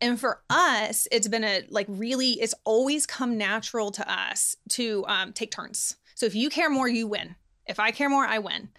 And 0.00 0.18
for 0.18 0.42
us, 0.48 1.06
it's 1.12 1.28
been 1.28 1.44
a 1.44 1.62
like 1.68 1.86
really, 1.88 2.32
it's 2.40 2.54
always 2.64 3.04
come 3.06 3.36
natural 3.36 3.90
to 3.92 4.10
us 4.10 4.56
to 4.70 5.04
um, 5.08 5.32
take 5.32 5.50
turns. 5.50 5.96
So 6.14 6.26
if 6.26 6.34
you 6.34 6.48
care 6.50 6.70
more, 6.70 6.88
you 6.88 7.06
win. 7.06 7.34
If 7.66 7.78
I 7.78 7.90
care 7.90 8.08
more, 8.08 8.24
I 8.24 8.38
win. 8.38 8.70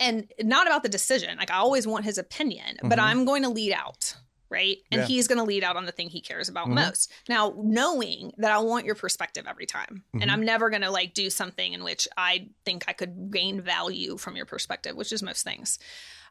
And 0.00 0.32
not 0.40 0.66
about 0.66 0.82
the 0.82 0.88
decision. 0.88 1.36
Like 1.38 1.50
I 1.50 1.56
always 1.56 1.86
want 1.86 2.04
his 2.04 2.18
opinion, 2.18 2.78
but 2.82 2.98
Mhm. 2.98 3.02
I'm 3.02 3.24
going 3.24 3.42
to 3.42 3.48
lead 3.48 3.72
out. 3.72 4.16
Right. 4.52 4.76
And 4.92 5.00
Yeah. 5.00 5.06
he's 5.06 5.26
going 5.26 5.38
to 5.38 5.44
lead 5.44 5.64
out 5.64 5.76
on 5.76 5.86
the 5.86 5.92
thing 5.92 6.10
he 6.10 6.20
cares 6.20 6.48
about 6.50 6.66
Mhm. 6.68 6.74
most. 6.74 7.10
Now, 7.28 7.54
knowing 7.56 8.32
that 8.36 8.52
I 8.52 8.58
want 8.58 8.84
your 8.84 8.94
perspective 8.94 9.46
every 9.48 9.64
time, 9.66 10.04
Mhm. 10.14 10.22
and 10.22 10.30
I'm 10.30 10.44
never 10.44 10.68
going 10.68 10.82
to 10.82 10.90
like 10.90 11.14
do 11.14 11.30
something 11.30 11.72
in 11.72 11.82
which 11.82 12.06
I 12.16 12.48
think 12.66 12.84
I 12.86 12.92
could 12.92 13.30
gain 13.32 13.62
value 13.62 14.18
from 14.18 14.36
your 14.36 14.44
perspective, 14.46 14.94
which 14.94 15.10
is 15.12 15.22
most 15.22 15.42
things. 15.42 15.78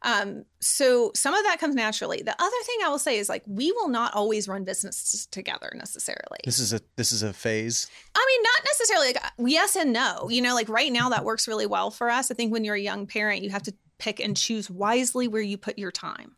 Um, 0.03 0.45
so 0.59 1.11
some 1.15 1.33
of 1.35 1.43
that 1.45 1.59
comes 1.59 1.75
naturally. 1.75 2.21
The 2.23 2.35
other 2.41 2.63
thing 2.65 2.77
I 2.83 2.89
will 2.89 2.97
say 2.99 3.17
is 3.19 3.29
like 3.29 3.43
we 3.45 3.71
will 3.71 3.87
not 3.87 4.13
always 4.15 4.47
run 4.47 4.63
businesses 4.63 5.27
together 5.27 5.71
necessarily. 5.75 6.39
This 6.43 6.57
is 6.59 6.73
a 6.73 6.81
this 6.95 7.11
is 7.11 7.21
a 7.21 7.33
phase. 7.33 7.85
I 8.15 8.25
mean, 8.27 8.43
not 8.43 8.65
necessarily 8.65 9.07
like 9.13 9.23
yes 9.51 9.75
and 9.75 9.93
no. 9.93 10.27
You 10.29 10.41
know, 10.41 10.55
like 10.55 10.69
right 10.69 10.91
now 10.91 11.09
that 11.09 11.23
works 11.23 11.47
really 11.47 11.67
well 11.67 11.91
for 11.91 12.09
us. 12.09 12.31
I 12.31 12.33
think 12.33 12.51
when 12.51 12.63
you're 12.63 12.75
a 12.75 12.79
young 12.81 13.05
parent, 13.05 13.43
you 13.43 13.51
have 13.51 13.63
to 13.63 13.73
pick 13.99 14.19
and 14.19 14.35
choose 14.35 14.71
wisely 14.71 15.27
where 15.27 15.43
you 15.43 15.55
put 15.57 15.77
your 15.77 15.91
time. 15.91 16.35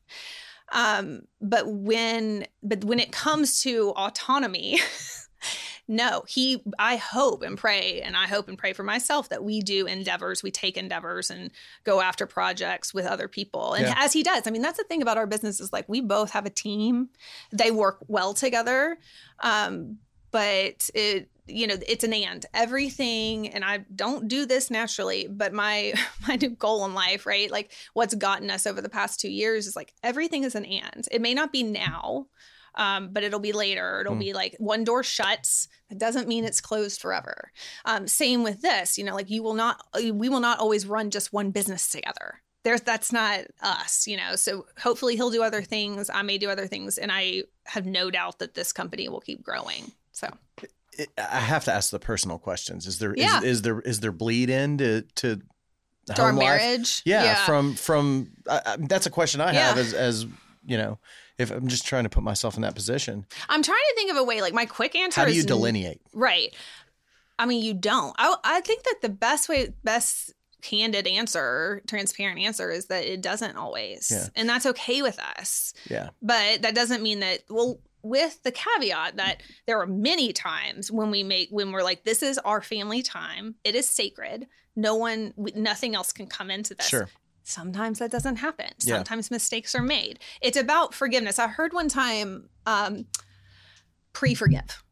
Um, 0.71 1.21
but 1.41 1.67
when 1.67 2.45
but 2.61 2.83
when 2.83 2.99
it 2.99 3.11
comes 3.11 3.61
to 3.63 3.89
autonomy, 3.95 4.79
no, 5.87 6.23
he 6.27 6.63
I 6.79 6.95
hope 6.95 7.43
and 7.43 7.57
pray 7.57 8.01
and 8.01 8.15
I 8.15 8.27
hope 8.27 8.47
and 8.47 8.57
pray 8.57 8.73
for 8.73 8.83
myself 8.83 9.29
that 9.29 9.43
we 9.43 9.59
do 9.59 9.85
endeavors, 9.85 10.41
we 10.41 10.51
take 10.51 10.77
endeavors 10.77 11.29
and 11.29 11.51
go 11.83 12.01
after 12.01 12.25
projects 12.25 12.93
with 12.93 13.05
other 13.05 13.27
people. 13.27 13.73
And 13.73 13.87
Yeah. 13.87 13.95
as 13.97 14.13
he 14.13 14.23
does, 14.23 14.47
I 14.47 14.51
mean, 14.51 14.61
that's 14.61 14.77
the 14.77 14.83
thing 14.85 15.01
about 15.01 15.17
our 15.17 15.27
business 15.27 15.59
is 15.59 15.73
like 15.73 15.87
we 15.87 16.01
both 16.01 16.31
have 16.31 16.45
a 16.45 16.49
team. 16.49 17.09
They 17.51 17.71
work 17.71 17.99
well 18.07 18.33
together. 18.33 18.97
Um, 19.39 19.97
but 20.33 20.89
it 20.93 21.29
you 21.47 21.67
know 21.67 21.75
it's 21.87 22.03
an 22.03 22.13
and. 22.13 22.45
Everything 22.53 23.47
and 23.49 23.63
i 23.63 23.85
don't 23.95 24.27
do 24.27 24.45
this 24.45 24.69
naturally 24.71 25.27
but 25.29 25.53
my 25.53 25.93
my 26.27 26.35
new 26.35 26.49
goal 26.49 26.83
in 26.85 26.93
life 26.93 27.25
right 27.25 27.49
like 27.51 27.71
what's 27.93 28.15
gotten 28.15 28.49
us 28.49 28.65
over 28.67 28.81
the 28.81 28.89
past 28.89 29.19
two 29.19 29.29
years 29.29 29.67
is 29.67 29.75
like 29.75 29.93
everything 30.03 30.43
is 30.43 30.55
an 30.55 30.65
and. 30.65 31.07
It 31.11 31.21
may 31.21 31.33
not 31.33 31.53
be 31.53 31.63
now 31.63 32.27
um, 32.75 33.09
but 33.13 33.23
it'll 33.23 33.39
be 33.39 33.51
later. 33.51 34.01
It'll 34.01 34.13
Hmm. 34.13 34.19
be 34.19 34.33
like 34.33 34.55
one 34.57 34.83
door 34.83 35.03
shuts. 35.03 35.67
That 35.89 35.99
doesn't 35.99 36.27
mean 36.27 36.43
it's 36.43 36.59
closed 36.59 36.99
forever. 36.99 37.51
Um, 37.85 38.07
same 38.07 38.41
with 38.41 38.61
this 38.61 38.97
you 38.97 39.03
know 39.03 39.13
like 39.13 39.29
you 39.29 39.43
will 39.43 39.53
not 39.53 39.79
we 39.93 40.27
will 40.29 40.39
not 40.39 40.59
always 40.59 40.87
run 40.87 41.11
just 41.11 41.31
one 41.31 41.51
business 41.51 41.87
together. 41.89 42.41
There's 42.63 42.81
that's 42.81 43.11
not 43.11 43.41
us 43.61 44.07
you 44.07 44.15
know 44.17 44.35
so 44.37 44.65
hopefully 44.79 45.15
he'll 45.17 45.29
do 45.29 45.43
other 45.43 45.61
things 45.61 46.09
i 46.13 46.21
may 46.21 46.37
do 46.37 46.49
other 46.49 46.65
things 46.65 46.97
and 46.97 47.11
i 47.11 47.43
have 47.65 47.85
no 47.85 48.09
doubt 48.09 48.39
that 48.39 48.53
this 48.53 48.71
company 48.71 49.09
will 49.09 49.19
keep 49.19 49.43
growing 49.43 49.91
so 50.13 50.29
I 51.17 51.39
have 51.39 51.65
to 51.65 51.73
ask 51.73 51.89
the 51.89 51.99
personal 51.99 52.37
questions. 52.37 52.85
Is 52.87 52.99
there 52.99 53.13
is, 53.13 53.23
Yeah. 53.23 53.41
is 53.41 53.61
there 53.63 53.79
is 53.81 53.99
there 53.99 54.11
bleed 54.11 54.49
into 54.49 55.01
to 55.15 55.41
to 56.07 56.21
our 56.21 56.29
home 56.29 56.35
life? 56.37 56.45
marriage 56.61 57.01
Yeah, 57.05 57.43
from 57.45 57.75
from 57.75 58.31
I, 58.49 58.61
I, 58.65 58.75
that's 58.79 59.05
a 59.05 59.09
question 59.09 59.41
I 59.41 59.51
have 59.53 59.75
Yeah. 59.75 59.81
as 59.81 59.93
as 59.93 60.25
you 60.65 60.77
know 60.77 60.99
if 61.39 61.49
I'm 61.51 61.67
just 61.67 61.85
trying 61.87 62.03
to 62.03 62.09
put 62.09 62.23
myself 62.23 62.55
in 62.55 62.61
that 62.61 62.75
position. 62.75 63.25
i'm 63.49 63.63
trying 63.63 63.77
to 63.89 63.95
think 63.95 64.11
of 64.11 64.17
a 64.17 64.23
way 64.23 64.39
like 64.41 64.53
my 64.53 64.65
quick 64.67 64.95
answer 64.95 65.09
is. 65.09 65.15
How 65.15 65.25
do 65.25 65.31
is 65.31 65.37
you 65.37 65.41
n- 65.43 65.47
delineate? 65.47 65.99
right 66.13 66.53
i 67.39 67.45
mean 67.47 67.63
you 67.63 67.73
don't 67.73 68.15
I, 68.19 68.35
I 68.43 68.61
think 68.61 68.83
that 68.83 68.97
the 69.01 69.09
best 69.09 69.49
way 69.49 69.73
best 69.83 70.31
candid 70.61 71.07
answer 71.07 71.81
transparent 71.87 72.39
answer 72.39 72.69
is 72.69 72.85
that 72.85 73.03
it 73.05 73.21
doesn't 73.21 73.57
always 73.57 74.09
Yeah. 74.11 74.27
and 74.35 74.47
that's 74.47 74.65
okay 74.67 75.01
with 75.01 75.19
us 75.39 75.73
Yeah, 75.89 76.09
but 76.21 76.61
that 76.61 76.75
doesn't 76.75 77.01
mean 77.01 77.19
that 77.21 77.39
well 77.49 77.79
with 78.03 78.43
the 78.43 78.51
caveat 78.51 79.15
that 79.15 79.41
there 79.65 79.79
are 79.79 79.87
many 79.87 80.33
times 80.33 80.91
when 80.91 81.09
we 81.09 81.23
make 81.23 81.47
when 81.49 81.71
we're 81.71 81.83
like 81.83 82.03
this 82.03 82.21
is 82.21 82.37
our 82.39 82.61
family 82.61 83.01
time. 83.01 83.55
It 83.63 83.75
is 83.75 83.87
sacred. 83.87 84.47
No 84.75 84.95
one 84.95 85.33
nothing 85.55 85.95
else 85.95 86.11
can 86.11 86.27
come 86.27 86.51
into 86.51 86.75
this. 86.75 86.87
Sure. 86.87 87.09
sometimes 87.43 87.99
that 87.99 88.11
doesn't 88.11 88.37
happen. 88.37 88.69
Yeah. 88.81 88.95
sometimes 88.97 89.31
mistakes 89.31 89.73
are 89.73 89.81
made. 89.81 90.19
It's 90.41 90.57
about 90.57 90.93
forgiveness. 90.93 91.39
I 91.39 91.47
heard 91.47 91.73
one 91.73 91.87
time 91.87 92.49
um 92.65 93.05
pre-forgive 94.13 94.83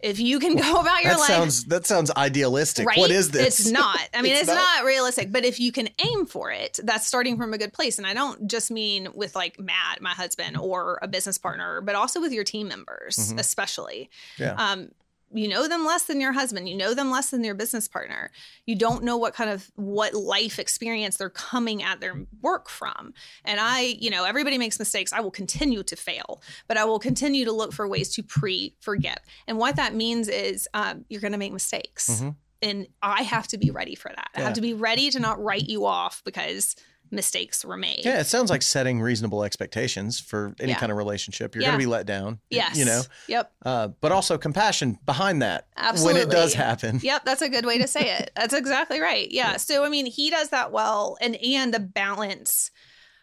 if 0.00 0.20
you 0.20 0.38
can 0.38 0.56
go 0.56 0.80
about 0.80 1.02
your 1.02 1.12
That 1.12 1.18
life 1.18 1.28
sounds 1.28 1.64
that 1.64 1.86
sounds 1.86 2.10
idealistic. 2.16 2.86
Right? 2.86 2.98
What 2.98 3.10
is 3.10 3.30
this? 3.30 3.60
It's 3.60 3.70
not. 3.70 3.98
I 4.14 4.22
mean, 4.22 4.32
It's 4.32 4.42
it's, 4.42 4.48
not. 4.48 4.56
not. 4.56 4.84
realistic. 4.84 5.32
But 5.32 5.44
if 5.44 5.58
you 5.60 5.72
can 5.72 5.88
aim 6.04 6.26
for 6.26 6.50
it, 6.50 6.78
that's 6.82 7.06
starting 7.06 7.36
from 7.36 7.52
a 7.54 7.58
good 7.58 7.72
place. 7.72 7.98
And 7.98 8.06
I 8.06 8.14
don't 8.14 8.46
just 8.48 8.70
mean 8.70 9.08
with 9.14 9.34
like 9.34 9.58
Matt, 9.58 10.00
my 10.00 10.10
husband, 10.10 10.56
or 10.56 10.98
a 11.02 11.08
business 11.08 11.38
partner, 11.38 11.80
but 11.80 11.94
also 11.94 12.20
with 12.20 12.32
your 12.32 12.44
team 12.44 12.68
members, 12.68 13.16
Mhm. 13.32 13.40
especially. 13.40 14.10
Yeah. 14.38 14.54
Um, 14.54 14.90
you 15.32 15.46
know 15.46 15.68
them 15.68 15.84
less 15.86 16.04
than 16.04 16.20
your 16.20 16.32
husband 16.32 16.68
you 16.68 16.76
know 16.76 16.92
them 16.92 17.10
less 17.10 17.30
than 17.30 17.44
your 17.44 17.54
business 17.54 17.86
partner. 17.88 18.30
You 18.66 18.74
don't 18.74 19.04
know 19.04 19.16
what 19.16 19.34
kind 19.34 19.50
of 19.50 19.70
what 19.76 20.14
life 20.14 20.58
experience 20.58 21.16
they're 21.16 21.30
coming 21.30 21.82
at 21.82 22.00
their 22.00 22.26
work 22.42 22.68
from. 22.68 23.14
And 23.44 23.60
i 23.60 23.80
you 24.00 24.10
know 24.10 24.24
everybody 24.24 24.58
makes 24.58 24.78
mistakes. 24.78 25.12
I 25.12 25.20
will 25.20 25.30
continue 25.30 25.82
to 25.84 25.96
fail 25.96 26.42
but 26.68 26.76
i 26.76 26.84
will 26.84 26.98
continue 26.98 27.44
to 27.44 27.52
look 27.52 27.72
for 27.72 27.86
ways 27.86 28.08
to 28.14 28.22
pre 28.22 28.74
forgive 28.80 29.18
and 29.46 29.58
what 29.58 29.76
that 29.76 29.94
means 29.94 30.28
is 30.28 30.68
um, 30.74 31.04
you're 31.08 31.20
going 31.20 31.32
to 31.32 31.38
make 31.38 31.52
mistakes. 31.52 32.08
Mhm. 32.10 32.34
and 32.62 32.86
i 33.02 33.22
have 33.22 33.46
to 33.48 33.56
be 33.58 33.70
ready 33.70 33.94
for 33.94 34.08
that. 34.08 34.30
I 34.34 34.40
have 34.42 34.54
to 34.54 34.60
be 34.60 34.74
ready 34.74 35.10
to 35.10 35.20
not 35.20 35.42
write 35.42 35.68
you 35.68 35.86
off 35.86 36.22
because 36.24 36.76
mistakes 37.10 37.64
were 37.64 37.76
made 37.76 38.04
Yeah, 38.04 38.20
it 38.20 38.26
sounds 38.26 38.50
like 38.50 38.62
setting 38.62 39.00
reasonable 39.00 39.42
expectations 39.44 40.20
for 40.20 40.54
any 40.60 40.72
Yeah. 40.72 40.78
kind 40.78 40.92
of 40.92 40.98
relationship. 40.98 41.54
You're 41.54 41.62
Yeah. 41.62 41.70
going 41.70 41.80
to 41.80 41.86
be 41.86 41.90
let 41.90 42.06
down. 42.06 42.40
yes 42.50 42.76
You 42.76 42.84
know, 42.84 43.02
yep 43.28 43.52
uh, 43.64 43.88
but 44.00 44.12
also 44.12 44.38
compassion 44.38 44.98
behind 45.04 45.42
that 45.42 45.66
Absolutely. 45.76 46.20
when 46.20 46.28
it 46.28 46.30
does 46.32 46.54
happen. 46.54 47.00
Yep, 47.02 47.24
that's 47.24 47.42
a 47.42 47.48
good 47.48 47.64
way 47.66 47.78
to 47.78 47.86
say 47.88 48.16
it. 48.18 48.30
That's 48.36 48.54
exactly 48.54 49.00
right. 49.00 49.30
Yeah. 49.30 49.56
So 49.56 49.84
I 49.84 49.88
mean, 49.88 50.06
he 50.06 50.30
does 50.30 50.48
that 50.50 50.72
well, 50.72 51.16
and 51.20 51.36
and 51.36 51.72
the 51.74 51.80
balance 51.80 52.70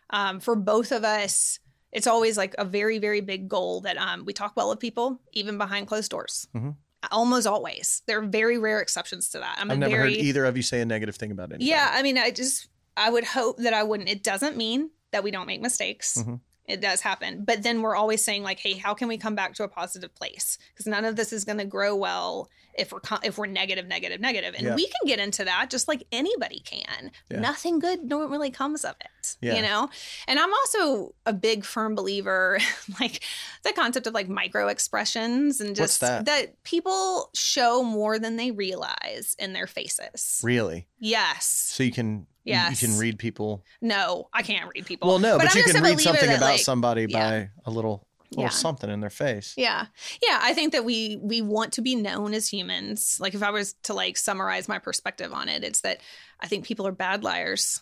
um, 0.09 0.39
for 0.39 0.55
both 0.55 0.91
of 0.91 1.03
us. 1.03 1.59
It's 1.91 2.07
always 2.07 2.38
like 2.38 2.53
a 2.57 2.65
very 2.65 2.99
very 2.99 3.21
big 3.21 3.47
goal 3.47 3.81
that 3.81 3.97
um, 3.97 4.25
we 4.25 4.33
talk 4.33 4.53
well 4.55 4.71
of 4.71 4.79
people, 4.79 5.21
even 5.33 5.57
behind 5.57 5.88
closed 5.88 6.11
doors. 6.11 6.47
Mhm. 6.55 6.75
Almost 7.11 7.47
always. 7.47 8.01
There 8.07 8.19
are 8.19 8.25
very 8.25 8.57
rare 8.57 8.81
exceptions 8.81 9.29
to 9.29 9.39
that. 9.39 9.55
I'm 9.59 9.71
I've 9.71 9.77
never 9.79 9.91
very 9.95 10.13
heard 10.15 10.23
either 10.23 10.45
of 10.45 10.57
you 10.57 10.63
say 10.63 10.81
a 10.81 10.85
negative 10.85 11.15
thing 11.15 11.31
about 11.31 11.51
anything. 11.51 11.67
yeah. 11.67 11.89
I 11.93 12.01
mean, 12.03 12.17
I 12.17 12.31
just 12.31 12.67
I 12.97 13.09
would 13.09 13.23
hope 13.23 13.57
that 13.59 13.73
I 13.73 13.83
wouldn't. 13.83 14.09
It 14.09 14.23
doesn't 14.23 14.57
mean 14.57 14.89
that 15.11 15.23
we 15.23 15.31
don't 15.31 15.47
make 15.47 15.61
mistakes. 15.61 16.17
Mhm. 16.17 16.41
It 16.65 16.81
does 16.81 16.99
happen, 16.99 17.45
but 17.45 17.63
then 17.63 17.81
we're 17.81 17.95
always 17.95 18.21
saying 18.21 18.43
like, 18.43 18.59
"Hey, 18.59 18.73
how 18.73 18.93
can 18.93 19.07
we 19.07 19.17
come 19.17 19.35
back 19.35 19.53
to 19.55 19.63
a 19.63 19.69
positive 19.69 20.13
place?" 20.15 20.57
Because 20.73 20.85
none 20.85 21.05
of 21.05 21.15
this 21.15 21.31
is 21.31 21.45
going 21.45 21.59
to 21.59 21.63
grow 21.65 21.95
well 21.95 22.49
if 22.77 22.91
we're 22.91 22.99
if 23.23 23.37
we're 23.37 23.45
negative, 23.45 23.87
negative, 23.87 24.19
negative, 24.19 24.53
and 24.53 24.65
Yeah. 24.67 24.75
we 24.75 24.85
can 24.85 24.99
get 25.07 25.17
into 25.17 25.45
that 25.45 25.69
just 25.69 25.87
like 25.87 26.03
anybody 26.11 26.59
can. 26.59 27.11
Yeah. 27.31 27.39
Nothing 27.39 27.79
good 27.79 28.03
normally 28.03 28.51
comes 28.51 28.83
of 28.83 28.95
it, 28.99 29.37
Yeah. 29.39 29.55
you 29.55 29.61
know. 29.61 29.89
And 30.27 30.39
I'm 30.39 30.53
also 30.53 31.15
a 31.25 31.31
big 31.31 31.63
firm 31.63 31.95
believer, 31.95 32.59
like 32.99 33.23
the 33.63 33.71
concept 33.71 34.05
of 34.05 34.13
like 34.13 34.27
micro 34.27 34.67
expressions 34.67 35.61
and 35.61 35.73
just 35.73 36.01
that? 36.01 36.61
people 36.63 37.29
show 37.33 37.81
more 37.81 38.19
than 38.19 38.35
they 38.35 38.51
realize 38.51 39.37
in 39.39 39.53
their 39.53 39.67
faces. 39.67 40.41
Really? 40.43 40.89
Yes. 40.99 41.45
So 41.45 41.81
you 41.83 41.93
can 41.93 42.27
you- 42.47 42.53
Yes. 42.53 42.81
you, 42.81 42.87
can 42.87 42.97
read 42.97 43.19
people. 43.19 43.63
No, 43.81 44.29
I 44.33 44.41
can't 44.41 44.69
read 44.73 44.85
people. 44.85 45.07
Well, 45.09 45.19
no, 45.19 45.37
but, 45.37 45.51
I'm 45.51 45.57
you 45.57 45.63
can 45.63 45.81
read 45.83 45.99
something 45.99 46.29
about 46.29 46.41
like- 46.41 46.59
somebody 46.61 47.05
yeah. 47.09 47.29
by 47.29 47.49
a 47.65 47.71
little 47.71 48.07
little 48.31 48.43
Yeah. 48.43 48.49
something 48.49 48.89
in 48.89 48.99
their 48.99 49.09
face. 49.09 49.53
Yeah. 49.55 49.85
Yeah, 50.21 50.37
I 50.41 50.53
think 50.53 50.73
that 50.73 50.83
we 50.83 51.17
we 51.21 51.41
want 51.41 51.73
to 51.73 51.81
be 51.81 51.95
known 51.95 52.33
as 52.33 52.49
humans. 52.49 53.17
Like 53.21 53.33
if 53.33 53.41
I 53.41 53.51
was 53.51 53.73
to 53.83 53.93
like 53.93 54.17
summarize 54.17 54.67
my 54.67 54.79
perspective 54.79 55.31
on 55.31 55.47
it, 55.47 55.63
it's 55.63 55.79
that 55.81 56.01
I 56.41 56.47
think 56.47 56.65
people 56.65 56.85
are 56.87 56.91
bad 56.91 57.23
liars. 57.23 57.81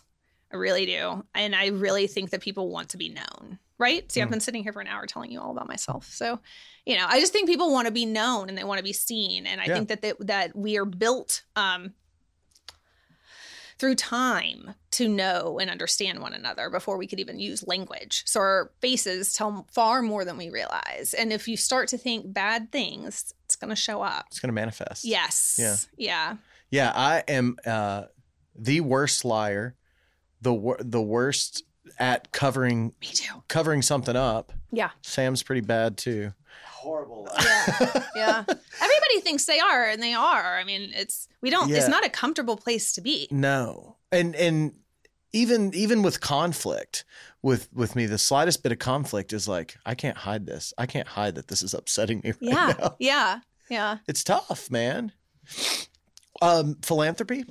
I 0.52 0.56
really 0.56 0.86
do. 0.86 1.24
And 1.34 1.52
I 1.56 1.66
really 1.68 2.06
think 2.06 2.30
that 2.30 2.40
people 2.42 2.68
want 2.70 2.90
to 2.90 2.96
be 2.96 3.08
known. 3.08 3.58
Right? 3.78 4.10
See, 4.10 4.22
I've 4.22 4.28
Mm. 4.28 4.30
been 4.32 4.40
sitting 4.40 4.62
here 4.62 4.72
for 4.72 4.80
an 4.80 4.86
hour 4.86 5.04
telling 5.06 5.30
you 5.32 5.40
all 5.40 5.50
about 5.50 5.66
myself. 5.68 6.08
So, 6.12 6.38
you 6.86 6.96
know, 6.96 7.04
I 7.08 7.18
just 7.20 7.32
think 7.32 7.48
people 7.48 7.72
want 7.72 7.86
to 7.86 7.92
be 7.92 8.06
known 8.06 8.48
and 8.48 8.56
they 8.56 8.64
want 8.64 8.78
to 8.78 8.84
be 8.84 8.92
seen. 8.94 9.46
And 9.48 9.60
I 9.60 9.64
Yeah. 9.64 9.74
think 9.74 9.88
that 9.88 10.00
they, 10.00 10.12
that 10.20 10.54
we 10.56 10.78
are 10.78 10.84
built 10.86 11.42
um 11.56 11.92
through 13.78 13.94
time 13.94 14.74
to 14.92 15.08
know 15.08 15.58
and 15.58 15.70
understand 15.70 16.20
one 16.20 16.32
another 16.32 16.70
before 16.70 16.96
we 16.96 17.06
could 17.06 17.20
even 17.20 17.38
use 17.38 17.66
language. 17.66 18.22
So 18.26 18.40
our 18.40 18.72
faces 18.80 19.32
tell 19.34 19.66
far 19.70 20.02
more 20.02 20.24
than 20.24 20.36
we 20.36 20.48
realize. 20.48 21.14
And 21.16 21.32
if 21.32 21.46
you 21.46 21.56
start 21.56 21.88
to 21.88 21.98
think 21.98 22.32
bad 22.32 22.72
things, 22.72 23.34
it's 23.44 23.56
going 23.56 23.70
to 23.70 23.76
show 23.76 24.02
up. 24.02 24.26
It's 24.28 24.40
going 24.40 24.48
to 24.48 24.54
manifest. 24.54 25.04
Yes. 25.04 25.56
Yeah. 25.58 25.76
Yeah. 25.96 26.36
Yeah, 26.70 26.92
I 26.94 27.22
am 27.28 27.56
uh, 27.64 28.04
the 28.56 28.80
worst 28.80 29.24
liar, 29.24 29.76
the 30.40 30.52
wor- 30.52 30.80
the 30.80 31.02
worst 31.02 31.62
at 31.98 32.32
covering 32.32 32.92
Me 33.00 33.08
too. 33.08 33.42
covering 33.48 33.82
something 33.82 34.16
up. 34.16 34.52
Yeah. 34.72 34.90
Sam's 35.02 35.42
pretty 35.42 35.60
bad 35.62 35.96
too. 35.96 36.32
Horrible. 36.64 37.28
Yeah. 37.42 38.02
yeah. 38.16 38.44
Everybody 38.46 39.20
thinks 39.20 39.44
they 39.46 39.58
are 39.60 39.84
and 39.88 40.02
they 40.02 40.12
are. 40.14 40.56
I 40.58 40.64
mean, 40.64 40.92
it's 40.94 41.28
we 41.40 41.50
don't 41.50 41.68
Yeah. 41.68 41.76
it's 41.78 41.88
not 41.88 42.04
a 42.04 42.08
comfortable 42.08 42.56
place 42.56 42.92
to 42.94 43.00
be. 43.00 43.26
No, 43.30 43.96
and 44.12 44.34
and 44.36 44.72
even 45.32 45.74
even 45.74 46.02
with 46.02 46.20
conflict 46.20 47.04
with 47.42 47.68
with 47.72 47.96
me, 47.96 48.06
the 48.06 48.18
slightest 48.18 48.62
bit 48.62 48.72
of 48.72 48.78
conflict 48.78 49.32
is 49.32 49.48
like 49.48 49.76
I 49.84 49.94
can't 49.94 50.16
hide 50.16 50.46
this. 50.46 50.72
I 50.78 50.86
can't 50.86 51.08
hide 51.08 51.34
that 51.36 51.48
this 51.48 51.62
is 51.62 51.74
upsetting 51.74 52.20
me 52.22 52.30
right 52.30 52.38
Yeah. 52.40 52.74
now. 52.78 52.96
Yeah. 52.98 53.38
Yeah. 53.68 53.98
It's 54.06 54.22
tough, 54.22 54.70
man. 54.70 55.10
Um, 56.42 56.76
philanthropy. 56.82 57.44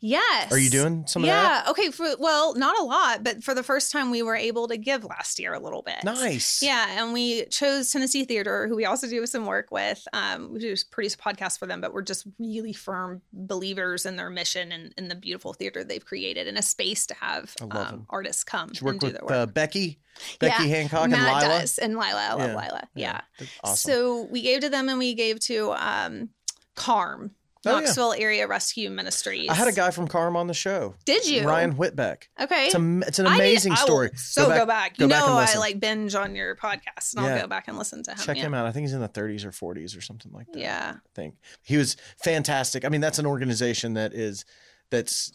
Yes. 0.00 0.52
Are 0.52 0.58
you 0.58 0.70
doing 0.70 1.06
some 1.06 1.22
of 1.24 1.28
that? 1.28 1.64
yeah. 1.66 1.70
Okay. 1.70 1.90
For 1.90 2.06
well, 2.18 2.54
not 2.54 2.78
a 2.78 2.82
lot, 2.82 3.24
but 3.24 3.42
for 3.42 3.54
the 3.54 3.62
first 3.62 3.90
time, 3.92 4.10
we 4.10 4.22
were 4.22 4.36
able 4.36 4.68
to 4.68 4.76
give 4.76 5.04
last 5.04 5.38
year 5.38 5.54
a 5.54 5.58
little 5.60 5.82
bit. 5.82 6.04
Nice. 6.04 6.62
Yeah, 6.62 7.02
and 7.02 7.12
we 7.12 7.46
chose 7.46 7.90
Tennessee 7.90 8.24
Theater, 8.24 8.66
who 8.68 8.76
we 8.76 8.84
also 8.84 9.08
do 9.08 9.24
some 9.26 9.46
work 9.46 9.70
with. 9.70 10.06
Um, 10.12 10.52
we 10.52 10.60
do 10.60 10.74
produce 10.90 11.16
podcasts 11.16 11.58
for 11.58 11.66
them, 11.66 11.80
but 11.80 11.92
we're 11.92 12.02
just 12.02 12.26
really 12.38 12.72
firm 12.72 13.22
believers 13.32 14.06
in 14.06 14.16
their 14.16 14.30
mission 14.30 14.72
and 14.72 14.92
in 14.96 15.08
the 15.08 15.14
beautiful 15.14 15.52
theater 15.52 15.82
they've 15.84 16.04
created 16.04 16.46
and 16.46 16.58
a 16.58 16.62
space 16.62 17.06
to 17.06 17.14
have 17.14 17.54
um, 17.70 18.06
artists 18.10 18.44
come 18.44 18.68
Did 18.68 18.80
you 18.80 18.84
work 18.84 18.92
and 18.94 19.00
do 19.00 19.06
with 19.06 19.14
their 19.16 19.22
work. 19.22 19.30
uh, 19.32 19.46
Becky, 19.46 19.98
Becky 20.38 20.64
Yeah, 20.68 20.76
Hancock, 20.76 21.04
and 21.04 21.12
Matt 21.12 21.42
Lila. 21.42 21.58
does, 21.60 21.78
and 21.78 21.94
Lila. 21.94 22.26
I 22.30 22.34
love 22.34 22.50
Lila. 22.50 22.88
Yeah. 22.94 23.20
that's 23.38 23.50
awesome. 23.64 23.90
So 23.92 24.22
we 24.30 24.42
gave 24.42 24.60
to 24.60 24.68
them, 24.68 24.88
and 24.88 24.98
we 24.98 25.14
gave 25.14 25.40
to 25.40 25.72
um, 25.72 26.30
KARM, 26.74 27.30
Oh, 27.66 28.12
yeah. 28.14 28.22
Area 28.22 28.46
Rescue 28.46 28.90
Ministries. 28.90 29.48
I 29.48 29.54
had 29.54 29.68
a 29.68 29.72
guy 29.72 29.90
from 29.90 30.08
KARM 30.08 30.36
on 30.36 30.46
the 30.46 30.54
show. 30.54 30.94
Did 31.04 31.26
you? 31.26 31.46
Ryan 31.46 31.74
Whitbeck. 31.74 32.24
Okay. 32.40 32.66
It's, 32.66 32.74
a, 32.74 33.00
it's 33.06 33.18
an 33.18 33.24
need- 33.26 33.34
amazing 33.34 33.76
story. 33.76 34.10
So 34.14 34.48
go 34.48 34.66
back. 34.66 34.96
go 34.96 35.04
you 35.04 35.10
back 35.10 35.22
and 35.22 35.32
know, 35.32 35.38
I 35.38 35.54
like 35.58 35.80
binge 35.80 36.14
on 36.14 36.34
your 36.34 36.56
podcast, 36.56 37.14
and 37.16 37.26
I'll 37.26 37.40
go 37.40 37.46
back 37.46 37.68
and 37.68 37.78
listen 37.78 38.02
to 38.04 38.12
him. 38.12 38.18
Check 38.18 38.36
yeah. 38.36 38.44
him 38.44 38.54
out. 38.54 38.66
I 38.66 38.72
think 38.72 38.84
he's 38.84 38.94
in 38.94 39.00
the 39.00 39.08
30s 39.08 39.44
or 39.44 39.50
40s 39.50 39.96
or 39.96 40.00
something 40.00 40.32
like 40.32 40.46
that. 40.52 40.58
Yeah. 40.58 40.94
I 40.96 41.08
think 41.14 41.34
he 41.62 41.76
was 41.76 41.96
fantastic. 42.22 42.84
I 42.84 42.88
mean, 42.88 43.00
that's 43.00 43.18
an 43.18 43.26
organization 43.26 43.94
that 43.94 44.14
is 44.14 44.44
that's 44.90 45.32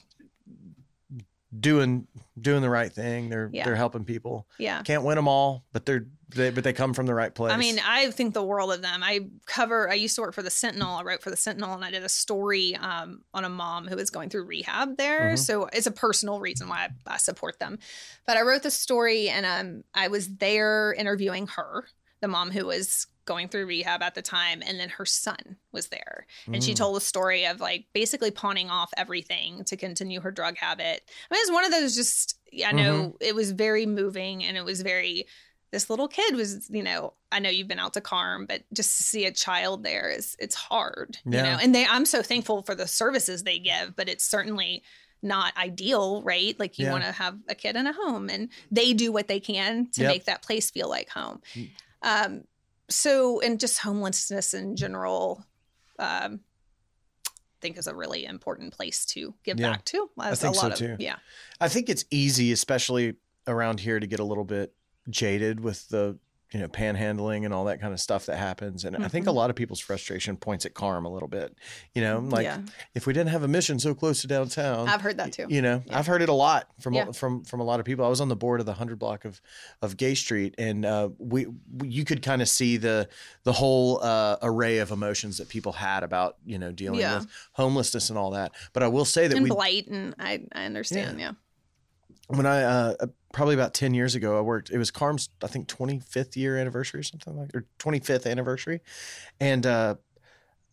doing 1.58 2.08
doing 2.40 2.62
the 2.62 2.70
right 2.70 2.92
thing. 2.92 3.30
They're 3.30 3.50
Yeah. 3.52 3.66
they're 3.66 3.76
helping 3.76 4.06
people. 4.06 4.48
Yeah. 4.58 4.82
Can't 4.84 5.04
win 5.04 5.16
them 5.18 5.28
all, 5.28 5.64
but 5.74 5.86
they're 5.86 6.06
they 6.30 6.50
but 6.50 6.64
they 6.64 6.72
come 6.72 6.94
from 6.94 7.08
the 7.08 7.14
right 7.14 7.34
place. 7.36 7.52
I 7.52 7.58
mean, 7.58 7.78
I 7.86 8.10
think 8.12 8.34
the 8.34 8.44
world 8.44 8.72
of 8.72 8.82
them. 8.82 9.02
I 9.04 9.28
cover. 9.48 9.90
I 9.90 9.96
used 9.96 10.16
to 10.16 10.22
work 10.22 10.34
for 10.34 10.42
the 10.44 10.50
Sentinel. 10.50 10.96
I 10.96 11.04
wrote 11.04 11.22
for 11.22 11.30
the 11.30 11.36
Sentinel, 11.36 11.74
and 11.74 11.84
I 11.84 11.92
did 11.92 12.04
a 12.04 12.10
story 12.10 12.76
um, 12.78 13.24
on 13.34 13.44
a 13.44 13.50
mom 13.50 13.88
who 13.88 13.98
was 13.98 14.10
going 14.10 14.30
through 14.30 14.46
rehab 14.46 14.96
there. 14.98 15.34
Mhm. 15.34 15.40
So 15.40 15.66
it's 15.74 15.88
a 15.88 15.92
personal 15.92 16.40
reason 16.40 16.70
why 16.70 16.88
I, 17.08 17.16
I 17.16 17.18
support 17.18 17.60
them. 17.60 17.80
But 18.26 18.38
I 18.38 18.42
wrote 18.44 18.64
the 18.64 18.72
story, 18.72 19.28
and 19.28 19.46
um, 19.46 19.84
I 19.94 20.08
was 20.08 20.28
there 20.38 20.94
interviewing 20.94 21.48
her, 21.48 21.86
the 22.22 22.30
mom 22.30 22.52
who 22.52 22.66
was 22.66 23.08
going 23.26 23.48
through 23.48 23.66
rehab 23.66 24.02
at 24.02 24.16
the 24.16 24.22
time, 24.22 24.62
and 24.66 24.80
then 24.80 24.90
her 24.90 25.06
son 25.06 25.58
was 25.72 25.88
there, 25.88 26.26
and 26.48 26.64
she 26.64 26.74
Mm. 26.74 26.78
told 26.78 26.98
a 26.98 27.02
story 27.02 27.46
of 27.46 27.60
like 27.60 27.86
basically 27.94 28.32
pawning 28.32 28.70
off 28.70 28.92
everything 28.98 29.64
to 29.66 29.78
continue 29.78 30.22
her 30.22 30.32
drug 30.32 30.58
habit. 30.58 31.10
I 31.30 31.34
mean, 31.34 31.42
it's 31.42 31.52
one 31.52 31.66
of 31.66 31.72
those 31.72 31.96
just. 31.96 32.38
I 32.66 32.72
know 32.74 32.94
Mm-hmm. 33.04 33.18
it 33.22 33.34
was 33.36 33.52
very 33.52 33.86
moving, 33.86 34.44
and 34.44 34.58
it 34.58 34.66
was 34.66 34.82
very 34.82 35.26
this 35.72 35.90
little 35.90 36.10
kid 36.10 36.36
was, 36.36 36.70
you 36.70 36.84
know, 36.84 37.14
I 37.32 37.40
know 37.40 37.50
you've 37.50 37.70
been 37.70 37.80
out 37.80 37.94
to 37.94 38.02
KARM, 38.02 38.46
but 38.46 38.64
just 38.74 38.98
to 38.98 39.04
see 39.04 39.26
a 39.26 39.32
child 39.32 39.84
there 39.84 40.10
is 40.10 40.36
it's 40.38 40.54
hard, 40.56 41.18
you 41.24 41.32
know. 41.32 41.58
And 41.62 41.74
they 41.74 41.86
I'm 41.86 42.06
so 42.06 42.22
thankful 42.22 42.62
for 42.64 42.76
the 42.76 42.88
services 42.88 43.44
they 43.44 43.58
give, 43.58 43.96
but 43.96 44.10
it's 44.10 44.26
certainly 44.26 44.84
not 45.24 45.56
ideal, 45.56 46.22
right? 46.24 46.60
Like 46.60 46.78
you 46.78 46.88
Yeah. 46.88 46.92
want 46.92 47.04
to 47.06 47.12
have 47.14 47.38
a 47.48 47.56
kid 47.56 47.78
in 47.78 47.88
a 47.88 47.94
home 47.94 48.30
and 48.30 48.50
they 48.70 48.92
do 48.92 49.14
what 49.14 49.30
they 49.30 49.40
can 49.40 49.88
to 49.92 50.02
Yep. 50.02 50.10
make 50.10 50.26
that 50.26 50.42
place 50.42 50.70
feel 50.72 50.90
like 50.90 51.08
home. 51.10 51.42
Mm. 51.56 51.70
Um 52.02 52.44
so 52.92 53.40
and 53.42 53.60
just 53.60 53.80
homelessness 53.80 54.54
in 54.54 54.76
general 54.76 55.44
um 56.00 56.42
I 57.28 57.30
think 57.62 57.78
is 57.78 57.86
a 57.88 57.94
really 57.96 58.26
important 58.26 58.74
place 58.74 59.06
to 59.08 59.36
give 59.44 59.60
Yeah. 59.60 59.72
back 59.72 59.86
to. 59.86 60.10
As 60.20 60.40
think 60.42 60.56
a 60.56 60.58
so 60.58 60.68
of, 60.72 60.76
too. 60.76 60.96
Yeah. 60.98 61.18
I 61.60 61.68
think 61.70 61.90
it's 61.90 62.06
easy, 62.10 62.52
especially 62.52 63.18
around 63.48 63.80
here, 63.80 64.00
to 64.00 64.08
get 64.08 64.20
a 64.20 64.24
little 64.24 64.44
bit 64.46 64.74
jaded 65.12 65.60
with 65.60 65.88
the 65.90 66.18
you 66.54 66.60
know 66.60 66.68
panhandling 66.68 67.46
and 67.46 67.54
all 67.54 67.64
that 67.66 67.80
kind 67.80 67.94
of 67.94 68.00
stuff 68.02 68.26
that 68.26 68.36
happens. 68.38 68.84
And 68.84 68.98
I 68.98 69.08
think 69.08 69.26
a 69.26 69.30
Mhm. 69.30 69.36
lot 69.36 69.50
of 69.50 69.56
people's 69.56 69.80
frustration 69.80 70.36
points 70.36 70.66
at 70.66 70.74
KARM 70.74 71.06
a 71.06 71.10
little 71.10 71.30
bit. 71.30 71.56
You 71.96 72.02
know, 72.02 72.20
like 72.20 72.44
yeah. 72.44 72.60
if 72.94 73.08
we 73.08 73.14
didn't 73.14 73.30
have 73.30 73.44
a 73.44 73.48
mission 73.48 73.80
so 73.80 73.94
close 73.96 74.20
to 74.22 74.28
downtown, 74.28 74.90
I've 74.90 75.00
heard 75.02 75.16
that 75.18 75.32
too. 75.32 75.46
You 75.50 75.62
know, 75.62 75.82
Yeah. 75.86 75.98
I've 75.98 76.08
heard 76.08 76.22
it 76.22 76.28
a 76.28 76.34
lot 76.34 76.68
from 76.82 76.94
Yeah. 76.94 77.12
from 77.12 77.46
from 77.46 77.62
a 77.62 77.64
lot 77.64 77.80
of 77.80 77.86
people. 77.86 78.04
I 78.04 78.10
was 78.10 78.20
on 78.20 78.28
the 78.28 78.36
board 78.36 78.60
of 78.60 78.66
the 78.66 78.74
hundred 78.74 79.00
block 79.00 79.24
of 79.24 79.40
of 79.82 79.96
Gay 79.96 80.14
Street, 80.14 80.54
and 80.58 80.86
uh, 80.86 81.10
we, 81.18 81.46
we 81.78 81.88
you 81.88 82.04
could 82.04 82.22
kind 82.22 82.42
of 82.42 82.50
see 82.50 82.76
the 82.76 83.08
the 83.44 83.54
whole 83.54 84.04
uh, 84.04 84.36
array 84.42 84.80
of 84.80 84.92
emotions 84.92 85.38
that 85.38 85.48
people 85.48 85.72
had 85.72 86.04
about 86.04 86.36
you 86.46 86.60
know 86.60 86.72
dealing 86.74 87.00
with 87.00 87.28
homelessness 87.54 88.10
and 88.10 88.20
all 88.20 88.32
that. 88.32 88.52
But 88.74 88.84
I 88.84 88.88
will 88.90 89.06
say 89.06 89.28
that 89.28 89.36
and 89.38 89.44
we 89.44 89.50
blight 89.50 89.88
and 89.88 90.16
I 90.20 90.42
I 90.52 90.66
understand, 90.66 91.20
yeah. 91.20 91.32
when 92.28 92.46
I 92.46 92.64
uh, 92.64 92.96
probably 93.34 93.54
about 93.56 93.74
ten 93.74 93.94
years 93.94 94.16
ago, 94.16 94.38
I 94.38 94.42
worked. 94.42 94.70
It 94.70 94.78
was 94.78 94.92
KARM's 94.92 95.30
I 95.44 95.48
think 95.48 95.68
twenty 95.68 96.00
fifth 96.00 96.36
year 96.38 96.58
anniversary 96.58 97.00
or 97.00 97.04
something 97.04 97.38
like 97.38 97.56
or 97.56 97.66
twenty 97.78 98.00
fifth 98.00 98.26
anniversary, 98.26 98.82
and 99.40 99.66
uh, 99.66 99.96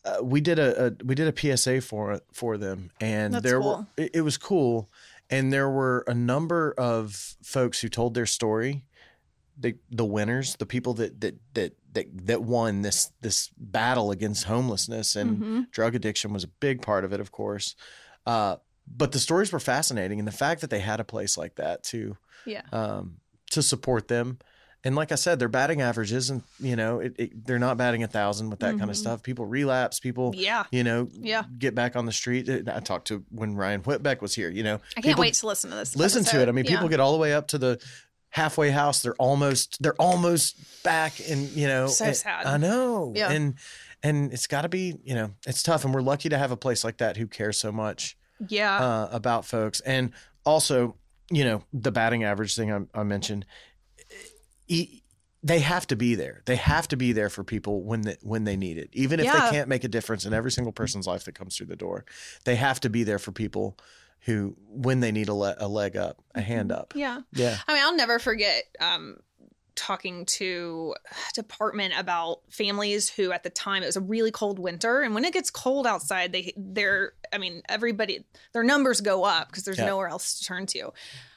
uh, 0.04 0.18
we 0.22 0.40
did 0.40 0.58
a, 0.58 0.86
a 0.86 0.92
we 1.04 1.14
did 1.14 1.28
a 1.28 1.56
PSA 1.56 1.80
for 1.80 2.20
for 2.32 2.56
them, 2.58 2.90
and 3.00 3.34
That's 3.34 3.44
there 3.44 3.60
cool. 3.60 3.86
were 3.96 4.04
it, 4.04 4.10
it 4.14 4.20
was 4.22 4.36
cool, 4.38 4.88
and 5.30 5.52
there 5.52 5.68
were 5.70 6.04
a 6.06 6.14
number 6.14 6.74
of 6.78 7.36
folks 7.42 7.80
who 7.80 7.88
told 7.88 8.14
their 8.14 8.26
story. 8.26 8.84
The 9.60 9.74
the 9.90 10.04
winners, 10.04 10.54
the 10.56 10.66
people 10.66 10.94
that 10.94 11.20
that 11.20 11.34
that 11.54 11.72
that 11.94 12.26
that 12.26 12.42
won 12.42 12.82
this 12.82 13.10
this 13.22 13.50
battle 13.56 14.12
against 14.12 14.44
homelessness 14.44 15.16
and 15.16 15.42
Mhm. 15.42 15.70
drug 15.72 15.96
addiction 15.96 16.32
was 16.32 16.44
a 16.44 16.48
big 16.48 16.80
part 16.80 17.04
of 17.04 17.12
it, 17.12 17.18
of 17.18 17.32
course. 17.32 17.74
Uh, 18.24 18.56
but 18.96 19.12
the 19.12 19.18
stories 19.18 19.52
were 19.52 19.60
fascinating, 19.60 20.18
and 20.18 20.26
the 20.28 20.32
fact 20.32 20.60
that 20.62 20.70
they 20.70 20.80
had 20.80 21.00
a 21.00 21.04
place 21.04 21.36
like 21.36 21.56
that 21.56 21.82
to 21.84 22.16
Yeah. 22.46 22.62
um, 22.72 23.18
to 23.50 23.62
support 23.62 24.08
them. 24.08 24.38
And 24.84 24.94
like 24.94 25.10
I 25.10 25.16
said, 25.16 25.40
their 25.40 25.48
batting 25.48 25.80
average 25.80 26.12
isn't, 26.12 26.44
you 26.60 26.76
know, 26.76 27.00
it, 27.00 27.14
it, 27.18 27.46
they're 27.46 27.58
not 27.58 27.76
batting 27.76 28.04
a 28.04 28.06
thousand 28.06 28.48
with 28.50 28.60
that 28.60 28.78
kind 28.78 28.88
of 28.90 28.96
stuff. 28.96 29.24
People 29.24 29.44
relapse, 29.44 29.98
people, 29.98 30.32
Yeah. 30.36 30.64
you 30.70 30.84
know, 30.84 31.08
Yeah. 31.12 31.42
get 31.58 31.74
back 31.74 31.96
on 31.96 32.06
the 32.06 32.12
street. 32.12 32.48
I 32.48 32.78
talked 32.78 33.08
to 33.08 33.24
when 33.30 33.56
Ryan 33.56 33.82
Whitbeck 33.82 34.20
was 34.20 34.36
here, 34.36 34.48
you 34.50 34.62
know, 34.62 34.80
I 34.96 35.00
can't 35.00 35.18
wait 35.18 35.34
to 35.34 35.46
listen 35.48 35.70
to 35.70 35.76
this. 35.76 35.96
listen 35.96 36.22
to 36.26 36.40
it. 36.40 36.48
I 36.48 36.52
mean, 36.52 36.64
Yeah. 36.64 36.70
people 36.76 36.88
get 36.88 37.00
all 37.00 37.10
the 37.12 37.18
way 37.18 37.34
up 37.34 37.48
to 37.48 37.58
the 37.58 37.80
halfway 38.30 38.70
house. 38.70 39.02
They're 39.02 39.14
almost, 39.16 39.82
they're 39.82 40.00
almost 40.00 40.82
back 40.84 41.14
and, 41.28 41.48
you 41.50 41.66
know, 41.66 41.88
So 41.88 42.04
and- 42.04 42.16
sad. 42.16 42.46
I 42.46 42.56
know. 42.56 43.12
Yeah. 43.16 43.30
And, 43.32 43.54
and 44.04 44.32
it's 44.32 44.46
gotta 44.46 44.68
be, 44.68 44.94
you 45.02 45.14
know, 45.14 45.32
it's 45.44 45.62
tough. 45.64 45.84
And 45.84 45.92
we're 45.92 46.02
lucky 46.02 46.28
to 46.28 46.38
have 46.38 46.52
a 46.52 46.56
place 46.56 46.84
like 46.84 46.98
that 46.98 47.16
who 47.16 47.26
cares 47.26 47.58
so 47.58 47.72
much 47.72 48.16
Yeah. 48.46 48.76
uh, 48.78 49.08
about 49.12 49.44
folks. 49.44 49.80
And 49.80 50.12
also, 50.44 50.96
you 51.30 51.44
know, 51.44 51.62
the 51.72 51.90
batting 51.92 52.24
average 52.24 52.54
thing 52.56 52.72
I, 52.72 53.00
I 53.00 53.02
mentioned, 53.02 53.44
e- 54.66 55.02
they 55.42 55.60
have 55.60 55.86
to 55.86 55.96
be 55.96 56.14
there. 56.14 56.42
They 56.46 56.56
have 56.56 56.88
to 56.88 56.96
be 56.96 57.12
there 57.12 57.30
for 57.30 57.44
people 57.44 57.82
when 57.82 58.02
they, 58.02 58.16
when 58.22 58.44
they 58.44 58.56
need 58.56 58.76
it, 58.76 58.90
even 58.92 59.20
if 59.20 59.26
Yeah. 59.26 59.44
they 59.46 59.50
can't 59.56 59.68
make 59.68 59.84
a 59.84 59.88
difference 59.88 60.24
in 60.24 60.32
every 60.34 60.50
single 60.50 60.72
person's 60.72 61.06
life 61.06 61.24
that 61.24 61.34
comes 61.34 61.56
through 61.56 61.66
the 61.66 61.76
door. 61.76 62.04
They 62.44 62.56
have 62.56 62.80
to 62.80 62.90
be 62.90 63.04
there 63.04 63.18
for 63.20 63.30
people 63.32 63.78
who, 64.22 64.56
when 64.68 64.98
they 65.00 65.12
need 65.12 65.28
a, 65.28 65.34
le- 65.34 65.54
a 65.58 65.68
leg 65.68 65.96
up, 65.96 66.20
a 66.34 66.40
hand 66.40 66.72
up. 66.72 66.92
yeah. 66.96 67.20
Yeah, 67.32 67.56
I 67.68 67.72
mean, 67.74 67.82
I'll 67.84 67.94
never 67.96 68.18
forget 68.18 68.64
um, 68.80 69.18
talking 69.78 70.26
to 70.26 70.94
a 71.10 71.32
department 71.34 71.94
about 71.96 72.40
families 72.50 73.08
who, 73.08 73.32
at 73.32 73.42
the 73.44 73.50
time, 73.50 73.82
it 73.82 73.86
was 73.86 73.96
a 73.96 74.00
really 74.00 74.30
cold 74.30 74.58
winter, 74.58 75.00
and 75.02 75.14
when 75.14 75.24
it 75.24 75.32
gets 75.32 75.50
cold 75.50 75.86
outside, 75.86 76.32
they 76.32 76.52
they're 76.56 77.12
I 77.32 77.38
mean, 77.38 77.62
everybody 77.68 78.24
their 78.52 78.64
numbers 78.64 79.00
go 79.00 79.24
up 79.24 79.48
because 79.48 79.64
there's 79.64 79.78
Yeah. 79.78 79.86
nowhere 79.86 80.08
else 80.08 80.38
to 80.40 80.44
turn 80.44 80.66
to. 80.66 80.92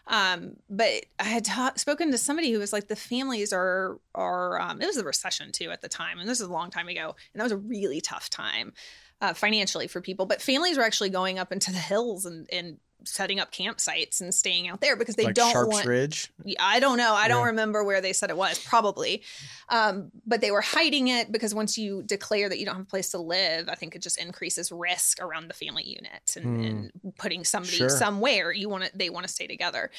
Um, 0.08 0.58
but 0.70 1.06
I 1.20 1.24
had 1.26 1.46
ta- 1.46 1.74
spoken 1.78 2.12
to 2.12 2.18
somebody 2.18 2.52
who 2.52 2.60
was 2.60 2.74
like, 2.74 2.88
the 2.88 2.96
families 2.96 3.54
are 3.54 4.00
are 4.16 4.60
um, 4.60 4.82
it 4.82 4.88
was 4.88 4.98
a 4.98 5.04
recession 5.04 5.52
too 5.52 5.70
at 5.72 5.82
the 5.82 5.88
time, 5.89 6.20
and 6.20 6.28
this 6.28 6.42
is 6.42 6.48
a 6.48 6.52
long 6.52 6.70
time 6.72 6.88
ago, 6.89 7.16
and 7.34 7.39
that 7.39 7.44
was 7.44 7.52
a 7.52 7.58
really 7.58 8.02
tough 8.02 8.30
time 8.30 8.74
uh, 9.22 9.34
financially 9.34 9.88
for 9.88 10.02
people. 10.02 10.26
But 10.26 10.42
families 10.42 10.78
were 10.78 10.84
actually 10.84 11.10
going 11.12 11.38
up 11.39 11.52
into 11.52 11.72
the 11.72 11.78
hills 11.78 12.26
and 12.26 12.48
and 12.52 12.80
setting 13.06 13.39
up 13.39 13.52
campsites 13.52 14.22
and 14.22 14.34
staying 14.34 14.68
out 14.70 14.82
there 14.82 14.95
because 14.95 15.16
they 15.16 15.26
like 15.26 15.36
don't 15.36 15.52
Sharps 15.52 15.72
want 15.74 15.86
Ridge. 15.86 16.32
yeah, 16.43 16.56
I 16.60 16.80
don't 16.80 16.97
know. 16.97 17.14
I 17.14 17.28
don't 17.28 17.45
remember 17.47 17.84
where 17.84 18.02
they 18.02 18.14
said 18.14 18.30
it 18.30 18.38
was, 18.38 18.60
probably. 18.60 19.24
Um, 19.70 20.12
but 20.26 20.41
they 20.41 20.52
were 20.52 20.62
hiding 20.62 21.08
it 21.08 21.32
because 21.32 21.56
once 21.56 21.78
you 21.78 22.04
declare 22.04 22.49
that 22.49 22.60
you 22.60 22.66
don't 22.66 22.76
have 22.76 22.84
a 22.84 22.89
place 22.89 23.10
to 23.12 23.18
live, 23.18 23.70
I 23.70 23.76
think 23.76 23.95
it 23.95 24.02
just 24.02 24.22
increases 24.22 24.72
risk 24.72 25.22
around 25.22 25.47
the 25.47 25.54
family 25.54 25.84
unit 25.86 26.36
and, 26.36 26.45
Hmm. 26.45 26.64
and 26.64 26.91
putting 27.18 27.43
somebody 27.43 27.78
Sure. 27.78 27.89
somewhere 27.89 28.52
you 28.52 28.70
want 28.70 28.84
to 28.86 28.91
they 28.95 29.10
want 29.10 29.26
to 29.28 29.32
stay 29.34 29.47
together. 29.47 29.89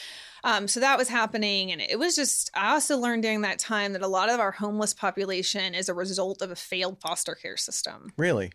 Um, 0.44 0.68
so 0.68 0.80
that 0.80 0.98
was 0.98 1.08
happening, 1.08 1.72
and 1.72 1.80
it 1.80 1.98
was 1.98 2.16
just. 2.16 2.50
I 2.54 2.72
also 2.72 2.98
learned 2.98 3.22
during 3.22 3.42
that 3.42 3.58
time 3.58 3.92
that 3.92 4.02
a 4.02 4.08
lot 4.08 4.28
of 4.28 4.40
our 4.40 4.50
homeless 4.50 4.92
population 4.92 5.74
is 5.74 5.88
a 5.88 5.94
result 5.94 6.42
of 6.42 6.50
a 6.50 6.56
failed 6.56 7.00
foster 7.00 7.34
care 7.34 7.56
system. 7.56 8.12
Really, 8.16 8.52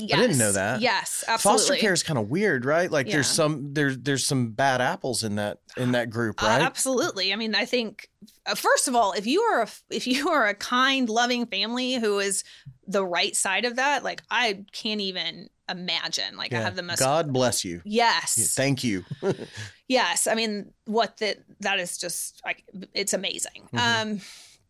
Yes. 0.00 0.20
didn't 0.20 0.38
know 0.38 0.52
that. 0.52 0.80
Yes, 0.80 1.24
absolutely. 1.26 1.58
foster 1.60 1.76
care 1.76 1.92
is 1.92 2.02
kind 2.02 2.18
of 2.18 2.28
weird, 2.30 2.64
right? 2.64 2.90
Like 2.90 3.08
there's 3.08 3.26
some 3.26 3.74
there's 3.74 3.98
there's 3.98 4.24
some 4.26 4.50
bad 4.52 4.80
apples 4.80 5.22
in 5.24 5.36
that 5.36 5.58
in 5.76 5.92
that 5.92 6.10
group, 6.10 6.42
Uh, 6.42 6.46
right? 6.46 6.62
absolutely. 6.62 7.32
I 7.32 7.36
mean, 7.36 7.54
I 7.54 7.64
think 7.64 8.08
uh, 8.46 8.54
first 8.54 8.88
of 8.88 8.94
all, 8.94 9.12
if 9.12 9.26
you 9.26 9.40
are 9.42 9.62
a 9.62 9.68
if 9.90 10.06
you 10.06 10.28
are 10.28 10.46
a 10.46 10.54
kind, 10.54 11.08
loving 11.08 11.46
family 11.46 11.94
who 11.94 12.18
is 12.18 12.44
the 12.86 13.04
right 13.04 13.34
side 13.36 13.64
of 13.64 13.76
that, 13.76 14.02
like 14.04 14.22
I 14.30 14.64
can't 14.72 15.00
even 15.00 15.48
imagine. 15.68 16.36
Like 16.36 16.52
I 16.52 16.60
have 16.60 16.76
the 16.76 16.82
most. 16.82 16.98
God 16.98 17.32
bless 17.32 17.64
you. 17.64 17.82
Yes. 17.84 18.54
Thank 18.54 18.82
you. 18.84 19.04
yes. 19.88 20.26
I 20.26 20.34
mean, 20.34 20.72
what 20.86 21.18
that 21.18 21.38
that 21.60 21.78
is 21.78 21.98
just 21.98 22.40
like 22.44 22.64
it's 22.94 23.12
amazing. 23.12 23.68
Mhm. 23.74 24.02
Um, 24.02 24.20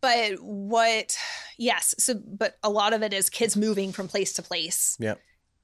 but 0.01 0.33
what? 0.41 1.17
Yes. 1.57 1.95
So, 1.97 2.15
but 2.25 2.57
a 2.63 2.69
lot 2.69 2.93
of 2.93 3.01
it 3.03 3.13
is 3.13 3.29
kids 3.29 3.57
moving 3.57 3.91
from 3.91 4.07
place 4.07 4.33
to 4.33 4.41
place. 4.41 4.97
Yep. 4.99 5.19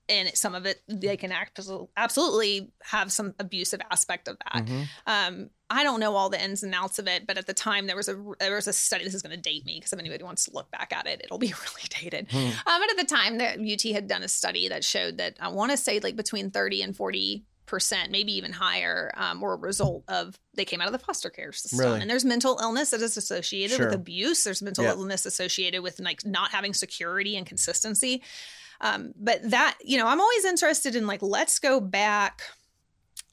And 0.08 0.30
some 0.38 0.54
of 0.54 0.68
it, 0.68 0.82
they 0.88 1.18
can 1.18 1.32
act, 1.32 1.60
absolutely 1.98 2.72
have 2.84 3.12
some 3.12 3.34
abusive 3.40 3.82
aspect 3.90 4.28
of 4.28 4.38
that. 4.38 4.66
Mhm. 4.66 4.88
Um, 5.08 5.50
I 5.68 5.84
don't 5.84 6.00
know 6.00 6.16
all 6.16 6.30
the 6.30 6.40
ins 6.40 6.62
and 6.62 6.76
outs 6.76 7.00
of 7.00 7.08
it, 7.08 7.26
but 7.26 7.40
at 7.40 7.48
the 7.48 7.54
time 7.56 7.88
there 7.88 7.96
was 7.96 8.08
a 8.08 8.24
there 8.40 8.54
was 8.54 8.68
a 8.68 8.74
study. 8.74 9.04
This 9.04 9.16
is 9.16 9.24
going 9.24 9.36
to 9.36 9.42
date 9.42 9.66
me 9.66 9.78
because 9.80 9.94
if 9.94 9.98
anybody 10.00 10.24
wants 10.24 10.46
to 10.46 10.52
look 10.54 10.70
back 10.70 10.94
at 10.96 11.08
it, 11.08 11.22
it'll 11.24 11.40
be 11.40 11.48
really 11.60 11.88
dated. 12.02 12.28
Hmm. 12.30 12.38
Um, 12.38 12.82
but 12.82 12.92
at 12.92 12.98
the 12.98 13.16
time, 13.16 13.38
the 13.40 13.74
UT 13.74 13.94
had 13.96 14.08
done 14.08 14.22
a 14.22 14.28
study 14.28 14.68
that 14.70 14.84
showed 14.84 15.18
that 15.18 15.38
I 15.40 15.48
want 15.48 15.72
to 15.72 15.78
say 15.78 16.00
like 16.00 16.16
between 16.16 16.52
thirty 16.52 16.84
and 16.84 16.96
forty 16.96 17.46
percent, 17.66 18.12
maybe 18.12 18.32
even 18.34 18.52
higher, 18.52 19.12
um, 19.16 19.42
were 19.42 19.54
a 19.54 19.58
result 19.58 20.04
of 20.08 20.38
they 20.54 20.66
came 20.66 20.82
out 20.82 20.88
of 20.88 20.94
the 20.94 21.00
foster 21.00 21.30
care 21.30 21.52
system. 21.52 21.80
Really? 21.80 22.02
And 22.02 22.10
there's 22.10 22.26
mental 22.26 22.60
illness 22.62 22.92
that 22.92 23.02
is 23.02 23.18
associated 23.18 23.78
Sure. 23.78 23.86
with 23.88 23.96
abuse. 23.96 24.44
There's 24.44 24.62
mental 24.62 24.84
Yeah. 24.84 24.92
illness 24.92 25.26
associated 25.26 25.82
with 25.82 26.00
like 26.00 26.26
not 26.26 26.52
having 26.52 26.74
security 26.74 27.36
and 27.38 27.46
consistency. 27.46 28.22
Um, 28.82 29.14
but 29.16 29.50
that 29.50 29.78
you 29.84 29.98
know, 29.98 30.08
I'm 30.08 30.20
always 30.22 30.46
interested 30.46 30.96
in 30.96 31.08
like 31.08 31.22
let's 31.22 31.60
go 31.60 31.80
back 31.80 32.42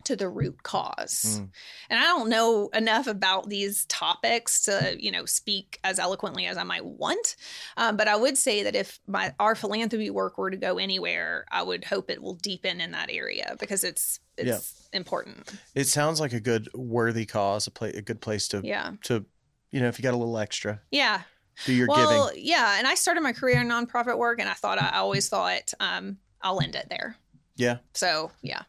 to 0.06 0.16
the 0.16 0.28
root 0.28 0.62
cause. 0.62 1.38
Mm. 1.40 1.48
And 1.90 1.98
I 1.98 2.02
don't 2.04 2.28
know 2.28 2.68
enough 2.74 3.06
about 3.06 3.48
these 3.48 3.84
topics 3.86 4.62
to, 4.64 4.96
you 4.98 5.10
know, 5.10 5.24
speak 5.24 5.78
as 5.84 5.98
eloquently 5.98 6.46
as 6.46 6.56
I 6.56 6.62
might 6.62 6.84
want. 6.84 7.36
Um, 7.76 7.96
but 7.96 8.08
I 8.08 8.16
would 8.16 8.36
say 8.38 8.62
that 8.64 8.74
if 8.74 8.98
my 9.06 9.34
our 9.38 9.54
philanthropy 9.54 10.10
work 10.10 10.38
were 10.38 10.50
to 10.50 10.56
go 10.56 10.78
anywhere, 10.78 11.44
I 11.50 11.62
would 11.62 11.84
hope 11.84 12.10
it 12.10 12.22
will 12.22 12.34
deepen 12.34 12.80
in 12.80 12.92
that 12.92 13.10
area 13.10 13.56
because 13.60 13.84
it's 13.84 14.20
it's 14.38 14.88
important. 14.92 15.50
It 15.74 15.86
sounds 15.86 16.20
like 16.20 16.32
a 16.32 16.40
good 16.40 16.68
worthy 16.74 17.26
cause, 17.26 17.66
a 17.66 17.70
play, 17.70 17.90
a 17.90 18.02
good 18.02 18.20
place 18.20 18.48
to 18.48 18.60
Yeah. 18.64 18.92
to 19.04 19.24
you 19.70 19.80
know 19.80 19.88
if 19.88 19.98
you 19.98 20.02
got 20.02 20.14
a 20.14 20.16
little 20.16 20.38
extra, 20.38 20.80
Yeah. 20.90 21.22
do 21.66 21.72
your 21.72 21.86
well, 21.88 22.28
giving. 22.28 22.44
yeah. 22.44 22.76
And 22.78 22.86
I 22.86 22.94
started 22.94 23.20
my 23.22 23.32
career 23.32 23.60
in 23.60 23.68
nonprofit 23.68 24.16
work 24.18 24.40
and 24.40 24.48
I 24.48 24.54
thought 24.54 24.80
I 24.80 24.98
always 24.98 25.28
thought 25.28 25.72
um, 25.80 26.16
I'll 26.40 26.60
end 26.60 26.74
it 26.74 26.86
there. 26.90 27.16
Yeah, 27.56 27.78
So 27.94 28.30
yeah. 28.40 28.62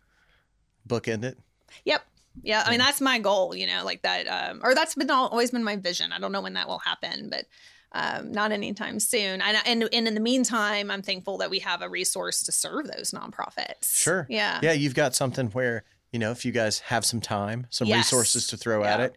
Bookend 0.88 1.24
it. 1.24 1.38
Yep. 1.86 2.04
Yeah, 2.42 2.64
I 2.66 2.72
mean 2.72 2.80
that's 2.80 3.00
my 3.00 3.20
goal, 3.20 3.56
you 3.56 3.68
know, 3.68 3.84
like 3.86 4.02
that, 4.02 4.26
um, 4.28 4.62
or 4.64 4.74
that's 4.74 4.96
been 4.96 5.12
always 5.12 5.52
been 5.52 5.64
my 5.64 5.76
vision. 5.76 6.12
I 6.12 6.18
don't 6.20 6.32
know 6.32 6.42
when 6.42 6.54
that 6.54 6.68
will 6.68 6.80
happen, 6.80 7.30
but 7.30 7.46
um, 7.92 8.32
not 8.32 8.52
anytime 8.52 9.00
soon. 9.00 9.40
And, 9.40 9.58
and 9.68 9.84
and 9.94 10.08
in 10.08 10.16
the 10.16 10.20
meantime, 10.20 10.90
I'm 10.90 11.04
thankful 11.04 11.38
that 11.38 11.52
we 11.52 11.60
have 11.60 11.84
a 11.84 11.90
resource 11.90 12.42
to 12.44 12.52
serve 12.52 12.88
those 12.88 13.12
nonprofits. 13.12 13.96
Sure. 13.96 14.26
Yeah. 14.30 14.60
Yeah, 14.64 14.72
you've 14.72 14.96
got 14.96 15.14
something 15.14 15.50
where 15.52 15.84
you 16.12 16.18
know 16.18 16.32
if 16.32 16.44
you 16.44 16.52
guys 16.52 16.80
have 16.80 17.06
some 17.06 17.22
time, 17.22 17.68
some 17.70 17.88
Yes. 17.88 17.98
resources 17.98 18.48
to 18.48 18.58
throw 18.58 18.84
at 18.84 19.00
it, 19.00 19.16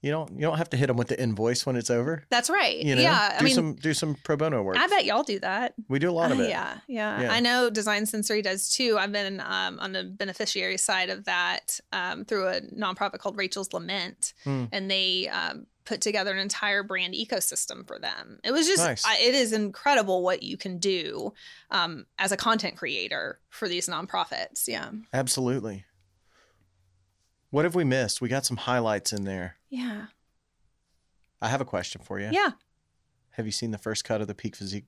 you 0.00 0.10
don't 0.10 0.30
you 0.32 0.40
don't 0.42 0.58
have 0.58 0.70
to 0.70 0.76
hit 0.76 0.86
them 0.86 0.96
with 0.96 1.08
the 1.08 1.20
invoice 1.20 1.66
when 1.66 1.74
it's 1.76 1.90
over. 1.90 2.24
That's 2.30 2.48
right. 2.48 2.76
You 2.76 2.94
know, 2.94 3.02
yeah. 3.02 3.30
do 3.30 3.36
I 3.38 3.42
mean, 3.42 3.54
some 3.54 3.74
do 3.74 3.92
some 3.94 4.14
pro 4.22 4.36
bono 4.36 4.62
work. 4.62 4.76
I 4.78 4.86
bet 4.86 5.04
y'all 5.04 5.22
do 5.24 5.38
that. 5.40 5.74
we 5.88 5.98
do 5.98 6.10
a 6.10 6.12
lot 6.12 6.30
of 6.32 6.38
Uh, 6.38 6.42
it. 6.44 6.50
Yeah, 6.50 6.78
yeah, 6.86 7.22
Yeah. 7.22 7.32
I 7.32 7.40
know 7.40 7.68
Design 7.70 8.06
Sensory 8.06 8.42
does 8.42 8.68
too. 8.70 8.96
I've 8.98 9.12
been 9.12 9.40
um, 9.40 9.78
on 9.80 9.92
the 9.92 10.04
beneficiary 10.04 10.76
side 10.78 11.10
of 11.10 11.24
that 11.24 11.80
um, 11.92 12.24
through 12.24 12.48
a 12.48 12.60
nonprofit 12.60 13.18
called 13.18 13.36
Rachel's 13.36 13.72
Lament, 13.72 14.34
Hmm. 14.44 14.64
and 14.72 14.90
they 14.90 15.28
um, 15.28 15.66
put 15.84 16.00
together 16.02 16.32
an 16.32 16.38
entire 16.38 16.82
brand 16.82 17.14
ecosystem 17.14 17.86
for 17.86 17.98
them. 17.98 18.38
It 18.44 18.52
was 18.52 18.66
just, 18.66 18.84
Nice. 18.84 19.04
I, 19.06 19.16
it 19.20 19.34
is 19.34 19.52
incredible 19.54 20.22
what 20.22 20.42
you 20.42 20.56
can 20.58 20.78
do 20.78 21.32
um, 21.70 22.04
as 22.18 22.30
a 22.30 22.36
content 22.36 22.76
creator 22.76 23.40
for 23.48 23.66
these 23.68 23.88
nonprofits. 23.88 24.68
Yeah, 24.68 24.90
Absolutely. 25.14 25.84
What 27.50 27.64
have 27.64 27.74
we 27.74 27.84
missed? 27.84 28.20
We 28.20 28.28
got 28.28 28.44
some 28.44 28.56
highlights 28.58 29.12
in 29.12 29.24
there. 29.24 29.56
yeah, 29.70 30.06
I 31.40 31.48
have 31.48 31.60
a 31.60 31.64
question 31.64 32.00
for 32.04 32.18
you. 32.20 32.28
yeah. 32.32 32.50
Have 33.32 33.46
you 33.46 33.52
seen 33.52 33.70
the 33.70 33.78
first 33.78 34.04
cut 34.04 34.20
of 34.20 34.26
the 34.26 34.34
Peak 34.34 34.56
Physique 34.56 34.86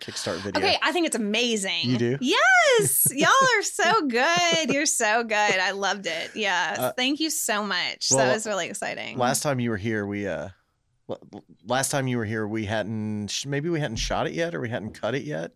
Kickstart 0.00 0.38
video? 0.38 0.60
Okay, 0.60 0.76
I 0.82 0.90
think 0.90 1.06
it's 1.06 1.14
amazing. 1.14 1.84
You 1.84 1.96
do? 1.98 2.18
Yes. 2.20 3.06
Y'all 3.14 3.28
are 3.30 3.62
so 3.62 4.08
good. 4.08 4.72
You're 4.72 4.86
so 4.86 5.22
good. 5.22 5.34
I 5.36 5.70
loved 5.70 6.06
it. 6.06 6.32
Yeah. 6.34 6.74
Uh, 6.76 6.92
Thank 6.96 7.20
you 7.20 7.30
so 7.30 7.62
much. 7.62 8.08
well, 8.10 8.18
that 8.18 8.34
was 8.34 8.44
really 8.44 8.66
exciting. 8.66 9.16
Last 9.16 9.44
time 9.44 9.60
you 9.60 9.70
were 9.70 9.76
here, 9.76 10.04
we 10.04 10.26
uh, 10.26 10.48
last 11.64 11.90
time 11.90 12.08
you 12.08 12.16
were 12.18 12.24
here, 12.24 12.46
we 12.48 12.64
hadn't 12.64 13.44
maybe 13.46 13.68
we 13.68 13.78
hadn't 13.78 13.98
shot 13.98 14.26
it 14.26 14.32
yet, 14.32 14.54
or 14.54 14.60
we 14.60 14.68
hadn't 14.68 14.92
cut 14.94 15.14
it 15.14 15.22
yet. 15.22 15.52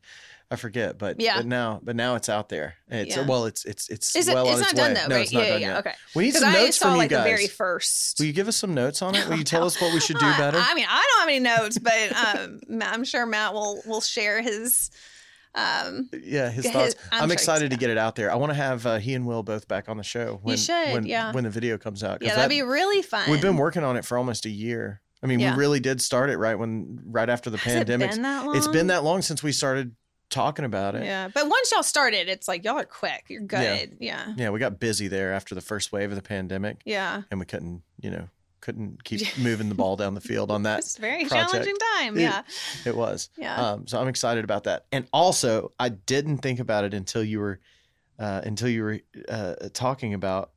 I 0.50 0.54
forget, 0.56 0.96
but 0.96 1.20
Yeah. 1.20 1.38
but 1.38 1.46
now 1.46 1.80
but 1.82 1.96
now 1.96 2.14
it's 2.14 2.28
out 2.28 2.48
there. 2.48 2.74
It's 2.88 3.16
Yeah. 3.16 3.26
well, 3.26 3.46
it's 3.46 3.64
it's 3.64 3.88
it's 3.88 4.14
Is 4.14 4.28
it? 4.28 4.34
well 4.34 4.44
it's 4.46 4.54
on 4.56 4.60
not 4.60 4.70
its 4.70 4.74
done 4.80 4.88
way. 4.90 4.94
though, 5.00 5.06
no, 5.08 5.14
right? 5.16 5.22
it's 5.22 5.32
not 5.32 5.42
yeah, 5.42 5.48
done 5.50 5.60
yeah, 5.60 5.68
yet. 5.68 5.78
Okay. 5.78 5.92
We 6.14 6.24
need 6.24 6.34
some 6.34 6.48
I 6.48 6.52
notes 6.52 6.76
saw 6.76 6.86
from 6.90 6.98
like 6.98 7.10
you 7.10 7.16
guys. 7.16 7.24
the 7.24 7.30
very 7.30 7.46
first. 7.48 8.18
Will 8.20 8.26
you 8.26 8.32
give 8.32 8.46
us 8.48 8.56
some 8.56 8.72
notes 8.74 9.02
on 9.02 9.14
it? 9.16 9.28
Will 9.28 9.36
you 9.38 9.44
tell 9.44 9.64
us 9.64 9.80
what 9.80 9.92
we 9.92 9.98
should 10.00 10.18
do 10.20 10.26
better? 10.36 10.58
I, 10.58 10.74
mean, 10.74 10.86
I 10.88 11.04
don't 11.04 11.20
have 11.20 11.28
any 11.28 11.40
notes, 11.40 11.78
but 11.78 12.12
um, 12.14 12.60
I'm 12.82 13.02
sure 13.04 13.26
Matt 13.26 13.54
will 13.54 13.82
will 13.86 14.00
share 14.00 14.40
his 14.40 14.90
Um, 15.54 16.10
yeah, 16.12 16.50
his 16.50 16.64
His- 16.66 16.72
thoughts. 16.74 16.94
I'm 17.10 17.22
I'm, 17.22 17.28
sure 17.30 17.32
excited 17.32 17.70
to 17.70 17.76
get 17.78 17.88
it 17.90 17.96
out 17.98 18.14
there. 18.14 18.30
I 18.30 18.34
want 18.34 18.50
to 18.50 18.54
have 18.56 18.84
uh, 18.86 18.98
he 18.98 19.14
and 19.14 19.26
Will 19.26 19.42
both 19.42 19.66
back 19.66 19.88
on 19.88 19.96
the 19.96 20.02
show. 20.02 20.38
When, 20.42 20.56
should, 20.58 20.92
when, 20.92 21.06
yeah. 21.06 21.32
when 21.32 21.44
the 21.44 21.50
video 21.50 21.78
comes 21.78 22.04
out, 22.04 22.20
yeah, 22.22 22.30
that'd 22.36 22.44
that- 22.44 22.48
be 22.50 22.60
really 22.62 23.00
fun. 23.02 23.30
We've 23.30 23.40
been 23.40 23.56
working 23.56 23.82
on 23.82 23.96
it 23.96 24.04
for 24.04 24.18
almost 24.18 24.44
a 24.44 24.50
year. 24.50 25.00
I 25.22 25.26
mean, 25.26 25.40
Yeah. 25.40 25.52
we 25.54 25.58
really 25.58 25.80
did 25.80 26.02
start 26.02 26.28
it 26.28 26.36
right 26.36 26.56
when 26.58 27.00
right 27.06 27.30
after 27.30 27.48
the 27.48 27.56
Has 27.56 27.72
it 27.74 27.78
pandemic. 27.78 28.10
been 28.10 28.22
that 28.22 28.44
long? 28.44 28.56
It's 28.56 28.68
been 28.68 28.88
that 28.88 29.02
long 29.02 29.22
since 29.22 29.42
we 29.42 29.50
started 29.50 29.96
talking 30.30 30.64
about 30.64 30.94
it. 30.94 31.04
Yeah, 31.04 31.28
but 31.32 31.48
once 31.48 31.72
y'all 31.72 31.82
started, 31.82 32.28
it's 32.28 32.48
like 32.48 32.64
y'all 32.64 32.78
are 32.78 32.84
quick. 32.84 33.24
You're 33.28 33.42
good. 33.42 33.96
Yeah. 34.00 34.32
Yeah, 34.36 34.50
we 34.50 34.58
got 34.58 34.78
busy 34.80 35.08
there 35.08 35.32
after 35.32 35.54
the 35.54 35.60
first 35.60 35.92
wave 35.92 36.10
of 36.10 36.16
the 36.16 36.22
pandemic, 36.22 36.80
Yeah. 36.84 37.22
and 37.30 37.40
we 37.40 37.46
couldn't, 37.46 37.82
you 38.00 38.10
know, 38.10 38.28
couldn't 38.60 39.04
keep 39.04 39.20
moving 39.38 39.68
the 39.68 39.74
ball 39.74 39.96
down 39.96 40.14
the 40.14 40.20
field 40.20 40.50
on 40.50 40.64
that. 40.64 40.80
It's 40.80 40.98
a 40.98 41.00
very 41.00 41.24
project. 41.26 41.50
challenging 41.52 41.76
time. 41.96 42.16
It- 42.16 42.22
Yeah. 42.22 42.42
It 42.84 42.96
was. 42.96 43.30
Yeah. 43.36 43.54
Um, 43.54 43.86
so 43.86 44.00
I'm 44.00 44.08
excited 44.08 44.44
about 44.44 44.64
that. 44.64 44.86
And 44.92 45.06
also, 45.12 45.72
I 45.78 45.90
didn't 45.90 46.38
think 46.38 46.58
about 46.58 46.84
it 46.84 46.94
until 46.94 47.22
you 47.22 47.38
were 47.40 47.60
uh, 48.18 48.40
until 48.44 48.68
you 48.68 48.82
were 48.82 48.98
uh, 49.28 49.54
talking 49.74 50.14
about 50.14 50.50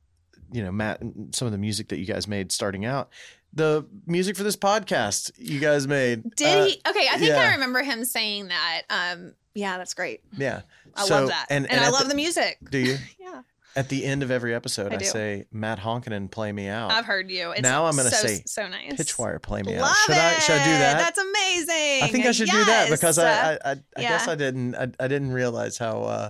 you 0.52 0.64
know 0.64 0.72
Matt 0.72 1.02
and 1.02 1.36
some 1.36 1.46
of 1.46 1.52
the 1.52 1.58
music 1.58 1.90
that 1.90 2.00
you 2.00 2.06
guys 2.06 2.28
made 2.28 2.52
starting 2.52 2.86
out. 2.86 3.10
The 3.54 3.86
music 4.06 4.38
for 4.38 4.44
this 4.44 4.56
podcast 4.56 5.32
you 5.38 5.60
guys 5.60 5.88
made. 5.88 6.24
Did 6.36 6.48
uh, 6.48 6.66
he? 6.66 6.82
Okay, 6.88 7.08
I 7.12 7.18
think 7.18 7.30
yeah. 7.32 7.50
I 7.50 7.54
remember 7.54 7.82
him 7.84 8.06
saying 8.06 8.48
that. 8.48 8.82
Um, 8.90 9.34
yeah, 9.60 9.78
that's 9.78 9.94
great. 9.94 10.22
Yeah. 10.38 10.62
I 10.96 11.06
So- 11.06 11.16
love 11.20 11.30
that, 11.30 11.48
and, 11.50 11.70
and 11.70 11.80
I 11.82 11.90
love 11.90 12.04
the- 12.04 12.10
the, 12.10 12.16
music. 12.16 12.58
Do 12.70 12.78
you? 12.80 12.98
Yeah, 13.20 13.42
At 13.76 13.90
the 13.90 14.04
end 14.06 14.24
of 14.24 14.32
every 14.32 14.56
episode, 14.56 14.92
I 14.92 14.96
I, 14.96 15.00
say 15.04 15.46
Matt 15.52 15.80
Honkinen, 15.80 16.32
play 16.32 16.52
me 16.52 16.68
out. 16.68 16.92
I've 16.92 17.06
heard 17.06 17.30
you. 17.30 17.52
It's 17.52 17.62
Now 17.62 17.86
I'm 17.86 17.96
gonna 17.96 18.10
so, 18.10 18.28
say 18.28 18.42
so 18.48 18.68
nice. 18.68 18.94
Pitchwire, 18.94 19.40
play 19.42 19.62
me 19.62 19.78
Love 19.78 19.90
out. 19.92 19.96
Should 20.06 20.16
it. 20.16 20.18
I? 20.18 20.34
Should 20.40 20.56
I 20.56 20.64
do 20.64 20.72
that? 20.72 20.98
That's 20.98 21.20
amazing. 21.20 22.04
I 22.04 22.08
think 22.12 22.26
I 22.26 22.32
should 22.32 22.50
do 22.50 22.66
that 22.66 22.90
because 22.90 23.18
Yes. 23.20 23.60
I, 23.64 23.70
I, 23.70 23.74
I, 23.74 23.76
I 23.98 24.02
guess. 24.02 24.28
I 24.28 24.36
didn't, 24.36 24.76
I, 24.76 24.88
I 25.00 25.08
didn't 25.08 25.32
realize 25.32 25.78
how, 25.78 26.02
uh, 26.04 26.30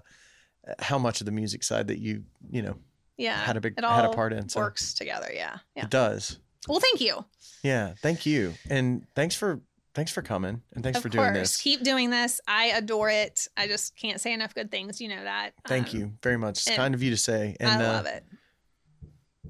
how 0.80 0.98
much 1.00 1.22
of 1.22 1.26
the 1.26 1.32
music 1.32 1.64
side 1.64 1.88
that 1.88 2.00
you, 2.00 2.24
you 2.52 2.62
know, 2.62 2.76
yeah 3.18 3.38
had 3.38 3.56
a 3.58 3.62
big, 3.62 3.76
it 3.78 3.84
had 3.86 4.06
a 4.06 4.10
part 4.14 4.34
in. 4.34 4.50
So 4.50 4.60
works 4.60 4.94
together. 4.94 5.30
Yeah, 5.34 5.58
yeah. 5.76 5.84
it 5.86 5.90
does. 5.90 6.38
Well, 6.68 6.80
thank 6.82 7.00
you. 7.00 7.24
Yeah. 7.64 7.94
Thank 8.02 8.26
you. 8.26 8.54
And 8.70 9.08
thanks 9.16 9.36
for, 9.36 9.62
thanks 9.94 10.12
for 10.12 10.22
coming 10.22 10.62
and 10.74 10.84
thanks 10.84 10.98
of 10.98 11.04
for 11.04 11.10
course, 11.10 11.24
doing 11.26 11.34
this. 11.34 11.58
keep 11.58 11.84
doing 11.84 12.10
this. 12.10 12.40
I 12.48 12.66
adore 12.68 13.10
it. 13.10 13.48
I 13.58 13.68
just 13.68 13.96
can't 13.96 14.20
say 14.22 14.34
enough 14.34 14.54
good 14.56 14.72
things. 14.72 15.00
You 15.02 15.10
know 15.10 15.24
that. 15.24 15.52
Thank 15.68 15.94
Um, 15.94 16.00
you 16.00 16.14
very 16.24 16.38
much. 16.38 16.66
It's 16.68 16.76
kind 16.76 16.94
of 16.94 17.02
you 17.04 17.10
to 17.12 17.18
say. 17.18 17.56
And 17.60 17.70
I 17.70 17.76
uh, 17.76 17.94
love 17.94 18.06
it. 18.06 18.24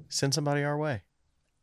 send 0.08 0.34
somebody 0.34 0.62
our 0.64 0.76
way. 0.78 1.02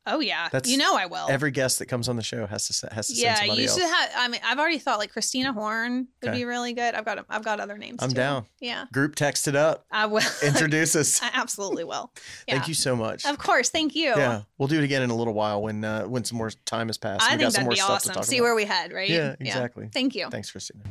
Oh 0.09 0.19
yeah, 0.21 0.47
that's 0.51 0.69
you 0.69 0.77
know 0.77 0.95
I 0.95 1.05
will. 1.05 1.27
Every 1.29 1.51
guest 1.51 1.79
that 1.79 1.87
comes 1.87 2.07
on 2.07 2.15
the 2.15 2.23
show 2.23 2.45
has 2.47 2.67
to, 2.69 2.93
has 2.93 3.07
to 3.07 3.15
send 3.15 3.23
yeah, 3.23 3.35
somebody 3.35 3.61
you 3.63 3.67
else. 3.67 3.77
should 3.77 3.89
have. 3.89 4.09
I 4.15 4.27
mean, 4.29 4.39
I've 4.43 4.57
already 4.57 4.79
thought 4.79 4.99
like 4.99 5.11
Christina 5.11 5.51
Horn 5.53 6.07
would 6.21 6.29
Okay. 6.29 6.37
be 6.39 6.45
really 6.45 6.73
good. 6.73 6.95
I've 6.95 7.03
got 7.05 7.25
I've 7.29 7.43
got 7.43 7.59
other 7.59 7.77
names. 7.77 7.97
I'm 8.01 8.09
too. 8.09 8.15
down. 8.15 8.45
Yeah, 8.61 8.85
Group 8.93 9.15
text 9.15 9.47
it 9.47 9.55
up. 9.55 9.85
I 9.91 10.05
will. 10.05 10.21
Introduce 10.43 10.95
us. 10.95 11.21
I 11.21 11.29
absolutely 11.33 11.83
will. 11.83 12.11
Yeah. 12.47 12.55
Thank 12.55 12.69
you 12.69 12.73
so 12.75 12.95
much. 12.95 13.25
Of 13.25 13.37
course, 13.37 13.69
thank 13.69 13.93
you. 13.95 14.09
Yeah, 14.15 14.43
we'll 14.57 14.69
do 14.69 14.77
it 14.77 14.83
again 14.83 15.01
in 15.01 15.09
a 15.09 15.15
little 15.15 15.33
while 15.33 15.61
when 15.61 15.83
uh, 15.83 16.03
when 16.03 16.23
some 16.23 16.37
more 16.37 16.49
time 16.65 16.87
has 16.87 16.97
passed. 16.97 17.23
I 17.23 17.35
we 17.35 17.43
think 17.43 17.51
that'd 17.53 17.65
more 17.65 17.71
be 17.71 17.75
stuff 17.77 18.03
to 18.03 18.11
awesome. 18.11 18.23
See 18.23 18.37
about. 18.37 18.43
where 18.45 18.55
we 18.55 18.63
head, 18.65 18.93
right? 18.93 19.09
Yeah, 19.09 19.35
exactly. 19.39 19.89
Thank 19.91 20.15
you. 20.15 20.29
Thanks, 20.29 20.51
Christina. 20.51 20.81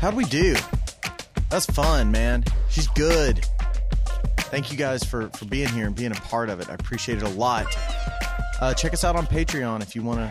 How'd 0.00 0.14
we 0.14 0.24
do? 0.24 0.54
That's 1.50 1.66
fun, 1.66 2.10
man. 2.10 2.44
She's 2.68 2.88
good. 2.88 3.44
Thank 4.38 4.70
you 4.70 4.78
guys 4.78 5.04
for 5.04 5.28
for 5.30 5.44
being 5.44 5.68
here 5.68 5.86
and 5.86 5.94
being 5.94 6.12
a 6.12 6.16
part 6.16 6.48
of 6.48 6.60
it. 6.60 6.68
I 6.70 6.74
appreciate 6.74 7.18
it 7.18 7.24
a 7.24 7.28
lot. 7.28 7.66
Uh, 8.60 8.74
check 8.74 8.92
us 8.92 9.04
out 9.04 9.16
on 9.16 9.26
Patreon 9.26 9.82
if 9.82 9.94
you 9.94 10.02
want 10.02 10.18
to 10.18 10.26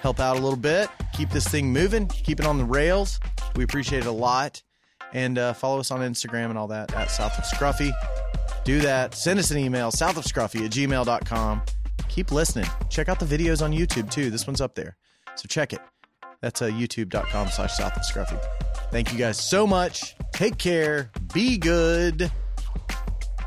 help 0.00 0.20
out 0.20 0.36
a 0.36 0.40
little 0.40 0.58
bit. 0.58 0.88
Keep 1.12 1.30
this 1.30 1.46
thing 1.46 1.72
moving. 1.72 2.06
Keep 2.06 2.40
it 2.40 2.46
on 2.46 2.56
the 2.56 2.64
rails. 2.64 3.20
We 3.56 3.64
appreciate 3.64 4.00
it 4.00 4.06
a 4.06 4.12
lot. 4.12 4.62
And 5.12 5.38
uh, 5.38 5.52
follow 5.54 5.80
us 5.80 5.90
on 5.90 6.00
Instagram 6.00 6.50
and 6.50 6.58
all 6.58 6.68
that 6.68 6.94
at 6.94 7.10
South 7.10 7.36
of 7.38 7.44
Scruffy. 7.44 7.92
Do 8.64 8.80
that. 8.80 9.14
Send 9.14 9.38
us 9.38 9.50
an 9.50 9.58
email, 9.58 9.90
southofscruffy 9.90 10.64
at 10.66 10.70
gmail.com. 10.70 11.62
Keep 12.08 12.32
listening. 12.32 12.66
Check 12.90 13.08
out 13.08 13.18
the 13.18 13.26
videos 13.26 13.62
on 13.62 13.72
YouTube 13.72 14.10
too. 14.10 14.30
This 14.30 14.46
one's 14.46 14.60
up 14.60 14.74
there. 14.74 14.96
So 15.36 15.46
check 15.48 15.72
it. 15.72 15.80
That's 16.40 16.62
uh, 16.62 16.66
youtube.com 16.66 17.48
slash 17.48 17.76
south 17.76 17.96
of 17.96 18.02
scruffy. 18.02 18.40
Thank 18.90 19.12
you 19.12 19.18
guys 19.18 19.38
so 19.38 19.66
much. 19.66 20.14
Take 20.32 20.58
care. 20.58 21.10
Be 21.34 21.58
good. 21.58 22.30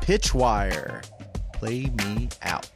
Pitchwire. 0.02 1.02
Play 1.54 1.90
me 2.04 2.28
out. 2.42 2.70